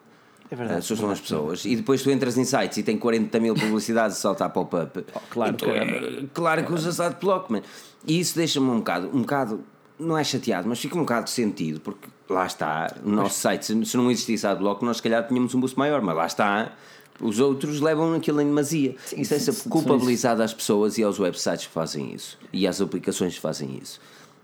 É 0.51 0.55
verdade, 0.55 0.79
Assustam 0.79 1.09
é 1.09 1.13
as 1.13 1.21
pessoas. 1.21 1.63
E 1.65 1.75
depois 1.75 2.01
tu 2.01 2.09
entras 2.09 2.37
em 2.37 2.43
sites 2.43 2.77
e 2.79 2.83
tem 2.83 2.97
40 2.97 3.39
mil 3.39 3.53
publicidades 3.53 4.23
a 4.25 4.49
pop-up. 4.49 5.05
claro, 5.29 5.53
E 5.53 5.57
tu, 5.57 5.65
caramba. 5.65 5.91
é, 5.91 6.23
claro 6.33 6.65
que 6.65 6.73
usas 6.73 6.99
adblock, 6.99 7.51
man. 7.51 7.61
E 8.05 8.19
isso 8.19 8.35
deixa-me 8.35 8.67
um 8.67 8.77
bocado, 8.77 9.09
um 9.13 9.21
bocado, 9.21 9.63
não 9.99 10.17
é 10.17 10.23
chateado, 10.23 10.67
mas 10.67 10.79
fica 10.79 10.95
um 10.95 11.01
bocado 11.01 11.25
de 11.25 11.31
sentido, 11.31 11.79
porque 11.81 12.07
lá 12.27 12.47
está, 12.47 12.95
o 13.03 13.09
nosso 13.09 13.39
site, 13.39 13.65
se, 13.65 13.85
se 13.85 13.95
não 13.95 14.09
existisse 14.09 14.47
adblock, 14.47 14.83
nós 14.83 14.97
se 14.97 15.03
calhar 15.03 15.27
tínhamos 15.27 15.53
um 15.53 15.59
boost 15.59 15.77
maior, 15.77 16.01
mas 16.01 16.15
lá 16.15 16.25
está. 16.25 16.73
Os 17.21 17.39
outros 17.39 17.81
levam 17.81 18.13
aquilo 18.13 18.41
em 18.41 18.45
demasia. 18.45 18.95
isso 19.15 19.33
é 19.33 19.39
sim, 19.39 19.51
sim, 19.51 19.69
culpabilizado 19.69 20.41
às 20.41 20.53
pessoas 20.53 20.97
e 20.97 21.03
aos 21.03 21.19
websites 21.19 21.67
que 21.67 21.73
fazem 21.73 22.13
isso. 22.13 22.37
E 22.53 22.67
às 22.67 22.79
aplicações 22.81 23.35
que 23.35 23.41
fazem 23.41 23.77
isso. 23.81 23.99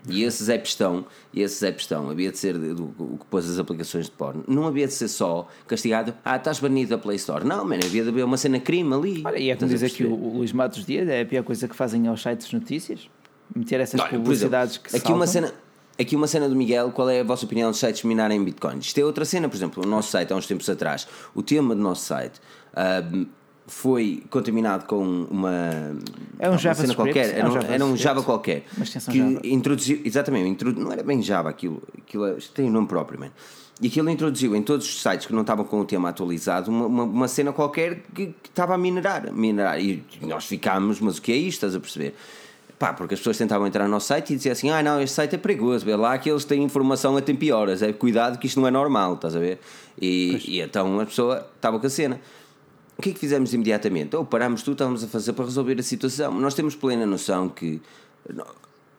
E 0.08 0.22
esses 0.22 0.48
apps 0.48 0.70
estão, 0.70 1.04
e 1.32 1.42
esses 1.42 1.62
apps 1.62 1.82
estão, 1.82 2.10
havia 2.10 2.30
de 2.30 2.38
ser 2.38 2.56
do, 2.56 2.94
o 2.98 3.18
que 3.18 3.26
pôs 3.26 3.48
as 3.48 3.58
aplicações 3.58 4.06
de 4.06 4.12
porno. 4.12 4.44
Não 4.46 4.66
havia 4.66 4.86
de 4.86 4.92
ser 4.92 5.08
só 5.08 5.48
castigado, 5.66 6.14
ah, 6.24 6.36
estás 6.36 6.60
banido 6.60 6.90
da 6.90 6.98
Play 6.98 7.16
Store. 7.16 7.44
Não, 7.44 7.64
mano, 7.64 7.82
havia 7.84 8.02
de 8.04 8.10
haver 8.10 8.24
uma 8.24 8.36
cena 8.36 8.60
crime 8.60 8.94
ali. 8.94 9.22
Olha, 9.24 9.38
e 9.38 9.50
é 9.50 9.56
como 9.56 9.66
Estás 9.66 9.82
a 9.82 9.86
diz 9.86 9.94
aqui 9.94 10.04
o, 10.04 10.12
o 10.12 10.36
Luís 10.38 10.52
Matos 10.52 10.84
Dias, 10.84 11.08
é 11.08 11.22
a 11.22 11.26
pior 11.26 11.42
coisa 11.42 11.66
que 11.66 11.74
fazem 11.74 12.06
aos 12.06 12.22
sites 12.22 12.48
de 12.48 12.54
notícias? 12.54 13.10
Meter 13.54 13.80
essas 13.80 14.00
Olha, 14.00 14.10
publicidades 14.10 14.74
exemplo, 14.76 14.90
que 14.90 14.96
aqui 14.96 15.12
uma 15.12 15.26
cena 15.26 15.52
Aqui 15.98 16.14
uma 16.14 16.26
cena 16.26 16.46
do 16.46 16.54
Miguel, 16.54 16.92
qual 16.92 17.08
é 17.08 17.20
a 17.20 17.24
vossa 17.24 17.46
opinião 17.46 17.70
dos 17.70 17.80
sites 17.80 18.02
minarem 18.02 18.44
Bitcoin? 18.44 18.80
Isto 18.80 18.98
é 18.98 19.04
outra 19.04 19.24
cena, 19.24 19.48
por 19.48 19.56
exemplo, 19.56 19.82
o 19.82 19.86
nosso 19.86 20.10
site 20.10 20.30
há 20.30 20.36
uns 20.36 20.46
tempos 20.46 20.68
atrás, 20.68 21.08
o 21.34 21.42
tema 21.42 21.74
do 21.74 21.80
nosso 21.80 22.04
site 22.04 22.38
foi 23.68 24.22
contaminado 24.30 24.86
com 24.86 25.02
uma, 25.30 25.96
É 26.38 26.48
um 26.48 26.56
JavaScript, 26.56 26.76
cena 26.82 26.94
qualquer, 26.94 27.34
é 27.34 27.38
era 27.40 27.48
um 27.50 27.52
um, 27.54 27.60
era 27.62 27.84
um. 27.84 27.96
Java 27.96 28.22
qualquer 28.22 28.64
que 29.10 29.18
Java. 29.18 29.40
introduziu, 29.44 30.00
exatamente, 30.04 30.48
introdu- 30.48 30.80
não 30.80 30.92
era 30.92 31.02
bem 31.02 31.20
Java 31.20 31.48
aquilo, 31.50 31.82
aquilo 31.98 32.26
é- 32.26 32.36
tem 32.54 32.66
um 32.66 32.70
nome 32.70 32.86
próprio, 32.86 33.18
man. 33.18 33.30
E 33.80 33.88
aquilo 33.88 34.08
introduziu 34.08 34.54
em 34.56 34.62
todos 34.62 34.86
os 34.86 35.02
sites 35.02 35.26
que 35.26 35.32
não 35.34 35.40
estavam 35.42 35.64
com 35.64 35.80
o 35.80 35.84
tema 35.84 36.08
atualizado 36.08 36.70
uma, 36.70 36.86
uma, 36.86 37.02
uma 37.02 37.28
cena 37.28 37.52
qualquer 37.52 38.02
que, 38.14 38.26
que 38.26 38.48
estava 38.48 38.74
a 38.74 38.78
minerar, 38.78 39.30
minerar. 39.32 39.78
E 39.78 40.02
nós 40.22 40.46
ficámos, 40.46 40.98
mas 41.00 41.18
o 41.18 41.22
que 41.22 41.32
é 41.32 41.36
isto? 41.36 41.56
Estás 41.58 41.74
a 41.74 41.80
perceber? 41.80 42.14
Pá, 42.78 42.92
porque 42.94 43.14
as 43.14 43.20
pessoas 43.20 43.36
tentavam 43.36 43.66
entrar 43.66 43.84
no 43.84 43.90
nosso 43.90 44.06
site 44.06 44.32
e 44.32 44.36
diziam 44.36 44.52
assim: 44.52 44.70
ah, 44.70 44.82
não, 44.82 45.00
este 45.02 45.14
site 45.14 45.34
é 45.34 45.38
perigoso, 45.38 45.84
vê 45.84 45.96
lá 45.96 46.16
que 46.18 46.30
eles 46.30 46.44
têm 46.44 46.62
informação 46.62 47.16
a 47.16 47.20
tempo 47.20 47.42
e 47.44 47.50
horas, 47.50 47.82
é 47.82 47.92
cuidado 47.92 48.38
que 48.38 48.46
isto 48.46 48.60
não 48.60 48.68
é 48.68 48.70
normal, 48.70 49.14
estás 49.14 49.34
a 49.34 49.40
ver? 49.40 49.58
E, 50.00 50.40
e 50.46 50.60
então 50.60 51.00
a 51.00 51.04
pessoa 51.06 51.46
estava 51.56 51.78
com 51.80 51.86
a 51.86 51.90
cena. 51.90 52.20
O 52.98 53.02
que 53.02 53.10
é 53.10 53.12
que 53.12 53.18
fizemos 53.18 53.52
imediatamente? 53.52 54.16
Ou 54.16 54.24
parámos 54.24 54.62
tudo, 54.62 54.74
estávamos 54.74 55.04
a 55.04 55.06
fazer 55.06 55.32
para 55.34 55.44
resolver 55.44 55.78
a 55.78 55.82
situação. 55.82 56.32
Nós 56.32 56.54
temos 56.54 56.74
plena 56.74 57.04
noção 57.04 57.48
que, 57.48 57.80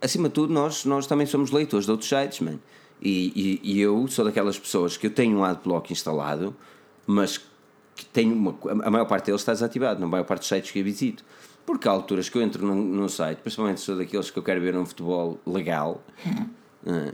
acima 0.02 0.28
de 0.28 0.36
tudo, 0.36 0.54
nós, 0.54 0.86
nós 0.86 1.08
também 1.08 1.26
somos 1.26 1.52
leitores 1.52 1.86
de 1.86 1.92
outros 1.92 2.10
sites, 2.10 2.40
man. 2.42 2.60
E, 3.02 3.60
e, 3.64 3.74
e 3.74 3.82
eu 3.82 4.08
sou 4.08 4.26
daquelas 4.26 4.58
pessoas 4.58 4.98
que 4.98 5.08
eu 5.08 5.12
tenho 5.12 5.38
um 5.38 5.44
adblock 5.44 5.92
instalado, 5.92 6.56
mas 7.06 7.40
que 7.96 8.06
tenho 8.06 8.36
uma, 8.36 8.56
a 8.84 8.92
maior 8.92 9.06
parte 9.06 9.26
deles 9.26 9.42
está 9.42 9.54
desativado, 9.54 10.00
na 10.00 10.08
maior 10.08 10.24
parte 10.24 10.42
dos 10.42 10.48
sites 10.48 10.72
que 10.72 10.80
eu 10.80 10.84
visito. 10.84 11.24
Porque 11.66 11.88
há 11.88 11.92
alturas 11.92 12.30
que 12.30 12.38
eu 12.38 12.42
entro 12.42 12.66
num, 12.66 12.76
num 12.76 13.10
site, 13.10 13.40
principalmente 13.40 13.82
sou 13.82 13.98
daqueles 13.98 14.30
que 14.30 14.38
eu 14.38 14.44
quero 14.44 14.62
ver 14.62 14.76
um 14.78 14.86
futebol 14.86 15.40
legal, 15.46 16.04
ah, 16.86 17.14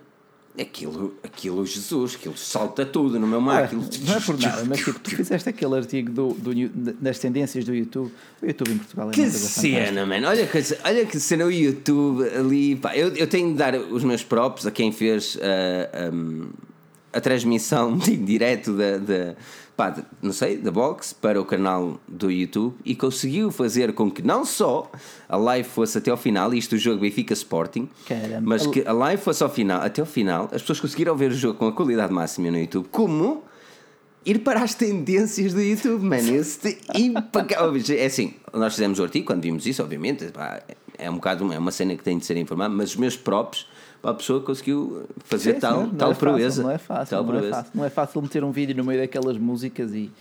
aquilo, 0.60 1.16
aquilo, 1.24 1.66
Jesus, 1.66 2.16
aquilo 2.16 2.38
salta 2.38 2.86
tudo 2.86 3.20
no 3.20 3.26
meu 3.26 3.42
mar. 3.42 3.64
Ah, 3.64 3.66
aquilo... 3.66 3.84
não 4.06 4.16
é 4.16 4.20
por 4.20 4.40
nada, 4.40 4.64
mas 4.66 4.80
tipo, 4.80 5.00
tu 5.00 5.10
fizeste 5.16 5.50
aquele 5.50 5.76
artigo 5.76 6.12
do, 6.12 6.34
do, 6.34 6.70
das 7.02 7.20
tendências 7.20 7.66
do 7.66 7.74
YouTube. 7.74 8.12
O 8.42 8.46
YouTube 8.46 8.72
em 8.72 8.78
Portugal 8.78 9.10
é 9.10 9.14
Que 9.14 9.30
cena, 9.30 10.06
mano. 10.06 10.28
Olha 10.28 10.46
que, 10.46 10.60
olha 10.84 11.06
que 11.06 11.20
cena 11.20 11.46
o 11.46 11.52
YouTube 11.52 12.24
ali. 12.30 12.76
Pá, 12.76 12.96
eu, 12.96 13.10
eu 13.16 13.28
tenho 13.28 13.52
de 13.52 13.58
dar 13.58 13.76
os 13.76 14.04
meus 14.04 14.24
props 14.24 14.66
a 14.66 14.72
quem 14.72 14.92
fez 14.92 15.38
ah, 15.42 16.12
um, 16.14 16.50
a 17.12 17.22
transmissão 17.22 18.00
em 18.08 18.24
direto 18.24 18.74
da, 18.74 18.98
da, 18.98 19.36
pá, 19.76 19.96
não 20.22 20.32
sei, 20.32 20.58
da 20.58 20.72
box 20.72 21.14
para 21.14 21.40
o 21.40 21.46
canal 21.46 22.00
do 22.08 22.32
YouTube 22.32 22.76
e 22.86 22.96
conseguiu 22.96 23.52
fazer 23.52 23.94
com 23.94 24.10
que 24.10 24.22
não 24.22 24.46
só 24.46 24.92
a 25.28 25.36
live 25.36 25.68
fosse 25.68 25.98
até 25.98 26.12
ao 26.12 26.18
final, 26.18 26.54
isto 26.54 26.76
o 26.76 26.78
jogo 26.78 27.02
Benfica 27.02 27.34
Sporting, 27.34 27.90
Caramba. 28.08 28.42
mas 28.42 28.68
que 28.68 28.86
a 28.86 28.92
live 28.92 29.22
fosse 29.22 29.42
ao 29.44 29.50
final, 29.50 29.82
até 29.82 30.02
ao 30.02 30.08
final, 30.08 30.46
as 30.52 30.62
pessoas 30.62 30.80
conseguiram 30.80 31.16
ver 31.16 31.32
o 31.32 31.36
jogo 31.36 31.58
com 31.58 31.68
a 31.68 31.72
qualidade 31.72 32.14
máxima 32.14 32.52
no 32.52 32.60
YouTube, 32.60 32.88
como 32.92 33.44
ir 34.26 34.40
para 34.40 34.62
as 34.62 34.76
tendências 34.76 35.54
do 35.54 35.62
YouTube, 35.62 36.04
mano. 36.04 36.36
Esse 36.36 36.78
impecável. 36.96 37.82
É 37.98 38.06
assim, 38.06 38.36
nós 38.54 38.74
fizemos 38.74 39.00
o 39.00 39.04
artigo 39.04 39.26
quando 39.26 39.42
vimos 39.42 39.66
isso, 39.66 39.82
obviamente. 39.82 40.26
pá, 40.32 40.62
é 40.98 41.10
um 41.10 41.16
bocado 41.16 41.52
é 41.52 41.58
uma 41.58 41.72
cena 41.72 41.96
que 41.96 42.04
tem 42.04 42.18
de 42.18 42.26
ser 42.26 42.38
informada, 42.38 42.74
mas 42.74 42.92
os 42.92 42.96
meus 42.96 43.16
próprios, 43.16 43.68
a 44.04 44.14
pessoa 44.14 44.42
conseguiu 44.42 45.04
fazer 45.26 45.54
Sim, 45.56 45.60
tal, 45.60 45.82
não 45.82 45.90
tal 45.96 46.12
é 46.12 46.14
fácil, 46.14 46.20
proeza. 46.30 46.64
Não 46.64 46.72
é 46.72 46.78
fácil, 46.78 47.10
tal 47.16 47.24
não 47.24 47.30
é 47.34 47.38
proeza. 47.38 47.56
fácil. 47.56 47.72
Não 47.76 47.86
é 47.86 47.90
fácil 47.90 48.22
meter 48.22 48.44
um 48.44 48.52
vídeo 48.52 48.76
no 48.76 48.84
meio 48.84 49.00
daquelas 49.02 49.38
músicas 49.38 49.94
e. 49.94 50.12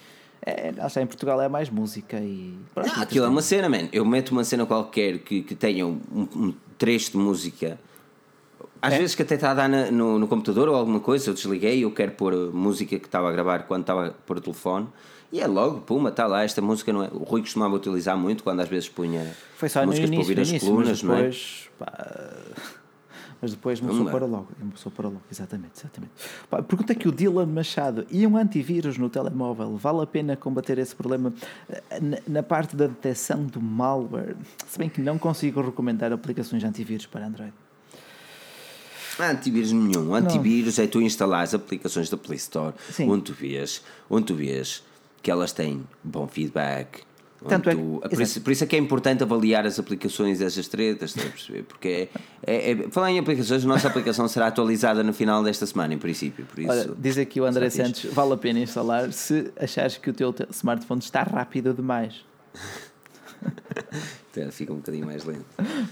É, 0.45 0.73
acho 0.79 0.95
que 0.95 1.01
em 1.01 1.07
Portugal 1.07 1.41
é 1.41 1.49
mais 1.49 1.71
música 1.71 2.19
e. 2.19 2.55
Pronto, 2.75 2.89
Não, 2.95 3.03
aquilo 3.03 3.25
é 3.27 3.29
uma 3.29 3.43
cena, 3.43 3.69
man. 3.69 3.89
Eu 3.93 4.05
meto 4.05 4.31
uma 4.33 4.43
cena 4.45 4.67
qualquer 4.67 5.19
que, 5.19 5.43
que 5.43 5.55
tenha 5.55 5.87
um, 5.87 6.01
um 6.13 6.55
trecho 6.79 7.13
de 7.13 7.17
música. 7.19 7.79
Às 8.81 8.95
É? 8.95 8.99
vezes 8.99 9.15
que 9.15 9.23
até 9.23 9.37
está 9.37 9.53
a 9.53 9.55
dar 9.55 9.69
na- 9.69 9.91
no, 9.93 10.19
no 10.19 10.27
computador 10.27 10.69
ou 10.69 10.75
alguma 10.75 10.99
coisa, 10.99 11.31
eu 11.31 11.35
desliguei 11.35 11.79
e 11.79 11.83
eu 11.83 11.93
quero 11.93 12.11
pôr 12.13 12.35
música 12.53 12.99
que 12.99 13.07
estava 13.07 13.29
a 13.29 13.33
gravar 13.33 13.61
quando 13.69 13.83
estava 13.83 14.09
a 14.09 14.11
pôr 14.11 14.39
o 14.39 14.41
telefone. 14.41 14.89
E 15.31 15.41
é 15.41 15.47
logo, 15.47 15.81
puma, 15.83 16.09
está 16.09 16.27
lá, 16.27 16.43
esta 16.43 16.61
música 16.61 16.93
não 16.93 17.05
é. 17.05 17.09
O 17.13 17.19
Rui 17.23 17.41
costumava 17.43 17.75
utilizar 17.77 18.19
muito 18.19 18.43
quando 18.43 18.59
às 18.61 18.69
vezes 18.69 18.89
punha 18.89 19.25
Foi 19.57 19.69
só 19.69 19.81
no 19.83 19.87
músicas 19.87 20.11
início, 20.11 20.17
para 20.17 20.23
ouvir 20.23 20.35
no 20.37 20.43
as 20.43 20.49
início 20.51 20.69
colunas, 20.69 21.03
mas 21.03 21.05
não 21.05 21.15
é? 21.15 21.19
depois. 21.19 21.69
pá, 21.79 22.17
mas 23.43 23.51
depois 23.51 23.81
Vamos 23.81 24.06
lá. 24.06 24.12
para 24.12 24.24
logo. 24.24 24.48
Começou 24.59 24.93
para 24.93 25.09
logo, 25.09 25.23
exatamente. 25.31 25.73
exatamente. 25.77 26.12
Pá, 26.48 26.62
pergunta 26.62 26.93
aqui 26.93 27.09
o 27.09 27.12
Dylan 27.12 27.47
Machado: 27.47 28.06
e 28.09 28.24
um 28.24 28.36
antivírus 28.36 28.97
no 28.97 29.10
telemóvel? 29.10 29.77
Vale 29.77 30.02
a 30.02 30.06
pena 30.06 30.36
combater 30.36 30.78
esse 30.78 30.94
problema 30.94 31.35
eh, 31.69 32.01
na, 32.01 32.19
na 32.28 32.43
parte 32.44 32.77
da 32.77 32.86
detecção 32.86 33.44
do 33.44 33.60
malware? 33.60 34.36
Se 34.69 34.78
bem 34.78 34.89
que 34.89 35.01
não 35.01 35.19
consigo 35.19 35.60
recomendar 35.60 36.12
aplicações 36.12 36.62
de 36.62 36.69
antivírus 36.69 37.06
para 37.06 37.27
Android. 37.27 37.52
Não 39.19 39.27
há 39.27 39.31
antivírus 39.31 39.73
nenhum. 39.73 40.14
Antivírus 40.14 40.78
é 40.78 40.86
tu 40.86 41.02
instalares 41.02 41.52
aplicações 41.52 42.09
da 42.09 42.16
Play 42.16 42.36
Store 42.36 42.73
Sim. 42.90 43.10
onde 43.10 43.24
tu 43.24 43.32
vês, 43.32 43.82
onde 44.09 44.27
tu 44.27 44.35
vês 44.35 44.85
que 45.20 45.31
elas 45.31 45.52
têm 45.52 45.85
bom 46.02 46.27
feedback, 46.27 47.02
Tanto 47.48 47.70
é 47.70 47.74
Tu- 47.74 48.01
por, 48.10 48.23
isso, 48.23 48.40
por 48.40 48.51
isso 48.52 48.64
é 48.64 48.66
que 48.66 48.77
é 48.77 48.78
importante 48.78 49.23
avaliar 49.23 49.66
as 49.66 49.78
aplicações 49.78 50.40
essas 50.40 50.69
tretas, 50.69 51.10
estás 51.10 51.27
a 51.27 51.31
perceber? 51.31 51.62
Porque 51.64 52.09
é, 52.47 52.55
é, 52.55 52.70
é, 52.73 52.77
falar 52.90 53.10
em 53.10 53.19
aplicações, 53.19 53.64
a 53.64 53.69
nossa 53.69 53.89
aplicação 53.89 54.27
será 54.28 54.47
atualizada 54.48 55.02
no 55.02 55.12
final 55.12 55.43
desta 55.43 55.66
semana, 55.66 55.94
em 55.94 55.98
princípio. 55.98 56.44
Por 56.47 56.59
isso, 56.60 56.70
Olha, 56.70 56.90
diz 56.98 57.19
aqui 57.19 57.40
o 57.40 57.44
André. 57.44 57.69
Santos, 57.70 58.05
vale 58.12 58.32
a 58.32 58.36
pena 58.36 58.59
instalar 58.60 59.12
se 59.12 59.52
achares 59.59 59.97
que 59.98 60.10
o 60.10 60.12
teu 60.12 60.32
te- 60.32 60.47
smartphone 60.51 61.01
está 61.01 61.23
rápido 61.23 61.73
demais. 61.74 62.24
Até 64.31 64.51
fica 64.52 64.73
um 64.73 64.77
bocadinho 64.77 65.06
mais 65.06 65.24
lento. 65.24 65.44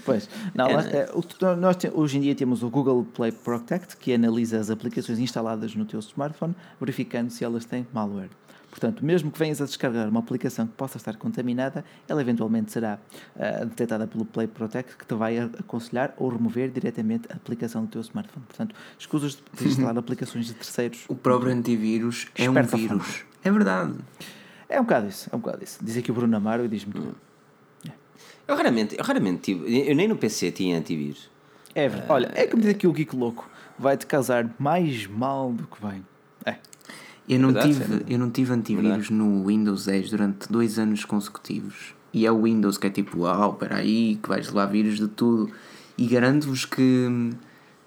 Pois, 0.05 0.29
não, 0.55 0.67
É, 0.67 0.73
nós, 0.73 0.85
é, 0.87 1.55
nós 1.57 1.75
te- 1.75 1.91
hoje 1.93 2.17
em 2.17 2.21
dia 2.21 2.35
temos 2.35 2.63
o 2.63 2.69
Google 2.69 3.03
Play 3.13 3.31
Protect 3.31 3.97
que 3.97 4.13
analisa 4.13 4.59
as 4.59 4.69
aplicações 4.69 5.19
instaladas 5.19 5.75
no 5.75 5.85
teu 5.85 5.99
smartphone, 5.99 6.55
verificando 6.79 7.29
se 7.29 7.43
elas 7.43 7.65
têm 7.65 7.85
malware. 7.93 8.29
Portanto, 8.71 9.05
mesmo 9.05 9.29
que 9.29 9.37
venhas 9.37 9.61
a 9.61 9.65
descarregar 9.65 10.07
uma 10.07 10.21
aplicação 10.21 10.65
que 10.65 10.73
possa 10.73 10.95
estar 10.95 11.17
contaminada, 11.17 11.83
ela 12.07 12.21
eventualmente 12.21 12.71
será 12.71 12.97
ah, 13.37 13.65
detectada 13.65 14.07
pelo 14.07 14.23
Play 14.23 14.47
Protect 14.47 14.95
que 14.95 15.05
te 15.05 15.13
vai 15.13 15.37
aconselhar 15.37 16.13
ou 16.17 16.29
remover 16.29 16.71
diretamente 16.71 17.27
a 17.29 17.35
aplicação 17.35 17.83
do 17.83 17.91
teu 17.91 18.01
smartphone. 18.01 18.45
Portanto, 18.45 18.73
escusas 18.97 19.37
de 19.53 19.67
instalar 19.67 19.95
aplicações 19.99 20.45
de 20.45 20.53
terceiros. 20.53 21.03
O 21.09 21.15
próprio 21.15 21.51
antivírus 21.51 22.27
é 22.33 22.49
um 22.49 22.53
vírus. 22.63 23.25
É 23.43 23.51
verdade. 23.51 23.95
É 24.69 24.79
um 24.79 24.83
bocado 24.83 25.09
isso, 25.09 25.29
é 25.31 25.35
um 25.35 25.39
bocado 25.39 25.63
isso. 25.63 25.79
Diz 25.83 25.97
aqui 25.97 26.09
o 26.09 26.13
Bruno 26.13 26.37
Amaro 26.37 26.63
e 26.63 26.69
diz-me 26.69 26.93
que 26.93 27.01
Eu 28.47 28.55
raramente, 28.55 28.95
eu 28.97 29.03
raramente 29.03 29.41
tive, 29.41 29.89
eu 29.89 29.93
nem 29.93 30.07
no 30.07 30.15
PC 30.15 30.49
tinha 30.53 30.77
antivírus. 30.77 31.29
é 31.75 31.89
verdade. 31.89 32.11
Olha, 32.11 32.31
é 32.33 32.47
como 32.47 32.61
diz 32.61 32.71
aqui 32.71 32.87
o 32.87 32.93
Geek 32.93 33.13
Louco, 33.13 33.49
vai-te 33.77 34.05
causar 34.05 34.49
mais 34.57 35.07
mal 35.07 35.51
do 35.51 35.67
que 35.67 35.85
bem. 35.85 36.05
Eu 37.31 37.39
não, 37.39 37.53
Verdade, 37.53 37.73
tive, 37.73 37.85
sim. 37.85 38.01
eu 38.09 38.19
não 38.19 38.29
tive 38.29 38.53
antivírus 38.53 39.09
no 39.09 39.45
Windows 39.45 39.85
10 39.85 40.09
durante 40.09 40.51
dois 40.51 40.77
anos 40.77 41.05
consecutivos. 41.05 41.95
E 42.13 42.25
é 42.25 42.31
o 42.31 42.43
Windows 42.43 42.77
que 42.77 42.87
é 42.87 42.89
tipo, 42.89 43.21
uau, 43.21 43.53
espera 43.53 43.77
aí, 43.77 44.19
que 44.21 44.27
vais 44.27 44.47
levar 44.47 44.65
vírus 44.65 44.97
de 44.97 45.07
tudo. 45.07 45.49
E 45.97 46.07
garanto-vos 46.07 46.65
que 46.65 47.31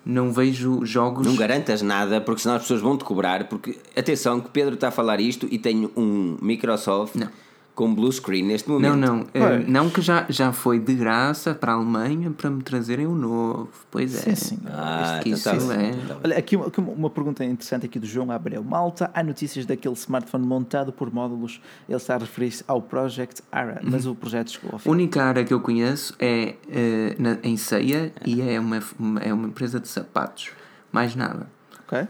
não 0.02 0.32
vejo 0.32 0.86
jogos. 0.86 1.26
Não 1.26 1.36
garantas 1.36 1.82
nada, 1.82 2.22
porque 2.22 2.40
senão 2.40 2.56
as 2.56 2.62
pessoas 2.62 2.80
vão 2.80 2.96
te 2.96 3.04
cobrar. 3.04 3.44
Porque, 3.44 3.76
atenção, 3.94 4.40
que 4.40 4.48
Pedro 4.48 4.76
está 4.76 4.88
a 4.88 4.90
falar 4.90 5.20
isto 5.20 5.46
e 5.50 5.58
tenho 5.58 5.90
um 5.94 6.38
Microsoft 6.40 7.14
Não. 7.14 7.28
Com 7.74 7.92
blue 7.92 8.12
screen 8.12 8.44
neste 8.44 8.68
momento. 8.68 8.94
Não, 8.96 9.16
não. 9.16 9.26
eh, 9.34 9.40
Pois. 9.40 9.68
não 9.68 9.90
que 9.90 10.00
já, 10.00 10.24
já 10.28 10.52
foi 10.52 10.78
de 10.78 10.94
graça 10.94 11.54
para 11.54 11.72
a 11.72 11.74
Alemanha 11.74 12.30
para 12.30 12.48
me 12.48 12.62
trazerem 12.62 13.04
um 13.06 13.14
novo. 13.16 13.68
Pois 13.90 14.14
é. 14.14 14.34
Sim, 14.34 14.34
sim. 14.36 14.58
Ah, 14.66 15.20
então 15.24 15.32
isso 15.56 15.68
tá 15.68 15.74
é. 15.74 15.90
Tá. 16.06 16.16
Olha, 16.22 16.38
aqui, 16.38 16.54
uma- 16.56 16.66
aqui 16.68 16.78
uma- 16.80 16.92
uma 16.92 17.10
pergunta 17.10 17.44
interessante 17.44 17.86
aqui 17.86 17.98
do 17.98 18.06
João 18.06 18.30
Abreu. 18.30 18.62
Malta, 18.62 19.10
há 19.12 19.22
notícias 19.24 19.66
daquele 19.66 19.94
smartphone 19.94 20.46
montado 20.46 20.92
por 20.92 21.12
módulos. 21.12 21.60
Ele 21.88 21.96
está 21.96 22.14
a 22.14 22.18
referir-se 22.18 22.62
ao 22.68 22.80
Project 22.80 23.42
ARA, 23.50 23.80
mas 23.82 24.06
o 24.06 24.14
projeto 24.14 24.52
chegou 24.52 24.70
ao 24.70 24.76
A 24.76 24.78
fim. 24.78 24.88
única 24.90 25.24
área 25.24 25.44
que 25.44 25.52
eu 25.52 25.58
conheço 25.60 26.14
é 26.20 26.54
eh, 26.70 27.16
na- 27.18 27.38
em 27.42 27.56
Ceia 27.56 28.12
e 28.24 28.40
é 28.40 28.60
uma- 28.60 28.78
é 29.20 29.32
uma 29.34 29.48
empresa 29.48 29.80
de 29.80 29.88
sapatos. 29.88 30.50
Mais 30.92 31.16
nada. 31.16 31.48
Ok? 31.88 32.06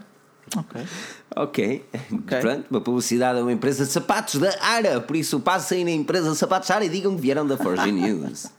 Ok. 0.55 0.81
Ok. 1.35 1.85
Pronto, 2.41 2.65
uma 2.69 2.81
publicidade 2.81 3.39
a 3.39 3.41
uma 3.41 3.51
empresa 3.51 3.85
de 3.85 3.91
sapatos 3.91 4.39
da 4.39 4.55
Ara. 4.61 5.01
Por 5.01 5.15
isso, 5.15 5.39
passem 5.39 5.83
na 5.83 5.91
empresa 5.91 6.31
de 6.31 6.37
sapatos 6.37 6.69
Ara 6.71 6.85
e 6.85 6.89
digam 6.89 7.15
que 7.15 7.21
vieram 7.21 7.45
da 7.45 7.57
Forge 7.57 7.91
News. 7.91 8.47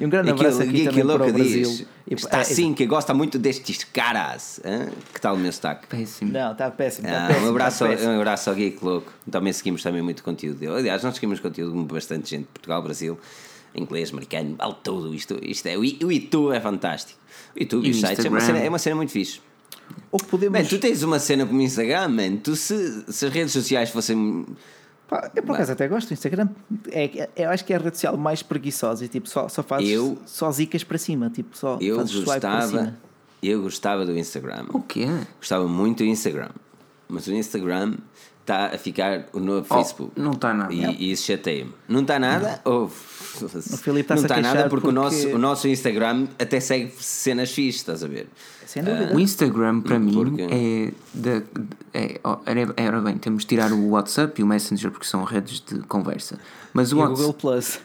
E 0.00 0.06
um 0.06 0.08
grande 0.08 0.30
abraço 0.30 0.58
aquilo, 0.62 0.76
aqui 0.76 0.84
também 0.84 0.88
aquilo 1.02 1.12
para 1.18 1.28
o 1.28 1.32
Brasil. 1.32 1.62
diz. 1.68 1.80
E- 2.08 2.14
Está 2.14 2.38
é, 2.38 2.40
assim, 2.42 2.72
que 2.72 2.86
gosta 2.86 3.12
muito 3.12 3.36
destes 3.36 3.82
caras. 3.82 4.60
hã? 4.64 4.86
Que 5.12 5.20
tal 5.20 5.34
o 5.34 5.38
meu 5.38 5.52
sotaque? 5.52 5.88
Péssimo. 5.88 6.32
Não, 6.32 6.52
está 6.52 6.70
péssimo. 6.70 7.08
Está 7.08 7.24
Ah, 7.24 7.26
péssimo 7.26 7.46
um, 7.46 7.50
abraço, 7.50 7.74
está 7.74 7.84
ao- 7.84 7.90
péssimo. 7.90 8.12
um 8.12 8.16
abraço 8.20 8.48
ao 8.50 8.56
Geek 8.56 8.84
Louco. 8.84 9.12
Também 9.28 9.52
seguimos 9.52 9.82
também 9.82 10.02
muito 10.02 10.22
conteúdo 10.22 10.56
dele. 10.60 10.72
Aliás, 10.72 11.02
nós 11.02 11.14
seguimos 11.14 11.40
conteúdo 11.40 11.76
de 11.84 11.92
bastante 11.92 12.30
gente 12.30 12.42
de 12.42 12.48
Portugal, 12.52 12.80
Brasil, 12.80 13.18
inglês, 13.74 14.10
americano, 14.12 14.54
vale 14.56 14.76
tudo 14.84 15.12
isto. 15.12 15.36
isto 15.42 15.66
é, 15.66 15.76
o 15.76 15.84
YouTube 15.84 16.54
é 16.54 16.60
fantástico. 16.60 17.18
O 17.56 17.60
YouTube 17.60 17.88
e 17.88 17.90
os 17.90 17.96
sites 18.00 18.24
é 18.24 18.28
uma, 18.28 18.40
cena, 18.40 18.58
é 18.60 18.68
uma 18.68 18.78
cena 18.78 18.94
muito 18.94 19.10
fixe. 19.10 19.40
Ou 20.10 20.18
podemos. 20.20 20.58
Man, 20.58 20.64
tu 20.66 20.78
tens 20.78 21.02
uma 21.02 21.18
cena 21.18 21.44
como 21.46 21.58
o 21.58 21.62
Instagram, 21.62 22.08
man. 22.08 22.36
Tu 22.36 22.54
se, 22.56 23.04
se 23.12 23.26
as 23.26 23.32
redes 23.32 23.52
sociais 23.52 23.90
fossem. 23.90 24.46
Pá, 25.08 25.30
eu 25.36 25.42
por 25.42 25.54
acaso 25.54 25.72
até 25.72 25.86
gosto 25.86 26.08
do 26.08 26.14
Instagram. 26.14 26.48
É, 26.90 27.28
eu 27.36 27.50
acho 27.50 27.64
que 27.64 27.72
é 27.72 27.76
a 27.76 27.78
rede 27.78 27.96
social 27.96 28.16
mais 28.16 28.42
preguiçosa 28.42 29.04
e 29.04 29.08
tipo, 29.08 29.28
só, 29.28 29.48
só 29.48 29.62
fazes 29.62 29.88
Eu- 29.90 30.18
só 30.26 30.50
zicas 30.50 30.82
para 30.82 30.98
cima. 30.98 31.30
Tipo, 31.30 31.56
só 31.56 31.78
Eu 31.80 31.96
fazes 31.96 32.12
swipe 32.12 32.24
para 32.26 32.34
gostava. 32.34 32.66
cima. 32.68 32.98
Eu 33.42 33.62
gostava 33.62 34.04
do 34.04 34.18
Instagram. 34.18 34.66
O 34.72 34.80
quê? 34.80 35.06
Gostava 35.38 35.68
muito 35.68 35.98
do 35.98 36.04
Instagram. 36.04 36.48
Mas 37.08 37.26
o 37.28 37.32
Instagram 37.32 37.94
está 38.46 38.66
a 38.66 38.78
ficar 38.78 39.26
o 39.32 39.40
novo 39.40 39.64
Facebook. 39.66 40.12
Oh, 40.16 40.22
não 40.22 40.30
está 40.32 40.54
nada. 40.54 40.72
E, 40.72 40.84
e 40.84 41.10
isso 41.12 41.26
chateia-me. 41.26 41.72
Não 41.88 42.02
está 42.02 42.18
nada? 42.18 42.60
Oh, 42.64 42.86
Filipe 42.88 44.08
não 44.14 44.16
está-se 44.16 44.20
a 44.22 44.24
está 44.24 44.36
nada 44.40 44.52
queixar 44.54 44.68
porque, 44.70 44.86
O, 44.88 44.92
porque- 44.92 45.16
nosso, 45.16 45.28
o 45.34 45.38
nosso 45.38 45.68
Instagram 45.68 46.28
até 46.38 46.60
segue 46.60 46.92
cenas 47.00 47.50
fixes, 47.52 47.80
estás 47.80 48.04
a 48.04 48.06
ver? 48.06 48.28
Sem 48.64 48.82
dúvida. 48.82 49.14
O 49.14 49.20
Instagram 49.20 49.80
para 49.80 49.98
mim 49.98 50.12
Porque- 50.14 50.42
é, 50.42 50.92
de, 51.12 51.42
é 51.92 52.20
era 52.76 53.00
bem, 53.00 53.16
temos 53.18 53.42
de 53.42 53.48
tirar 53.48 53.72
o 53.72 53.88
WhatsApp 53.90 54.40
e 54.40 54.44
o 54.44 54.46
Messenger 54.46 54.90
porque 54.90 55.06
são 55.06 55.22
redes 55.24 55.60
de 55.60 55.80
conversa. 55.80 56.38
Mas 56.72 56.92
o, 56.92 56.96
E 56.96 56.98
o 56.98 57.02
Whats- 57.02 57.18
Google 57.20 57.34
Plus. 57.34 57.80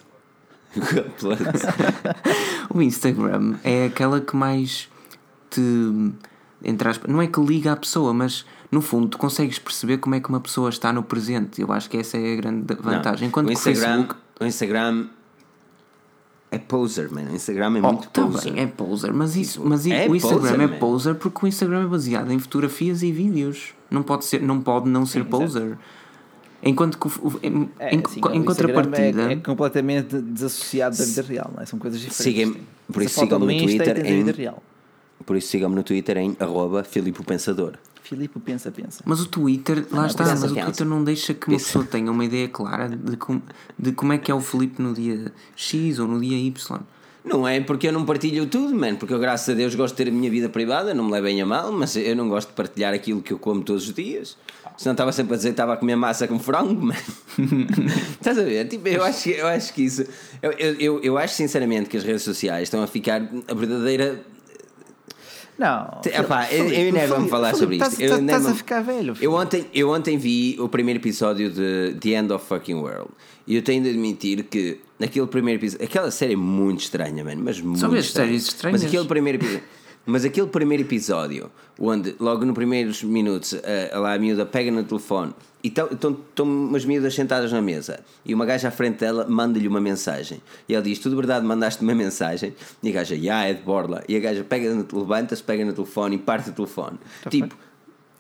o 2.74 2.82
Instagram 2.82 3.56
é 3.64 3.86
aquela 3.86 4.22
que 4.22 4.36
mais 4.36 4.88
te 5.50 5.62
entre 6.64 6.88
aspas, 6.90 7.12
não 7.12 7.22
é 7.22 7.28
que 7.28 7.40
liga 7.42 7.72
à 7.72 7.76
pessoa, 7.76 8.14
mas 8.14 8.46
no 8.72 8.82
fundo 8.82 9.08
tu 9.08 9.18
consegues 9.18 9.58
perceber 9.60 9.98
como 9.98 10.16
é 10.16 10.20
que 10.20 10.30
uma 10.30 10.40
pessoa 10.40 10.70
está 10.70 10.92
no 10.94 11.04
presente. 11.04 11.62
Eu 11.62 11.72
acho 11.72 11.90
que 11.90 11.98
essa 11.98 12.18
é 12.18 12.34
a 12.34 12.36
grande 12.36 12.74
vantagem. 12.80 13.28
Enquanto 13.28 13.48
o 13.50 13.52
Instagram, 13.52 13.82
Facebook 13.82 14.16
o 14.40 14.46
Instagram 14.46 15.08
é 16.52 16.58
poser, 16.58 17.10
man. 17.12 17.24
O 17.32 17.36
Instagram 17.36 17.78
é 17.78 17.82
Oh, 17.82 17.92
muito 17.94 18.10
tá 18.10 18.26
poser. 18.26 18.52
bem, 18.54 18.64
é 18.64 18.68
poser, 18.68 19.14
mas 19.14 19.36
isso, 19.36 19.62
mas 19.64 19.88
É 19.88 20.08
o 20.10 20.16
Instagram 20.16 20.40
poser, 20.42 20.60
é 20.62 20.68
man. 20.68 20.78
poser 20.80 21.16
porque 21.16 21.46
o 21.46 21.48
Instagram 21.48 21.84
é 21.84 21.88
baseado 21.88 22.32
em 22.32 22.40
fotografias 22.40 23.02
e 23.04 23.12
vídeos. 23.12 23.74
Não 23.90 24.04
pode 24.04 24.26
ser, 24.26 24.42
não 24.42 24.60
pode 24.62 24.90
não 24.90 25.06
ser 25.06 25.24
poser. 25.26 25.78
Enquanto 26.64 26.98
que 27.00 27.08
em, 27.48 27.70
É, 27.80 27.96
em, 27.96 28.04
assim, 28.06 28.20
em 28.34 28.44
contrapartida, 28.44 29.30
É, 29.32 29.34
é 29.34 29.36
completamente 29.38 30.22
desassociado 30.22 30.96
da 30.96 31.04
vida 31.06 31.22
real, 31.24 31.52
não 31.56 31.64
é? 31.64 31.66
São 31.66 31.80
coisas 31.80 32.00
diferentes. 32.00 32.24
Sigam- 32.52 32.56
por 32.92 33.02
isso 33.02 33.26
do 33.26 33.40
no 33.40 33.48
Twitter 33.48 34.06
em-. 34.06 34.26
Por 35.26 35.36
isso 35.38 35.48
sigam-me 35.50 35.76
no 35.76 35.84
Twitter 35.84 36.18
em 36.18 36.36
arroba 36.40 36.84
Filipe 36.84 37.22
o 37.22 37.24
Pensador. 37.24 37.74
Filipe, 38.04 38.40
pensa, 38.42 38.70
pensa. 38.72 39.02
mas 39.06 39.22
o 39.22 39.26
Twitter, 39.26 39.86
lá 39.90 40.02
não, 40.02 40.06
está, 40.08 40.26
pensa, 40.26 40.42
mas 40.42 40.52
o 40.52 40.54
pensa. 40.56 40.66
Twitter 40.68 40.86
não 40.88 41.02
deixa 41.04 41.34
que 41.34 41.48
uma 41.48 41.54
Pensa. 41.56 41.66
pessoa 41.68 41.86
tenha 41.86 42.12
uma 42.12 42.26
ideia 42.26 42.48
clara 42.50 42.90
de, 42.90 43.16
com, 43.16 43.42
de 43.80 43.94
como 43.94 44.12
é 44.12 44.18
que 44.18 44.30
é 44.30 44.36
o 44.36 44.42
Felipe 44.42 44.82
no 44.82 44.94
dia 44.94 45.32
X 45.56 45.98
ou 45.98 46.08
no 46.08 46.20
dia 46.20 46.38
Y. 46.38 46.80
Não 47.24 47.48
é 47.48 47.62
porque 47.62 47.88
eu 47.88 47.94
não 47.94 48.04
partilho 48.04 48.48
tudo, 48.48 48.76
man. 48.76 48.96
Porque 48.96 49.14
eu, 49.14 49.20
graças 49.20 49.48
a 49.48 49.54
Deus, 49.54 49.76
gosto 49.76 49.94
de 49.96 50.04
ter 50.04 50.10
a 50.10 50.14
minha 50.14 50.30
vida 50.30 50.50
privada, 50.50 50.94
não 50.94 51.06
me 51.06 51.12
levem 51.12 51.40
a 51.42 51.46
mal, 51.46 51.72
mas 51.72 51.96
eu 51.96 52.16
não 52.16 52.28
gosto 52.28 52.50
de 52.50 52.54
partilhar 52.56 52.94
aquilo 52.94 53.22
que 53.22 53.32
eu 53.32 53.38
como 53.40 53.64
todos 53.64 53.88
os 53.88 53.94
dias. 53.94 54.36
Senão 54.76 54.94
estava 54.94 55.12
sempre 55.14 55.36
a 55.36 55.38
dizer 55.38 55.50
que 55.50 55.54
estava 55.54 55.74
a 55.74 55.78
comer 55.78 55.96
massa 55.96 56.28
com 56.28 56.38
frango, 56.40 56.82
man. 56.88 56.96
Estás 58.20 58.38
a 58.38 58.44
ver? 58.44 58.68
Tipo, 58.68 58.88
eu 58.88 59.04
acho, 59.04 59.24
que- 59.24 59.30
eu 59.38 59.48
acho 59.48 59.74
que 59.74 59.84
isso. 59.84 60.04
Eu, 60.42 60.52
eu, 60.52 61.00
eu 61.02 61.18
acho 61.18 61.36
sinceramente 61.36 61.90
que 61.90 61.96
as 61.98 62.04
redes 62.04 62.24
sociais 62.24 62.64
estão 62.64 62.82
a 62.82 62.88
ficar 62.88 63.22
a 63.48 63.54
verdadeira. 63.54 64.22
Não. 65.62 66.02
Epá, 66.06 66.52
eu, 66.52 66.68
eu 66.70 67.08
vamos 67.08 67.30
falar 67.30 67.54
sobre 67.56 67.76
isto. 67.78 68.02
estás- 68.02 68.46
a 68.48 68.56
ficar 68.56 68.82
velho. 68.82 69.14
Eu 69.22 69.34
ontem, 69.34 69.66
eu 69.74 69.90
ontem 69.92 70.18
vi 70.18 70.58
o 70.60 70.68
primeiro 70.68 71.00
episódio 71.00 71.52
de 71.52 71.96
The 72.00 72.10
End 72.10 72.34
of 72.34 72.44
Fucking 72.48 72.74
World 72.76 73.10
e 73.46 73.56
eu 73.56 73.62
tenho 73.62 73.84
de 73.84 73.90
admitir 73.90 74.44
que 74.44 74.80
naquele 74.98 75.28
primeiro 75.28 75.60
episódio, 75.60 75.86
aquela 75.86 76.10
série 76.10 76.34
é 76.34 76.38
muito 76.38 76.82
estranha, 76.82 77.24
mano, 77.24 77.42
mas 77.46 77.60
muito 77.62 77.88
vês 77.90 78.06
estranha. 78.06 78.28
séries 78.30 78.48
estranhas? 78.48 78.82
Mas 78.82 78.90
aquele 78.90 79.08
primeiro 79.08 79.38
episódio, 79.38 79.64
mas 80.06 80.26
aquele 80.26 80.48
primeiro 80.48 80.84
episódio, 80.84 81.52
onde 81.80 82.16
logo 82.20 82.46
nos 82.46 82.56
primeiros 82.56 83.04
minutos 83.04 83.54
a, 83.54 83.96
a 83.96 84.00
lá 84.00 84.14
a 84.14 84.20
miúda 84.20 84.46
pega 84.46 84.72
no 84.72 84.84
telefone 84.84 85.34
e 85.64 85.68
estão 85.68 86.18
umas 86.40 86.86
miúdas 86.86 87.14
sentadas 87.14 87.52
na 87.52 87.62
mesa 87.62 88.00
e 88.26 88.34
uma 88.34 88.46
gaja 88.46 88.70
à 88.70 88.72
frente 88.72 89.00
dela 89.00 89.28
manda-lhe 89.30 89.68
uma 89.68 89.80
mensagem 89.80 90.42
e 90.68 90.74
ela 90.74 90.84
diz: 90.84 91.00
Tu 91.00 91.10
de 91.10 91.16
verdade 91.16 91.46
mandaste 91.46 91.84
uma 91.84 91.94
mensagem? 91.94 92.54
E 92.82 92.90
a 92.90 92.92
gaja, 92.92 93.16
já 93.16 93.46
é 93.46 93.54
de 93.54 93.62
borla. 93.62 94.04
E 94.08 94.16
a 94.16 94.20
gaja 94.20 94.46
levanta-se, 94.92 95.44
pega 95.44 95.64
no 95.64 95.74
telefone 95.74 96.16
e 96.16 96.20
parte 96.20 96.50
o 96.50 96.54
telefone. 96.54 96.98
tipo, 97.30 97.56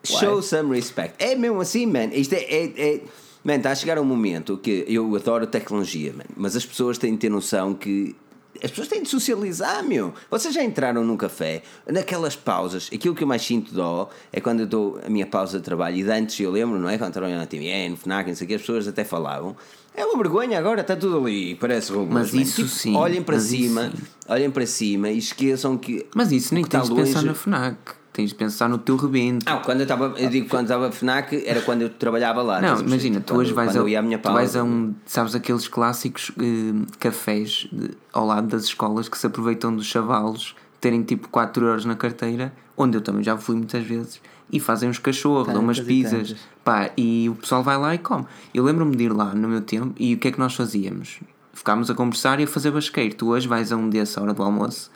Show 0.03 0.41
some 0.41 0.73
respect. 0.73 1.23
É 1.23 1.35
mesmo 1.35 1.61
assim, 1.61 1.85
man. 1.85 2.09
Isto 2.13 2.33
é. 2.33 2.43
é, 2.43 2.95
é 2.95 3.01
man, 3.43 3.55
está 3.55 3.71
a 3.71 3.75
chegar 3.75 3.99
um 3.99 4.03
momento 4.03 4.57
que 4.57 4.85
eu 4.87 5.15
adoro 5.15 5.45
tecnologia, 5.47 6.13
man, 6.13 6.25
mas 6.35 6.55
as 6.55 6.65
pessoas 6.65 6.97
têm 6.97 7.13
de 7.13 7.19
ter 7.19 7.29
noção 7.29 7.73
que. 7.73 8.15
As 8.63 8.69
pessoas 8.69 8.87
têm 8.87 9.01
de 9.03 9.09
socializar, 9.09 9.83
meu. 9.83 10.13
Vocês 10.29 10.53
já 10.53 10.63
entraram 10.63 11.03
num 11.03 11.17
café, 11.17 11.63
naquelas 11.87 12.35
pausas, 12.35 12.89
aquilo 12.93 13.15
que 13.15 13.23
eu 13.23 13.27
mais 13.27 13.41
sinto 13.41 13.73
dó 13.73 14.09
é 14.31 14.39
quando 14.39 14.61
eu 14.61 14.67
dou 14.67 14.99
a 15.05 15.09
minha 15.09 15.25
pausa 15.25 15.57
de 15.57 15.63
trabalho. 15.63 15.97
E 15.97 16.03
de 16.03 16.11
antes 16.11 16.39
eu 16.39 16.51
lembro, 16.51 16.77
não 16.79 16.87
é? 16.89 16.97
Quando 16.97 17.11
trabalhava 17.13 17.39
na 17.41 17.47
TVN, 17.47 17.95
FNAC, 17.95 18.29
não 18.29 18.35
sei 18.35 18.45
o 18.45 18.47
que, 18.47 18.53
as 18.55 18.61
pessoas 18.61 18.87
até 18.87 19.03
falavam. 19.03 19.55
É 19.95 20.05
uma 20.05 20.15
vergonha 20.17 20.57
agora, 20.57 20.81
está 20.81 20.95
tudo 20.95 21.17
ali, 21.17 21.55
parece 21.55 21.91
robôs. 21.91 22.13
Mas 22.13 22.33
isso 22.33 22.67
sim, 22.67 22.95
Olhem 22.95 23.21
para 23.21 23.39
cima, 23.39 23.91
olhem 24.27 24.49
para 24.49 24.65
cima 24.65 25.09
e 25.09 25.17
esqueçam 25.17 25.77
que. 25.77 26.05
Mas 26.15 26.31
isso 26.31 26.53
nem 26.53 26.63
que 26.63 26.69
tens 26.69 26.87
de 26.87 26.95
pensar 26.95 27.15
longe- 27.19 27.27
na 27.27 27.33
FNAC. 27.33 27.77
Tens 28.13 28.29
de 28.29 28.35
pensar 28.35 28.67
no 28.67 28.77
teu 28.77 28.97
rebento. 28.97 29.45
Ah, 29.47 29.57
quando 29.57 29.79
eu 29.79 29.83
estava, 29.83 30.13
eu 30.17 30.29
digo 30.29 30.49
quando 30.49 30.63
estava 30.65 30.87
a 30.89 30.91
FNAC, 30.91 31.43
era 31.45 31.61
quando 31.61 31.83
eu 31.83 31.89
trabalhava 31.89 32.41
lá. 32.41 32.59
Não, 32.61 32.81
imagina, 32.81 33.21
tu 33.21 33.35
hoje 33.35 33.53
vais, 33.53 33.75
a, 33.75 34.01
minha 34.01 34.17
tu 34.19 34.31
vais 34.33 34.55
a 34.55 34.63
um, 34.63 34.93
sabes, 35.05 35.33
aqueles 35.33 35.67
clássicos 35.69 36.29
eh, 36.37 36.85
cafés 36.99 37.69
de- 37.71 37.91
ao 38.11 38.25
lado 38.25 38.47
das 38.47 38.63
escolas 38.65 39.07
que 39.07 39.17
se 39.17 39.25
aproveitam 39.27 39.73
dos 39.73 39.85
chavalos 39.85 40.55
terem 40.81 41.03
tipo 41.03 41.29
4 41.29 41.65
euros 41.65 41.85
na 41.85 41.95
carteira, 41.95 42.51
onde 42.75 42.97
eu 42.97 43.01
também 43.01 43.23
já 43.23 43.37
fui 43.37 43.55
muitas 43.55 43.83
vezes, 43.85 44.19
e 44.51 44.59
fazem 44.59 44.89
uns 44.89 44.99
cachorros, 44.99 45.47
dão 45.53 45.61
umas 45.61 45.77
e 45.77 45.83
pizzas, 45.83 46.29
tantas. 46.29 46.43
pá, 46.65 46.89
e 46.97 47.29
o 47.29 47.35
pessoal 47.35 47.63
vai 47.63 47.77
lá 47.77 47.95
e 47.95 47.97
come. 47.97 48.25
Eu 48.53 48.63
lembro-me 48.65 48.93
de 48.95 49.05
ir 49.05 49.13
lá 49.13 49.33
no 49.33 49.47
meu 49.47 49.61
tempo 49.61 49.93
e 49.97 50.15
o 50.15 50.17
que 50.17 50.27
é 50.27 50.31
que 50.33 50.39
nós 50.39 50.53
fazíamos? 50.53 51.19
Ficámos 51.53 51.89
a 51.89 51.93
conversar 51.93 52.39
e 52.41 52.43
a 52.43 52.47
fazer 52.47 52.71
basqueiro. 52.71 53.15
Tu 53.15 53.27
hoje 53.29 53.47
vais 53.47 53.71
a 53.71 53.77
um 53.77 53.87
desse 53.89 54.17
à 54.19 54.21
hora 54.21 54.33
do 54.33 54.41
almoço. 54.43 54.91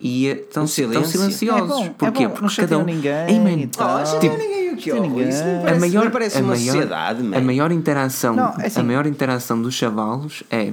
E 0.00 0.26
estão, 0.26 0.62
Um 0.62 0.66
estão 0.66 0.66
silêncio. 0.66 1.10
silenciosos. 1.10 1.64
É 1.64 1.66
bom, 1.80 1.84
é 1.84 1.88
Porquê? 1.90 2.28
bom, 2.28 2.34
não 2.34 2.40
Porque 2.40 2.60
cada 2.60 2.78
um. 2.78 2.84
ninguém 2.84 3.12
Ei, 3.28 3.40
man. 3.40 3.50
Oh, 3.78 4.20
tipo, 4.20 4.36
ninguém 4.36 4.72
o 4.72 4.76
que 4.76 4.90
Tem 4.92 5.00
ninguém. 5.00 5.28
Isso 5.28 5.42
A 5.42 5.60
parece, 5.62 5.76
a 5.76 5.80
maior, 5.80 6.10
parece 6.12 6.36
a 6.38 6.40
uma 6.40 6.48
maior, 6.54 6.64
sociedade, 6.72 7.22
man. 7.24 7.36
a 7.36 7.40
maior 7.40 7.72
interação 7.72 8.34
Não, 8.36 8.54
é 8.60 8.66
assim- 8.66 8.80
a 8.80 8.84
maior 8.84 9.06
interação 9.06 9.60
dos 9.60 9.74
chavalos 9.74 10.44
é 10.50 10.72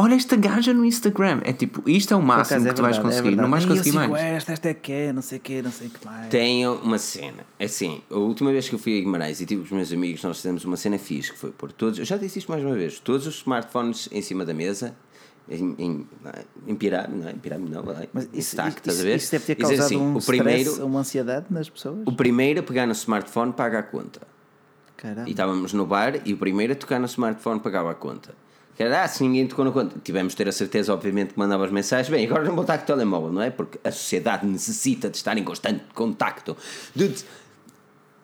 olha 0.00 0.14
esta 0.14 0.36
gaja 0.36 0.72
no 0.72 0.84
Instagram 0.84 1.40
é 1.44 1.52
tipo 1.52 1.88
isto 1.88 2.14
é 2.14 2.16
o 2.16 2.20
Por 2.20 2.26
máximo 2.26 2.42
acaso, 2.58 2.64
que 2.64 2.70
é 2.70 2.72
tu 2.72 2.82
vais 2.82 2.96
verdade, 2.96 3.14
é 3.14 3.20
conseguir 3.22 3.36
não 3.42 3.50
vais 3.50 3.64
conseguir 3.64 3.92
mais 3.92 4.12
esta, 4.12 4.52
esta 4.52 4.68
é 4.68 4.74
que 4.74 4.92
é, 4.92 5.12
não 5.12 5.22
sei 5.22 5.38
o 5.38 5.40
que, 5.40 5.62
não 5.62 5.70
sei 5.72 5.86
o 5.88 5.90
que 5.90 6.04
mais. 6.06 6.28
Tenho 6.28 6.74
uma 6.82 6.98
cena. 6.98 7.44
É 7.58 7.64
assim, 7.66 8.00
a 8.10 8.14
última 8.16 8.50
vez 8.52 8.68
que 8.68 8.74
eu 8.76 8.78
fui 8.78 8.96
a 8.98 9.00
Guimarães 9.00 9.40
e 9.40 9.46
tive 9.46 9.62
os 9.62 9.70
meus 9.70 9.92
amigos, 9.92 10.22
nós 10.22 10.36
fizemos 10.36 10.64
uma 10.64 10.76
cena 10.76 10.98
fixe, 10.98 11.32
que 11.32 11.38
foi 11.38 11.50
pôr 11.50 11.70
todos, 11.72 11.98
eu 11.98 12.04
já 12.04 12.16
disse 12.16 12.38
isto 12.40 12.48
mais 12.50 12.64
uma 12.64 12.74
vez, 12.74 12.98
todos 13.00 13.26
os 13.26 13.36
smartphones 13.38 14.08
em 14.12 14.22
cima 14.22 14.44
da 14.44 14.54
mesa, 14.54 14.94
em, 15.50 15.74
em, 15.78 16.06
em 16.66 16.74
pirâmide, 16.74 17.20
não 17.20 17.28
é? 17.28 17.32
Em 17.32 17.38
pirâmide 17.38 17.72
não, 17.72 17.82
vai. 17.82 18.08
Mas 18.12 18.24
isso, 18.32 18.50
stack, 18.50 18.68
isso, 18.68 18.78
estás 18.78 19.00
a 19.00 19.02
ver? 19.02 19.16
isso 19.16 19.30
deve 19.30 19.44
ter 19.44 19.54
causado 19.54 19.80
assim, 19.82 19.96
um 19.96 20.14
o 20.14 20.18
stress, 20.18 20.42
primeiro, 20.42 20.86
uma 20.86 21.00
ansiedade 21.00 21.46
nas 21.50 21.68
pessoas. 21.68 22.00
o 22.06 22.12
primeiro 22.12 22.60
a 22.60 22.62
pegar 22.62 22.86
no 22.86 22.92
smartphone 22.92 23.52
paga 23.52 23.78
a 23.78 23.82
conta. 23.82 24.20
Caramba. 24.96 25.28
E 25.28 25.30
estávamos 25.30 25.72
no 25.72 25.86
bar 25.86 26.20
e 26.24 26.34
o 26.34 26.36
primeiro 26.36 26.72
a 26.72 26.76
tocar 26.76 26.98
no 26.98 27.06
smartphone 27.06 27.60
pagava 27.60 27.90
a 27.90 27.94
conta. 27.94 28.34
Era, 28.78 29.02
ah, 29.02 29.08
se 29.08 29.24
ninguém 29.24 29.46
tocou 29.46 29.64
na 29.64 29.72
conta. 29.72 29.96
Tivemos 30.04 30.34
de 30.34 30.36
ter 30.36 30.48
a 30.48 30.52
certeza, 30.52 30.92
obviamente, 30.92 31.34
que 31.34 31.38
mandava 31.38 31.64
as 31.64 31.70
mensagens. 31.70 32.08
Bem, 32.08 32.24
agora 32.26 32.44
não 32.44 32.54
vou 32.54 32.62
estar 32.62 32.78
com 32.78 32.84
o 32.84 32.86
telemóvel, 32.86 33.32
não 33.32 33.42
é? 33.42 33.50
Porque 33.50 33.78
a 33.82 33.90
sociedade 33.90 34.46
necessita 34.46 35.10
de 35.10 35.16
estar 35.16 35.36
em 35.36 35.42
constante 35.42 35.82
contacto. 35.94 36.56
Dude, 36.94 37.24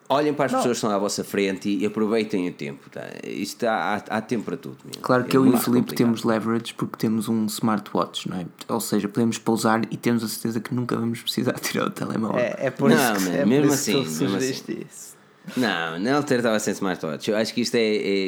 olhem 0.07 0.33
para 0.33 0.45
as 0.45 0.51
Não. 0.51 0.59
pessoas 0.59 0.77
que 0.79 0.85
estão 0.85 0.95
à 0.95 0.99
vossa 0.99 1.23
frente 1.23 1.69
e 1.69 1.85
aproveitem 1.85 2.47
o 2.49 2.53
tempo. 2.53 2.89
Tá? 2.89 3.01
Isto 3.23 3.65
há, 3.65 3.95
há, 3.95 4.17
há 4.17 4.21
tempo 4.21 4.45
para 4.45 4.57
tudo. 4.57 4.77
meu. 4.83 5.01
claro 5.01 5.23
que 5.25 5.35
É 5.35 5.39
eu 5.39 5.45
e 5.45 5.49
o 5.49 5.57
Filipe 5.57 5.79
complicado. 5.81 5.97
temos 5.97 6.23
leverage 6.23 6.73
porque 6.73 6.97
temos 6.97 7.27
um 7.27 7.45
smartwatch 7.47 8.29
não 8.29 8.37
é 8.39 8.45
ou 8.67 8.79
seja 8.79 9.07
podemos 9.07 9.37
pousar 9.37 9.81
e 9.91 9.97
temos 9.97 10.23
a 10.23 10.27
certeza 10.27 10.59
que 10.59 10.73
nunca 10.73 10.95
vamos 10.95 11.21
precisar 11.21 11.53
tirar 11.59 11.87
o 11.87 11.89
telemóvel 11.89 12.37
É, 12.39 12.55
é 12.67 12.69
por 12.69 12.89
Não, 12.89 12.95
isso, 13.15 13.23
que- 13.25 13.29
man, 13.31 13.35
é 13.37 13.45
mesmo 13.45 13.67
que 13.69 13.73
assim, 13.73 13.91
tu 13.93 13.97
mesmo 13.99 14.15
sugeriste 14.29 14.85
isso. 14.89 15.15
Não, 15.57 15.99
não 15.99 16.23
ter 16.23 16.37
estava 16.37 16.59
sem 16.59 16.73
smartwatch. 16.73 17.29
Eu 17.29 17.37
acho 17.37 17.53
que 17.53 17.61
isto 17.61 17.75
é. 17.75 17.79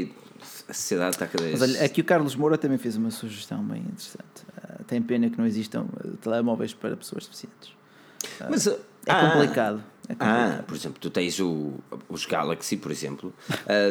é- 0.02 0.08
a 0.70 0.74
sociedade 0.74 1.16
está 1.16 1.26
cada 1.28 1.44
vez. 1.46 1.60
Mas 1.60 1.70
olha, 1.70 1.84
aqui 1.86 2.02
o 2.02 2.04
Carlos 2.04 2.36
Moura 2.36 2.58
também 2.58 2.78
fez 2.78 2.96
uma 2.98 3.10
sugestão 3.10 3.64
bem 3.64 3.80
interessante. 3.82 4.44
Ah, 4.62 4.82
tem 4.86 5.02
pena 5.02 5.30
que 5.30 5.38
não 5.38 5.46
existam 5.46 5.86
ah, 5.98 6.08
telemóveis 6.22 6.74
para 6.74 6.96
pessoas 6.98 7.26
deficientes. 7.26 7.72
Mas, 8.50 8.68
É 8.68 8.78
ah, 9.08 9.32
complicado. 9.32 9.82
É. 10.10 10.16
Ah, 10.20 10.64
por 10.66 10.76
exemplo, 10.76 11.00
tu 11.02 11.10
tens 11.10 11.38
o, 11.40 11.74
os 12.08 12.26
Galaxy, 12.26 12.78
por 12.78 12.92
exemplo. 12.92 13.34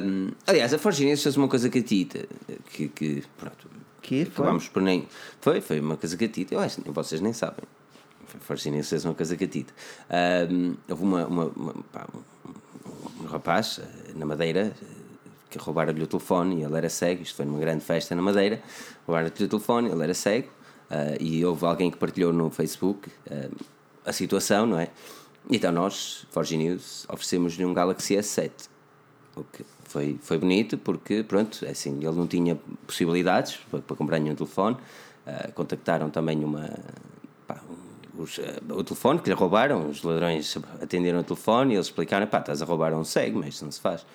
Um, 0.04 0.30
aliás, 0.46 0.72
a 0.72 0.78
Forginense 0.78 1.22
fez 1.22 1.36
uma 1.36 1.46
coisa 1.48 1.68
catita 1.68 2.26
que, 2.70 2.88
que 2.88 3.22
pronto, 3.38 3.68
Que 4.00 4.24
foi? 4.24 4.44
acabámos 4.44 4.68
por 4.68 4.80
nem. 4.82 5.06
Foi, 5.40 5.60
foi 5.60 5.78
uma 5.80 5.96
coisa 5.96 6.16
catita. 6.16 6.54
Eu 6.54 6.60
acho 6.60 6.80
que 6.80 6.90
vocês 6.90 7.20
nem 7.20 7.32
sabem. 7.34 7.64
A 8.34 8.38
Forginense 8.38 8.88
fez 8.90 9.04
uma 9.04 9.14
coisa 9.14 9.36
catita. 9.36 9.72
Um, 10.50 10.74
houve 10.88 11.02
uma, 11.02 11.26
uma, 11.26 11.44
uma- 11.54 11.74
pá, 11.92 12.06
um, 12.14 13.22
um 13.22 13.26
rapaz 13.26 13.78
eh, 13.82 14.12
na 14.14 14.24
Madeira 14.26 14.72
eh, 14.80 14.86
que 15.50 15.58
roubaram-lhe 15.58 16.02
o 16.02 16.06
telefone 16.06 16.60
e 16.60 16.64
ele 16.64 16.76
era 16.76 16.88
cego. 16.88 17.22
Isto 17.22 17.36
foi 17.36 17.44
numa 17.44 17.58
grande 17.58 17.84
festa 17.84 18.14
na 18.14 18.22
Madeira. 18.22 18.62
Roubaram-lhe 19.06 19.32
o 19.44 19.48
telefone, 19.48 19.90
ele 19.90 20.02
era 20.02 20.14
cego. 20.14 20.48
ah, 20.90 21.14
e 21.20 21.44
houve 21.44 21.64
alguém 21.66 21.90
que 21.90 21.98
partilhou 21.98 22.32
no 22.32 22.48
Facebook 22.50 23.10
ah, 23.30 23.48
a 24.06 24.12
situação, 24.12 24.64
não 24.66 24.78
é? 24.78 24.88
Então 25.50 25.70
nós, 25.70 26.26
Forge 26.30 26.56
News, 26.56 27.06
oferecemos-lhe 27.08 27.64
um 27.64 27.72
Galaxy 27.72 28.16
S7. 28.16 28.50
O 29.36 29.44
que 29.44 29.64
foi, 29.84 30.18
foi 30.20 30.38
bonito 30.38 30.76
porque, 30.78 31.22
pronto, 31.22 31.64
é 31.64 31.70
assim, 31.70 31.96
ele 31.96 32.16
não 32.16 32.26
tinha 32.26 32.56
possibilidades 32.86 33.58
para, 33.70 33.80
para 33.80 33.96
comprar 33.96 34.18
nenhum 34.18 34.34
telefone. 34.34 34.76
Ah, 35.26 35.50
contactaram 35.54 36.10
também 36.10 36.44
uma. 36.44 36.70
pá, 37.46 37.60
os, 38.16 38.38
ah, 38.38 38.74
o 38.74 38.82
telefone 38.82 39.20
que 39.20 39.28
lhe 39.28 39.34
roubaram, 39.34 39.88
os 39.88 40.02
ladrões 40.02 40.56
atenderam 40.80 41.20
o 41.20 41.24
telefone 41.24 41.72
e 41.72 41.76
eles 41.76 41.86
explicaram: 41.86 42.26
pá, 42.26 42.38
estás 42.38 42.62
a 42.62 42.64
roubar 42.64 42.94
um 42.94 43.04
cego, 43.04 43.40
mas 43.40 43.54
isso 43.54 43.64
não 43.64 43.72
se 43.72 43.80
faz. 43.80 44.06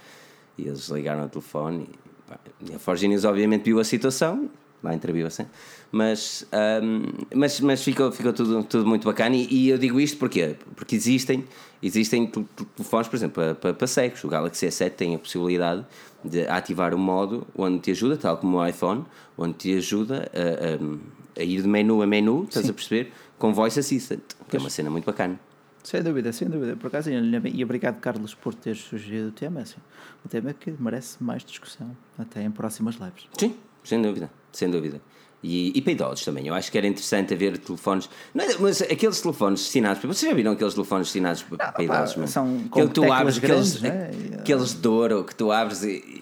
E 0.58 0.68
eles 0.68 0.88
ligaram 0.90 1.24
ao 1.24 1.30
telefone 1.30 1.90
e, 1.90 2.30
pá, 2.30 2.40
e 2.62 2.76
a 2.76 2.80
Forge 2.80 3.08
News, 3.08 3.26
obviamente, 3.26 3.64
viu 3.64 3.80
a 3.80 3.84
situação, 3.84 4.50
lá 4.84 4.94
interviu 4.96 5.28
assim, 5.28 5.46
mas, 5.92 6.46
ahm, 6.52 7.04
mas, 7.36 7.60
mas 7.60 7.84
ficou, 7.84 8.12
ficou 8.12 8.34
tudo, 8.34 8.64
tudo 8.64 8.86
muito 8.88 9.06
bacana. 9.06 9.36
E, 9.36 9.48
e 9.52 9.70
eu 9.70 9.78
digo 9.78 10.00
isto 10.00 10.18
porquê? 10.18 10.56
porque 10.76 10.96
existem, 10.96 11.46
existem 11.84 12.26
tel- 12.28 12.46
tel- 12.56 12.66
telefones, 12.76 13.08
por 13.08 13.16
exemplo, 13.16 13.34
para, 13.36 13.56
para, 13.56 13.74
para 13.74 13.88
cegos. 13.88 14.24
O 14.24 14.28
Galaxy 14.28 14.66
S7 14.68 14.92
tem 14.92 15.16
a 15.16 15.20
possibilidade 15.20 15.86
de 16.24 16.48
ativar 16.48 16.94
um 16.96 16.98
modo 17.00 17.46
onde 17.56 17.80
te 17.80 17.92
ajuda, 17.92 18.18
tal 18.18 18.38
como 18.38 18.58
o 18.58 18.68
iPhone, 18.68 19.06
onde 19.38 19.54
te 19.56 19.76
ajuda 19.78 20.30
a, 20.34 21.38
a- 21.38 21.42
a 21.42 21.44
ir 21.44 21.62
de 21.62 21.68
menu 21.68 22.02
a 22.02 22.08
menu, 22.08 22.44
estás 22.44 22.70
a 22.70 22.74
perceber? 22.74 23.12
Com 23.38 23.54
Voice 23.54 23.80
Assistant, 23.80 24.22
que 24.50 24.58
é 24.58 24.60
uma 24.60 24.70
cena 24.70 24.90
muito 24.90 25.06
bacana. 25.06 25.40
Sem 25.84 26.04
dúvida, 26.04 26.32
sem 26.32 26.48
dúvida. 26.48 26.76
Por 26.76 26.88
acaso, 26.88 27.10
e 27.10 27.64
obrigado, 27.64 28.00
Carlos, 28.00 28.36
por 28.36 28.54
teres 28.54 28.82
sugerido 28.82 29.30
o 29.30 29.32
tema. 29.32 29.62
Assim, 29.62 29.78
um 30.24 30.30
tema 30.30 30.54
que 30.54 30.72
merece 30.80 31.24
mais 31.24 31.44
discussão, 31.44 31.96
até 32.20 32.44
em 32.44 32.52
próximas 32.52 32.96
lives. 32.96 33.28
Sim, 33.40 33.56
sem 33.84 34.00
dúvida, 34.00 34.30
sem 34.52 34.70
dúvida. 34.70 35.02
E, 35.44 35.76
e 35.76 35.82
para 35.82 35.94
idosos 35.94 36.24
também, 36.24 36.46
eu 36.48 36.54
acho 36.54 36.72
que 36.72 36.78
era 36.78 36.86
interessante 36.86 37.34
haver 37.34 37.58
telefones. 37.58 38.08
Não 38.34 38.46
é- 38.46 38.58
mas 38.60 38.82
aqueles 38.84 39.20
telefones 39.22 39.62
destinados. 39.62 40.02
Vocês 40.04 40.30
já 40.30 40.36
viram 40.36 40.52
aqueles 40.52 40.74
telefones 40.76 41.08
destinados 41.08 41.42
para, 41.42 41.58
para 41.58 41.72
pá, 41.72 41.84
idosos? 41.84 42.16
mano? 42.16 42.28
são 42.28 42.60
com 42.70 42.88
que 42.88 42.94
tu 42.94 43.02
teclas 43.02 43.20
abres, 43.20 43.38
grandes, 43.40 43.76
aqueles, 43.78 43.82
né? 43.82 44.38
Aqueles 44.40 44.74
de 44.74 44.88
ouro 44.88 45.24
que 45.24 45.34
tu 45.34 45.52
abres 45.52 45.84
e. 45.84 46.22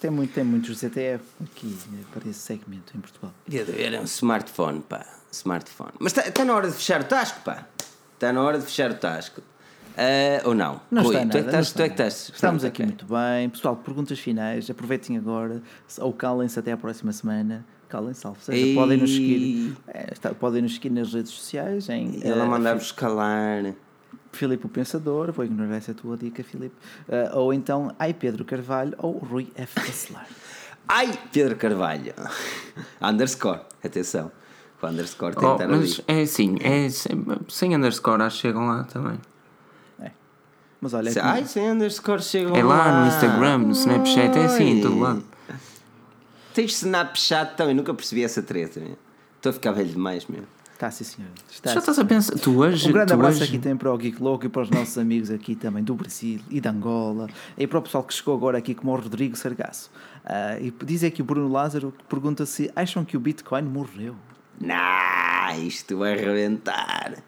Tem, 0.00 0.10
muito, 0.12 0.32
tem 0.32 0.44
muitos 0.44 0.78
ZTE 0.78 1.18
aqui 1.42 1.76
eh, 1.92 2.04
para 2.12 2.30
esse 2.30 2.38
segmento 2.38 2.96
em 2.96 3.00
Portugal. 3.00 3.34
Era 3.76 4.00
um 4.00 4.04
smartphone, 4.04 4.80
pá. 4.80 5.04
Smartphone. 5.32 5.90
Mas 5.98 6.16
está 6.16 6.44
na 6.44 6.54
hora 6.54 6.68
de 6.68 6.74
fechar 6.76 7.00
o 7.00 7.04
tasco, 7.04 7.40
pá. 7.40 7.66
Está 8.14 8.32
na 8.32 8.40
hora 8.40 8.58
de 8.60 8.64
fechar 8.64 8.92
o 8.92 8.94
tasco. 8.94 9.42
Ah, 9.98 10.42
ou 10.48 10.54
não? 10.54 10.80
Não 10.90 11.02
Rui, 11.02 11.16
está 11.16 11.26
tu 11.28 11.36
é 11.36 11.40
nada, 11.40 11.50
que 11.50 11.52
não 11.52 11.60
estás. 11.60 11.66
está 11.66 11.76
Tu 11.78 11.82
é 11.82 11.88
que 11.88 11.98
nada. 11.98 12.08
estás. 12.08 12.32
Estamos 12.34 12.64
aqui 12.64 12.82
ok. 12.82 12.86
muito 12.86 13.06
bem. 13.06 13.48
Pessoal, 13.50 13.76
perguntas 13.76 14.18
finais. 14.20 14.70
Aproveitem 14.70 15.16
agora 15.18 15.60
ou 15.98 16.12
calem-se 16.12 16.58
até 16.58 16.70
à 16.72 16.76
próxima 16.76 17.10
semana. 17.12 17.64
Calem-se, 17.88 18.20
salve 18.20 18.38
seja. 18.42 18.58
Ei. 18.58 18.74
Podem 18.74 18.98
nos 18.98 19.10
seguir. 19.12 19.76
eh, 19.88 20.08
está- 20.12 20.34
podem 20.34 20.62
nos 20.62 20.74
seguir 20.74 20.90
nas 20.90 21.12
redes 21.12 21.32
sociais 21.32 21.88
em 21.88 22.20
Ela 22.22 22.44
eh, 22.44 22.48
mandar-vos 22.48 22.92
calar. 22.92 23.74
Filipe 24.30 24.66
o 24.66 24.68
Pensador, 24.68 25.32
vou 25.32 25.44
ignorar 25.44 25.76
essa 25.76 25.94
tua 25.94 26.16
dica, 26.16 26.44
Filipe. 26.44 26.74
Eh, 27.08 27.30
ou 27.32 27.52
então, 27.52 27.92
ai 27.98 28.12
Pedro 28.12 28.44
Carvalho 28.44 28.94
ou 28.98 29.12
Rui 29.18 29.48
F. 29.56 29.74
Bacelar. 29.80 30.26
Ai, 30.90 31.10
Pedro 31.32 31.54
Carvalho. 31.56 32.14
underscore. 33.02 33.60
Atenção. 33.84 34.30
O 34.80 34.86
underscore 34.86 35.34
tem 35.34 35.44
Oh, 35.48 35.56
que 35.56 35.62
estar 35.64 35.74
ali. 35.74 35.80
mas 35.82 36.00
é 36.06 36.22
assim 36.22 36.56
é, 36.60 36.88
sem, 36.88 37.24
sem 37.48 37.76
underscore 37.76 38.22
acho 38.22 38.36
que 38.36 38.42
chegam 38.42 38.66
lá 38.68 38.84
também 38.84 39.18
Mas 40.80 40.94
olha, 40.94 41.10
Se- 41.10 41.18
aqui- 41.18 41.28
Ai, 41.28 41.44
sem 41.44 41.70
underscore 41.70 42.22
chegam 42.22 42.54
é 42.54 42.62
lá 42.62 43.00
no 43.02 43.08
Instagram 43.08 43.58
no 43.58 43.72
Snapchat 43.72 44.38
é 44.38 44.44
assim 44.44 44.78
em 44.78 44.80
todo 44.80 44.98
lado 45.00 45.24
Tens 46.54 46.72
Snapchat 46.82 47.56
também, 47.56 47.74
nunca 47.74 47.94
percebi 47.94 48.24
essa 48.24 48.42
treta. 48.42 48.80
meu. 48.80 48.96
Estou 49.36 49.50
a 49.50 49.52
ficar 49.52 49.70
velho 49.72 49.88
demais, 49.90 50.26
meu. 50.26 50.42
está 50.74 50.90
sim 50.90 51.04
senhor. 51.04 51.30
Está, 51.50 51.72
já 51.72 51.78
estás 51.78 51.98
a 51.98 52.04
pensar 52.04 52.34
tu 52.38 52.58
hoje 52.58 52.88
Um 52.88 52.92
grande 52.92 53.08
tu 53.08 53.14
abraço 53.14 53.36
hoje, 53.36 53.44
aqui 53.44 53.58
também 53.58 53.76
para 53.76 53.92
o 53.92 53.96
Geek 53.98 54.20
Louco 54.20 54.46
e 54.46 54.48
para 54.48 54.62
os 54.62 54.70
nossos 54.70 54.98
amigos 54.98 55.30
aqui 55.30 55.54
também 55.54 55.84
do 55.84 55.94
Brasil 55.94 56.40
e 56.50 56.60
de 56.60 56.68
Angola 56.68 57.28
e 57.56 57.66
para 57.66 57.78
o 57.78 57.82
pessoal 57.82 58.02
que 58.02 58.12
chegou 58.14 58.34
agora 58.34 58.58
aqui 58.58 58.74
como 58.74 58.92
o 58.92 58.96
Rodrigo 58.96 59.36
Sargaço. 59.36 59.90
Ah, 60.24 60.58
e 60.60 60.72
diz 60.84 61.04
aqui 61.04 61.22
o 61.22 61.24
Bruno 61.24 61.48
Lázaro 61.52 61.92
que 61.96 62.04
pergunta 62.04 62.44
se 62.46 62.70
acham 62.74 63.04
que 63.04 63.16
o 63.16 63.20
Bitcoin 63.20 63.62
morreu. 63.62 64.16
Nah, 64.60 65.56
isto 65.58 65.96
vai 65.98 66.14
arrebentar. 66.14 67.22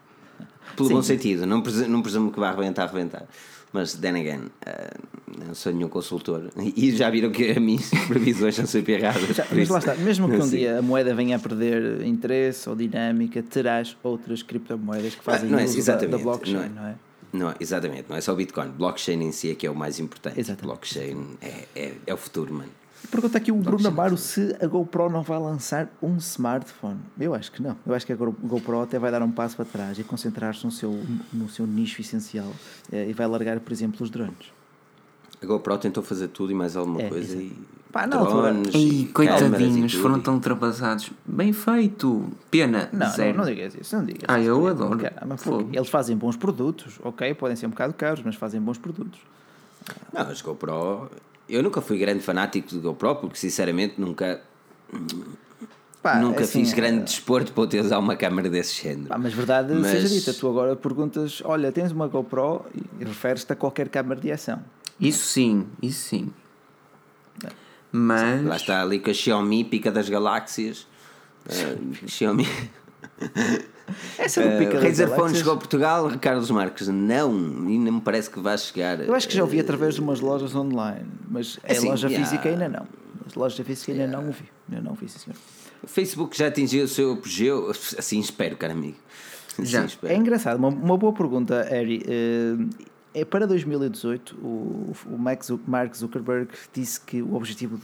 Pelo 0.75 0.87
Sim. 0.89 0.95
bom 0.95 1.01
sentido, 1.03 1.45
não 1.45 1.61
presumo, 1.61 1.87
não 1.89 2.01
presumo 2.01 2.31
que 2.31 2.39
vai 2.39 2.49
arrebentar, 2.49 2.83
arrebentar. 2.83 3.25
Mas, 3.73 3.93
then 3.93 4.15
again, 4.19 4.47
eh, 4.65 4.89
não 5.47 5.55
sou 5.55 5.71
nenhum 5.71 5.87
consultor. 5.87 6.49
E 6.75 6.91
já 6.91 7.09
viram 7.09 7.31
que 7.31 7.51
as 7.51 7.57
minhas 7.57 7.89
previsões 8.07 8.55
são 8.55 8.65
sempre 8.65 8.93
erradas. 8.93 9.33
Já, 9.35 9.45
mas 9.51 9.69
lá 9.69 9.79
está, 9.79 9.95
mesmo 9.95 10.29
que 10.29 10.35
um 10.35 10.47
dia 10.49 10.79
a 10.79 10.81
moeda 10.81 11.15
venha 11.15 11.37
a 11.37 11.39
perder 11.39 12.05
interesse 12.05 12.67
ou 12.69 12.75
dinâmica, 12.75 13.41
terás 13.41 13.95
outras 14.03 14.43
criptomoedas 14.43 15.15
que 15.15 15.23
fazem 15.23 15.47
Ah, 15.47 15.51
não 15.53 15.59
é, 15.59 15.63
uso 15.63 15.85
da- 15.85 15.95
da, 15.95 16.17
blockchain, 16.17 16.53
não 16.55 16.63
é. 16.63 16.69
não 16.69 16.85
é? 16.87 16.95
Não, 17.33 17.49
é- 17.49 17.55
exatamente, 17.61 18.05
não 18.09 18.17
é 18.17 18.19
só 18.21 18.33
o 18.33 18.35
Bitcoin. 18.35 18.71
Blockchain 18.71 19.21
em 19.23 19.31
si 19.31 19.49
é 19.51 19.55
que 19.55 19.65
é 19.65 19.71
o 19.71 19.75
mais 19.75 19.99
importante. 20.01 20.37
Exatamente. 20.37 20.65
Blockchain 20.65 21.27
é, 21.41 21.63
é, 21.73 21.93
é 22.07 22.13
o 22.13 22.17
futuro, 22.17 22.53
mano. 22.53 22.69
Pergunta 23.09 23.37
aqui 23.37 23.51
o 23.51 23.55
Bruno 23.55 23.87
Amaro 23.87 24.15
se 24.15 24.55
a 24.61 24.67
GoPro 24.67 25.09
não 25.09 25.21
vai 25.23 25.37
lançar 25.39 25.89
um 26.01 26.15
smartphone. 26.17 26.99
Eu 27.19 27.33
acho 27.33 27.51
que 27.51 27.61
não. 27.61 27.75
Eu 27.85 27.93
acho 27.93 28.05
que 28.05 28.13
a 28.13 28.15
Go- 28.15 28.35
GoPro 28.43 28.81
até 28.81 28.97
vai 28.99 29.11
dar 29.11 29.21
um 29.21 29.31
passo 29.31 29.55
para 29.55 29.65
trás 29.65 29.97
e 29.99 30.03
concentrar-se 30.03 30.63
no 30.63 30.71
seu, 30.71 30.91
no 31.33 31.49
seu 31.49 31.65
nicho 31.67 31.99
essencial 31.99 32.51
eh, 32.91 33.09
e 33.09 33.13
vai 33.13 33.27
largar, 33.27 33.59
por 33.59 33.73
exemplo, 33.73 33.97
os 34.03 34.09
drones. 34.09 34.53
A 35.41 35.45
GoPro 35.45 35.77
tentou 35.77 36.03
fazer 36.03 36.27
tudo 36.29 36.51
e 36.51 36.55
mais 36.55 36.75
alguma 36.77 37.01
É, 37.01 37.09
coisa 37.09 37.33
exato. 37.33 37.43
e. 37.43 37.81
Pá, 37.91 38.07
na 38.07 38.15
altura- 38.17 38.53
Ei, 38.73 39.01
e 39.01 39.05
coitadinhos, 39.07 39.93
e 39.93 39.97
foram 39.97 40.21
tão 40.21 40.35
ultrapassados. 40.35 41.11
Bem 41.25 41.51
feito. 41.51 42.29
Pena, 42.49 42.87
Não, 42.93 43.09
zero. 43.09 43.37
não, 43.37 43.43
não 43.43 43.51
digas 43.53 43.75
isso, 43.75 43.97
não 43.97 44.05
digas 44.05 44.23
Ah, 44.29 44.39
isso. 44.39 44.47
eu 44.47 44.65
adoro. 44.67 44.97
Fogo. 45.37 45.69
Eles 45.73 45.89
fazem 45.89 46.15
bons 46.15 46.37
produtos, 46.37 46.97
ok? 47.03 47.33
Podem 47.33 47.57
ser 47.57 47.65
um 47.65 47.71
bocado 47.71 47.93
caros, 47.93 48.21
mas 48.23 48.35
fazem 48.35 48.61
bons 48.61 48.77
produtos. 48.77 49.19
Não, 50.13 50.21
as 50.21 50.41
GoPro. 50.41 51.09
Eu 51.51 51.61
nunca 51.61 51.81
fui 51.81 51.97
grande 51.97 52.23
fanático 52.23 52.69
de 52.69 52.79
GoPro 52.79 53.17
porque, 53.17 53.37
sinceramente, 53.37 53.99
nunca, 53.99 54.41
Pá, 56.01 56.15
nunca 56.15 56.43
assim, 56.45 56.63
fiz 56.63 56.73
grande 56.73 57.01
eh, 57.01 57.03
desporto 57.03 57.51
para 57.51 57.67
ter 57.67 57.81
usar 57.81 57.99
uma 57.99 58.15
câmera 58.15 58.49
desse 58.49 58.81
género. 58.81 59.09
Pá, 59.09 59.17
mas 59.17 59.33
verdade 59.33 59.73
Mas- 59.73 59.91
seja 59.91 60.07
dita, 60.07 60.33
tu 60.33 60.47
agora 60.47 60.77
perguntas: 60.77 61.41
olha, 61.43 61.69
tens 61.71 61.91
uma 61.91 62.07
GoPro 62.07 62.65
e 62.99 63.03
referes-te 63.03 63.51
a 63.51 63.55
qualquer 63.55 63.89
câmara 63.89 64.19
de 64.19 64.31
ação. 64.31 64.63
Isso 64.97 65.25
sim, 65.27 65.67
isso 65.81 66.07
sim. 66.07 66.33
Mas. 67.91 68.45
Lá 68.45 68.55
está 68.55 68.81
ali 68.81 68.99
com 68.99 69.09
a 69.09 69.13
Xiaomi, 69.13 69.65
pica 69.65 69.91
das 69.91 70.07
galáxias. 70.07 70.87
Eh, 71.49 72.07
Xiaomi. 72.07 72.47
Essa 74.17 74.41
do 74.41 74.57
Pica 74.57 74.77
Uh, 74.77 74.81
Razer 74.83 75.09
Phone 75.09 75.35
chegou 75.35 75.53
a 75.53 75.57
Portugal, 75.57 76.11
Carlos 76.19 76.49
Marques, 76.51 76.87
não, 76.87 77.31
ainda 77.31 77.91
me 77.91 78.01
parece 78.01 78.29
que 78.29 78.39
vai 78.39 78.57
chegar. 78.57 78.99
Eu 78.99 79.13
acho 79.15 79.27
que 79.27 79.35
já 79.35 79.43
ouvi 79.43 79.59
através 79.59 79.95
de 79.95 80.01
umas 80.01 80.19
lojas 80.19 80.55
online, 80.55 81.05
mas 81.29 81.59
a 81.67 81.71
Assim, 81.71 81.87
loja 81.89 82.07
yeah. 82.07 82.25
física 82.27 82.49
ainda 82.49 82.69
não. 82.69 82.87
Mas 83.23 83.35
loja 83.35 83.63
física 83.63 83.91
ainda 83.91 84.07
não 84.07 84.25
ouvi. 84.27 84.45
Eu 84.71 84.81
não 84.81 84.91
ouvi, 84.91 85.07
sim, 85.09 85.19
senhor. 85.19 85.37
O 85.83 85.87
Facebook 85.87 86.37
já 86.37 86.47
atingiu 86.47 86.85
o 86.85 86.87
seu 86.87 87.13
apogeu, 87.13 87.71
assim 87.71 88.19
espero, 88.19 88.55
caro 88.57 88.73
amigo. 88.73 88.97
Assim 89.53 89.65
Já. 89.65 89.85
espero. 89.85 90.13
É 90.13 90.15
engraçado, 90.15 90.57
uma, 90.57 90.69
uma 90.69 90.97
boa 90.97 91.11
pergunta, 91.13 91.63
Harry. 91.69 92.03
Eh, 92.07 92.87
É 93.13 93.25
para 93.25 93.45
2018, 93.45 94.35
o, 94.37 94.93
o 95.05 95.17
Max 95.17 95.51
Mark 95.67 95.93
Zuckerberg 95.95 96.49
disse 96.73 97.01
que 97.01 97.21
o 97.21 97.33
objetivo 97.35 97.77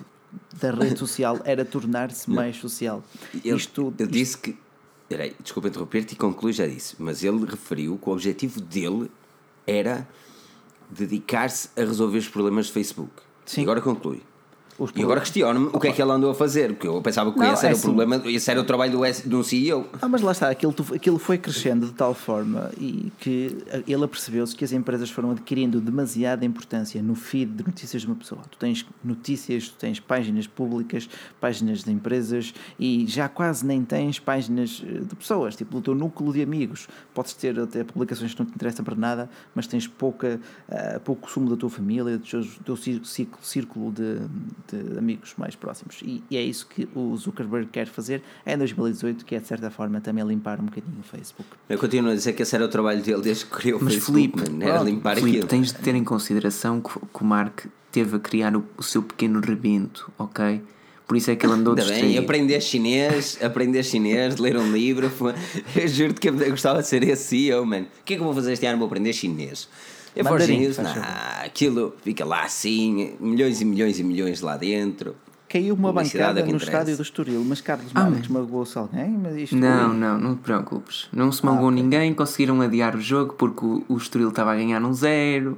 da 0.62 0.72
rede 0.72 0.98
social 1.00 1.40
era 1.44 1.66
tornar-se 1.66 2.30
mais 2.30 2.56
social. 2.58 3.04
Ele, 3.44 3.58
Isto, 3.58 3.94
ele 4.00 4.10
disse 4.10 4.38
que. 4.38 4.56
Peraí, 5.08 5.36
desculpa 5.42 5.70
interromper-te 5.70 6.14
e 6.14 6.18
conclui 6.18 6.52
já 6.52 6.68
disse, 6.68 6.96
mas 7.00 7.24
ele 7.24 7.46
referiu 7.46 7.98
que 7.98 8.10
o 8.10 8.12
objetivo 8.12 8.60
dele 8.60 9.10
era 9.66 10.08
dedicar-se 10.90 11.70
a 11.78 11.82
resolver 11.82 12.18
os 12.18 12.28
problemas 12.28 12.68
do 12.68 12.74
Facebook. 12.74 13.12
Sim. 13.46 13.62
E 13.62 13.64
agora 13.64 13.82
conclui. 13.82 14.22
Os 14.80 14.92
E 14.96 15.02
agora 15.04 15.20
questiono-me 15.22 15.68
o 15.74 15.80
que 15.80 15.88
é 15.88 15.92
que 15.92 16.02
ele 16.02 16.12
andou 16.12 16.30
a 16.32 16.36
fazer, 16.36 16.74
porque 16.74 16.88
eu 16.88 17.02
pensava 17.02 17.32
que 17.32 17.40
Não, 17.40 17.54
esse 17.54 17.64
é 17.64 17.68
era 17.68 17.76
o 17.76 17.78
assim. 17.78 17.88
problema, 17.88 18.16
esse 18.26 18.52
era 18.52 18.60
o 18.62 18.64
trabalho 18.64 18.92
do, 18.92 19.06
S- 19.06 19.28
do 19.28 19.44
CEO. 19.44 19.88
Ah, 20.02 20.08
mas 20.08 20.22
lá 20.22 20.32
está, 20.32 20.50
aquilo, 20.50 20.74
aquilo 20.94 21.18
foi 21.18 21.38
crescendo 21.38 21.88
de 21.88 21.94
tal 21.94 22.14
forma 22.14 22.72
e 22.80 23.12
que 23.20 23.58
ele 23.88 24.04
apercebeu-se 24.04 24.56
que 24.56 24.64
as 24.64 24.72
empresas 24.72 25.10
foram 25.10 25.32
adquirindo 25.32 25.82
demasiada 25.82 26.46
importância 26.46 27.02
no 27.02 27.16
feed 27.16 27.52
de 27.54 27.66
notícias 27.66 28.02
de 28.04 28.08
uma 28.08 28.16
pessoa. 28.16 28.42
Tu 28.52 28.58
tens 28.58 28.86
notícias, 29.04 29.70
tu 29.70 29.76
tens 29.78 30.00
páginas 30.00 30.46
públicas, 30.48 31.10
páginas 31.40 31.84
de 31.84 31.92
empresas 31.92 32.54
e 32.80 33.06
já 33.08 33.28
quase 33.28 33.66
nem 33.66 33.84
tens 33.84 34.20
páginas 34.20 34.84
eh, 34.86 35.00
de 35.00 35.16
pessoas, 35.16 35.56
tipo 35.56 35.72
do 35.76 35.82
teu 35.82 35.96
núcleo 35.96 36.32
de 36.34 36.42
amigos. 36.42 36.88
Podes 37.14 37.34
ter 37.34 37.60
até 37.60 37.84
publicações 37.84 38.34
que 38.34 38.40
não 38.40 38.46
te 38.46 38.54
interessam 38.54 38.86
para 38.86 38.96
nada, 38.96 39.30
mas 39.56 39.66
tens 39.68 39.88
pouca, 39.88 40.40
ah, 40.70 41.00
pouco 41.04 41.22
consumo 41.24 41.50
da 41.50 41.56
tua 41.56 41.70
família, 41.70 42.18
do 42.18 42.24
teu, 42.24 42.42
do 42.42 42.64
teu 42.66 42.76
cí- 42.78 43.02
círculo, 43.04 43.44
círculo 43.44 43.92
de, 43.92 44.20
de 44.76 44.98
amigos 44.98 45.34
mais 45.38 45.56
próximos. 45.56 46.00
E, 46.02 46.24
e 46.30 46.38
é 46.38 46.42
isso 46.42 46.68
que 46.68 46.88
o 46.96 47.16
Zuckerberg 47.16 47.68
quer 47.72 47.88
fazer 47.88 48.22
em 48.46 48.58
2018, 48.58 49.26
que 49.26 49.36
é 49.36 49.40
de 49.40 49.48
certa 49.48 49.70
forma 49.72 50.02
também 50.02 50.26
limpar 50.26 50.60
um 50.60 50.66
bocadinho 50.66 51.00
o 51.00 51.04
Facebook. 51.04 51.50
Eu 51.70 51.78
continuo 51.78 52.12
a 52.12 52.16
dizer 52.16 52.34
que 52.34 52.44
esse 52.44 52.56
era 52.56 52.66
o 52.66 52.68
trabalho 52.68 53.02
dele 53.02 53.22
desde 53.22 53.46
que 53.46 53.52
criou 53.52 53.80
o 53.80 53.84
Mas 53.84 53.96
Facebook, 53.96 54.38
mano, 54.38 54.64
era 54.64 54.74
pronto, 54.76 54.90
limpar 54.90 55.16
Filipe, 55.16 55.38
aquilo. 55.38 55.48
tens 55.48 55.68
de 55.72 55.80
ter 55.80 55.96
em 55.96 56.04
consideração 56.04 56.82
que, 56.82 56.90
que 57.00 57.22
o 57.22 57.26
Mark 57.26 57.66
teve 57.92 58.16
a 58.16 58.20
criar 58.20 58.56
o, 58.56 58.66
o 58.78 58.84
seu 58.84 59.02
pequeno 59.02 59.40
rebento, 59.40 60.12
ok? 60.18 60.62
Por 61.08 61.16
isso 61.16 61.32
é 61.32 61.38
que 61.38 61.46
ele 61.46 61.54
andou 61.54 61.74
Ainda 61.74 61.86
bem, 61.86 62.18
aprender 62.18 62.60
chinês, 62.60 63.40
aprender 63.42 63.82
chinês, 63.82 64.36
ler 64.38 64.58
um 64.58 64.74
livro. 64.74 65.10
Eu 65.74 65.88
juro-te 65.88 66.20
que 66.20 66.28
eu 66.28 66.34
gostava 66.50 66.82
de 66.82 66.88
ser 66.88 67.02
esse 67.04 67.24
CEO, 67.24 67.66
mano. 67.66 67.86
O 67.86 68.04
que 68.04 68.14
é 68.14 68.18
que 68.18 68.22
eu 68.22 68.26
vou 68.26 68.36
fazer 68.36 68.52
este 68.52 68.66
ano? 68.66 68.78
Vou 68.78 68.88
aprender 68.88 69.14
chinês. 69.14 69.70
Mandarim, 70.24 70.46
chinês, 70.56 70.76
faz 70.76 70.96
não, 70.96 71.04
aquilo 71.46 71.94
fica 72.04 72.26
lá 72.26 72.44
assim, 72.44 73.16
milhões 73.20 73.62
e 73.62 73.66
milhões 73.66 74.00
e 74.00 74.04
milhões 74.04 74.42
lá 74.42 74.58
dentro. 74.58 75.16
Caiu 75.50 75.76
uma 75.76 75.90
é 75.90 75.94
bancada 75.94 76.42
no 76.42 76.48
interessa. 76.48 76.66
estádio 76.66 76.96
do 76.98 77.02
Estoril, 77.04 77.44
mas 77.46 77.62
Carlos 77.62 77.90
Ah, 77.96 78.10
Marques 78.10 78.28
magoou-se 78.28 78.78
alguém? 78.78 79.10
Mas 79.12 79.36
isto 79.38 79.56
Não, 79.56 79.94
não, 79.94 80.18
não 80.20 80.36
te 80.36 80.42
preocupes. 80.42 81.08
Não 81.14 81.32
se 81.32 81.46
magoou 81.46 81.72
ninguém, 81.72 82.14
conseguiram 82.14 82.60
adiar 82.62 82.96
o 82.98 83.02
jogo 83.02 83.34
porque 83.36 83.66
o, 83.66 83.84
o 83.88 83.96
Estoril 83.98 84.28
estava 84.30 84.52
a 84.52 84.56
ganhar 84.56 84.84
um 84.84 84.92
zero. 84.94 85.58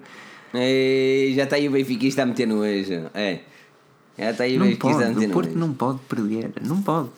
Ei, 0.53 1.33
já 1.35 1.43
está 1.43 1.55
aí 1.55 1.67
o 1.67 1.71
Benfiquista 1.71 2.21
a 2.23 2.25
meter 2.25 2.45
nojo. 2.47 3.09
É. 3.13 3.39
Já 4.17 4.31
está 4.31 4.43
aí 4.43 4.57
o 4.57 4.59
Não 4.59 4.67
Benfiquista 4.67 5.05
a 5.05 5.09
meter 5.09 5.29
o 5.29 5.31
Porto 5.33 5.57
não 5.57 5.73
pode 5.73 5.99
perder, 6.07 6.51
não 6.65 6.81
pode. 6.81 7.09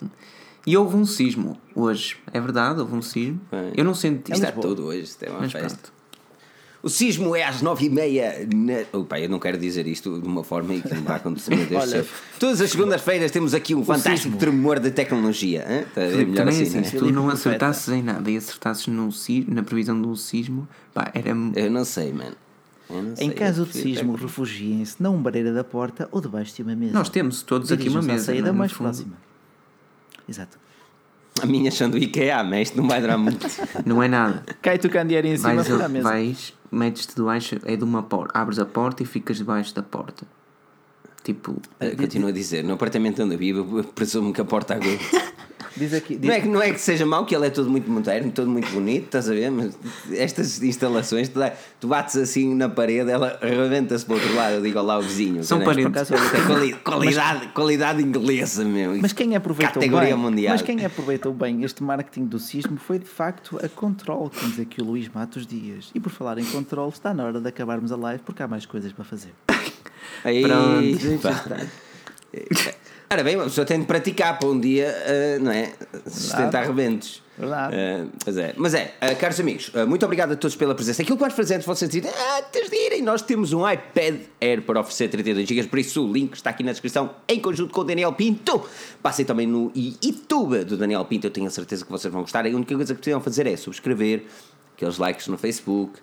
E 0.66 0.78
houve 0.78 0.96
um 0.96 1.06
sismo 1.06 1.58
hoje, 1.76 2.18
é 2.32 2.40
verdade, 2.40 2.80
houve 2.80 2.96
um 2.96 3.02
sismo. 3.02 3.42
Bem, 3.52 3.72
Eu 3.76 3.84
não 3.84 3.96
senti. 3.96 4.32
Isto 4.32 4.44
é 4.44 4.48
Lisboa. 4.48 4.68
tudo 4.68 4.86
hoje, 4.86 5.02
isto 5.04 5.24
é 5.24 5.30
uma 5.30 5.40
Mas 5.40 5.52
festa. 5.52 5.70
pronto. 5.78 6.01
O 6.84 6.90
sismo 6.90 7.36
é 7.36 7.44
às 7.44 7.62
nove 7.62 7.86
e 7.86 7.90
meia. 7.90 8.48
Na... 8.54 9.00
Opa, 9.00 9.20
eu 9.20 9.30
não 9.30 9.38
quero 9.40 9.58
dizer 9.58 9.86
isto 9.86 10.20
de 10.20 10.28
uma 10.28 10.44
forma 10.44 10.74
em 10.74 10.82
que 10.82 10.94
não 10.94 11.04
vai 11.04 11.18
acontecer. 11.18 11.56
meu 11.56 11.66
Deus 11.68 11.84
Olha. 11.94 12.06
Todas 12.40 12.60
as 12.60 12.72
segundas-feiras 12.72 13.30
temos 13.30 13.54
aqui 13.54 13.76
um 13.76 13.86
fantástico 13.86 14.18
sismo. 14.24 14.38
tremor 14.38 14.80
de 14.80 14.90
tecnologia. 14.90 15.64
hã? 15.70 15.84
Tá 15.94 16.02
a? 16.02 16.10
Filipe, 16.10 16.32
Melhor 16.32 16.46
também 16.46 16.54
assim, 16.62 16.64
assim, 16.64 16.78
não 16.78 16.84
se 16.86 16.96
é? 16.96 17.00
tu 17.00 17.12
não 17.12 17.30
acertasses 17.30 17.90
em 17.90 18.02
nada 18.02 18.32
e 18.32 18.36
acertasses 18.38 18.88
no, 18.88 19.12
si- 19.12 19.46
na 19.48 19.62
previsão 19.62 20.02
de 20.02 20.08
um 20.08 20.16
sismo, 20.16 20.68
pá, 20.94 21.12
era. 21.14 21.30
Eu 21.56 21.70
não 21.70 21.86
sei, 21.86 22.12
mano. 22.12 22.36
Sei. 23.16 23.28
Em 23.28 23.32
caso 23.32 23.66
de 23.66 23.74
sismo, 23.74 24.16
refugiem-se 24.16 25.02
na 25.02 25.10
umbareira 25.12 25.54
da 25.54 25.64
porta 25.64 26.10
ou 26.12 26.20
debaixo 26.20 26.56
de 26.56 26.62
uma 26.64 26.76
mesa. 26.76 26.94
Nós 26.94 27.10
temos 27.10 27.42
todos 27.44 27.72
aqui 27.72 27.88
uma 27.90 28.02
mesa. 28.02 28.26
saída 28.26 28.48
não 28.48 28.56
é? 28.56 28.58
Mais 28.58 28.72
fundo. 28.72 28.88
próxima. 28.88 29.14
Exato. 30.28 30.58
A 31.42 31.46
minha 31.46 31.72
chão 31.72 31.90
do 31.90 31.98
IKEA, 31.98 32.44
mas 32.44 32.64
isto 32.70 32.78
não 32.78 32.88
vai 32.88 33.00
durar 33.00 33.18
muito. 33.18 33.48
Não 33.86 34.04
é 34.04 34.08
nada. 34.08 34.44
Cai 34.62 34.78
tu 34.78 34.90
candeeiro 34.90 35.28
em 35.28 35.38
cima 35.38 35.54
Vais, 35.64 35.68
da 35.70 35.88
mesa. 35.88 36.04
vais 36.10 36.54
metes-te 36.72 37.16
debaixo, 37.16 37.60
é 37.66 37.76
de 37.76 37.84
uma 37.84 38.02
porta, 38.02 38.38
abres 38.38 38.58
a 38.60 38.66
porta 38.66 39.04
e 39.04 39.06
ficas 39.06 39.38
debaixo 39.38 39.76
da 39.76 39.84
porta. 39.84 40.26
Tipo, 41.24 41.56
Eu 41.80 41.96
continuo 41.96 42.30
a 42.30 42.32
dizer, 42.32 42.64
no 42.64 42.74
apartamento 42.74 43.22
onde 43.22 43.36
eu 43.36 43.40
vivo, 43.40 43.84
presumo 43.94 44.34
que 44.34 44.42
a 44.42 44.46
porta 44.46 44.74
aguenta. 44.76 45.04
Diz 45.76 45.94
aqui, 45.94 46.16
diz, 46.18 46.28
Não 46.28 46.34
é, 46.36 46.42
que, 46.42 46.48
não 46.50 46.62
é 46.62 46.72
que 46.72 46.82
seja 46.82 47.06
mau, 47.06 47.26
que 47.26 47.34
ele 47.34 47.48
é 47.48 47.50
todo 47.50 47.70
muito 47.70 47.90
moderno, 47.90 48.30
todo 48.32 48.50
muito 48.50 48.70
bonito, 48.72 49.06
estás 49.06 49.30
a 49.30 49.34
ver? 49.34 49.50
Mas 49.50 49.74
estas 50.12 50.62
instalações, 50.62 51.30
tu, 51.30 51.40
dá- 51.40 51.54
tu 51.80 51.88
bates 51.88 52.18
assim 52.18 52.54
na 52.54 52.68
parede, 52.68 53.10
ela 53.10 53.40
rebenta-se 53.42 54.06
para 54.06 54.16
o 54.16 54.18
outro 54.18 54.36
lado, 54.36 54.56
eu 54.56 54.62
digo 54.62 54.82
lá 54.82 54.96
ao 54.96 55.02
vizinho. 55.02 55.44
São 55.44 55.60
caralho. 55.60 55.90
parentes. 55.92 56.12
É 56.12 56.46
quali- 56.46 56.74
qualidade, 56.84 57.48
qualidade 57.54 58.02
inglesa, 58.04 58.66
meu. 58.66 58.98
Mas 59.02 59.14
quem 59.14 59.36
aproveitou 59.36 59.76
Categoria 59.82 60.10
bem, 60.10 60.18
mundial. 60.18 60.54
mas 60.54 60.62
quem 60.62 60.84
aproveitou 60.86 61.34
bem 61.34 61.64
este 61.64 61.82
marketing 61.84 62.26
do 62.26 62.38
sismo 62.38 62.76
foi 62.78 63.00
de 63.00 63.06
facto 63.08 63.58
a 63.64 63.70
Control, 63.70 64.30
que 64.30 64.46
diz 64.48 64.60
aqui 64.60 64.82
o 64.82 64.86
Luís 64.86 65.08
Matos 65.08 65.48
Dias. 65.48 65.90
E 65.96 66.00
por 66.02 66.12
falar 66.12 66.38
em 66.38 66.46
Control, 66.46 66.90
está 66.90 67.14
na 67.14 67.24
hora 67.24 67.40
de 67.40 67.48
acabarmos 67.48 67.92
a 67.92 67.96
live 67.96 68.22
porque 68.26 68.44
há 68.44 68.48
mais 68.48 68.66
coisas 68.66 68.92
para 68.92 69.06
fazer. 69.06 69.32
Aí, 70.26 70.42
Pronto. 70.42 71.22
Ora 73.12 73.26
bem, 73.26 73.36
uma 73.36 73.44
pessoa 73.44 73.66
tem 73.66 73.78
de 73.78 73.86
praticar 73.86 74.40
para 74.40 74.48
um 74.48 74.58
dia, 74.58 74.96
ah, 75.06 75.40
não 75.40 75.52
é? 75.52 75.74
Sustentar 76.08 76.66
rebentos. 76.66 77.22
Verdade. 77.38 77.76
Ah, 77.76 78.06
pois 78.24 78.38
é. 78.38 78.54
Mas 78.56 78.74
é, 78.74 78.94
ah, 79.02 79.14
caros 79.16 79.38
amigos, 79.38 79.70
ah, 79.74 79.86
muito 79.86 80.06
obrigado 80.06 80.32
a 80.32 80.36
todos 80.38 80.56
pela 80.56 80.74
presença. 80.74 81.02
Aquilo 81.02 81.18
que 81.18 81.22
vais 81.22 81.34
fazer 81.34 81.56
antes 81.56 81.66
de 81.66 81.68
vocês 81.68 81.92
dizerem, 81.92 82.16
ah, 82.18 82.42
tens 82.44 82.70
de 82.70 82.76
irem. 82.78 83.02
Nós 83.02 83.22
temos 83.22 83.52
um 83.52 83.70
iPad 83.70 84.16
Air 84.40 84.62
para 84.62 84.80
oferecer 84.80 85.10
32 85.10 85.46
GB, 85.46 85.68
por 85.68 85.80
isso 85.80 86.08
o 86.08 86.14
link 86.14 86.36
está 86.36 86.52
aqui 86.52 86.64
na 86.64 86.72
descrição, 86.72 87.10
em 87.28 87.40
conjunto 87.42 87.74
com 87.74 87.82
o 87.82 87.84
Daniel 87.84 88.14
Pinto. 88.14 88.64
Passem 89.04 89.26
também 89.26 89.46
no 89.46 89.74
YouTube 89.76 90.64
do 90.64 90.78
Daniel 90.78 91.04
Pinto, 91.04 91.28
eu 91.28 91.32
tenho 91.32 91.48
a 91.48 91.52
certeza 91.52 91.84
que 91.84 91.92
vocês 91.92 92.14
vão 92.14 92.22
gostar. 92.22 92.46
A 92.46 92.50
única 92.50 92.74
coisa 92.76 92.94
que 92.94 93.00
precisam 93.00 93.20
fazer 93.20 93.46
é 93.46 93.58
subscrever, 93.58 94.24
aqueles 94.74 94.98
likes 94.98 95.28
no 95.28 95.38
Facebook, 95.38 96.00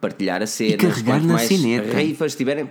partilhar 0.00 0.42
a 0.42 0.46
cena. 0.46 0.76
carregar 0.76 1.04
Quanto 1.18 1.26
na 1.28 1.34
mais 1.34 1.46
sineta. 1.46 1.96
rifas 1.96 2.34
tiverem, 2.34 2.68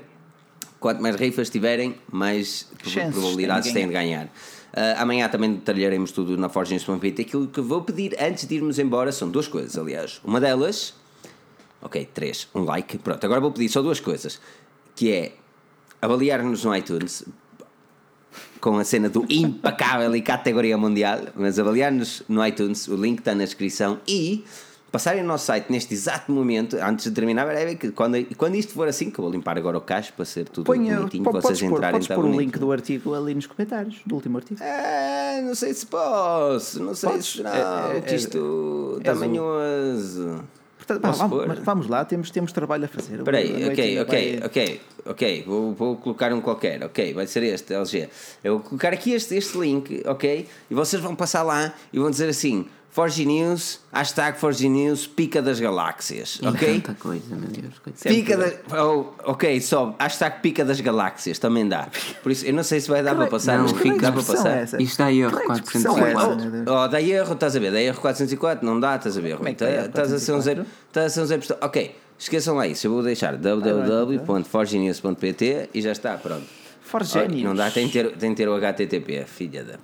quanto 0.79 1.01
mais 1.01 1.15
rifas 1.15 1.49
tiverem, 1.49 1.95
mais 2.11 2.67
Chances 2.83 3.13
probabilidades 3.13 3.71
têm 3.71 3.87
de 3.87 3.93
ganhar. 3.93 4.29
Ah, 4.73 5.01
amanhã 5.01 5.27
também 5.27 5.53
detalharemos 5.53 6.11
tudo 6.11 6.37
na 6.37 6.49
Forge.pt. 6.49 7.21
Aquilo 7.23 7.47
que 7.47 7.59
vou 7.61 7.81
pedir 7.81 8.15
antes 8.19 8.45
de 8.45 8.55
irmos 8.55 8.77
embora 8.77 9.11
são 9.11 9.27
duas 9.29 9.47
coisas, 9.47 9.75
aliás. 9.75 10.21
Uma 10.23 10.39
delas, 10.39 10.93
ok, 11.81 12.07
três, 12.13 12.47
um 12.53 12.61
like. 12.61 12.99
Pronto, 12.99 13.23
agora 13.23 13.41
vou 13.41 13.51
pedir 13.51 13.69
só 13.69 13.81
duas 13.81 13.99
coisas: 13.99 14.39
que 14.95 15.11
é 15.11 15.33
avaliar-nos 15.99 16.63
no 16.63 16.75
iTunes 16.75 17.25
com 18.61 18.77
a 18.77 18.83
cena 18.83 19.09
do 19.09 19.25
impecável 19.29 20.15
e 20.15 20.21
categoria 20.21 20.77
mundial, 20.77 21.21
mas 21.35 21.57
avaliar-nos 21.57 22.21
no 22.27 22.45
iTunes, 22.45 22.87
o 22.87 22.95
link 22.95 23.19
está 23.19 23.33
na 23.33 23.45
descrição 23.45 23.99
e 24.07 24.43
passarem 24.97 25.21
no 25.21 25.27
nosso 25.27 25.45
site 25.45 25.71
neste 25.71 25.93
exato 25.93 26.31
momento, 26.31 26.75
antes 26.81 27.05
de 27.05 27.11
terminar, 27.11 27.47
é 27.55 27.75
que 27.75 27.91
quando, 27.91 28.17
quando 28.35 28.55
isto 28.55 28.73
for 28.73 28.87
assim, 28.87 29.11
que 29.11 29.19
eu 29.19 29.23
vou 29.23 29.31
limpar 29.31 29.55
agora 29.55 29.77
o 29.77 29.81
cacho 29.81 30.11
para 30.13 30.25
ser 30.25 30.49
tudo 30.49 30.65
Ponha, 30.65 30.97
bonitinho, 30.97 31.23
podes 31.23 31.43
vocês 31.43 31.59
pôr, 31.61 31.77
entrarem. 31.77 32.01
tá 32.01 32.15
pôr 32.15 32.21
o 32.25 32.27
bonito. 32.29 32.39
link 32.41 32.57
do 32.57 32.71
artigo 32.71 33.13
ali 33.13 33.35
nos 33.35 33.45
comentários, 33.45 33.97
do 34.05 34.15
último 34.15 34.37
artigo. 34.37 34.59
Ah, 34.63 35.39
não 35.43 35.53
sei 35.53 35.73
se 35.75 35.85
posso, 35.85 36.81
não 36.81 36.95
sei 36.95 37.09
Podes? 37.11 37.25
se 37.27 37.43
não, 37.43 37.51
É- 37.51 37.97
é- 37.97 38.01
que 38.01 38.15
isto 38.15 38.99
manhoso. 39.15 40.43
Portanto, 40.77 41.15
vamos, 41.17 41.29
pôr? 41.45 41.55
vamos 41.63 41.87
lá, 41.87 42.03
temos, 42.05 42.31
temos 42.31 42.51
trabalho 42.51 42.85
a 42.85 42.87
fazer. 42.87 43.17
Espera 43.19 43.37
aí, 43.37 43.51
noite 43.51 43.69
ok, 43.71 43.99
ok, 44.01 44.37
vai- 44.39 44.47
ok, 44.47 44.81
ok, 45.05 45.43
vou, 45.45 45.73
vou 45.73 45.95
colocar 45.97 46.31
um 46.33 46.39
qualquer, 46.41 46.83
ok, 46.83 47.13
vai 47.13 47.27
ser 47.27 47.43
este, 47.43 47.73
LG. 47.73 48.09
Eu 48.43 48.53
vou 48.53 48.61
colocar 48.67 48.93
aqui 48.93 49.11
este, 49.11 49.35
este 49.35 49.57
link, 49.59 50.01
ok, 50.07 50.47
e 50.71 50.73
vocês 50.73 51.01
vão 51.01 51.13
passar 51.13 51.43
lá 51.43 51.73
e 51.91 51.99
vão 51.99 52.09
dizer 52.09 52.29
assim, 52.29 52.65
Forge 52.97 53.27
News, 53.27 53.79
hashtag 53.93 54.39
Forge 54.39 54.67
News, 54.67 55.05
pica 55.05 55.39
das 55.39 55.59
galáxias, 55.59 56.39
E 56.41 56.47
ok? 56.47 56.81
tanta 56.81 56.99
coisa, 56.99 57.35
meu 57.35 57.47
Deus. 57.47 57.75
Pica 58.01 58.35
da, 58.35 58.51
oh, 58.83 59.13
ok, 59.23 59.61
só, 59.61 59.95
hashtag 59.99 60.41
pica 60.41 60.65
das 60.65 60.81
galáxias, 60.81 61.37
também 61.37 61.69
dá. 61.69 61.89
Por 62.23 62.31
isso, 62.31 62.43
eu 62.47 62.53
não 62.55 62.63
sei 62.63 62.79
se 62.79 62.89
vai 62.89 63.03
dar 63.03 63.13
para 63.13 63.27
passar, 63.27 63.59
não, 63.59 63.65
mas 63.65 63.73
fica- 63.79 63.97
dá 63.99 64.11
para 64.11 64.23
passar. 64.23 64.49
é? 64.49 64.63
Isto 64.81 64.97
dá 64.97 65.13
erro 65.13 65.37
Que 65.37 65.51
expressão 65.53 65.95
é 65.95 66.11
404. 66.11 66.41
essa, 66.41 66.49
meu 66.49 66.65
Deus? 66.65 66.75
Oh, 66.75 66.87
dá 66.87 66.99
erro, 66.99 67.33
estás 67.33 67.55
a 67.55 67.59
ver? 67.59 67.71
Dá 67.71 67.79
erro 67.79 68.01
404, 68.01 68.65
não 68.65 68.79
dá, 68.79 68.95
estás 68.95 69.15
a 69.15 69.21
ver? 69.21 69.37
Como 69.37 69.47
é 69.47 69.53
que 69.53 69.59
Tá- 69.59 69.69
Estás 69.85 70.11
a 70.11 70.17
ser 70.17 70.31
um 70.31 70.41
zero. 70.41 70.65
404? 70.65 70.87
Estás 70.87 71.05
a 71.05 71.09
ser 71.11 71.21
um 71.21 71.25
zero. 71.27 71.43
Ok, 71.61 71.95
esqueçam 72.17 72.55
lá 72.55 72.65
isso. 72.67 72.87
Eu 72.87 72.91
vou 72.93 73.03
deixar 73.03 73.37
www.forgenews.pt 73.37 75.69
e 75.71 75.81
já 75.83 75.91
está, 75.91 76.17
pronto. 76.17 76.47
Forgenius. 76.81 77.43
Não 77.43 77.53
dá, 77.53 77.69
tem 77.69 77.85
de 77.85 77.93
ter, 77.93 78.11
tem 78.17 78.31
de 78.31 78.37
ter 78.37 78.49
o 78.49 78.55
HTTP, 78.55 79.23
filha 79.27 79.63
da. 79.63 79.75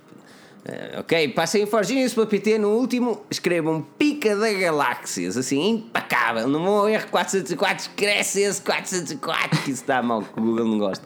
Eh, 0.65 0.99
ok, 0.99 1.27
passem 1.29 1.63
em 1.63 1.65
forgenews.pt 1.65 2.57
no 2.57 2.69
último, 2.69 3.21
escrevam 3.29 3.85
Pica 3.97 4.35
da 4.35 4.51
Galáxias, 4.51 5.35
assim, 5.35 5.69
impecável. 5.69 6.47
No 6.47 6.59
meu 6.59 6.87
erro 6.87 7.07
404, 7.11 7.89
cresce 7.95 8.41
esse 8.41 8.61
404, 8.61 9.49
que 9.61 9.71
isso 9.71 9.81
está 9.81 10.01
mal, 10.01 10.21
que 10.21 10.39
o 10.39 10.43
Google 10.43 10.65
não 10.65 10.79
gosta. 10.79 11.05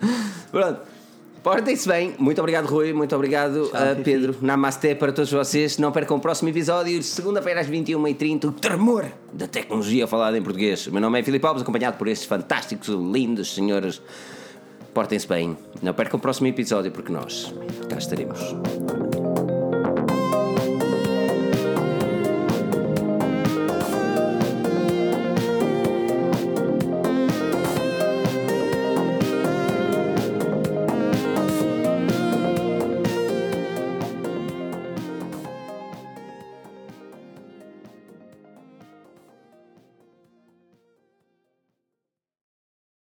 Pronto. 0.52 0.98
Portem-se 1.42 1.88
bem, 1.88 2.14
muito 2.20 2.40
obrigado 2.40 2.66
Rui, 2.66 2.92
muito 2.92 3.16
obrigado 3.16 3.70
Tchau, 3.70 3.82
a 3.82 3.90
Fifi. 3.92 4.04
Pedro, 4.04 4.36
Namasté 4.42 4.94
para 4.94 5.14
todos 5.14 5.32
vocês. 5.32 5.78
Não 5.78 5.94
percam 5.94 6.18
o 6.18 6.20
próximo 6.20 6.50
episódio, 6.50 7.02
segunda-feira 7.02 7.62
às 7.62 7.68
21h30, 7.70 8.46
o 8.46 8.52
tremor 8.52 9.06
da 9.32 9.48
tecnologia 9.48 10.06
falada 10.08 10.38
em 10.38 10.42
português. 10.42 10.88
O 10.88 10.92
meu 10.92 11.00
nome 11.00 11.20
é 11.20 11.24
Filipe 11.24 11.46
Alves, 11.46 11.64
acompanhado 11.64 11.98
por 11.98 12.10
estes 12.10 12.28
fantásticos, 12.28 12.90
lindos 12.90 13.56
senhores. 13.56 14.02
Portem-se 14.94 15.28
bem, 15.28 15.58
não 15.82 15.94
percam 15.94 16.18
o 16.18 16.22
próximo 16.22 16.48
episódio 16.48 16.92
porque 16.92 17.14
nós 17.14 17.54
cá 17.88 17.98
estaremos. 17.98 19.47